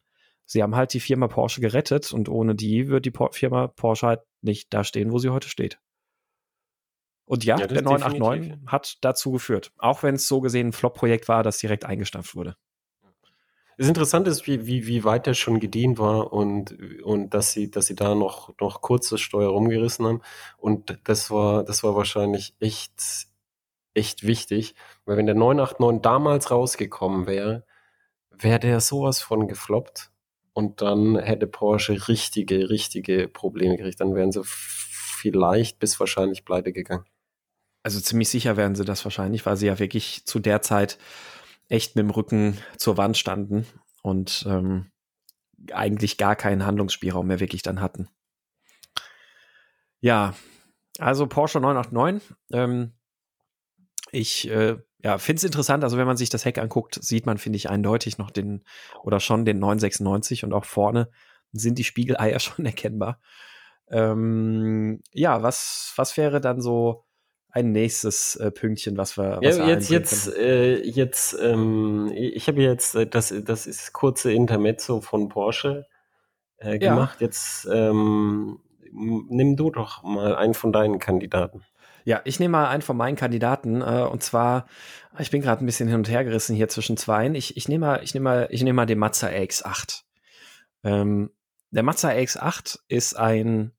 sie 0.45 0.61
haben 0.61 0.75
halt 0.75 0.93
die 0.93 0.99
Firma 0.99 1.27
Porsche 1.27 1.61
gerettet 1.61 2.13
und 2.13 2.29
ohne 2.29 2.55
die 2.55 2.88
wird 2.88 3.05
die 3.05 3.11
Por 3.11 3.34
Firma 3.34 3.67
Porsche 3.67 4.07
halt 4.07 4.21
nicht 4.41 4.73
da 4.73 4.84
stehen, 4.84 5.11
wo 5.11 5.17
sie 5.17 5.29
heute 5.29 5.49
steht. 5.49 5.79
Und 7.25 7.45
ja, 7.45 7.57
ja 7.57 7.67
der 7.67 7.82
989 7.82 8.41
definitiv. 8.41 8.71
hat 8.71 8.97
dazu 9.01 9.32
geführt. 9.32 9.71
Auch 9.77 10.03
wenn 10.03 10.15
es 10.15 10.27
so 10.27 10.41
gesehen 10.41 10.67
ein 10.67 10.73
Flop-Projekt 10.73 11.27
war, 11.29 11.43
das 11.43 11.59
direkt 11.59 11.86
eingestampft 11.86 12.36
wurde. 12.36 12.57
Das 13.78 13.88
Interessante 13.88 14.30
ist, 14.30 14.47
wie, 14.47 14.67
wie, 14.67 14.86
wie 14.86 15.03
weit 15.03 15.26
der 15.26 15.34
schon 15.34 15.59
gedient 15.59 15.97
war 15.97 16.34
und, 16.34 16.78
und 17.03 17.34
dass 17.34 17.51
sie, 17.51 17.72
dass 17.72 17.88
sie 17.88 17.95
da 17.95 18.15
noch, 18.15 18.53
noch 18.59 18.82
kurz 18.82 19.09
das 19.09 19.22
Steuer 19.22 19.49
rumgerissen 19.49 20.05
haben. 20.05 20.22
Und 20.57 20.99
das 21.05 21.32
war, 21.32 21.63
das 21.63 21.84
war 21.84 21.95
wahrscheinlich 21.95 22.55
echt, 22.59 23.28
echt 23.93 24.26
wichtig, 24.26 24.76
weil 25.05 25.17
wenn 25.17 25.26
der 25.26 25.36
989 25.36 26.01
damals 26.01 26.51
rausgekommen 26.51 27.28
wäre, 27.28 27.65
wäre 28.30 28.59
der 28.59 28.80
sowas 28.82 29.22
von 29.22 29.47
gefloppt 29.47 30.11
und 30.53 30.82
dann 30.82 31.17
hätte 31.17 31.47
Porsche 31.47 32.07
richtige, 32.07 32.69
richtige 32.69 33.28
Probleme 33.28 33.78
gekriegt. 33.78 34.01
Dann 34.01 34.15
wären 34.15 34.32
sie 34.32 34.41
vielleicht 34.43 35.80
bis 35.80 35.99
wahrscheinlich 35.99 36.45
pleite 36.45 36.74
gegangen. 36.74 37.05
Also 37.84 37.99
ziemlich 37.99 38.30
sicher 38.30 38.57
wären 38.57 38.76
sie 38.76 38.86
das 38.86 39.03
wahrscheinlich, 39.05 39.45
weil 39.45 39.57
sie 39.57 39.67
ja 39.67 39.80
wirklich 39.80 40.26
zu 40.26 40.39
der 40.39 40.61
Zeit 40.61 40.97
echt 41.72 41.95
mit 41.95 42.03
dem 42.03 42.09
Rücken 42.09 42.57
zur 42.78 42.97
Wand 42.97 43.17
standen 43.17 43.65
und 44.03 44.45
ähm, 44.47 44.91
eigentlich 45.72 46.17
gar 46.17 46.36
keinen 46.36 46.65
Handlungsspielraum 46.65 47.28
mehr 47.28 47.39
wirklich 47.39 47.61
dann 47.61 47.82
hatten. 47.82 48.09
Ja, 50.01 50.34
Also 50.99 51.28
Porsche 51.28 51.61
989. 51.61 52.36
Ähm, 52.51 52.93
ich 54.11 54.49
äh, 54.49 54.78
ja, 55.03 55.17
finde 55.17 55.38
es 55.38 55.43
interessant. 55.45 55.84
Also 55.84 55.97
wenn 55.97 56.07
man 56.07 56.17
sich 56.17 56.30
das 56.30 56.43
Heck 56.43 56.57
anguckt, 56.57 57.01
sieht 57.01 57.26
man, 57.26 57.38
finde 57.38 57.57
ich, 57.57 57.69
eindeutig 57.69 58.17
noch 58.17 58.32
den 58.32 58.65
oder 59.03 59.22
schon 59.22 59.45
den 59.45 59.59
996 59.59 60.43
und 60.43 60.53
auch 60.53 60.65
vorne 60.65 61.09
sind 61.53 61.78
die 61.78 61.86
Spiegeleier 61.86 62.39
schon 62.39 62.65
erkennbar. 62.65 63.22
Ähm, 63.89 65.01
ja, 65.13 65.41
was, 65.41 65.93
was 65.95 66.17
wäre 66.17 66.41
dann 66.41 66.59
so 66.59 67.05
ein 67.51 67.71
nächstes 67.71 68.35
äh, 68.37 68.51
Pünktchen, 68.51 68.97
was 68.97 69.17
wir, 69.17 69.39
was 69.41 69.57
ja, 69.57 69.65
wir 69.65 69.73
jetzt 69.73 69.89
jetzt 69.89 70.35
äh, 70.35 70.81
jetzt 70.81 71.37
ähm, 71.41 72.11
ich 72.13 72.47
habe 72.47 72.61
jetzt 72.61 72.95
äh, 72.95 73.05
das 73.05 73.33
das 73.43 73.67
ist 73.67 73.93
kurze 73.93 74.31
Intermezzo 74.31 75.01
von 75.01 75.29
Porsche 75.29 75.85
äh, 76.57 76.79
gemacht. 76.79 77.19
Ja. 77.19 77.27
Jetzt 77.27 77.67
ähm, 77.71 78.59
nimm 78.93 79.55
du 79.55 79.69
doch 79.71 80.03
mal 80.03 80.35
einen 80.35 80.53
von 80.53 80.71
deinen 80.71 80.99
Kandidaten. 80.99 81.63
Ja, 82.03 82.21
ich 82.23 82.39
nehme 82.39 82.53
mal 82.53 82.67
einen 82.67 82.81
von 82.81 82.97
meinen 82.97 83.15
Kandidaten 83.15 83.81
äh, 83.81 84.07
und 84.09 84.23
zwar, 84.23 84.65
ich 85.19 85.29
bin 85.29 85.41
gerade 85.41 85.63
ein 85.63 85.65
bisschen 85.65 85.87
hin 85.87 85.97
und 85.97 86.09
her 86.09 86.23
gerissen 86.23 86.55
hier 86.55 86.67
zwischen 86.67 86.97
zweien. 86.97 87.35
Ich, 87.35 87.57
ich 87.57 87.67
nehme 87.67 87.85
mal, 87.85 88.03
ich 88.03 88.13
nehme 88.13 88.23
mal, 88.23 88.47
ich 88.49 88.63
nehme 88.63 88.75
mal 88.75 88.85
den 88.85 88.97
Mazda 88.97 89.27
RX-8. 89.27 90.01
Ähm, 90.83 91.31
der 91.69 91.83
Mazda 91.83 92.09
RX-8 92.09 92.79
ist 92.87 93.17
ein, 93.17 93.71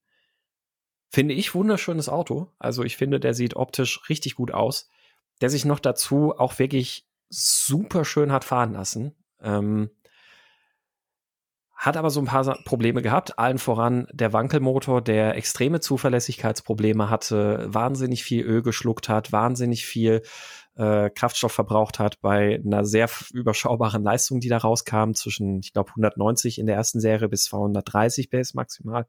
finde 1.13 1.35
ich, 1.35 1.55
wunderschönes 1.55 2.09
Auto. 2.09 2.49
Also 2.59 2.83
ich 2.83 2.97
finde, 2.97 3.21
der 3.21 3.35
sieht 3.35 3.55
optisch 3.55 4.01
richtig 4.09 4.35
gut 4.35 4.53
aus. 4.53 4.89
Der 5.41 5.51
sich 5.51 5.65
noch 5.65 5.79
dazu 5.79 6.35
auch 6.37 6.59
wirklich 6.59 7.07
super 7.29 8.05
schön 8.05 8.33
hat 8.33 8.45
fahren 8.45 8.73
lassen. 8.73 9.15
Ähm, 9.41 9.91
hat 11.75 11.97
aber 11.97 12.11
so 12.11 12.21
ein 12.21 12.27
paar 12.27 12.45
Probleme 12.65 13.03
gehabt, 13.03 13.39
allen 13.39 13.59
voran 13.59 14.07
der 14.13 14.33
Wankelmotor, 14.33 15.03
der 15.03 15.37
extreme 15.37 15.81
Zuverlässigkeitsprobleme 15.81 17.11
hatte, 17.11 17.67
wahnsinnig 17.69 18.23
viel 18.23 18.45
Öl 18.45 18.63
geschluckt 18.63 19.09
hat, 19.09 19.33
wahnsinnig 19.33 19.85
viel 19.85 20.23
äh, 20.77 21.11
Kraftstoff 21.11 21.53
verbraucht 21.53 21.99
hat 21.99 22.21
bei 22.21 22.61
einer 22.65 22.85
sehr 22.85 23.11
überschaubaren 23.33 24.05
Leistung, 24.05 24.39
die 24.39 24.49
da 24.49 24.59
rauskam, 24.59 25.13
zwischen, 25.15 25.59
ich 25.59 25.73
glaube, 25.73 25.91
190 25.91 26.59
in 26.59 26.67
der 26.67 26.77
ersten 26.77 27.01
Serie 27.01 27.29
bis 27.29 27.45
230 27.45 28.31
PS 28.31 28.55
maximal. 28.55 29.07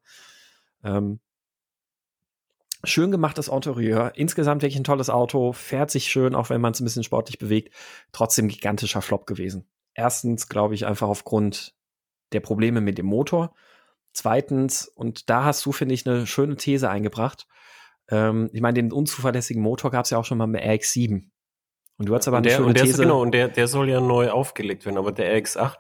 Ähm, 0.84 1.20
schön 2.84 3.12
gemachtes 3.12 3.48
Interieur, 3.48 4.12
insgesamt 4.16 4.62
wirklich 4.62 4.80
ein 4.80 4.84
tolles 4.84 5.10
Auto, 5.10 5.54
fährt 5.54 5.92
sich 5.92 6.06
schön, 6.06 6.36
auch 6.36 6.50
wenn 6.50 6.62
man 6.62 6.74
es 6.74 6.82
ein 6.82 6.84
bisschen 6.84 7.04
sportlich 7.04 7.38
bewegt, 7.38 7.74
trotzdem 8.12 8.48
gigantischer 8.48 9.02
Flop 9.02 9.26
gewesen. 9.26 9.68
Erstens, 9.94 10.50
glaube 10.50 10.76
ich, 10.76 10.86
einfach 10.86 11.08
aufgrund 11.08 11.76
der 12.34 12.42
Probleme 12.42 12.82
mit 12.82 12.98
dem 12.98 13.06
Motor. 13.06 13.54
Zweitens, 14.12 14.88
und 14.88 15.30
da 15.30 15.46
hast 15.46 15.66
du, 15.66 15.72
finde 15.72 15.94
ich, 15.94 16.08
eine 16.08 16.28
schöne 16.28 16.56
These 16.56 16.90
eingebracht. 16.90 17.48
Ähm, 18.10 18.50
ich 18.54 18.62
meine, 18.62 18.76
den 18.76 18.92
unzuverlässigen 18.92 19.62
Motor 19.62 19.92
gab 19.92 20.06
es 20.06 20.12
ja 20.12 20.18
auch 20.18 20.26
schon 20.26 20.38
mal 20.38 20.48
mit 20.48 20.62
RX7. 20.62 21.30
Und 21.98 22.10
du 22.10 22.16
hast 22.16 22.28
aber 22.28 22.38
eine 22.38 22.48
der, 22.48 22.56
schöne 22.58 22.68
und 22.68 22.76
der 22.76 22.84
These. 22.84 22.96
Ist, 22.96 23.02
genau, 23.02 23.22
und 23.22 23.32
der, 23.32 23.48
der 23.48 23.68
soll 23.68 23.90
ja 23.90 24.02
neu 24.02 24.30
aufgelegt 24.30 24.86
werden, 24.86 24.98
aber 24.98 25.12
der 25.12 25.36
RX8, 25.38 25.78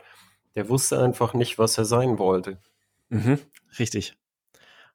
der 0.55 0.69
wusste 0.69 0.99
einfach 1.01 1.33
nicht, 1.33 1.57
was 1.57 1.77
er 1.77 1.85
sein 1.85 2.17
wollte. 2.19 2.59
Mhm, 3.09 3.39
richtig. 3.79 4.15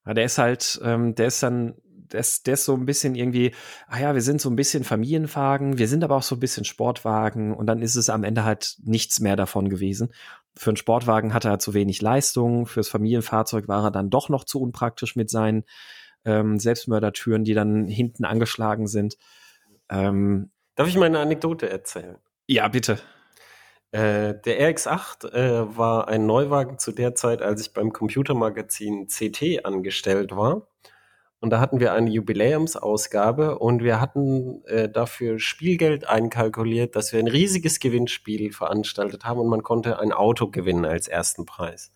Ja, 0.07 0.15
der 0.15 0.25
ist 0.25 0.39
halt, 0.39 0.81
ähm, 0.83 1.15
der 1.15 1.27
ist 1.27 1.43
dann 1.43 1.75
das, 2.09 2.43
das 2.43 2.65
so 2.65 2.75
ein 2.75 2.87
bisschen 2.87 3.15
irgendwie, 3.15 3.55
ah 3.87 4.01
ja, 4.01 4.15
wir 4.15 4.23
sind 4.23 4.41
so 4.41 4.51
ein 4.51 4.57
bisschen 4.57 4.85
Familienwagen, 4.85 5.79
wir 5.79 5.89
sind 5.89 6.05
aber 6.05 6.17
auch 6.17 6.23
so 6.23 6.37
ein 6.37 6.41
bisschen 6.41 6.65
Sportwagen 6.65 7.55
und 7.55 7.67
dann 7.67 7.83
ist 7.83 7.97
es 7.97 8.11
am 8.11 8.25
Ende 8.25 8.45
halt 8.45 8.77
nichts 8.83 9.21
mehr 9.21 9.37
davon 9.37 9.69
gewesen. 9.69 10.13
Für 10.57 10.71
einen 10.71 10.77
Sportwagen 10.77 11.35
hatte 11.35 11.49
er 11.49 11.59
zu 11.59 11.75
wenig 11.75 12.03
Leistung, 12.03 12.67
fürs 12.67 12.89
Familienfahrzeug 12.89 13.69
war 13.69 13.85
er 13.85 13.91
dann 13.91 14.11
doch 14.11 14.29
noch 14.29 14.45
zu 14.45 14.61
unpraktisch 14.61 15.17
mit 15.17 15.31
seinen 15.31 15.65
ähm, 16.25 16.59
Selbstmördertüren, 16.59 17.45
die 17.45 17.55
dann 17.55 17.87
hinten 17.87 18.25
angeschlagen 18.25 18.87
sind. 18.87 19.17
Ähm, 19.89 20.51
Darf 20.75 20.89
ich 20.89 20.97
mal 20.97 21.07
eine 21.07 21.21
Anekdote 21.21 21.69
erzählen? 21.69 22.19
Ja, 22.47 22.69
bitte. 22.69 22.99
Äh, 23.91 24.35
der 24.45 24.71
RX8 24.71 25.33
äh, 25.33 25.77
war 25.77 26.09
ein 26.09 26.27
Neuwagen 26.27 26.79
zu 26.79 26.93
der 26.93 27.15
Zeit, 27.15 27.41
als 27.41 27.63
ich 27.63 27.73
beim 27.73 27.93
Computermagazin 27.93 29.07
CT 29.07 29.65
angestellt 29.65 30.37
war. 30.37 30.69
Und 31.41 31.51
da 31.51 31.61
hatten 31.61 31.79
wir 31.79 31.93
eine 31.93 32.11
Jubiläumsausgabe 32.11 33.59
und 33.59 33.85
wir 33.85 34.01
hatten 34.01 34.65
äh, 34.65 34.89
dafür 34.89 35.39
Spielgeld 35.39 36.09
einkalkuliert, 36.09 36.97
dass 36.97 37.13
wir 37.13 37.21
ein 37.21 37.29
riesiges 37.29 37.79
Gewinnspiel 37.79 38.53
veranstaltet 38.53 39.25
haben 39.25 39.39
und 39.39 39.49
man 39.49 39.63
konnte 39.63 40.01
ein 40.01 40.13
Auto 40.13 40.51
gewinnen 40.51 40.85
als 40.85 41.07
ersten 41.07 41.47
Preis. 41.47 41.93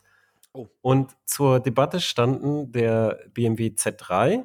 Oh. 0.52 0.68
Und 0.80 1.16
zur 1.24 1.58
Debatte 1.58 2.00
standen 2.00 2.70
der 2.70 3.18
BMW 3.32 3.68
Z3 3.68 4.44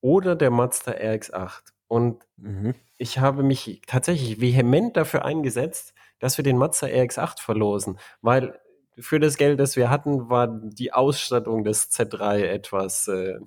oder 0.00 0.36
der 0.36 0.50
Mazda 0.50 0.92
RX8. 0.92 1.72
Und 1.88 2.24
mhm. 2.36 2.74
ich 2.98 3.18
habe 3.18 3.42
mich 3.42 3.82
tatsächlich 3.86 4.40
vehement 4.40 4.96
dafür 4.96 5.24
eingesetzt, 5.24 5.94
dass 6.20 6.36
wir 6.36 6.44
den 6.44 6.58
Mazda 6.58 6.86
RX8 6.86 7.40
verlosen, 7.40 7.98
weil 8.20 8.60
für 8.98 9.20
das 9.20 9.36
Geld, 9.36 9.60
das 9.60 9.76
wir 9.76 9.90
hatten, 9.90 10.30
war 10.30 10.48
die 10.48 10.92
Ausstattung 10.92 11.64
des 11.64 11.90
Z3 11.90 12.44
etwas 12.44 13.08
äh, 13.08 13.38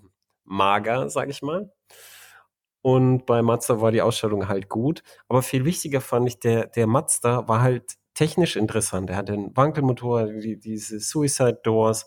mager, 0.49 1.09
sag 1.09 1.29
ich 1.29 1.41
mal. 1.41 1.71
Und 2.81 3.25
bei 3.25 3.41
Mazda 3.41 3.81
war 3.81 3.91
die 3.91 4.01
Ausstattung 4.01 4.47
halt 4.47 4.69
gut. 4.69 5.03
Aber 5.27 5.41
viel 5.41 5.65
wichtiger 5.65 6.01
fand 6.01 6.27
ich, 6.27 6.39
der, 6.39 6.67
der 6.67 6.87
Mazda 6.87 7.47
war 7.47 7.61
halt 7.61 7.95
technisch 8.13 8.55
interessant. 8.55 9.09
Er 9.09 9.17
hatte 9.17 9.33
einen 9.33 9.55
Wankelmotor, 9.55 10.25
die, 10.27 10.59
diese 10.59 10.99
Suicide 10.99 11.59
Doors. 11.63 12.05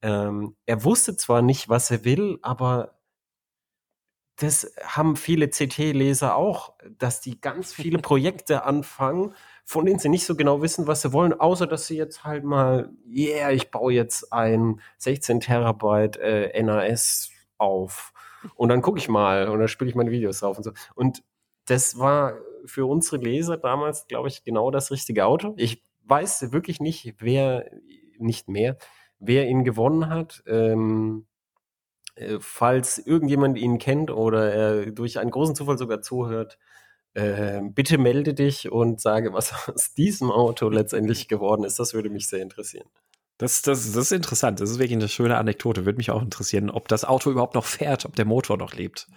Ähm, 0.00 0.56
er 0.66 0.84
wusste 0.84 1.16
zwar 1.16 1.42
nicht, 1.42 1.68
was 1.68 1.90
er 1.90 2.04
will, 2.04 2.38
aber 2.42 2.98
das 4.36 4.74
haben 4.82 5.16
viele 5.16 5.48
CT-Leser 5.48 6.34
auch, 6.34 6.74
dass 6.98 7.20
die 7.20 7.40
ganz 7.40 7.72
viele 7.72 7.98
Projekte 8.02 8.64
anfangen, 8.64 9.34
von 9.64 9.86
denen 9.86 9.98
sie 9.98 10.08
nicht 10.08 10.26
so 10.26 10.34
genau 10.34 10.62
wissen, 10.62 10.86
was 10.86 11.02
sie 11.02 11.12
wollen, 11.12 11.32
außer 11.32 11.66
dass 11.66 11.86
sie 11.86 11.96
jetzt 11.96 12.24
halt 12.24 12.44
mal, 12.44 12.90
yeah, 13.06 13.50
ich 13.50 13.70
baue 13.70 13.92
jetzt 13.92 14.32
ein 14.32 14.80
16 14.98 15.40
Terabyte 15.40 16.16
äh, 16.16 16.62
NAS 16.62 17.31
auf. 17.62 18.12
Und 18.56 18.68
dann 18.68 18.82
gucke 18.82 18.98
ich 18.98 19.08
mal 19.08 19.48
und 19.48 19.58
dann 19.58 19.68
spiele 19.68 19.88
ich 19.88 19.96
meine 19.96 20.10
Videos 20.10 20.40
drauf 20.40 20.56
und 20.56 20.64
so. 20.64 20.72
Und 20.94 21.22
das 21.66 21.98
war 21.98 22.34
für 22.64 22.86
unsere 22.86 23.16
Leser 23.16 23.56
damals, 23.56 24.06
glaube 24.08 24.28
ich, 24.28 24.44
genau 24.44 24.70
das 24.70 24.90
richtige 24.90 25.26
Auto. 25.26 25.54
Ich 25.56 25.82
weiß 26.04 26.52
wirklich 26.52 26.80
nicht, 26.80 27.14
wer, 27.18 27.70
nicht 28.18 28.48
mehr, 28.48 28.76
wer 29.18 29.48
ihn 29.48 29.64
gewonnen 29.64 30.08
hat. 30.08 30.42
Ähm, 30.46 31.26
äh, 32.16 32.38
falls 32.40 32.98
irgendjemand 32.98 33.58
ihn 33.58 33.78
kennt 33.78 34.10
oder 34.10 34.52
er 34.52 34.92
durch 34.92 35.18
einen 35.18 35.30
großen 35.30 35.54
Zufall 35.54 35.78
sogar 35.78 36.02
zuhört, 36.02 36.58
äh, 37.14 37.60
bitte 37.62 37.98
melde 37.98 38.34
dich 38.34 38.70
und 38.70 39.00
sage, 39.00 39.32
was 39.32 39.52
aus 39.68 39.94
diesem 39.94 40.30
Auto 40.30 40.68
letztendlich 40.68 41.28
geworden 41.28 41.64
ist. 41.64 41.78
Das 41.78 41.94
würde 41.94 42.10
mich 42.10 42.28
sehr 42.28 42.42
interessieren. 42.42 42.88
Das, 43.42 43.60
das, 43.60 43.90
das 43.90 44.04
ist 44.04 44.12
interessant. 44.12 44.60
Das 44.60 44.70
ist 44.70 44.78
wirklich 44.78 44.96
eine 44.96 45.08
schöne 45.08 45.36
Anekdote. 45.36 45.84
Würde 45.84 45.96
mich 45.96 46.12
auch 46.12 46.22
interessieren, 46.22 46.70
ob 46.70 46.86
das 46.86 47.04
Auto 47.04 47.28
überhaupt 47.28 47.56
noch 47.56 47.64
fährt, 47.64 48.04
ob 48.04 48.14
der 48.14 48.24
Motor 48.24 48.56
noch 48.56 48.72
lebt. 48.72 49.08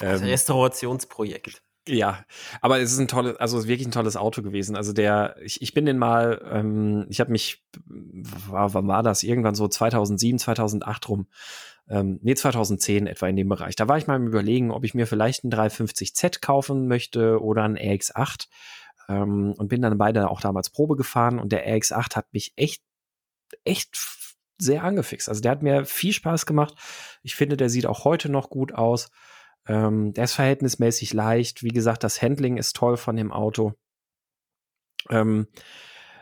Ähm, 0.00 0.24
Restaurationsprojekt. 0.24 1.62
Ja, 1.86 2.24
aber 2.60 2.80
es 2.80 2.92
ist 2.92 2.98
ein 2.98 3.06
tolles, 3.06 3.36
also 3.36 3.68
wirklich 3.68 3.86
ein 3.86 3.92
tolles 3.92 4.16
Auto 4.16 4.42
gewesen. 4.42 4.74
Also 4.74 4.92
der, 4.92 5.36
ich, 5.40 5.62
ich 5.62 5.72
bin 5.72 5.86
den 5.86 5.98
mal, 5.98 6.44
ähm, 6.50 7.06
ich 7.10 7.20
habe 7.20 7.30
mich, 7.30 7.64
war, 7.86 8.74
wann 8.74 8.88
war 8.88 9.04
das? 9.04 9.22
Irgendwann 9.22 9.54
so 9.54 9.68
2007, 9.68 10.40
2008 10.40 11.08
rum. 11.08 11.28
Ähm, 11.88 12.18
nee, 12.22 12.34
2010 12.34 13.06
etwa 13.06 13.28
in 13.28 13.36
dem 13.36 13.48
Bereich. 13.48 13.76
Da 13.76 13.86
war 13.86 13.98
ich 13.98 14.08
mal 14.08 14.16
im 14.16 14.26
Überlegen, 14.26 14.72
ob 14.72 14.82
ich 14.82 14.94
mir 14.94 15.06
vielleicht 15.06 15.44
einen 15.44 15.52
350Z 15.52 16.40
kaufen 16.40 16.88
möchte 16.88 17.40
oder 17.40 17.62
einen 17.62 17.76
RX8. 17.76 18.48
Ähm, 19.08 19.54
und 19.56 19.68
bin 19.68 19.80
dann 19.80 19.96
beide 19.96 20.28
auch 20.28 20.40
damals 20.40 20.70
Probe 20.70 20.96
gefahren 20.96 21.38
und 21.38 21.52
der 21.52 21.68
RX8 21.68 22.16
hat 22.16 22.32
mich 22.32 22.52
echt 22.56 22.82
echt 23.64 23.98
sehr 24.58 24.84
angefixt. 24.84 25.28
Also 25.28 25.40
der 25.40 25.52
hat 25.52 25.62
mir 25.62 25.84
viel 25.84 26.12
Spaß 26.12 26.46
gemacht. 26.46 26.74
Ich 27.22 27.34
finde, 27.34 27.56
der 27.56 27.70
sieht 27.70 27.86
auch 27.86 28.04
heute 28.04 28.30
noch 28.30 28.50
gut 28.50 28.74
aus. 28.74 29.10
Ähm, 29.66 30.12
der 30.12 30.24
ist 30.24 30.34
verhältnismäßig 30.34 31.12
leicht. 31.12 31.62
Wie 31.62 31.68
gesagt, 31.68 32.04
das 32.04 32.22
Handling 32.22 32.56
ist 32.56 32.76
toll 32.76 32.96
von 32.96 33.16
dem 33.16 33.32
Auto. 33.32 33.74
Ähm, 35.08 35.48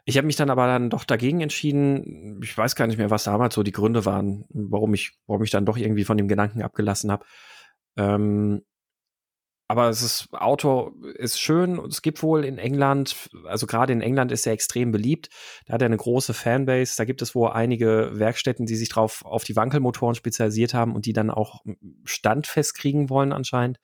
ich 0.04 0.16
habe 0.16 0.26
mich 0.26 0.36
dann 0.36 0.50
aber 0.50 0.66
dann 0.66 0.90
doch 0.90 1.04
dagegen 1.04 1.40
entschieden. 1.40 2.40
Ich 2.42 2.56
weiß 2.56 2.76
gar 2.76 2.86
nicht 2.86 2.96
mehr, 2.96 3.10
was 3.10 3.24
damals 3.24 3.54
so 3.54 3.62
die 3.62 3.72
Gründe 3.72 4.04
waren, 4.06 4.44
warum 4.48 4.94
ich, 4.94 5.18
warum 5.26 5.42
ich 5.42 5.50
dann 5.50 5.66
doch 5.66 5.76
irgendwie 5.76 6.04
von 6.04 6.16
dem 6.16 6.28
Gedanken 6.28 6.62
abgelassen 6.62 7.12
habe. 7.12 7.26
Ähm, 7.96 8.62
aber 9.70 9.90
es 9.90 10.00
ist, 10.00 10.32
Auto 10.32 10.94
ist 11.16 11.38
schön. 11.38 11.78
Es 11.86 12.00
gibt 12.00 12.22
wohl 12.22 12.46
in 12.46 12.56
England, 12.56 13.28
also 13.44 13.66
gerade 13.66 13.92
in 13.92 14.00
England 14.00 14.32
ist 14.32 14.46
er 14.46 14.54
extrem 14.54 14.92
beliebt. 14.92 15.28
Da 15.66 15.74
hat 15.74 15.82
er 15.82 15.86
eine 15.86 15.98
große 15.98 16.32
Fanbase. 16.32 16.96
Da 16.96 17.04
gibt 17.04 17.20
es 17.20 17.34
wohl 17.34 17.50
einige 17.50 18.12
Werkstätten, 18.14 18.64
die 18.64 18.76
sich 18.76 18.88
drauf 18.88 19.22
auf 19.26 19.44
die 19.44 19.56
Wankelmotoren 19.56 20.14
spezialisiert 20.14 20.72
haben 20.72 20.94
und 20.94 21.04
die 21.04 21.12
dann 21.12 21.30
auch 21.30 21.62
standfest 22.04 22.76
kriegen 22.76 23.10
wollen 23.10 23.34
anscheinend. 23.34 23.78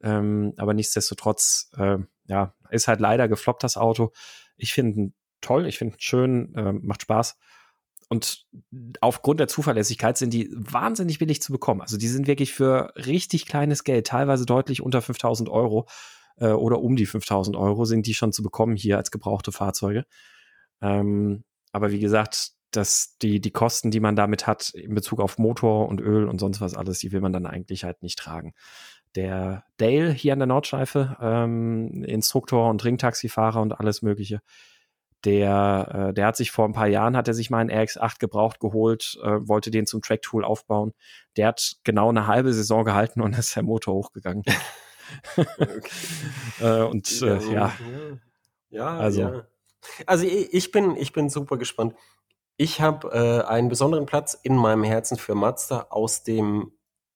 Ähm, 0.00 0.54
aber 0.56 0.74
nichtsdestotrotz, 0.74 1.72
äh, 1.76 1.98
ja, 2.26 2.54
ist 2.70 2.86
halt 2.86 3.00
leider 3.00 3.26
gefloppt 3.26 3.64
das 3.64 3.76
Auto. 3.76 4.12
Ich 4.56 4.72
finde 4.72 4.96
ihn 4.96 5.14
toll, 5.40 5.66
ich 5.66 5.78
finde 5.78 5.96
ihn 5.96 6.00
schön, 6.00 6.54
äh, 6.54 6.72
macht 6.72 7.02
Spaß. 7.02 7.36
Und 8.10 8.44
aufgrund 9.00 9.38
der 9.38 9.46
Zuverlässigkeit 9.46 10.18
sind 10.18 10.34
die 10.34 10.50
wahnsinnig 10.52 11.20
billig 11.20 11.40
zu 11.40 11.52
bekommen. 11.52 11.80
Also 11.80 11.96
die 11.96 12.08
sind 12.08 12.26
wirklich 12.26 12.52
für 12.52 12.92
richtig 12.96 13.46
kleines 13.46 13.84
Geld, 13.84 14.08
teilweise 14.08 14.44
deutlich 14.44 14.82
unter 14.82 15.00
5000 15.00 15.48
Euro 15.48 15.86
äh, 16.36 16.48
oder 16.48 16.80
um 16.80 16.96
die 16.96 17.06
5000 17.06 17.56
Euro 17.56 17.84
sind 17.84 18.08
die 18.08 18.14
schon 18.14 18.32
zu 18.32 18.42
bekommen 18.42 18.74
hier 18.74 18.96
als 18.96 19.12
gebrauchte 19.12 19.52
Fahrzeuge. 19.52 20.06
Ähm, 20.82 21.44
aber 21.70 21.92
wie 21.92 22.00
gesagt, 22.00 22.50
dass 22.72 23.16
die, 23.18 23.40
die 23.40 23.52
Kosten, 23.52 23.92
die 23.92 24.00
man 24.00 24.16
damit 24.16 24.48
hat 24.48 24.70
in 24.70 24.94
Bezug 24.94 25.20
auf 25.20 25.38
Motor 25.38 25.88
und 25.88 26.00
Öl 26.00 26.28
und 26.28 26.40
sonst 26.40 26.60
was 26.60 26.74
alles, 26.74 26.98
die 26.98 27.12
will 27.12 27.20
man 27.20 27.32
dann 27.32 27.46
eigentlich 27.46 27.84
halt 27.84 28.02
nicht 28.02 28.18
tragen. 28.18 28.54
Der 29.14 29.62
Dale 29.76 30.10
hier 30.10 30.32
an 30.32 30.40
der 30.40 30.46
Nordschleife, 30.46 31.16
ähm, 31.20 32.02
Instruktor 32.02 32.70
und 32.70 32.84
Ringtaxifahrer 32.84 33.60
und 33.60 33.78
alles 33.78 34.02
Mögliche, 34.02 34.40
der, 35.24 36.08
äh, 36.10 36.14
der 36.14 36.26
hat 36.26 36.36
sich 36.36 36.50
vor 36.50 36.64
ein 36.64 36.72
paar 36.72 36.86
Jahren, 36.86 37.16
hat 37.16 37.28
er 37.28 37.34
sich 37.34 37.50
mal 37.50 37.58
einen 37.58 37.70
RX8 37.70 38.18
gebraucht 38.18 38.60
geholt, 38.60 39.18
äh, 39.22 39.46
wollte 39.46 39.70
den 39.70 39.86
zum 39.86 40.02
Track-Tool 40.02 40.44
aufbauen. 40.44 40.92
Der 41.36 41.48
hat 41.48 41.76
genau 41.84 42.08
eine 42.08 42.26
halbe 42.26 42.52
Saison 42.52 42.84
gehalten 42.84 43.20
und 43.20 43.32
ist 43.38 43.54
der 43.56 43.62
Motor 43.62 43.94
hochgegangen. 43.94 44.44
äh, 46.60 46.82
und 46.82 47.22
äh, 47.22 47.52
ja. 47.52 47.72
Ja, 48.70 48.96
also. 48.96 49.20
Ja. 49.20 49.46
Also 50.06 50.26
ich 50.26 50.72
bin, 50.72 50.96
ich 50.96 51.12
bin 51.12 51.30
super 51.30 51.56
gespannt. 51.56 51.94
Ich 52.56 52.80
habe 52.80 53.08
äh, 53.08 53.48
einen 53.48 53.70
besonderen 53.70 54.04
Platz 54.04 54.34
in 54.34 54.54
meinem 54.54 54.84
Herzen 54.84 55.16
für 55.16 55.34
Mazda 55.34 55.86
aus 55.88 56.22
dem 56.22 56.72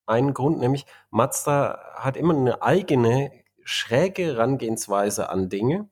einen 0.07 0.33
Grund, 0.33 0.59
nämlich 0.59 0.87
Mazda 1.11 1.79
hat 1.97 2.17
immer 2.17 2.35
eine 2.35 2.63
eigene 2.63 3.31
schräge 3.63 4.25
Herangehensweise 4.25 5.29
an 5.29 5.49
Dinge. 5.49 5.89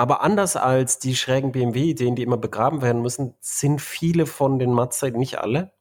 Aber 0.00 0.22
anders 0.22 0.56
als 0.56 0.98
die 0.98 1.14
schrägen 1.14 1.52
BMW-Ideen, 1.52 2.16
die 2.16 2.22
immer 2.22 2.38
begraben 2.38 2.80
werden 2.80 3.02
müssen, 3.02 3.34
sind 3.40 3.82
viele 3.82 4.24
von 4.24 4.58
den 4.58 4.72
Mazda, 4.72 5.10
nicht 5.10 5.38
alle, 5.40 5.74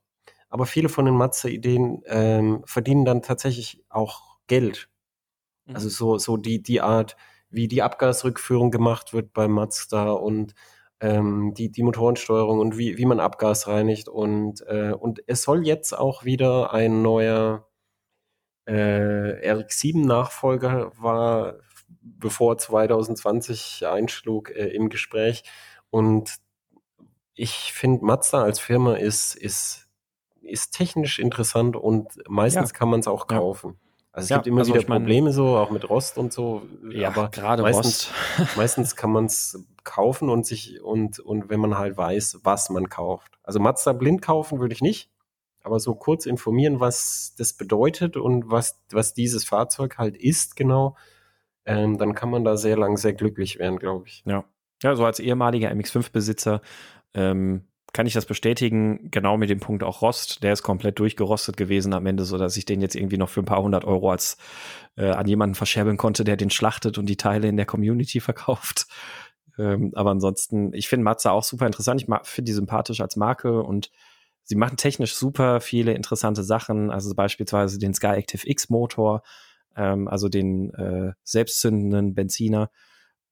aber 0.50 0.66
viele 0.66 0.90
von 0.90 1.06
den 1.06 1.14
Mazda-Ideen 1.14 2.02
ähm, 2.06 2.62
verdienen 2.66 3.06
dann 3.06 3.22
tatsächlich 3.22 3.82
auch 3.88 4.36
Geld. 4.48 4.90
Mhm. 5.68 5.76
Also 5.76 5.88
so, 5.88 6.18
so 6.18 6.36
die, 6.36 6.62
die 6.62 6.82
Art, 6.82 7.16
wie 7.50 7.70
die 7.70 7.82
Abgasrückführung 7.82 8.72
gemacht 8.72 9.14
wird 9.14 9.32
bei 9.32 9.48
Mazda 9.48 10.12
und 10.12 10.54
ähm, 11.00 11.54
die, 11.54 11.72
die 11.72 11.84
Motorensteuerung 11.84 12.60
und 12.60 12.78
wie, 12.78 12.98
wie 12.98 13.06
man 13.06 13.22
Abgas 13.22 13.70
reinigt. 13.70 14.10
Und, 14.10 14.68
äh, 14.68 14.92
und 14.92 15.22
es 15.28 15.44
soll 15.44 15.66
jetzt 15.66 15.98
auch 15.98 16.26
wieder 16.26 16.74
ein 16.74 17.02
neuer 17.02 17.70
äh, 18.66 19.50
RX-7-Nachfolger 19.50 20.92
war, 20.98 21.56
bevor 22.18 22.58
2020 22.58 23.86
einschlug, 23.88 24.52
äh, 24.52 24.68
im 24.68 24.90
Gespräch. 24.90 25.44
Und 25.90 26.38
ich 27.34 27.74
finde, 27.74 28.06
Mazda 28.06 28.44
als 28.44 28.60
Firma 28.60 28.96
ist, 28.96 29.36
ist, 29.36 29.88
ist 30.42 30.72
technisch 30.72 31.20
interessant 31.20 31.76
und 31.76 32.10
meistens 32.28 32.72
ja. 32.72 32.78
kann 32.78 32.90
man 32.90 33.00
es 33.00 33.08
auch 33.08 33.28
kaufen. 33.28 33.72
Ja. 33.72 33.90
Also 34.12 34.26
es 34.26 34.30
ja, 34.30 34.38
gibt 34.38 34.48
immer 34.48 34.62
also 34.62 34.74
wieder 34.74 34.84
Probleme 34.84 35.32
so, 35.32 35.56
auch 35.56 35.70
mit 35.70 35.90
Rost 35.90 36.18
und 36.18 36.34
so. 36.34 36.64
Ja, 36.90 37.10
aber 37.10 37.30
gerade 37.30 37.62
meistens, 37.62 38.12
Rost. 38.38 38.58
meistens 38.58 38.96
kann 38.96 39.12
man 39.12 39.26
es 39.26 39.64
kaufen 39.84 40.30
und 40.30 40.46
sich 40.46 40.82
und, 40.82 41.20
und 41.20 41.50
wenn 41.50 41.60
man 41.60 41.78
halt 41.78 41.96
weiß, 41.96 42.40
was 42.44 42.70
man 42.70 42.90
kauft. 42.90 43.40
Also 43.44 43.60
Mazda 43.60 43.94
blind 43.94 44.22
kaufen 44.22 44.60
würde 44.60 44.74
ich 44.74 44.82
nicht, 44.82 45.10
aber 45.64 45.80
so 45.80 45.96
kurz 45.96 46.26
informieren, 46.26 46.80
was 46.80 47.36
das 47.38 47.54
bedeutet 47.54 48.18
und 48.18 48.50
was, 48.50 48.80
was 48.92 49.14
dieses 49.14 49.46
Fahrzeug 49.46 49.98
halt 49.98 50.18
ist, 50.18 50.56
genau, 50.56 50.96
ähm, 51.70 51.98
dann 51.98 52.16
kann 52.16 52.30
man 52.30 52.44
da 52.44 52.58
sehr 52.58 52.78
lang 52.78 52.98
sehr 52.98 53.14
glücklich 53.14 53.60
werden, 53.60 53.80
glaube 53.80 54.08
ich. 54.08 54.24
Ja. 54.26 54.46
Ja, 54.82 54.96
so 54.96 55.04
als 55.04 55.20
ehemaliger 55.20 55.70
MX5-Besitzer 55.70 56.62
ähm, 57.14 57.66
kann 57.92 58.06
ich 58.06 58.14
das 58.14 58.26
bestätigen, 58.26 59.10
genau 59.12 59.38
mit 59.38 59.50
dem 59.50 59.60
Punkt 59.60 59.84
auch 59.84 60.02
Rost. 60.02 60.44
Der 60.44 60.54
ist 60.54 60.64
komplett 60.64 61.00
durchgerostet 61.00 61.58
gewesen 61.58 61.94
am 61.94 62.06
Ende, 62.06 62.24
so 62.24 62.38
dass 62.38 62.56
ich 62.56 62.66
den 62.66 62.82
jetzt 62.82 62.96
irgendwie 62.96 63.18
noch 63.18 63.30
für 63.30 63.42
ein 63.42 63.46
paar 63.46 63.62
hundert 63.62 63.84
Euro 63.84 64.12
als 64.12 64.38
äh, 64.96 65.10
an 65.10 65.28
jemanden 65.28 65.56
verscherbeln 65.56 65.98
konnte, 65.98 66.24
der 66.24 66.38
den 66.38 66.50
schlachtet 66.50 66.98
und 66.98 67.08
die 67.08 67.18
Teile 67.18 67.48
in 67.48 67.58
der 67.58 67.66
Community 67.66 68.20
verkauft. 68.20 68.88
Ähm, 69.58 69.92
aber 69.96 70.12
ansonsten, 70.12 70.74
ich 70.74 70.88
finde 70.88 71.04
Mazda 71.04 71.32
auch 71.32 71.44
super 71.44 71.66
interessant. 71.66 72.02
Ich 72.02 72.08
finde 72.08 72.48
die 72.48 72.54
sympathisch 72.54 73.02
als 73.02 73.16
Marke 73.16 73.62
und 73.62 73.92
sie 74.44 74.56
machen 74.56 74.78
technisch 74.78 75.16
super 75.16 75.60
viele 75.60 75.94
interessante 75.94 76.44
Sachen. 76.44 76.92
Also 76.92 77.14
beispielsweise 77.14 77.80
den 77.80 77.94
Sky 77.94 78.08
Active 78.08 78.48
X 78.50 78.70
Motor, 78.70 79.24
ähm, 79.80 80.08
also 80.08 80.30
den 80.30 80.72
äh, 80.74 81.14
selbstzündenden 81.24 82.14
Benziner 82.14 82.70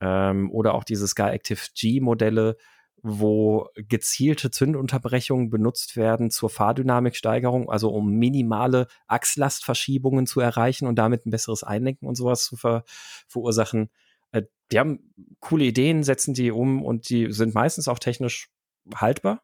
ähm, 0.01 0.49
oder 0.51 0.73
auch 0.73 0.83
diese 0.83 1.07
Sky 1.07 1.29
Active 1.29 1.61
G 1.75 1.99
Modelle 1.99 2.57
wo 3.03 3.69
gezielte 3.75 4.49
Zündunterbrechungen 4.49 5.49
benutzt 5.49 5.95
werden 5.95 6.31
zur 6.31 6.49
Fahrdynamiksteigerung, 6.49 7.69
also 7.69 7.89
um 7.89 8.11
minimale 8.13 8.87
Achslastverschiebungen 9.07 10.25
zu 10.25 10.39
erreichen 10.39 10.87
und 10.87 10.95
damit 10.95 11.25
ein 11.25 11.31
besseres 11.31 11.63
Einlenken 11.63 12.07
und 12.07 12.15
sowas 12.15 12.43
zu 12.45 12.57
ver 12.57 12.83
verursachen. 13.27 13.89
Äh, 14.31 14.43
die 14.71 14.79
haben 14.79 15.13
coole 15.39 15.65
Ideen, 15.65 16.03
setzen 16.03 16.33
die 16.33 16.51
um 16.51 16.83
und 16.83 17.09
die 17.09 17.31
sind 17.31 17.53
meistens 17.53 17.87
auch 17.87 17.99
technisch 17.99 18.49
haltbar. 18.95 19.43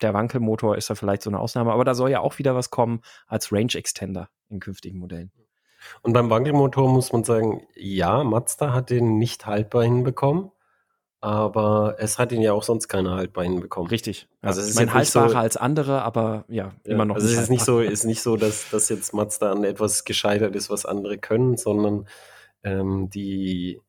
Der 0.00 0.14
Wankelmotor 0.14 0.76
ist 0.76 0.90
da 0.90 0.94
vielleicht 0.94 1.22
so 1.22 1.30
eine 1.30 1.38
Ausnahme, 1.38 1.72
aber 1.72 1.84
da 1.84 1.94
soll 1.94 2.10
ja 2.10 2.20
auch 2.20 2.38
wieder 2.38 2.54
was 2.54 2.70
kommen 2.70 3.00
als 3.26 3.52
Range 3.52 3.74
Extender 3.74 4.28
in 4.48 4.60
künftigen 4.60 4.98
Modellen. 4.98 5.30
Und 6.02 6.12
beim 6.12 6.30
Wankelmotor 6.30 6.88
muss 6.88 7.12
man 7.12 7.24
sagen, 7.24 7.66
ja, 7.74 8.24
Mazda 8.24 8.72
hat 8.72 8.90
den 8.90 9.18
nicht 9.18 9.46
haltbar 9.46 9.84
hinbekommen 9.84 10.50
aber 11.24 11.96
es 12.00 12.18
hat 12.18 12.32
ihn 12.32 12.42
ja 12.42 12.52
auch 12.52 12.62
sonst 12.62 12.86
keiner 12.86 13.12
haltbar 13.12 13.44
hinbekommen. 13.44 13.88
Richtig. 13.88 14.28
Also 14.42 14.60
es 14.60 14.68
ist 14.68 14.76
mein 14.76 14.92
haltbarer 14.92 15.30
so, 15.30 15.36
als 15.36 15.56
andere, 15.56 16.02
aber 16.02 16.44
ja, 16.48 16.74
ja 16.84 16.92
immer 16.92 17.06
noch. 17.06 17.14
Also 17.14 17.28
es 17.28 17.38
ist 17.40 17.48
nicht 17.48 17.64
so, 17.64 17.80
ist 17.80 18.04
nicht 18.04 18.20
so, 18.20 18.36
dass, 18.36 18.68
dass 18.68 18.90
jetzt 18.90 19.14
Mazda 19.14 19.50
an 19.50 19.64
etwas 19.64 20.04
gescheitert 20.04 20.54
ist, 20.54 20.68
was 20.68 20.84
andere 20.84 21.16
können, 21.16 21.56
sondern 21.56 22.06
ähm, 22.62 23.08
die, 23.08 23.80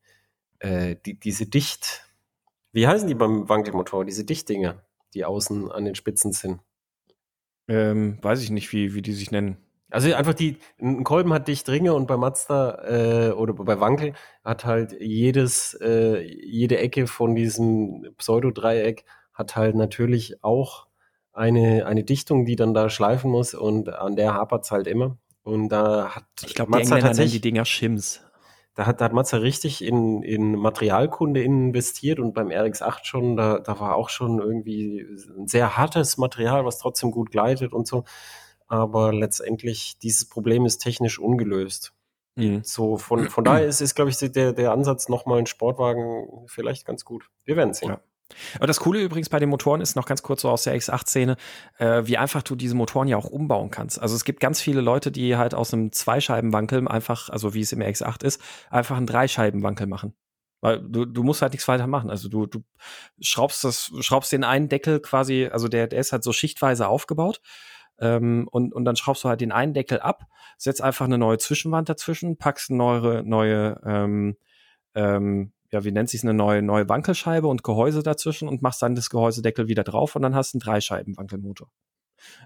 äh, 0.60 0.96
die, 1.04 1.20
diese 1.20 1.44
Dicht, 1.44 2.08
wie 2.72 2.86
heißen 2.86 3.06
die 3.06 3.14
beim 3.14 3.50
Wankelmotor, 3.50 4.06
diese 4.06 4.24
Dichtdinger, 4.24 4.82
die 5.12 5.26
außen 5.26 5.70
an 5.70 5.84
den 5.84 5.94
Spitzen 5.94 6.32
sind? 6.32 6.60
Ähm, 7.68 8.16
weiß 8.22 8.40
ich 8.44 8.48
nicht, 8.48 8.72
wie, 8.72 8.94
wie 8.94 9.02
die 9.02 9.12
sich 9.12 9.30
nennen. 9.30 9.58
Also 9.90 10.12
einfach 10.14 10.34
die, 10.34 10.58
ein 10.80 11.04
Kolben 11.04 11.32
hat 11.32 11.46
dicht 11.46 11.68
Ringe 11.68 11.94
und 11.94 12.06
bei 12.06 12.16
Mazda 12.16 13.28
äh, 13.28 13.30
oder 13.30 13.54
bei 13.54 13.78
Wankel 13.78 14.14
hat 14.44 14.64
halt 14.64 14.96
jedes, 15.00 15.74
äh, 15.80 16.20
jede 16.22 16.78
Ecke 16.78 17.06
von 17.06 17.34
diesem 17.36 18.06
Pseudodreieck 18.18 19.04
hat 19.32 19.54
halt 19.54 19.76
natürlich 19.76 20.42
auch 20.42 20.86
eine, 21.32 21.86
eine 21.86 22.02
Dichtung, 22.02 22.46
die 22.46 22.56
dann 22.56 22.74
da 22.74 22.90
schleifen 22.90 23.30
muss 23.30 23.54
und 23.54 23.90
an 23.90 24.16
der 24.16 24.34
hapert 24.34 24.64
es 24.64 24.70
halt 24.70 24.86
immer. 24.86 25.18
Und 25.44 25.68
da 25.68 26.16
hat 26.16 26.24
ich 26.44 26.54
glaub, 26.54 26.68
Mazda 26.68 26.98
tatsächlich 26.98 27.34
die 27.34 27.50
Dinger 27.50 27.64
Shims. 27.64 28.22
Da 28.74 28.86
hat, 28.86 29.00
da 29.00 29.06
hat 29.06 29.12
Mazda 29.12 29.38
richtig 29.38 29.84
in, 29.84 30.22
in 30.22 30.56
Materialkunde 30.56 31.42
investiert 31.42 32.18
und 32.18 32.34
beim 32.34 32.48
RX8 32.48 33.04
schon, 33.04 33.36
da, 33.36 33.60
da 33.60 33.78
war 33.78 33.94
auch 33.94 34.08
schon 34.08 34.40
irgendwie 34.40 35.06
ein 35.38 35.46
sehr 35.46 35.76
hartes 35.76 36.18
Material, 36.18 36.64
was 36.64 36.78
trotzdem 36.78 37.12
gut 37.12 37.30
gleitet 37.30 37.72
und 37.72 37.86
so 37.86 38.04
aber 38.66 39.12
letztendlich 39.12 39.98
dieses 39.98 40.28
Problem 40.28 40.66
ist 40.66 40.78
technisch 40.78 41.18
ungelöst. 41.18 41.92
Mhm. 42.36 42.62
So 42.64 42.98
von, 42.98 43.28
von 43.30 43.44
daher 43.44 43.66
ist, 43.66 43.80
ist 43.80 43.94
glaube 43.94 44.10
ich, 44.10 44.18
der, 44.18 44.52
der 44.52 44.72
Ansatz, 44.72 45.08
nochmal 45.08 45.38
einen 45.38 45.46
Sportwagen 45.46 46.46
vielleicht 46.46 46.86
ganz 46.86 47.04
gut. 47.04 47.28
Wir 47.44 47.56
werden 47.56 47.74
sehen. 47.74 47.90
Ja. 47.90 48.00
Aber 48.56 48.66
das 48.66 48.80
Coole 48.80 49.00
übrigens 49.00 49.28
bei 49.28 49.38
den 49.38 49.48
Motoren 49.48 49.80
ist 49.80 49.94
noch 49.94 50.06
ganz 50.06 50.22
kurz 50.22 50.42
so 50.42 50.50
aus 50.50 50.64
der 50.64 50.76
X8-Szene, 50.76 51.36
äh, 51.78 52.02
wie 52.06 52.18
einfach 52.18 52.42
du 52.42 52.56
diese 52.56 52.74
Motoren 52.74 53.08
ja 53.08 53.16
auch 53.16 53.26
umbauen 53.26 53.70
kannst. 53.70 54.00
Also 54.00 54.16
es 54.16 54.24
gibt 54.24 54.40
ganz 54.40 54.60
viele 54.60 54.80
Leute, 54.80 55.12
die 55.12 55.36
halt 55.36 55.54
aus 55.54 55.72
einem 55.72 55.92
Zweischeibenwankel 55.92 56.88
einfach, 56.88 57.30
also 57.30 57.54
wie 57.54 57.60
es 57.60 57.72
im 57.72 57.80
X8 57.80 58.24
ist, 58.24 58.40
einfach 58.68 58.96
einen 58.96 59.06
Dreischeibenwankel 59.06 59.86
machen. 59.86 60.14
Weil 60.60 60.80
du, 60.80 61.04
du 61.04 61.22
musst 61.22 61.42
halt 61.42 61.52
nichts 61.52 61.68
weiter 61.68 61.86
machen. 61.86 62.10
Also 62.10 62.28
du, 62.28 62.46
du 62.46 62.64
schraubst 63.20 63.62
das, 63.62 63.92
schraubst 64.00 64.32
den 64.32 64.42
einen 64.42 64.68
Deckel 64.68 65.00
quasi, 65.00 65.48
also 65.50 65.68
der, 65.68 65.86
der 65.86 66.00
ist 66.00 66.12
halt 66.12 66.24
so 66.24 66.32
schichtweise 66.32 66.88
aufgebaut 66.88 67.40
ähm, 68.00 68.48
und, 68.50 68.74
und 68.74 68.84
dann 68.84 68.96
schraubst 68.96 69.24
du 69.24 69.28
halt 69.28 69.40
den 69.40 69.52
einen 69.52 69.74
Deckel 69.74 70.00
ab, 70.00 70.26
setzt 70.58 70.82
einfach 70.82 71.06
eine 71.06 71.18
neue 71.18 71.38
Zwischenwand 71.38 71.88
dazwischen, 71.88 72.36
packst 72.36 72.70
eine 72.70 72.78
neue, 72.78 73.22
neue 73.24 73.80
ähm, 73.84 74.36
ähm, 74.94 75.52
ja, 75.72 75.84
wie 75.84 75.92
nennt 75.92 76.08
sich 76.08 76.22
eine 76.22 76.34
neue, 76.34 76.62
neue 76.62 76.88
Wankelscheibe 76.88 77.46
und 77.46 77.62
Gehäuse 77.62 78.02
dazwischen 78.02 78.48
und 78.48 78.62
machst 78.62 78.82
dann 78.82 78.94
das 78.94 79.10
Gehäusedeckel 79.10 79.68
wieder 79.68 79.84
drauf 79.84 80.16
und 80.16 80.22
dann 80.22 80.34
hast 80.34 80.54
du 80.54 80.56
einen 80.56 80.60
Dreischeiben-Wankelmotor. 80.60 81.68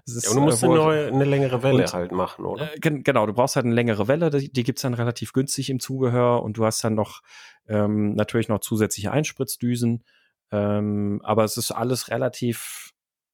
Ist, 0.05 0.25
ja, 0.25 0.31
und 0.31 0.35
du 0.37 0.41
musst 0.41 0.63
äh, 0.63 0.65
eine, 0.65 0.75
neue, 0.75 1.07
eine 1.07 1.25
längere 1.25 1.63
Welle 1.63 1.83
und, 1.83 1.93
halt 1.93 2.11
machen, 2.11 2.45
oder? 2.45 2.73
Äh, 2.73 2.79
genau, 2.79 3.25
du 3.25 3.33
brauchst 3.33 3.55
halt 3.55 3.65
eine 3.65 3.75
längere 3.75 4.07
Welle, 4.07 4.29
die, 4.29 4.51
die 4.51 4.63
gibt's 4.63 4.81
dann 4.81 4.93
relativ 4.93 5.33
günstig 5.33 5.69
im 5.69 5.79
Zubehör 5.79 6.43
und 6.43 6.57
du 6.57 6.65
hast 6.65 6.83
dann 6.83 6.95
noch 6.95 7.21
ähm, 7.67 8.13
natürlich 8.13 8.49
noch 8.49 8.59
zusätzliche 8.59 9.11
Einspritzdüsen. 9.11 10.03
Ähm, 10.51 11.21
aber 11.23 11.45
es 11.45 11.57
ist 11.57 11.71
alles 11.71 12.09
relativ 12.09 12.90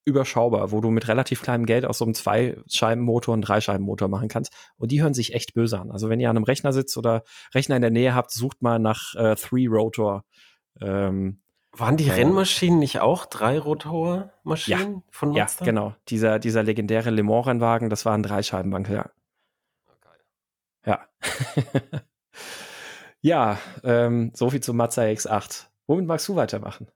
überschaubar, 0.07 0.71
wo 0.71 0.79
du 0.79 0.89
mit 0.89 1.09
relativ 1.09 1.41
kleinem 1.41 1.65
Geld 1.65 1.85
aus 1.85 1.97
so 1.97 2.05
einem 2.05 2.13
Zwei-Scheiben-Motor 2.13 3.33
einen 3.33 3.41
Dreischeiben-Motor 3.41 4.07
machen 4.07 4.29
kannst. 4.29 4.53
Und 4.77 4.93
die 4.93 5.01
hören 5.01 5.13
sich 5.13 5.33
echt 5.33 5.53
böse 5.53 5.79
an. 5.79 5.91
Also 5.91 6.07
wenn 6.07 6.21
ihr 6.21 6.29
an 6.29 6.37
einem 6.37 6.45
Rechner 6.45 6.71
sitzt 6.71 6.97
oder 6.97 7.23
Rechner 7.53 7.75
in 7.75 7.81
der 7.81 7.91
Nähe 7.91 8.15
habt, 8.15 8.31
sucht 8.31 8.61
mal 8.61 8.79
nach 8.79 9.15
äh, 9.15 9.35
Three-Rotor. 9.35 10.23
Ähm, 10.79 11.41
Waren 11.73 11.97
die 11.97 12.09
Rennmaschinen 12.09 12.79
nicht 12.79 13.01
auch 13.01 13.25
drei 13.25 13.59
Rotormaschinen 13.59 14.93
ja, 14.93 15.01
von 15.11 15.33
Mazda? 15.33 15.65
Ja, 15.65 15.71
genau. 15.71 15.93
Dieser, 16.07 16.39
dieser 16.39 16.63
legendäre 16.63 17.09
Le 17.09 17.23
Mans-Rennwagen, 17.23 17.89
das 17.89 18.05
war 18.05 18.13
ein 18.13 18.23
Dreischeibenbank, 18.23 18.89
ja. 18.89 19.11
Ja. 20.85 21.05
ja, 23.21 23.57
ähm, 23.83 24.31
so 24.33 24.49
viel 24.49 24.61
zu 24.61 24.73
Mazda 24.73 25.01
X8. 25.03 25.65
Womit 25.85 26.07
magst 26.07 26.29
du 26.29 26.37
weitermachen? 26.37 26.87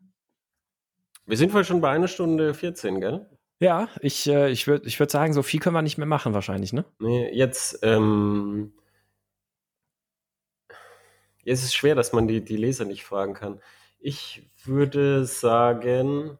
Wir 1.26 1.38
sind 1.38 1.54
wohl 1.54 1.64
schon 1.64 1.82
bei 1.82 1.92
einer 1.92 2.08
Stunde 2.08 2.54
14, 2.54 3.00
gell? 3.00 3.30
Ja, 3.60 3.90
ich, 4.02 4.28
äh, 4.28 4.50
ich 4.50 4.66
würde 4.68 4.88
ich 4.88 5.00
würd 5.00 5.12
sagen, 5.12 5.34
so 5.34 5.44
viel 5.44 5.60
können 5.60 5.76
wir 5.76 5.84
nicht 5.84 5.98
mehr 5.98 6.08
machen 6.08 6.34
wahrscheinlich, 6.34 6.74
ne? 6.74 6.84
Nee, 7.00 7.30
jetzt, 7.32 7.80
ähm, 7.84 8.74
jetzt 11.44 11.60
ist 11.60 11.66
es 11.66 11.76
schwer, 11.76 11.94
dass 11.94 12.12
man 12.12 12.28
die, 12.28 12.44
die 12.44 12.58
Leser 12.58 12.86
nicht 12.86 13.04
fragen 13.04 13.36
kann. 13.36 13.62
Ich 14.00 14.50
würde 14.66 15.26
sagen, 15.26 16.40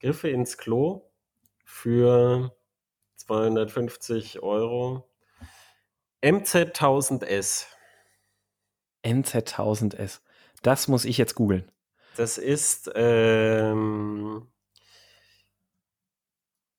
Griffe 0.00 0.28
ins 0.28 0.58
Klo 0.58 1.10
für 1.64 2.54
250 3.16 4.42
Euro. 4.42 5.08
MZ1000S. 6.22 7.66
MZ1000S. 9.02 10.20
Das 10.62 10.88
muss 10.88 11.04
ich 11.06 11.16
jetzt 11.16 11.34
googeln. 11.34 11.70
Das 12.18 12.36
ist 12.36 12.90
ähm, 12.96 14.48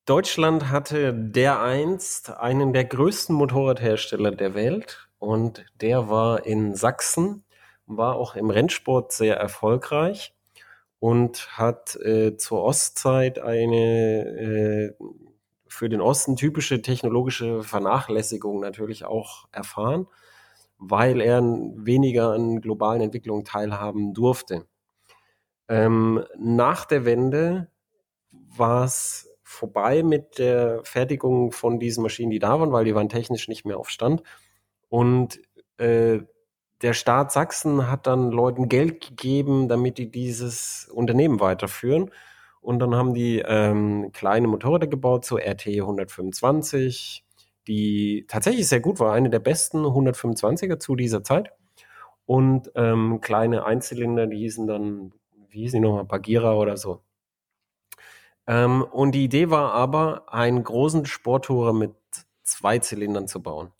Deutschland 0.05 0.69
hatte 0.69 1.13
dereinst 1.13 2.29
einen 2.31 2.73
der 2.73 2.83
größten 2.83 3.33
Motorradhersteller 3.33 4.31
der 4.31 4.53
Welt 4.53 5.07
und 5.17 5.65
der 5.79 6.09
war 6.09 6.45
in 6.45 6.75
Sachsen, 6.75 7.45
war 7.85 8.17
auch 8.17 8.35
im 8.35 8.49
Rennsport 8.49 9.13
sehr 9.13 9.37
erfolgreich 9.37 10.35
und 10.99 11.57
hat 11.57 11.95
äh, 11.95 12.35
zur 12.35 12.61
Ostzeit 12.61 13.39
eine 13.39 14.25
äh, 14.25 14.93
für 15.69 15.87
den 15.87 16.01
Osten 16.01 16.35
typische 16.35 16.81
technologische 16.81 17.63
Vernachlässigung 17.63 18.59
natürlich 18.59 19.05
auch 19.05 19.47
erfahren, 19.53 20.05
weil 20.79 21.21
er 21.21 21.41
weniger 21.41 22.33
an 22.33 22.59
globalen 22.59 23.01
Entwicklungen 23.01 23.45
teilhaben 23.45 24.13
durfte. 24.13 24.65
Ähm, 25.69 26.25
nach 26.37 26.85
der 26.85 27.05
Wende 27.05 27.69
war 28.31 28.83
es 28.83 29.29
vorbei 29.43 30.03
mit 30.03 30.37
der 30.37 30.81
Fertigung 30.83 31.51
von 31.51 31.79
diesen 31.79 32.03
Maschinen, 32.03 32.31
die 32.31 32.39
da 32.39 32.59
waren, 32.59 32.71
weil 32.71 32.85
die 32.85 32.95
waren 32.95 33.09
technisch 33.09 33.47
nicht 33.47 33.65
mehr 33.65 33.77
auf 33.77 33.89
Stand. 33.89 34.23
Und 34.89 35.39
äh, 35.77 36.19
der 36.81 36.93
Staat 36.93 37.31
Sachsen 37.31 37.89
hat 37.89 38.07
dann 38.07 38.31
Leuten 38.31 38.69
Geld 38.69 39.07
gegeben, 39.07 39.67
damit 39.67 39.97
die 39.97 40.09
dieses 40.11 40.89
Unternehmen 40.93 41.39
weiterführen. 41.39 42.11
Und 42.61 42.79
dann 42.79 42.95
haben 42.95 43.13
die 43.13 43.43
ähm, 43.45 44.11
kleine 44.13 44.47
Motorräder 44.47 44.87
gebaut, 44.87 45.25
so 45.25 45.37
RT 45.37 45.67
125, 45.67 47.25
die 47.67 48.25
tatsächlich 48.27 48.67
sehr 48.67 48.79
gut 48.79 48.99
war, 48.99 49.13
eine 49.13 49.29
der 49.29 49.39
besten 49.39 49.79
125er 49.85 50.79
zu 50.79 50.95
dieser 50.95 51.23
Zeit. 51.23 51.51
Und 52.25 52.71
ähm, 52.75 53.21
kleine 53.21 53.65
Einzylinder, 53.65 54.27
die 54.27 54.37
hießen 54.37 54.67
dann, 54.67 55.13
wie 55.49 55.61
hießen 55.61 55.81
die 55.81 55.87
nochmal, 55.87 56.05
Bagheera 56.05 56.55
oder 56.55 56.77
so. 56.77 57.01
Ähm, 58.47 58.83
und 58.83 59.13
die 59.13 59.23
Idee 59.23 59.49
war 59.49 59.73
aber, 59.73 60.33
einen 60.33 60.63
großen 60.63 61.05
Sporttourer 61.05 61.73
mit 61.73 61.93
zwei 62.43 62.79
Zylindern 62.79 63.27
zu 63.27 63.41
bauen. 63.41 63.71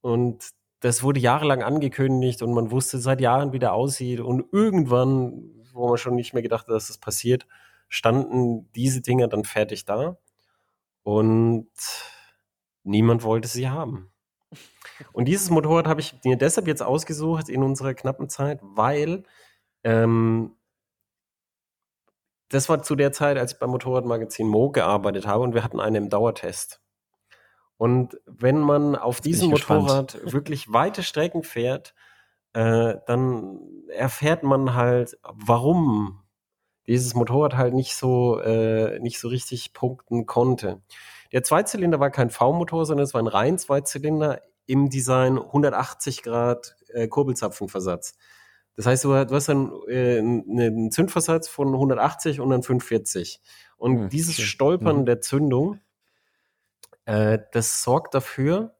Und 0.00 0.50
das 0.80 1.02
wurde 1.02 1.20
jahrelang 1.20 1.62
angekündigt 1.62 2.42
und 2.42 2.52
man 2.52 2.70
wusste 2.70 2.98
seit 2.98 3.20
Jahren, 3.20 3.52
wie 3.52 3.58
der 3.58 3.74
aussieht. 3.74 4.20
Und 4.20 4.44
irgendwann, 4.52 5.50
wo 5.72 5.88
man 5.88 5.98
schon 5.98 6.14
nicht 6.14 6.34
mehr 6.34 6.42
gedacht 6.42 6.66
hat, 6.66 6.74
dass 6.74 6.88
das 6.88 6.98
passiert, 6.98 7.46
standen 7.88 8.70
diese 8.72 9.00
Dinger 9.00 9.28
dann 9.28 9.44
fertig 9.44 9.84
da. 9.84 10.18
Und 11.02 11.68
niemand 12.84 13.22
wollte 13.22 13.48
sie 13.48 13.68
haben. 13.68 14.10
Und 15.12 15.26
dieses 15.26 15.50
Motorrad 15.50 15.86
habe 15.86 16.00
ich 16.00 16.14
mir 16.24 16.36
deshalb 16.36 16.66
jetzt 16.66 16.82
ausgesucht 16.82 17.48
in 17.48 17.62
unserer 17.62 17.94
knappen 17.94 18.28
Zeit, 18.28 18.60
weil 18.62 19.24
ähm, 19.84 20.56
das 22.48 22.68
war 22.68 22.82
zu 22.82 22.96
der 22.96 23.12
Zeit, 23.12 23.36
als 23.36 23.52
ich 23.52 23.58
beim 23.58 23.70
Motorradmagazin 23.70 24.46
Mo 24.46 24.70
gearbeitet 24.70 25.26
habe 25.26 25.44
und 25.44 25.54
wir 25.54 25.64
hatten 25.64 25.80
einen 25.80 25.96
im 25.96 26.10
Dauertest. 26.10 26.80
Und 27.76 28.18
wenn 28.26 28.58
man 28.58 28.96
auf 28.96 29.20
diesem 29.20 29.50
Motorrad 29.50 30.12
gespannt. 30.12 30.32
wirklich 30.32 30.72
weite 30.72 31.02
Strecken 31.02 31.44
fährt, 31.44 31.94
äh, 32.52 32.96
dann 33.06 33.60
erfährt 33.88 34.42
man 34.42 34.74
halt, 34.74 35.16
warum 35.22 36.22
dieses 36.88 37.14
Motorrad 37.14 37.56
halt 37.56 37.74
nicht 37.74 37.94
so, 37.94 38.40
äh, 38.40 38.98
nicht 39.00 39.20
so 39.20 39.28
richtig 39.28 39.74
punkten 39.74 40.26
konnte. 40.26 40.82
Der 41.32 41.42
Zweizylinder 41.42 42.00
war 42.00 42.10
kein 42.10 42.30
V-Motor, 42.30 42.86
sondern 42.86 43.04
es 43.04 43.14
war 43.14 43.22
ein 43.22 43.26
rein 43.26 43.58
Zweizylinder 43.58 44.40
im 44.66 44.88
Design 44.88 45.38
180 45.38 46.22
Grad 46.22 46.76
äh, 46.88 47.06
Kurbelzapfenversatz. 47.06 48.16
Das 48.78 48.86
heißt, 48.86 49.04
du, 49.04 49.12
hast 49.12 49.48
dann 49.48 49.72
äh, 49.88 50.18
einen 50.18 50.92
Zündversatz 50.92 51.48
von 51.48 51.74
180 51.74 52.38
und 52.38 52.50
dann 52.50 52.62
45. 52.62 53.40
Und 53.76 54.02
hm, 54.02 54.08
dieses 54.08 54.38
Stolpern 54.38 54.98
hm. 54.98 55.04
der 55.04 55.20
Zündung, 55.20 55.80
äh, 57.04 57.40
das 57.50 57.82
sorgt 57.82 58.14
dafür, 58.14 58.76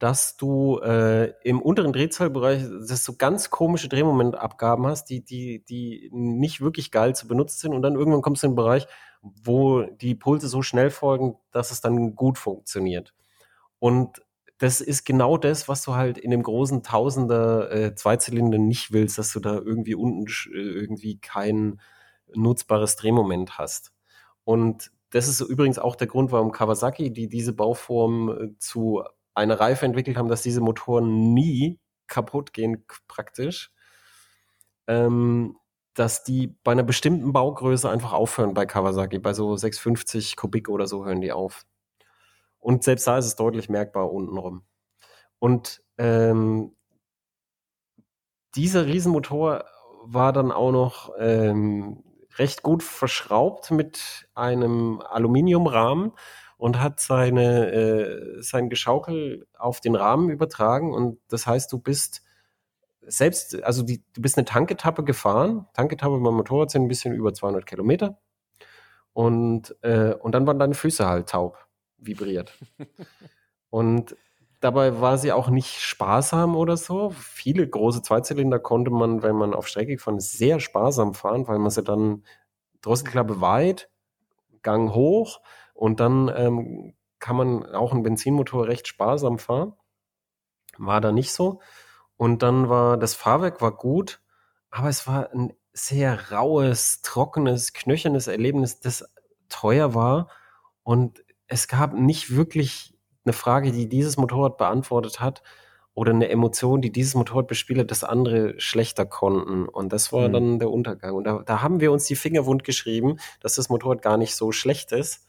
dass 0.00 0.36
du 0.36 0.80
äh, 0.80 1.32
im 1.44 1.62
unteren 1.62 1.92
Drehzahlbereich 1.92 2.64
das 2.88 3.04
so 3.04 3.14
ganz 3.14 3.50
komische 3.50 3.88
Drehmomentabgaben 3.88 4.84
hast, 4.84 5.04
die, 5.04 5.24
die, 5.24 5.64
die 5.64 6.10
nicht 6.12 6.60
wirklich 6.60 6.90
geil 6.90 7.14
zu 7.14 7.28
benutzen 7.28 7.60
sind. 7.60 7.74
Und 7.74 7.82
dann 7.82 7.94
irgendwann 7.94 8.22
kommst 8.22 8.42
du 8.42 8.48
in 8.48 8.52
den 8.54 8.56
Bereich, 8.56 8.88
wo 9.22 9.82
die 9.82 10.16
Pulse 10.16 10.48
so 10.48 10.62
schnell 10.62 10.90
folgen, 10.90 11.36
dass 11.52 11.70
es 11.70 11.80
dann 11.80 12.16
gut 12.16 12.36
funktioniert. 12.36 13.14
Und 13.78 14.22
das 14.60 14.82
ist 14.82 15.06
genau 15.06 15.38
das, 15.38 15.68
was 15.68 15.82
du 15.82 15.94
halt 15.94 16.18
in 16.18 16.30
dem 16.30 16.42
großen 16.42 16.82
Tausender 16.82 17.72
äh, 17.72 17.94
Zweizylinder 17.94 18.58
nicht 18.58 18.92
willst, 18.92 19.16
dass 19.16 19.32
du 19.32 19.40
da 19.40 19.54
irgendwie 19.54 19.94
unten 19.94 20.26
äh, 20.52 20.58
irgendwie 20.58 21.18
kein 21.18 21.80
nutzbares 22.34 22.96
Drehmoment 22.96 23.56
hast. 23.56 23.92
Und 24.44 24.92
das 25.10 25.28
ist 25.28 25.40
übrigens 25.40 25.78
auch 25.78 25.96
der 25.96 26.08
Grund, 26.08 26.30
warum 26.30 26.52
Kawasaki, 26.52 27.10
die 27.10 27.26
diese 27.26 27.54
Bauform 27.54 28.28
äh, 28.28 28.58
zu 28.58 29.02
einer 29.34 29.58
Reife 29.58 29.86
entwickelt 29.86 30.18
haben, 30.18 30.28
dass 30.28 30.42
diese 30.42 30.60
Motoren 30.60 31.32
nie 31.32 31.80
kaputt 32.06 32.52
gehen 32.52 32.84
praktisch, 33.08 33.72
ähm, 34.88 35.56
dass 35.94 36.22
die 36.22 36.48
bei 36.64 36.72
einer 36.72 36.82
bestimmten 36.82 37.32
Baugröße 37.32 37.88
einfach 37.88 38.12
aufhören 38.12 38.52
bei 38.52 38.66
Kawasaki. 38.66 39.20
Bei 39.20 39.32
so 39.32 39.56
650 39.56 40.36
Kubik 40.36 40.68
oder 40.68 40.86
so 40.86 41.06
hören 41.06 41.22
die 41.22 41.32
auf. 41.32 41.64
Und 42.60 42.84
selbst 42.84 43.06
da 43.06 43.18
ist 43.18 43.26
es 43.26 43.36
deutlich 43.36 43.68
merkbar 43.68 44.12
untenrum. 44.12 44.62
Und 45.38 45.82
ähm, 45.98 46.76
dieser 48.54 48.86
Riesenmotor 48.86 49.64
war 50.04 50.32
dann 50.32 50.52
auch 50.52 50.70
noch 50.72 51.12
ähm, 51.18 52.04
recht 52.36 52.62
gut 52.62 52.82
verschraubt 52.82 53.70
mit 53.70 54.28
einem 54.34 55.00
Aluminiumrahmen 55.00 56.12
und 56.56 56.80
hat 56.80 57.00
seine, 57.00 57.72
äh, 57.72 58.42
sein 58.42 58.68
Geschaukel 58.68 59.46
auf 59.58 59.80
den 59.80 59.94
Rahmen 59.94 60.28
übertragen. 60.30 60.92
Und 60.92 61.18
das 61.28 61.46
heißt, 61.46 61.72
du 61.72 61.78
bist 61.78 62.22
selbst, 63.00 63.62
also 63.62 63.82
die, 63.82 64.04
du 64.12 64.20
bist 64.20 64.36
eine 64.36 64.44
Tanketappe 64.44 65.04
gefahren. 65.04 65.66
Tanketappe 65.72 66.18
beim 66.18 66.34
Motorrad 66.34 66.70
sind 66.70 66.82
ein 66.82 66.88
bisschen 66.88 67.14
über 67.14 67.32
200 67.32 67.64
Kilometer. 67.64 68.18
Und, 69.12 69.74
äh, 69.82 70.14
und 70.14 70.34
dann 70.34 70.46
waren 70.46 70.58
deine 70.58 70.74
Füße 70.74 71.06
halt 71.06 71.30
taub 71.30 71.69
vibriert. 72.00 72.58
Und 73.70 74.16
dabei 74.60 75.00
war 75.00 75.18
sie 75.18 75.32
auch 75.32 75.48
nicht 75.48 75.80
sparsam 75.80 76.56
oder 76.56 76.76
so. 76.76 77.10
Viele 77.10 77.68
große 77.68 78.02
Zweizylinder 78.02 78.58
konnte 78.58 78.90
man, 78.90 79.22
wenn 79.22 79.36
man 79.36 79.54
auf 79.54 79.68
Strecke 79.68 79.92
gefahren 79.96 80.18
ist, 80.18 80.32
sehr 80.32 80.60
sparsam 80.60 81.14
fahren, 81.14 81.46
weil 81.48 81.58
man 81.58 81.70
sie 81.70 81.82
dann 81.82 82.24
Drosselklappe 82.82 83.40
weit, 83.40 83.90
Gang 84.62 84.94
hoch 84.94 85.40
und 85.74 86.00
dann 86.00 86.30
ähm, 86.34 86.94
kann 87.18 87.36
man 87.36 87.64
auch 87.74 87.92
einen 87.92 88.02
Benzinmotor 88.02 88.66
recht 88.66 88.88
sparsam 88.88 89.38
fahren. 89.38 89.74
War 90.76 91.00
da 91.00 91.12
nicht 91.12 91.32
so. 91.32 91.60
Und 92.16 92.42
dann 92.42 92.68
war 92.68 92.98
das 92.98 93.14
Fahrwerk 93.14 93.62
war 93.62 93.76
gut, 93.76 94.20
aber 94.70 94.88
es 94.88 95.06
war 95.06 95.30
ein 95.32 95.54
sehr 95.72 96.32
raues, 96.32 97.00
trockenes, 97.02 97.72
knöchernes 97.72 98.26
Erlebnis, 98.26 98.80
das 98.80 99.04
teuer 99.48 99.94
war 99.94 100.28
und 100.82 101.24
es 101.50 101.68
gab 101.68 101.94
nicht 101.94 102.34
wirklich 102.34 102.94
eine 103.24 103.32
Frage, 103.32 103.72
die 103.72 103.88
dieses 103.88 104.16
Motorrad 104.16 104.56
beantwortet 104.56 105.20
hat 105.20 105.42
oder 105.94 106.12
eine 106.12 106.28
Emotion, 106.28 106.80
die 106.80 106.92
dieses 106.92 107.14
Motorrad 107.14 107.48
bespielt 107.48 107.80
hat, 107.80 107.90
das 107.90 108.04
andere 108.04 108.58
schlechter 108.58 109.04
konnten. 109.04 109.68
Und 109.68 109.92
das 109.92 110.12
war 110.12 110.28
mhm. 110.28 110.32
dann 110.32 110.58
der 110.60 110.70
Untergang. 110.70 111.14
Und 111.14 111.24
da, 111.24 111.42
da 111.44 111.60
haben 111.60 111.80
wir 111.80 111.92
uns 111.92 112.06
die 112.06 112.14
Finger 112.14 112.46
wund 112.46 112.64
geschrieben, 112.64 113.18
dass 113.40 113.56
das 113.56 113.68
Motorrad 113.68 114.00
gar 114.00 114.16
nicht 114.16 114.36
so 114.36 114.52
schlecht 114.52 114.92
ist 114.92 115.28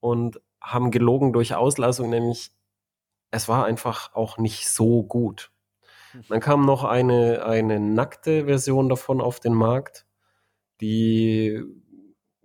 und 0.00 0.40
haben 0.60 0.90
gelogen 0.90 1.32
durch 1.32 1.54
Auslassung, 1.54 2.10
nämlich 2.10 2.50
es 3.30 3.46
war 3.46 3.66
einfach 3.66 4.14
auch 4.14 4.38
nicht 4.38 4.68
so 4.68 5.02
gut. 5.02 5.52
Dann 6.30 6.40
kam 6.40 6.64
noch 6.64 6.84
eine, 6.84 7.44
eine 7.44 7.78
nackte 7.78 8.46
Version 8.46 8.88
davon 8.88 9.20
auf 9.20 9.38
den 9.38 9.52
Markt. 9.52 10.06
die 10.80 11.62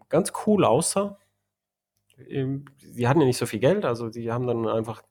ganz 0.09 0.33
cool 0.45 0.65
aussah. 0.65 1.17
Sie 2.27 3.07
hatten 3.07 3.21
ja 3.21 3.25
nicht 3.25 3.37
so 3.37 3.45
viel 3.45 3.59
Geld, 3.59 3.85
also 3.85 4.09
die 4.09 4.31
haben 4.31 4.47
dann 4.47 4.67
einfach 4.67 5.03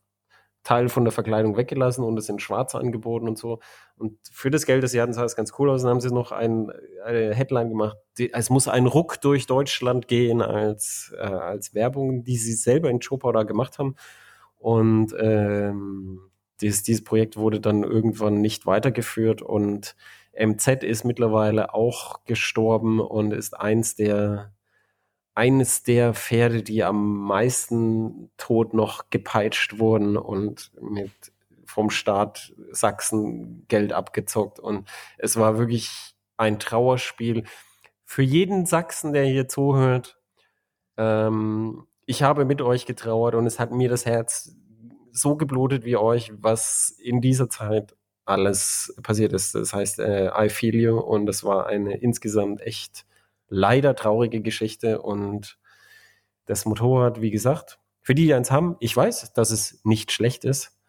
Teil 0.62 0.88
von 0.88 1.04
der 1.04 1.12
Verkleidung 1.12 1.56
weggelassen 1.56 2.04
und 2.04 2.16
es 2.18 2.28
in 2.28 2.38
schwarz 2.38 2.74
angeboten 2.74 3.26
und 3.28 3.36
so. 3.36 3.58
Und 3.96 4.16
für 4.30 4.50
das 4.50 4.64
Geld, 4.64 4.84
das 4.84 4.92
sie 4.92 5.00
hatten, 5.00 5.12
sah 5.12 5.24
es 5.24 5.34
ganz 5.34 5.52
cool 5.58 5.70
aus. 5.70 5.82
Dann 5.82 5.90
haben 5.90 6.00
sie 6.00 6.12
noch 6.12 6.30
ein, 6.30 6.70
eine 7.04 7.34
Headline 7.34 7.68
gemacht. 7.68 7.96
Die, 8.18 8.32
es 8.32 8.48
muss 8.48 8.68
ein 8.68 8.86
Ruck 8.86 9.20
durch 9.20 9.46
Deutschland 9.46 10.06
gehen 10.06 10.40
als, 10.40 11.12
äh, 11.16 11.22
als 11.22 11.74
Werbung, 11.74 12.22
die 12.22 12.36
sie 12.36 12.52
selber 12.52 12.90
in 12.90 13.00
Chopau 13.00 13.32
da 13.32 13.42
gemacht 13.42 13.78
haben. 13.78 13.96
Und 14.56 15.14
ähm, 15.18 16.20
dieses, 16.60 16.84
dieses 16.84 17.02
Projekt 17.02 17.36
wurde 17.36 17.60
dann 17.60 17.82
irgendwann 17.82 18.40
nicht 18.40 18.64
weitergeführt 18.64 19.42
und 19.42 19.96
MZ 20.34 20.84
ist 20.84 21.04
mittlerweile 21.04 21.74
auch 21.74 22.24
gestorben 22.24 23.00
und 23.00 23.32
ist 23.32 23.58
eins 23.58 23.96
der 23.96 24.52
eines 25.34 25.82
der 25.82 26.14
Pferde, 26.14 26.62
die 26.62 26.84
am 26.84 27.18
meisten 27.24 28.30
tot 28.36 28.74
noch 28.74 29.10
gepeitscht 29.10 29.78
wurden 29.78 30.16
und 30.16 30.72
mit 30.80 31.12
vom 31.64 31.90
Staat 31.90 32.52
Sachsen 32.70 33.66
Geld 33.68 33.92
abgezockt. 33.92 34.60
Und 34.60 34.88
es 35.16 35.36
war 35.36 35.58
wirklich 35.58 36.14
ein 36.36 36.58
Trauerspiel. 36.58 37.44
Für 38.04 38.22
jeden 38.22 38.66
Sachsen, 38.66 39.14
der 39.14 39.24
hier 39.24 39.48
zuhört, 39.48 40.18
ähm, 40.98 41.86
ich 42.04 42.22
habe 42.22 42.44
mit 42.44 42.60
euch 42.60 42.84
getrauert 42.84 43.34
und 43.34 43.46
es 43.46 43.58
hat 43.58 43.70
mir 43.72 43.88
das 43.88 44.04
Herz 44.04 44.54
so 45.12 45.36
geblutet 45.36 45.84
wie 45.84 45.96
euch, 45.96 46.32
was 46.36 46.90
in 46.98 47.20
dieser 47.22 47.48
Zeit 47.48 47.96
alles 48.24 48.94
passiert 49.02 49.32
ist. 49.32 49.54
Das 49.54 49.72
heißt, 49.72 49.98
äh, 49.98 50.30
I 50.36 50.48
feel 50.50 50.74
you 50.74 50.98
und 50.98 51.28
es 51.28 51.42
war 51.42 51.66
eine 51.66 51.96
insgesamt 51.96 52.60
echt 52.60 53.06
leider 53.52 53.94
traurige 53.94 54.40
Geschichte 54.40 55.02
und 55.02 55.58
das 56.46 56.64
Motorrad, 56.64 57.20
wie 57.20 57.30
gesagt, 57.30 57.78
für 58.00 58.14
die, 58.14 58.24
die 58.24 58.34
eins 58.34 58.50
haben, 58.50 58.76
ich 58.80 58.96
weiß, 58.96 59.34
dass 59.34 59.50
es 59.50 59.80
nicht 59.84 60.10
schlecht 60.10 60.44
ist, 60.44 60.80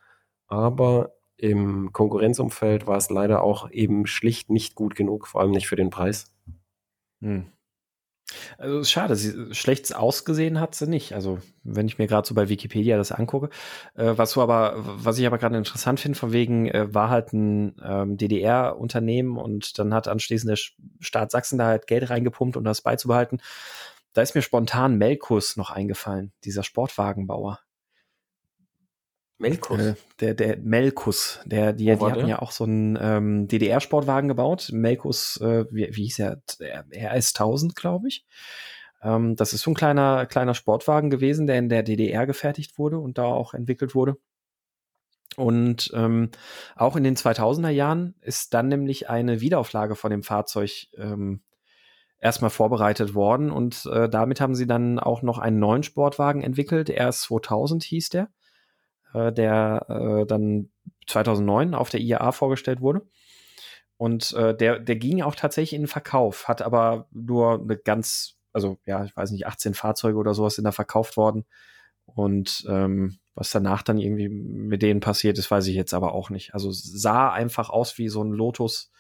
aber 0.48 1.14
im 1.36 1.92
Konkurrenzumfeld 1.92 2.88
war 2.88 2.98
es 2.98 3.10
leider 3.10 3.44
auch 3.44 3.70
eben 3.70 4.08
schlicht 4.08 4.50
nicht 4.50 4.76
gut 4.76 4.96
genug, 4.96 5.28
vor 5.28 5.42
allem 5.42 5.52
nicht 5.52 5.68
für 5.68 5.76
den 5.76 5.90
Preis. 5.90 6.34
Hm. 7.22 7.52
Also 8.58 8.84
schade, 8.84 9.16
sie, 9.16 9.54
schlecht 9.54 9.96
ausgesehen 9.96 10.60
hat 10.60 10.76
sie 10.76 10.88
nicht. 10.88 11.14
Also 11.14 11.40
wenn 11.64 11.88
ich 11.88 11.98
mir 11.98 12.08
gerade 12.08 12.28
so 12.28 12.34
bei 12.34 12.50
Wikipedia 12.50 12.98
das 12.98 13.12
angucke, 13.12 13.50
äh, 13.96 14.14
was 14.16 14.32
so 14.32 14.42
aber, 14.42 14.74
was 14.78 15.18
ich 15.18 15.28
aber 15.28 15.38
gerade 15.38 15.58
interessant 15.58 16.00
finde, 16.00 16.18
von 16.18 16.32
wegen 16.32 16.68
äh, 16.68 16.94
war 16.94 17.10
halt 17.10 17.34
ein 17.34 17.76
ähm, 17.84 18.18
DDR-Unternehmen 18.18 19.38
und 19.38 19.78
dann 19.80 19.94
hat 19.94 20.08
anschließend 20.08 20.52
der 20.52 20.58
Staat 21.00 21.32
Sachsen 21.32 21.58
da 21.58 21.66
halt 21.68 21.88
Geld 21.88 22.10
reingepumpt, 22.10 22.58
um 22.58 22.64
das 22.64 22.82
beizubehalten. 22.82 23.42
Da 24.14 24.22
ist 24.22 24.36
mir 24.36 24.42
spontan 24.42 24.98
Melkus 24.98 25.58
noch 25.58 25.72
eingefallen, 25.72 26.34
dieser 26.44 26.64
Sportwagenbauer. 26.64 27.60
Melkus? 29.44 29.80
Äh, 29.80 29.96
der, 30.22 30.34
der 30.34 30.58
Melkus, 30.58 31.40
der, 31.46 31.74
die, 31.74 31.86
die 31.86 31.92
hatten 31.92 32.14
der? 32.14 32.28
ja 32.28 32.40
auch 32.40 32.52
so 32.52 32.64
einen 32.64 32.98
ähm, 33.00 33.48
DDR-Sportwagen 33.48 34.30
gebaut. 34.30 34.70
Melkus, 34.72 35.40
äh, 35.42 35.66
wie, 35.70 35.90
wie 35.92 36.04
hieß 36.04 36.20
er? 36.20 36.42
RS 36.60 37.34
1000, 37.36 37.76
glaube 37.76 38.08
ich. 38.08 38.26
Ähm, 39.04 39.36
das 39.36 39.54
ist 39.54 39.62
so 39.62 39.72
ein 39.72 39.76
kleiner, 39.76 40.26
kleiner 40.26 40.56
Sportwagen 40.56 41.10
gewesen, 41.10 41.46
der 41.46 41.58
in 41.58 41.70
der 41.70 41.84
DDR 41.84 42.26
gefertigt 42.26 42.78
wurde 42.80 43.00
und 43.00 43.18
da 43.18 43.26
auch 43.26 43.54
entwickelt 43.54 43.94
wurde. 43.96 44.16
Und 45.36 45.92
ähm, 45.94 46.30
auch 46.76 46.96
in 46.96 47.04
den 47.04 47.16
2000er 47.16 47.70
Jahren 47.70 48.16
ist 48.22 48.54
dann 48.54 48.70
nämlich 48.70 49.10
eine 49.10 49.42
Wiederauflage 49.42 49.96
von 49.96 50.12
dem 50.12 50.24
Fahrzeug 50.24 50.88
ähm, 50.98 51.42
erstmal 52.20 52.52
vorbereitet 52.52 53.16
worden 53.16 53.52
und 53.52 53.86
äh, 53.92 54.08
damit 54.08 54.40
haben 54.40 54.56
sie 54.56 54.68
dann 54.68 55.00
auch 55.00 55.24
noch 55.24 55.40
einen 55.40 55.60
neuen 55.60 55.84
Sportwagen 55.84 56.42
entwickelt. 56.42 56.90
RS 56.90 57.24
2000 57.24 57.84
hieß 57.84 58.10
der 58.10 58.30
der 59.14 59.86
äh, 59.90 60.26
dann 60.26 60.70
2009 61.08 61.74
auf 61.74 61.90
der 61.90 62.02
IAA 62.02 62.32
vorgestellt 62.32 62.82
wurde. 62.82 63.08
Und 63.98 64.34
äh, 64.34 64.56
der, 64.56 64.80
der 64.80 64.96
ging 64.96 65.22
auch 65.22 65.36
tatsächlich 65.36 65.74
in 65.74 65.84
den 65.84 65.88
Verkauf, 65.88 66.48
hat 66.48 66.62
aber 66.62 67.08
nur 67.12 67.62
eine 67.62 67.78
ganz, 67.78 68.38
also 68.52 68.78
ja, 68.86 69.06
ich 69.06 69.16
weiß 69.16 69.32
nicht, 69.32 69.48
18 69.48 69.74
Fahrzeuge 69.74 70.18
oder 70.18 70.34
sowas 70.34 70.56
sind 70.56 70.66
da 70.66 70.72
verkauft 70.72 71.16
worden. 71.16 71.46
Und 72.06 72.66
ähm, 72.68 73.18
was 73.36 73.52
danach 73.52 73.82
dann 73.82 73.98
irgendwie 73.98 74.30
mit 74.30 74.82
denen 74.82 75.00
passiert 75.00 75.38
ist, 75.38 75.50
weiß 75.50 75.68
ich 75.68 75.76
jetzt 75.76 75.94
aber 75.94 76.14
auch 76.14 76.30
nicht. 76.30 76.54
Also 76.54 76.70
sah 76.72 77.32
einfach 77.32 77.70
aus 77.70 77.98
wie 77.98 78.10
so 78.10 78.24
ein 78.24 78.32
Lotus 78.32 78.92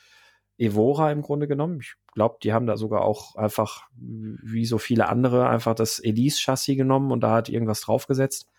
Evora 0.58 1.12
im 1.12 1.22
Grunde 1.22 1.48
genommen. 1.48 1.80
Ich 1.82 1.96
glaube, 2.14 2.38
die 2.44 2.54
haben 2.54 2.68
da 2.68 2.78
sogar 2.78 3.02
auch 3.02 3.36
einfach, 3.36 3.88
wie 3.96 4.66
so 4.66 4.78
viele 4.78 5.10
andere, 5.10 5.50
einfach 5.50 5.76
das 5.76 6.00
Elise-Chassis 6.00 6.78
genommen 6.78 7.12
und 7.12 7.22
da 7.22 7.34
hat 7.36 7.50
irgendwas 7.50 7.82
draufgesetzt. 7.82 8.50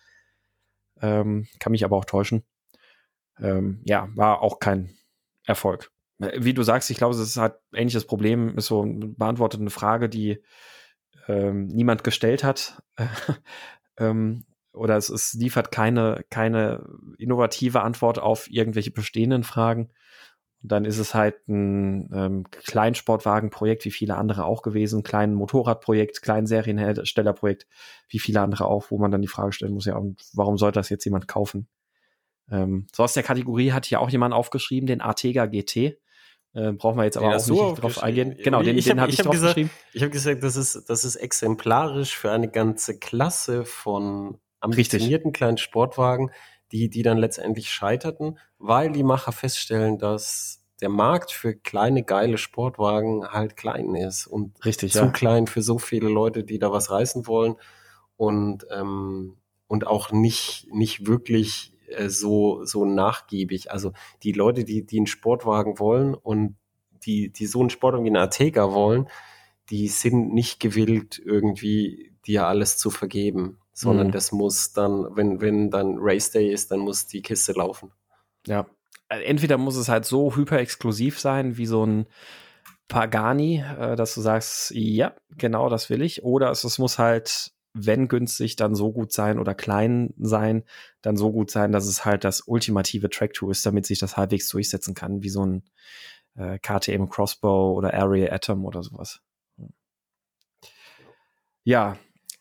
Ähm, 1.05 1.47
kann 1.59 1.72
mich 1.72 1.85
aber 1.85 1.97
auch 1.97 2.06
täuschen. 2.06 2.44
Ähm, 3.39 3.82
ja, 3.85 4.09
war 4.14 4.40
auch 4.40 4.59
kein 4.59 4.97
Erfolg. 5.44 5.90
Wie 6.18 6.55
du 6.55 6.62
sagst, 6.62 6.90
ich 6.90 6.97
glaube, 6.97 7.14
es 7.14 7.20
ist 7.20 7.36
halt 7.36 7.56
ähnliches 7.74 8.06
Problem, 8.06 8.56
ist 8.56 8.66
so 8.66 8.82
eine 8.82 9.09
beantwortete 9.09 9.68
Frage, 9.68 10.09
die 10.09 10.43
ähm, 11.28 11.66
niemand 11.66 12.05
gestellt 12.05 12.43
hat. 12.43 12.82
ähm, 13.98 14.47
oder 14.72 14.97
es, 14.97 15.10
es 15.10 15.35
liefert 15.35 15.70
keine, 15.70 16.24
keine 16.31 16.89
innovative 17.18 17.82
Antwort 17.82 18.18
auf 18.18 18.51
irgendwelche 18.51 18.90
bestehenden 18.90 19.44
Fragen. 19.44 19.90
Und 20.65 20.73
dann 20.73 20.86
ist 20.86 20.97
es 20.97 21.12
halt 21.15 21.47
ein 21.47 22.09
ähm, 22.15 22.45
Kleinsportwagenprojekt, 22.51 23.85
wie 23.85 23.91
viele 23.91 24.16
andere 24.16 24.47
auch 24.47 24.62
gewesen, 24.62 25.03
klein 25.03 25.35
Motorradprojekt, 25.35 26.23
klein 26.23 26.47
Serienherstellerprojekt, 26.47 27.66
wie 28.09 28.19
viele 28.19 28.41
andere 28.41 28.65
auch, 28.65 28.91
wo 28.91 28.97
man 28.97 29.11
dann 29.11 29.20
die 29.20 29.28
Frage 29.28 29.53
stellen 29.53 29.74
muss, 29.74 29.85
ja, 29.85 29.95
und 29.97 30.23
warum 30.32 30.57
sollte 30.57 30.81
das 30.81 30.89
jetzt 30.89 31.05
jemand 31.05 31.28
kaufen? 31.28 31.69
Ähm, 32.51 32.86
so 32.95 33.03
aus 33.03 33.12
der 33.12 33.23
Kategorie 33.23 33.73
hat 33.73 33.85
hier 33.85 34.01
auch 34.01 34.09
jemand 34.09 34.32
aufgeschrieben, 34.32 34.86
den 34.86 35.03
Artega 35.03 35.45
GT. 35.45 35.99
Äh, 36.55 36.73
brauchen 36.73 36.97
wir 36.97 37.05
jetzt 37.05 37.19
aber 37.19 37.28
den 37.28 37.39
auch 37.39 37.47
nicht 37.47 37.82
drauf 37.82 38.03
eingehen. 38.03 38.35
Genau, 38.43 38.62
den, 38.62 38.78
ich 38.78 38.86
den 38.86 39.03
habe 39.03 39.03
hab 39.03 39.09
ich, 39.11 39.19
hab 39.19 39.27
drauf 39.27 39.35
gesagt, 39.35 39.57
geschrieben. 39.57 39.70
Ich 39.93 40.01
habe 40.01 40.12
gesagt, 40.12 40.43
das 40.43 40.57
ist, 40.57 40.89
das 40.89 41.05
ist 41.05 41.16
exemplarisch 41.16 42.16
für 42.16 42.31
eine 42.31 42.49
ganze 42.49 42.99
Klasse 42.99 43.66
von 43.66 44.39
ambitionierten 44.61 45.27
Richtig. 45.28 45.35
kleinen 45.35 45.59
Sportwagen, 45.59 46.31
die, 46.74 46.90
die 46.90 47.02
dann 47.02 47.18
letztendlich 47.18 47.70
scheiterten, 47.70 48.36
weil 48.59 48.90
die 48.90 49.05
Macher 49.05 49.30
feststellen, 49.30 49.96
dass 49.96 50.60
der 50.80 50.88
Markt 50.88 51.30
für 51.30 51.55
kleine, 51.55 52.02
geile 52.02 52.36
Sportwagen 52.36 53.28
halt 53.28 53.56
klein 53.56 53.94
ist 53.94 54.26
und 54.26 54.52
Richtig, 54.64 54.92
zu 54.92 55.05
ja. 55.05 55.10
klein 55.10 55.46
für 55.46 55.62
so 55.62 55.78
viele 55.78 56.09
Leute, 56.09 56.42
die 56.42 56.59
da 56.59 56.72
was 56.72 56.90
reißen 56.90 57.28
wollen 57.28 57.55
und, 58.16 58.66
ähm, 58.72 59.36
und 59.68 59.86
auch 59.86 60.10
nicht, 60.10 60.66
nicht 60.72 61.06
wirklich 61.06 61.78
äh, 61.86 62.09
so, 62.09 62.64
so 62.64 62.84
nachgiebig. 62.84 63.70
Also 63.70 63.92
die 64.24 64.32
Leute, 64.32 64.64
die, 64.64 64.84
die 64.84 64.96
einen 64.96 65.06
Sportwagen 65.06 65.78
wollen 65.78 66.12
und 66.12 66.56
die, 67.06 67.30
die 67.30 67.46
so 67.46 67.60
einen 67.60 67.70
Sportwagen 67.70 68.05
wie 68.05 68.10
einen 68.10 68.16
Artega 68.16 68.72
wollen, 68.72 69.09
die 69.70 69.86
sind 69.86 70.34
nicht 70.34 70.59
gewillt, 70.59 71.22
irgendwie 71.24 72.16
dir 72.26 72.48
alles 72.48 72.78
zu 72.78 72.90
vergeben 72.90 73.59
sondern 73.74 74.06
mhm. 74.06 74.12
das 74.12 74.32
muss 74.32 74.72
dann, 74.72 75.14
wenn, 75.16 75.40
wenn 75.40 75.70
dann 75.70 75.96
Race 75.98 76.30
Day 76.30 76.51
ist, 76.51 76.70
dann 76.70 76.80
muss 76.80 77.06
die 77.06 77.22
Kiste 77.22 77.52
laufen. 77.52 77.92
Ja. 78.46 78.66
Äh, 79.09 79.24
entweder 79.24 79.59
muss 79.59 79.76
es 79.76 79.88
halt 79.88 80.06
so 80.06 80.36
hyper 80.36 80.59
exklusiv 80.59 81.20
sein, 81.20 81.59
wie 81.59 81.66
so 81.66 81.84
ein 81.84 82.06
Pagani, 82.88 83.64
äh, 83.78 83.96
dass 83.96 84.14
du 84.14 84.20
sagst, 84.20 84.70
ja, 84.70 85.14
genau 85.30 85.68
das 85.68 85.90
will 85.90 86.02
ich, 86.02 86.22
oder 86.22 86.51
es, 86.51 86.62
es 86.62 86.78
muss 86.78 86.98
halt, 86.98 87.52
wenn 87.72 88.06
günstig, 88.06 88.55
dann 88.55 88.76
so 88.76 88.92
gut 88.92 89.12
sein 89.12 89.40
oder 89.40 89.55
klein 89.55 90.14
sein, 90.18 90.62
dann 91.02 91.16
so 91.16 91.32
gut 91.32 91.51
sein, 91.51 91.72
dass 91.72 91.86
es 91.86 92.05
halt 92.05 92.22
das 92.22 92.42
ultimative 92.42 93.10
Track-Tool 93.10 93.51
ist, 93.51 93.66
damit 93.66 93.86
sich 93.86 93.98
das 93.98 94.16
halbwegs 94.16 94.48
durchsetzen 94.48 94.94
kann, 94.94 95.24
wie 95.24 95.30
so 95.30 95.44
ein 95.44 95.64
äh, 96.36 96.60
KTM 96.60 97.09
Crossbow 97.09 97.74
oder 97.76 97.92
Area 97.92 98.32
Atom 98.32 98.64
oder 98.64 98.84
sowas. 98.84 99.20
Ja, 101.64 101.96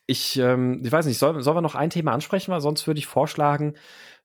ich, 0.05 0.37
ähm, 0.37 0.81
ich 0.83 0.91
weiß 0.91 1.05
nicht, 1.05 1.17
sollen 1.17 1.41
soll 1.41 1.55
wir 1.55 1.61
noch 1.61 1.75
ein 1.75 1.89
Thema 1.89 2.11
ansprechen, 2.11 2.51
weil 2.51 2.61
sonst 2.61 2.87
würde 2.87 2.99
ich 2.99 3.07
vorschlagen, 3.07 3.75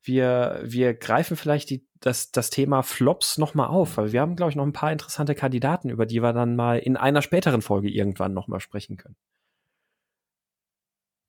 wir, 0.02 0.60
wir 0.64 0.94
greifen 0.94 1.36
vielleicht 1.36 1.70
die, 1.70 1.86
das, 2.00 2.30
das 2.30 2.50
Thema 2.50 2.82
Flops 2.82 3.38
noch 3.38 3.54
mal 3.54 3.66
auf, 3.66 3.96
weil 3.96 4.12
wir 4.12 4.20
haben, 4.20 4.36
glaube 4.36 4.50
ich, 4.50 4.56
noch 4.56 4.66
ein 4.66 4.72
paar 4.72 4.92
interessante 4.92 5.34
Kandidaten, 5.34 5.90
über 5.90 6.06
die 6.06 6.22
wir 6.22 6.32
dann 6.32 6.56
mal 6.56 6.78
in 6.78 6.96
einer 6.96 7.22
späteren 7.22 7.62
Folge 7.62 7.88
irgendwann 7.88 8.34
noch 8.34 8.48
mal 8.48 8.60
sprechen 8.60 8.96
können. 8.96 9.16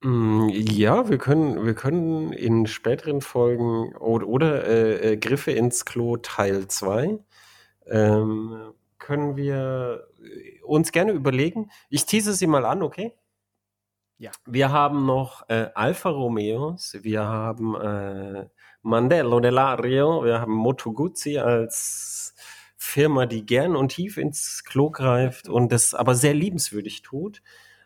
Mm, 0.01 0.47
ja, 0.49 1.09
wir 1.09 1.17
können, 1.17 1.65
wir 1.65 1.73
können 1.73 2.31
in 2.31 2.67
späteren 2.67 3.21
Folgen 3.21 3.95
oder, 3.97 4.27
oder 4.27 4.63
äh, 4.65 5.13
äh, 5.13 5.17
Griffe 5.17 5.51
ins 5.51 5.83
Klo 5.85 6.17
Teil 6.17 6.67
2 6.67 7.19
ähm, 7.87 8.73
können 8.97 9.35
wir 9.35 10.07
uns 10.63 10.91
gerne 10.91 11.11
überlegen. 11.11 11.69
Ich 11.89 12.05
tease 12.05 12.33
sie 12.33 12.47
mal 12.47 12.65
an, 12.65 12.81
okay? 12.81 13.13
Ja. 14.19 14.31
Wir 14.45 14.69
haben 14.69 15.05
noch 15.05 15.47
äh, 15.47 15.69
Alfa 15.73 16.09
Romeos, 16.09 16.97
wir 17.01 17.23
haben 17.23 17.75
äh, 17.75 18.49
Mandello 18.81 19.37
dell'Ario, 19.37 20.25
wir 20.25 20.41
haben 20.41 20.53
Moto 20.53 20.91
Guzzi 20.91 21.37
als 21.37 22.35
Firma, 22.75 23.25
die 23.25 23.45
gern 23.45 23.77
und 23.77 23.89
tief 23.89 24.17
ins 24.17 24.65
Klo 24.65 24.89
greift 24.89 25.47
und 25.47 25.71
das 25.71 25.93
aber 25.93 26.15
sehr 26.15 26.33
liebenswürdig 26.33 27.01
tut. 27.01 27.41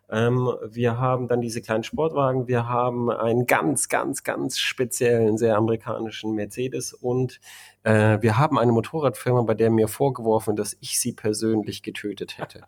Ähm, 0.10 0.52
wir 0.70 0.98
haben 0.98 1.28
dann 1.28 1.40
diese 1.40 1.62
kleinen 1.62 1.84
Sportwagen, 1.84 2.48
wir 2.48 2.68
haben 2.68 3.12
einen 3.12 3.46
ganz, 3.46 3.88
ganz, 3.88 4.24
ganz 4.24 4.58
speziellen, 4.58 5.38
sehr 5.38 5.56
amerikanischen 5.56 6.34
Mercedes 6.34 6.94
und 6.94 7.40
äh, 7.84 8.20
wir 8.22 8.40
haben 8.40 8.58
eine 8.58 8.72
Motorradfirma, 8.72 9.44
bei 9.44 9.54
der 9.54 9.70
mir 9.70 9.88
vorgeworfen, 9.88 10.56
dass 10.56 10.78
ich 10.82 11.00
sie 11.00 11.14
persönlich 11.14 11.84
getötet 11.84 12.40
hätte. 12.40 12.64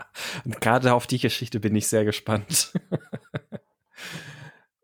Gerade 0.62 0.94
auf 0.94 1.08
die 1.08 1.20
Geschichte 1.20 1.60
bin 1.60 1.76
ich 1.76 1.88
sehr 1.88 2.06
gespannt. 2.06 2.74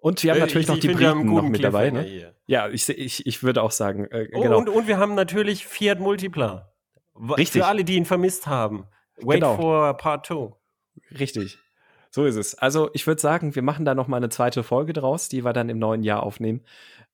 Und 0.02 0.22
wir 0.24 0.32
haben 0.32 0.38
Äh, 0.38 0.42
natürlich 0.42 0.64
ich- 0.66 0.68
noch 0.70 0.76
ich 0.76 0.82
die 0.82 0.88
Briten 0.90 1.34
noch 1.34 1.48
mit 1.48 1.64
dabei. 1.64 1.90
Ne? 1.92 2.34
Ja, 2.48 2.68
ich, 2.68 2.90
ich, 2.90 3.26
ich 3.26 3.44
würde 3.44 3.62
auch 3.64 3.72
sagen, 3.72 4.06
äh, 4.12 4.28
Oh, 4.34 4.42
genau. 4.42 4.58
und, 4.58 4.68
und 4.68 4.88
wir 4.88 4.98
haben 4.98 5.16
natürlich 5.16 5.66
Fiat 5.66 6.00
Multipla. 6.00 6.74
Richtig. 7.16 7.62
Für 7.62 7.68
alle, 7.68 7.84
die 7.86 7.96
ihn 7.96 8.06
vermisst 8.06 8.48
haben. 8.48 8.86
Wait 9.18 9.36
Genau. 9.42 9.56
for 9.56 9.96
Part 9.98 10.26
2. 10.26 10.54
Richtig. 11.20 11.60
So 12.10 12.26
ist 12.26 12.36
es. 12.36 12.56
Also 12.56 12.90
ich 12.94 13.06
würde 13.08 13.22
sagen, 13.22 13.54
wir 13.56 13.62
machen 13.62 13.86
da 13.86 13.94
noch 13.96 14.08
mal 14.08 14.18
eine 14.18 14.30
zweite 14.30 14.64
Folge 14.64 14.92
draus, 14.94 15.30
die 15.30 15.46
wir 15.46 15.54
dann 15.54 15.70
im 15.70 15.78
neuen 15.80 16.04
Jahr 16.04 16.24
aufnehmen. 16.24 16.62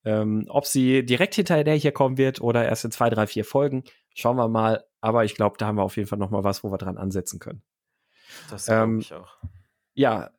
Ähm, 0.06 0.46
ob 0.48 0.66
sie 0.66 1.06
direkt 1.06 1.36
hinterher 1.36 1.74
hier 1.76 1.92
kommen 1.92 2.18
wird 2.18 2.40
oder 2.40 2.66
erst 2.66 2.86
in 2.86 2.92
zwei, 2.92 3.10
drei, 3.10 3.28
vier 3.28 3.44
Folgen, 3.44 3.84
schauen 4.16 4.38
wir 4.38 4.48
mal. 4.48 4.86
Aber 5.02 5.26
ich 5.26 5.36
glaube, 5.36 5.58
da 5.60 5.68
haben 5.68 5.76
wir 5.78 5.84
auf 5.84 5.98
jeden 5.98 6.08
Fall 6.08 6.18
noch 6.18 6.30
mal 6.32 6.44
was, 6.46 6.64
wo 6.64 6.72
wir 6.72 6.78
dran 6.78 6.98
ansetzen 6.98 7.40
können. 7.40 7.62
Das 8.50 8.66
glaube 8.68 8.84
Ähm, 8.84 9.00
ich 9.00 9.14
auch. 9.14 9.38
Ja, 9.94 10.32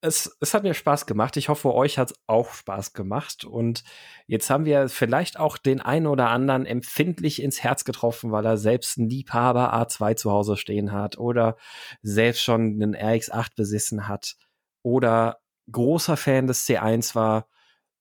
es, 0.00 0.36
es 0.40 0.54
hat 0.54 0.62
mir 0.62 0.74
Spaß 0.74 1.06
gemacht. 1.06 1.36
Ich 1.36 1.48
hoffe, 1.48 1.74
euch 1.74 1.98
hat 1.98 2.12
es 2.12 2.18
auch 2.26 2.52
Spaß 2.52 2.92
gemacht. 2.92 3.44
Und 3.44 3.82
jetzt 4.26 4.48
haben 4.50 4.64
wir 4.64 4.88
vielleicht 4.88 5.38
auch 5.38 5.58
den 5.58 5.80
einen 5.80 6.06
oder 6.06 6.30
anderen 6.30 6.66
empfindlich 6.66 7.42
ins 7.42 7.62
Herz 7.62 7.84
getroffen, 7.84 8.30
weil 8.30 8.46
er 8.46 8.56
selbst 8.56 8.98
einen 8.98 9.10
Liebhaber 9.10 9.74
A2 9.74 10.16
zu 10.16 10.30
Hause 10.30 10.56
stehen 10.56 10.92
hat 10.92 11.18
oder 11.18 11.56
selbst 12.02 12.42
schon 12.42 12.80
einen 12.80 12.94
RX8 12.94 13.56
besessen 13.56 14.06
hat 14.08 14.36
oder 14.82 15.38
großer 15.70 16.16
Fan 16.16 16.46
des 16.46 16.66
C1 16.66 17.14
war. 17.14 17.48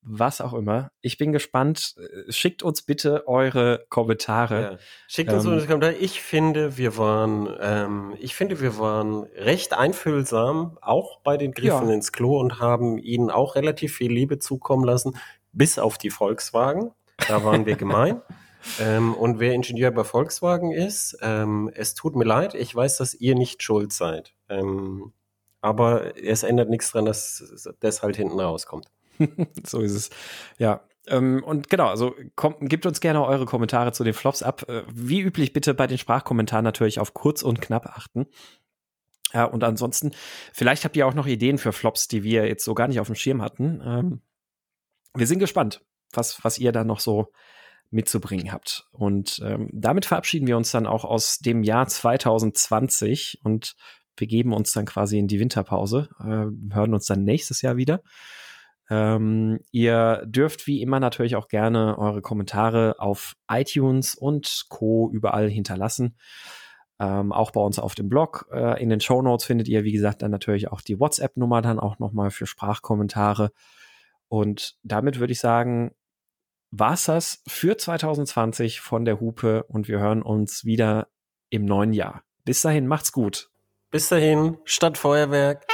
Was 0.01 0.39
auch 0.41 0.53
immer. 0.53 0.89
Ich 1.01 1.17
bin 1.17 1.31
gespannt. 1.31 1.95
Äh, 1.97 2.31
Schickt 2.31 2.63
uns 2.63 2.81
bitte 2.81 3.27
eure 3.27 3.85
Kommentare. 3.89 4.61
Ja. 4.61 4.77
Schickt 5.07 5.33
uns 5.33 5.43
Ähm, 5.43 5.49
mal 5.51 5.55
das 5.57 5.67
Kommentar. 5.67 5.91
Ich 5.99 6.21
finde, 6.21 6.77
wir 6.77 6.97
waren, 6.97 7.49
ähm, 7.59 8.13
ich 8.19 8.35
finde, 8.35 8.61
wir 8.61 8.77
waren 8.79 9.23
recht 9.35 9.73
einfühlsam, 9.73 10.77
auch 10.81 11.19
bei 11.21 11.37
den 11.37 11.51
Griffen 11.51 11.89
Ja. 11.89 11.93
ins 11.93 12.11
Klo 12.11 12.39
und 12.39 12.59
haben 12.59 12.97
ihnen 12.97 13.29
auch 13.29 13.55
relativ 13.55 13.95
viel 13.97 14.11
Liebe 14.11 14.39
zukommen 14.39 14.85
lassen, 14.85 15.17
bis 15.51 15.77
auf 15.79 15.97
die 15.97 16.09
Volkswagen. 16.09 16.91
Da 17.27 17.43
waren 17.43 17.65
wir 17.65 17.75
gemein. 17.75 18.21
Ähm, 18.81 19.13
und 19.13 19.39
wer 19.39 19.53
Ingenieur 19.53 19.91
bei 19.91 20.03
Volkswagen 20.03 20.71
ist, 20.71 21.17
ähm, 21.21 21.71
es 21.73 21.93
tut 21.93 22.15
mir 22.17 22.25
leid, 22.25 22.53
ich 22.53 22.75
weiß, 22.75 22.97
dass 22.97 23.13
ihr 23.13 23.35
nicht 23.35 23.63
schuld 23.63 23.93
seid. 23.93 24.33
Ähm, 24.49 25.13
aber 25.61 26.17
es 26.21 26.43
ändert 26.43 26.67
nichts 26.69 26.91
dran, 26.91 27.05
dass 27.05 27.63
das 27.79 28.03
halt 28.03 28.17
hinten 28.17 28.39
rauskommt. 28.39 28.87
so 29.65 29.81
ist 29.81 29.93
es. 29.93 30.09
Ja. 30.57 30.81
Ähm, 31.07 31.43
und 31.43 31.69
genau, 31.69 31.87
also 31.87 32.15
kommt, 32.35 32.57
gebt 32.69 32.85
uns 32.85 32.99
gerne 32.99 33.25
eure 33.25 33.45
Kommentare 33.45 33.93
zu 33.93 34.03
den 34.03 34.13
Flops 34.13 34.43
ab. 34.43 34.67
Äh, 34.67 34.83
wie 34.93 35.21
üblich 35.21 35.53
bitte 35.53 35.73
bei 35.73 35.87
den 35.87 35.97
Sprachkommentaren 35.97 36.63
natürlich 36.63 36.99
auf 36.99 37.13
kurz 37.13 37.43
und 37.43 37.61
knapp 37.61 37.85
achten. 37.85 38.27
Ja, 39.33 39.45
und 39.45 39.63
ansonsten, 39.63 40.11
vielleicht 40.53 40.85
habt 40.85 40.95
ihr 40.95 41.05
auch 41.07 41.13
noch 41.13 41.27
Ideen 41.27 41.57
für 41.57 41.73
Flops, 41.73 42.07
die 42.07 42.23
wir 42.23 42.47
jetzt 42.47 42.63
so 42.63 42.73
gar 42.73 42.87
nicht 42.87 42.99
auf 42.99 43.07
dem 43.07 43.15
Schirm 43.15 43.41
hatten. 43.41 43.81
Ähm, 43.85 44.21
wir 45.13 45.27
sind 45.27 45.39
gespannt, 45.39 45.81
was, 46.13 46.43
was 46.43 46.59
ihr 46.59 46.71
da 46.71 46.83
noch 46.83 46.99
so 46.99 47.31
mitzubringen 47.89 48.51
habt. 48.51 48.87
Und 48.91 49.39
ähm, 49.43 49.69
damit 49.73 50.05
verabschieden 50.05 50.47
wir 50.47 50.57
uns 50.57 50.71
dann 50.71 50.85
auch 50.85 51.05
aus 51.05 51.39
dem 51.39 51.63
Jahr 51.63 51.87
2020 51.87 53.39
und 53.43 53.75
begeben 54.15 54.53
uns 54.53 54.73
dann 54.73 54.85
quasi 54.85 55.17
in 55.17 55.27
die 55.27 55.39
Winterpause. 55.39 56.09
Äh, 56.19 56.73
hören 56.73 56.93
uns 56.93 57.05
dann 57.05 57.23
nächstes 57.23 57.61
Jahr 57.61 57.77
wieder. 57.77 58.01
Ähm, 58.89 59.59
ihr 59.71 60.23
dürft 60.25 60.67
wie 60.67 60.81
immer 60.81 60.99
natürlich 60.99 61.35
auch 61.35 61.47
gerne 61.47 61.97
eure 61.97 62.21
Kommentare 62.21 62.95
auf 62.99 63.35
iTunes 63.49 64.15
und 64.15 64.65
Co. 64.69 65.09
überall 65.11 65.49
hinterlassen. 65.49 66.15
Ähm, 66.99 67.31
auch 67.31 67.51
bei 67.51 67.61
uns 67.61 67.79
auf 67.79 67.95
dem 67.95 68.09
Blog. 68.09 68.47
Äh, 68.51 68.81
in 68.81 68.89
den 68.89 69.01
Show 69.01 69.21
Notes 69.21 69.45
findet 69.45 69.67
ihr, 69.67 69.83
wie 69.83 69.91
gesagt, 69.91 70.21
dann 70.21 70.31
natürlich 70.31 70.71
auch 70.71 70.81
die 70.81 70.99
WhatsApp-Nummer 70.99 71.61
dann 71.61 71.79
auch 71.79 71.99
nochmal 71.99 72.31
für 72.31 72.47
Sprachkommentare. 72.47 73.51
Und 74.29 74.77
damit 74.83 75.19
würde 75.19 75.33
ich 75.33 75.39
sagen, 75.39 75.91
war's 76.71 77.05
das 77.05 77.43
für 77.47 77.77
2020 77.77 78.81
von 78.81 79.05
der 79.05 79.19
Hupe 79.19 79.63
und 79.63 79.87
wir 79.87 79.99
hören 79.99 80.21
uns 80.21 80.65
wieder 80.65 81.07
im 81.49 81.65
neuen 81.65 81.93
Jahr. 81.93 82.23
Bis 82.45 82.61
dahin, 82.61 82.87
macht's 82.87 83.11
gut. 83.11 83.49
Bis 83.91 84.09
dahin, 84.09 84.57
Stadtfeuerwerk. 84.65 85.65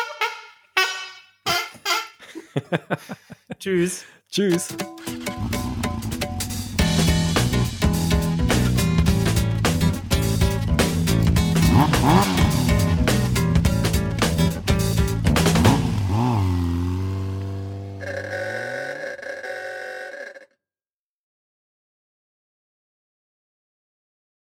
Tschüss. 3.59 4.05
Tschüss. 4.29 4.69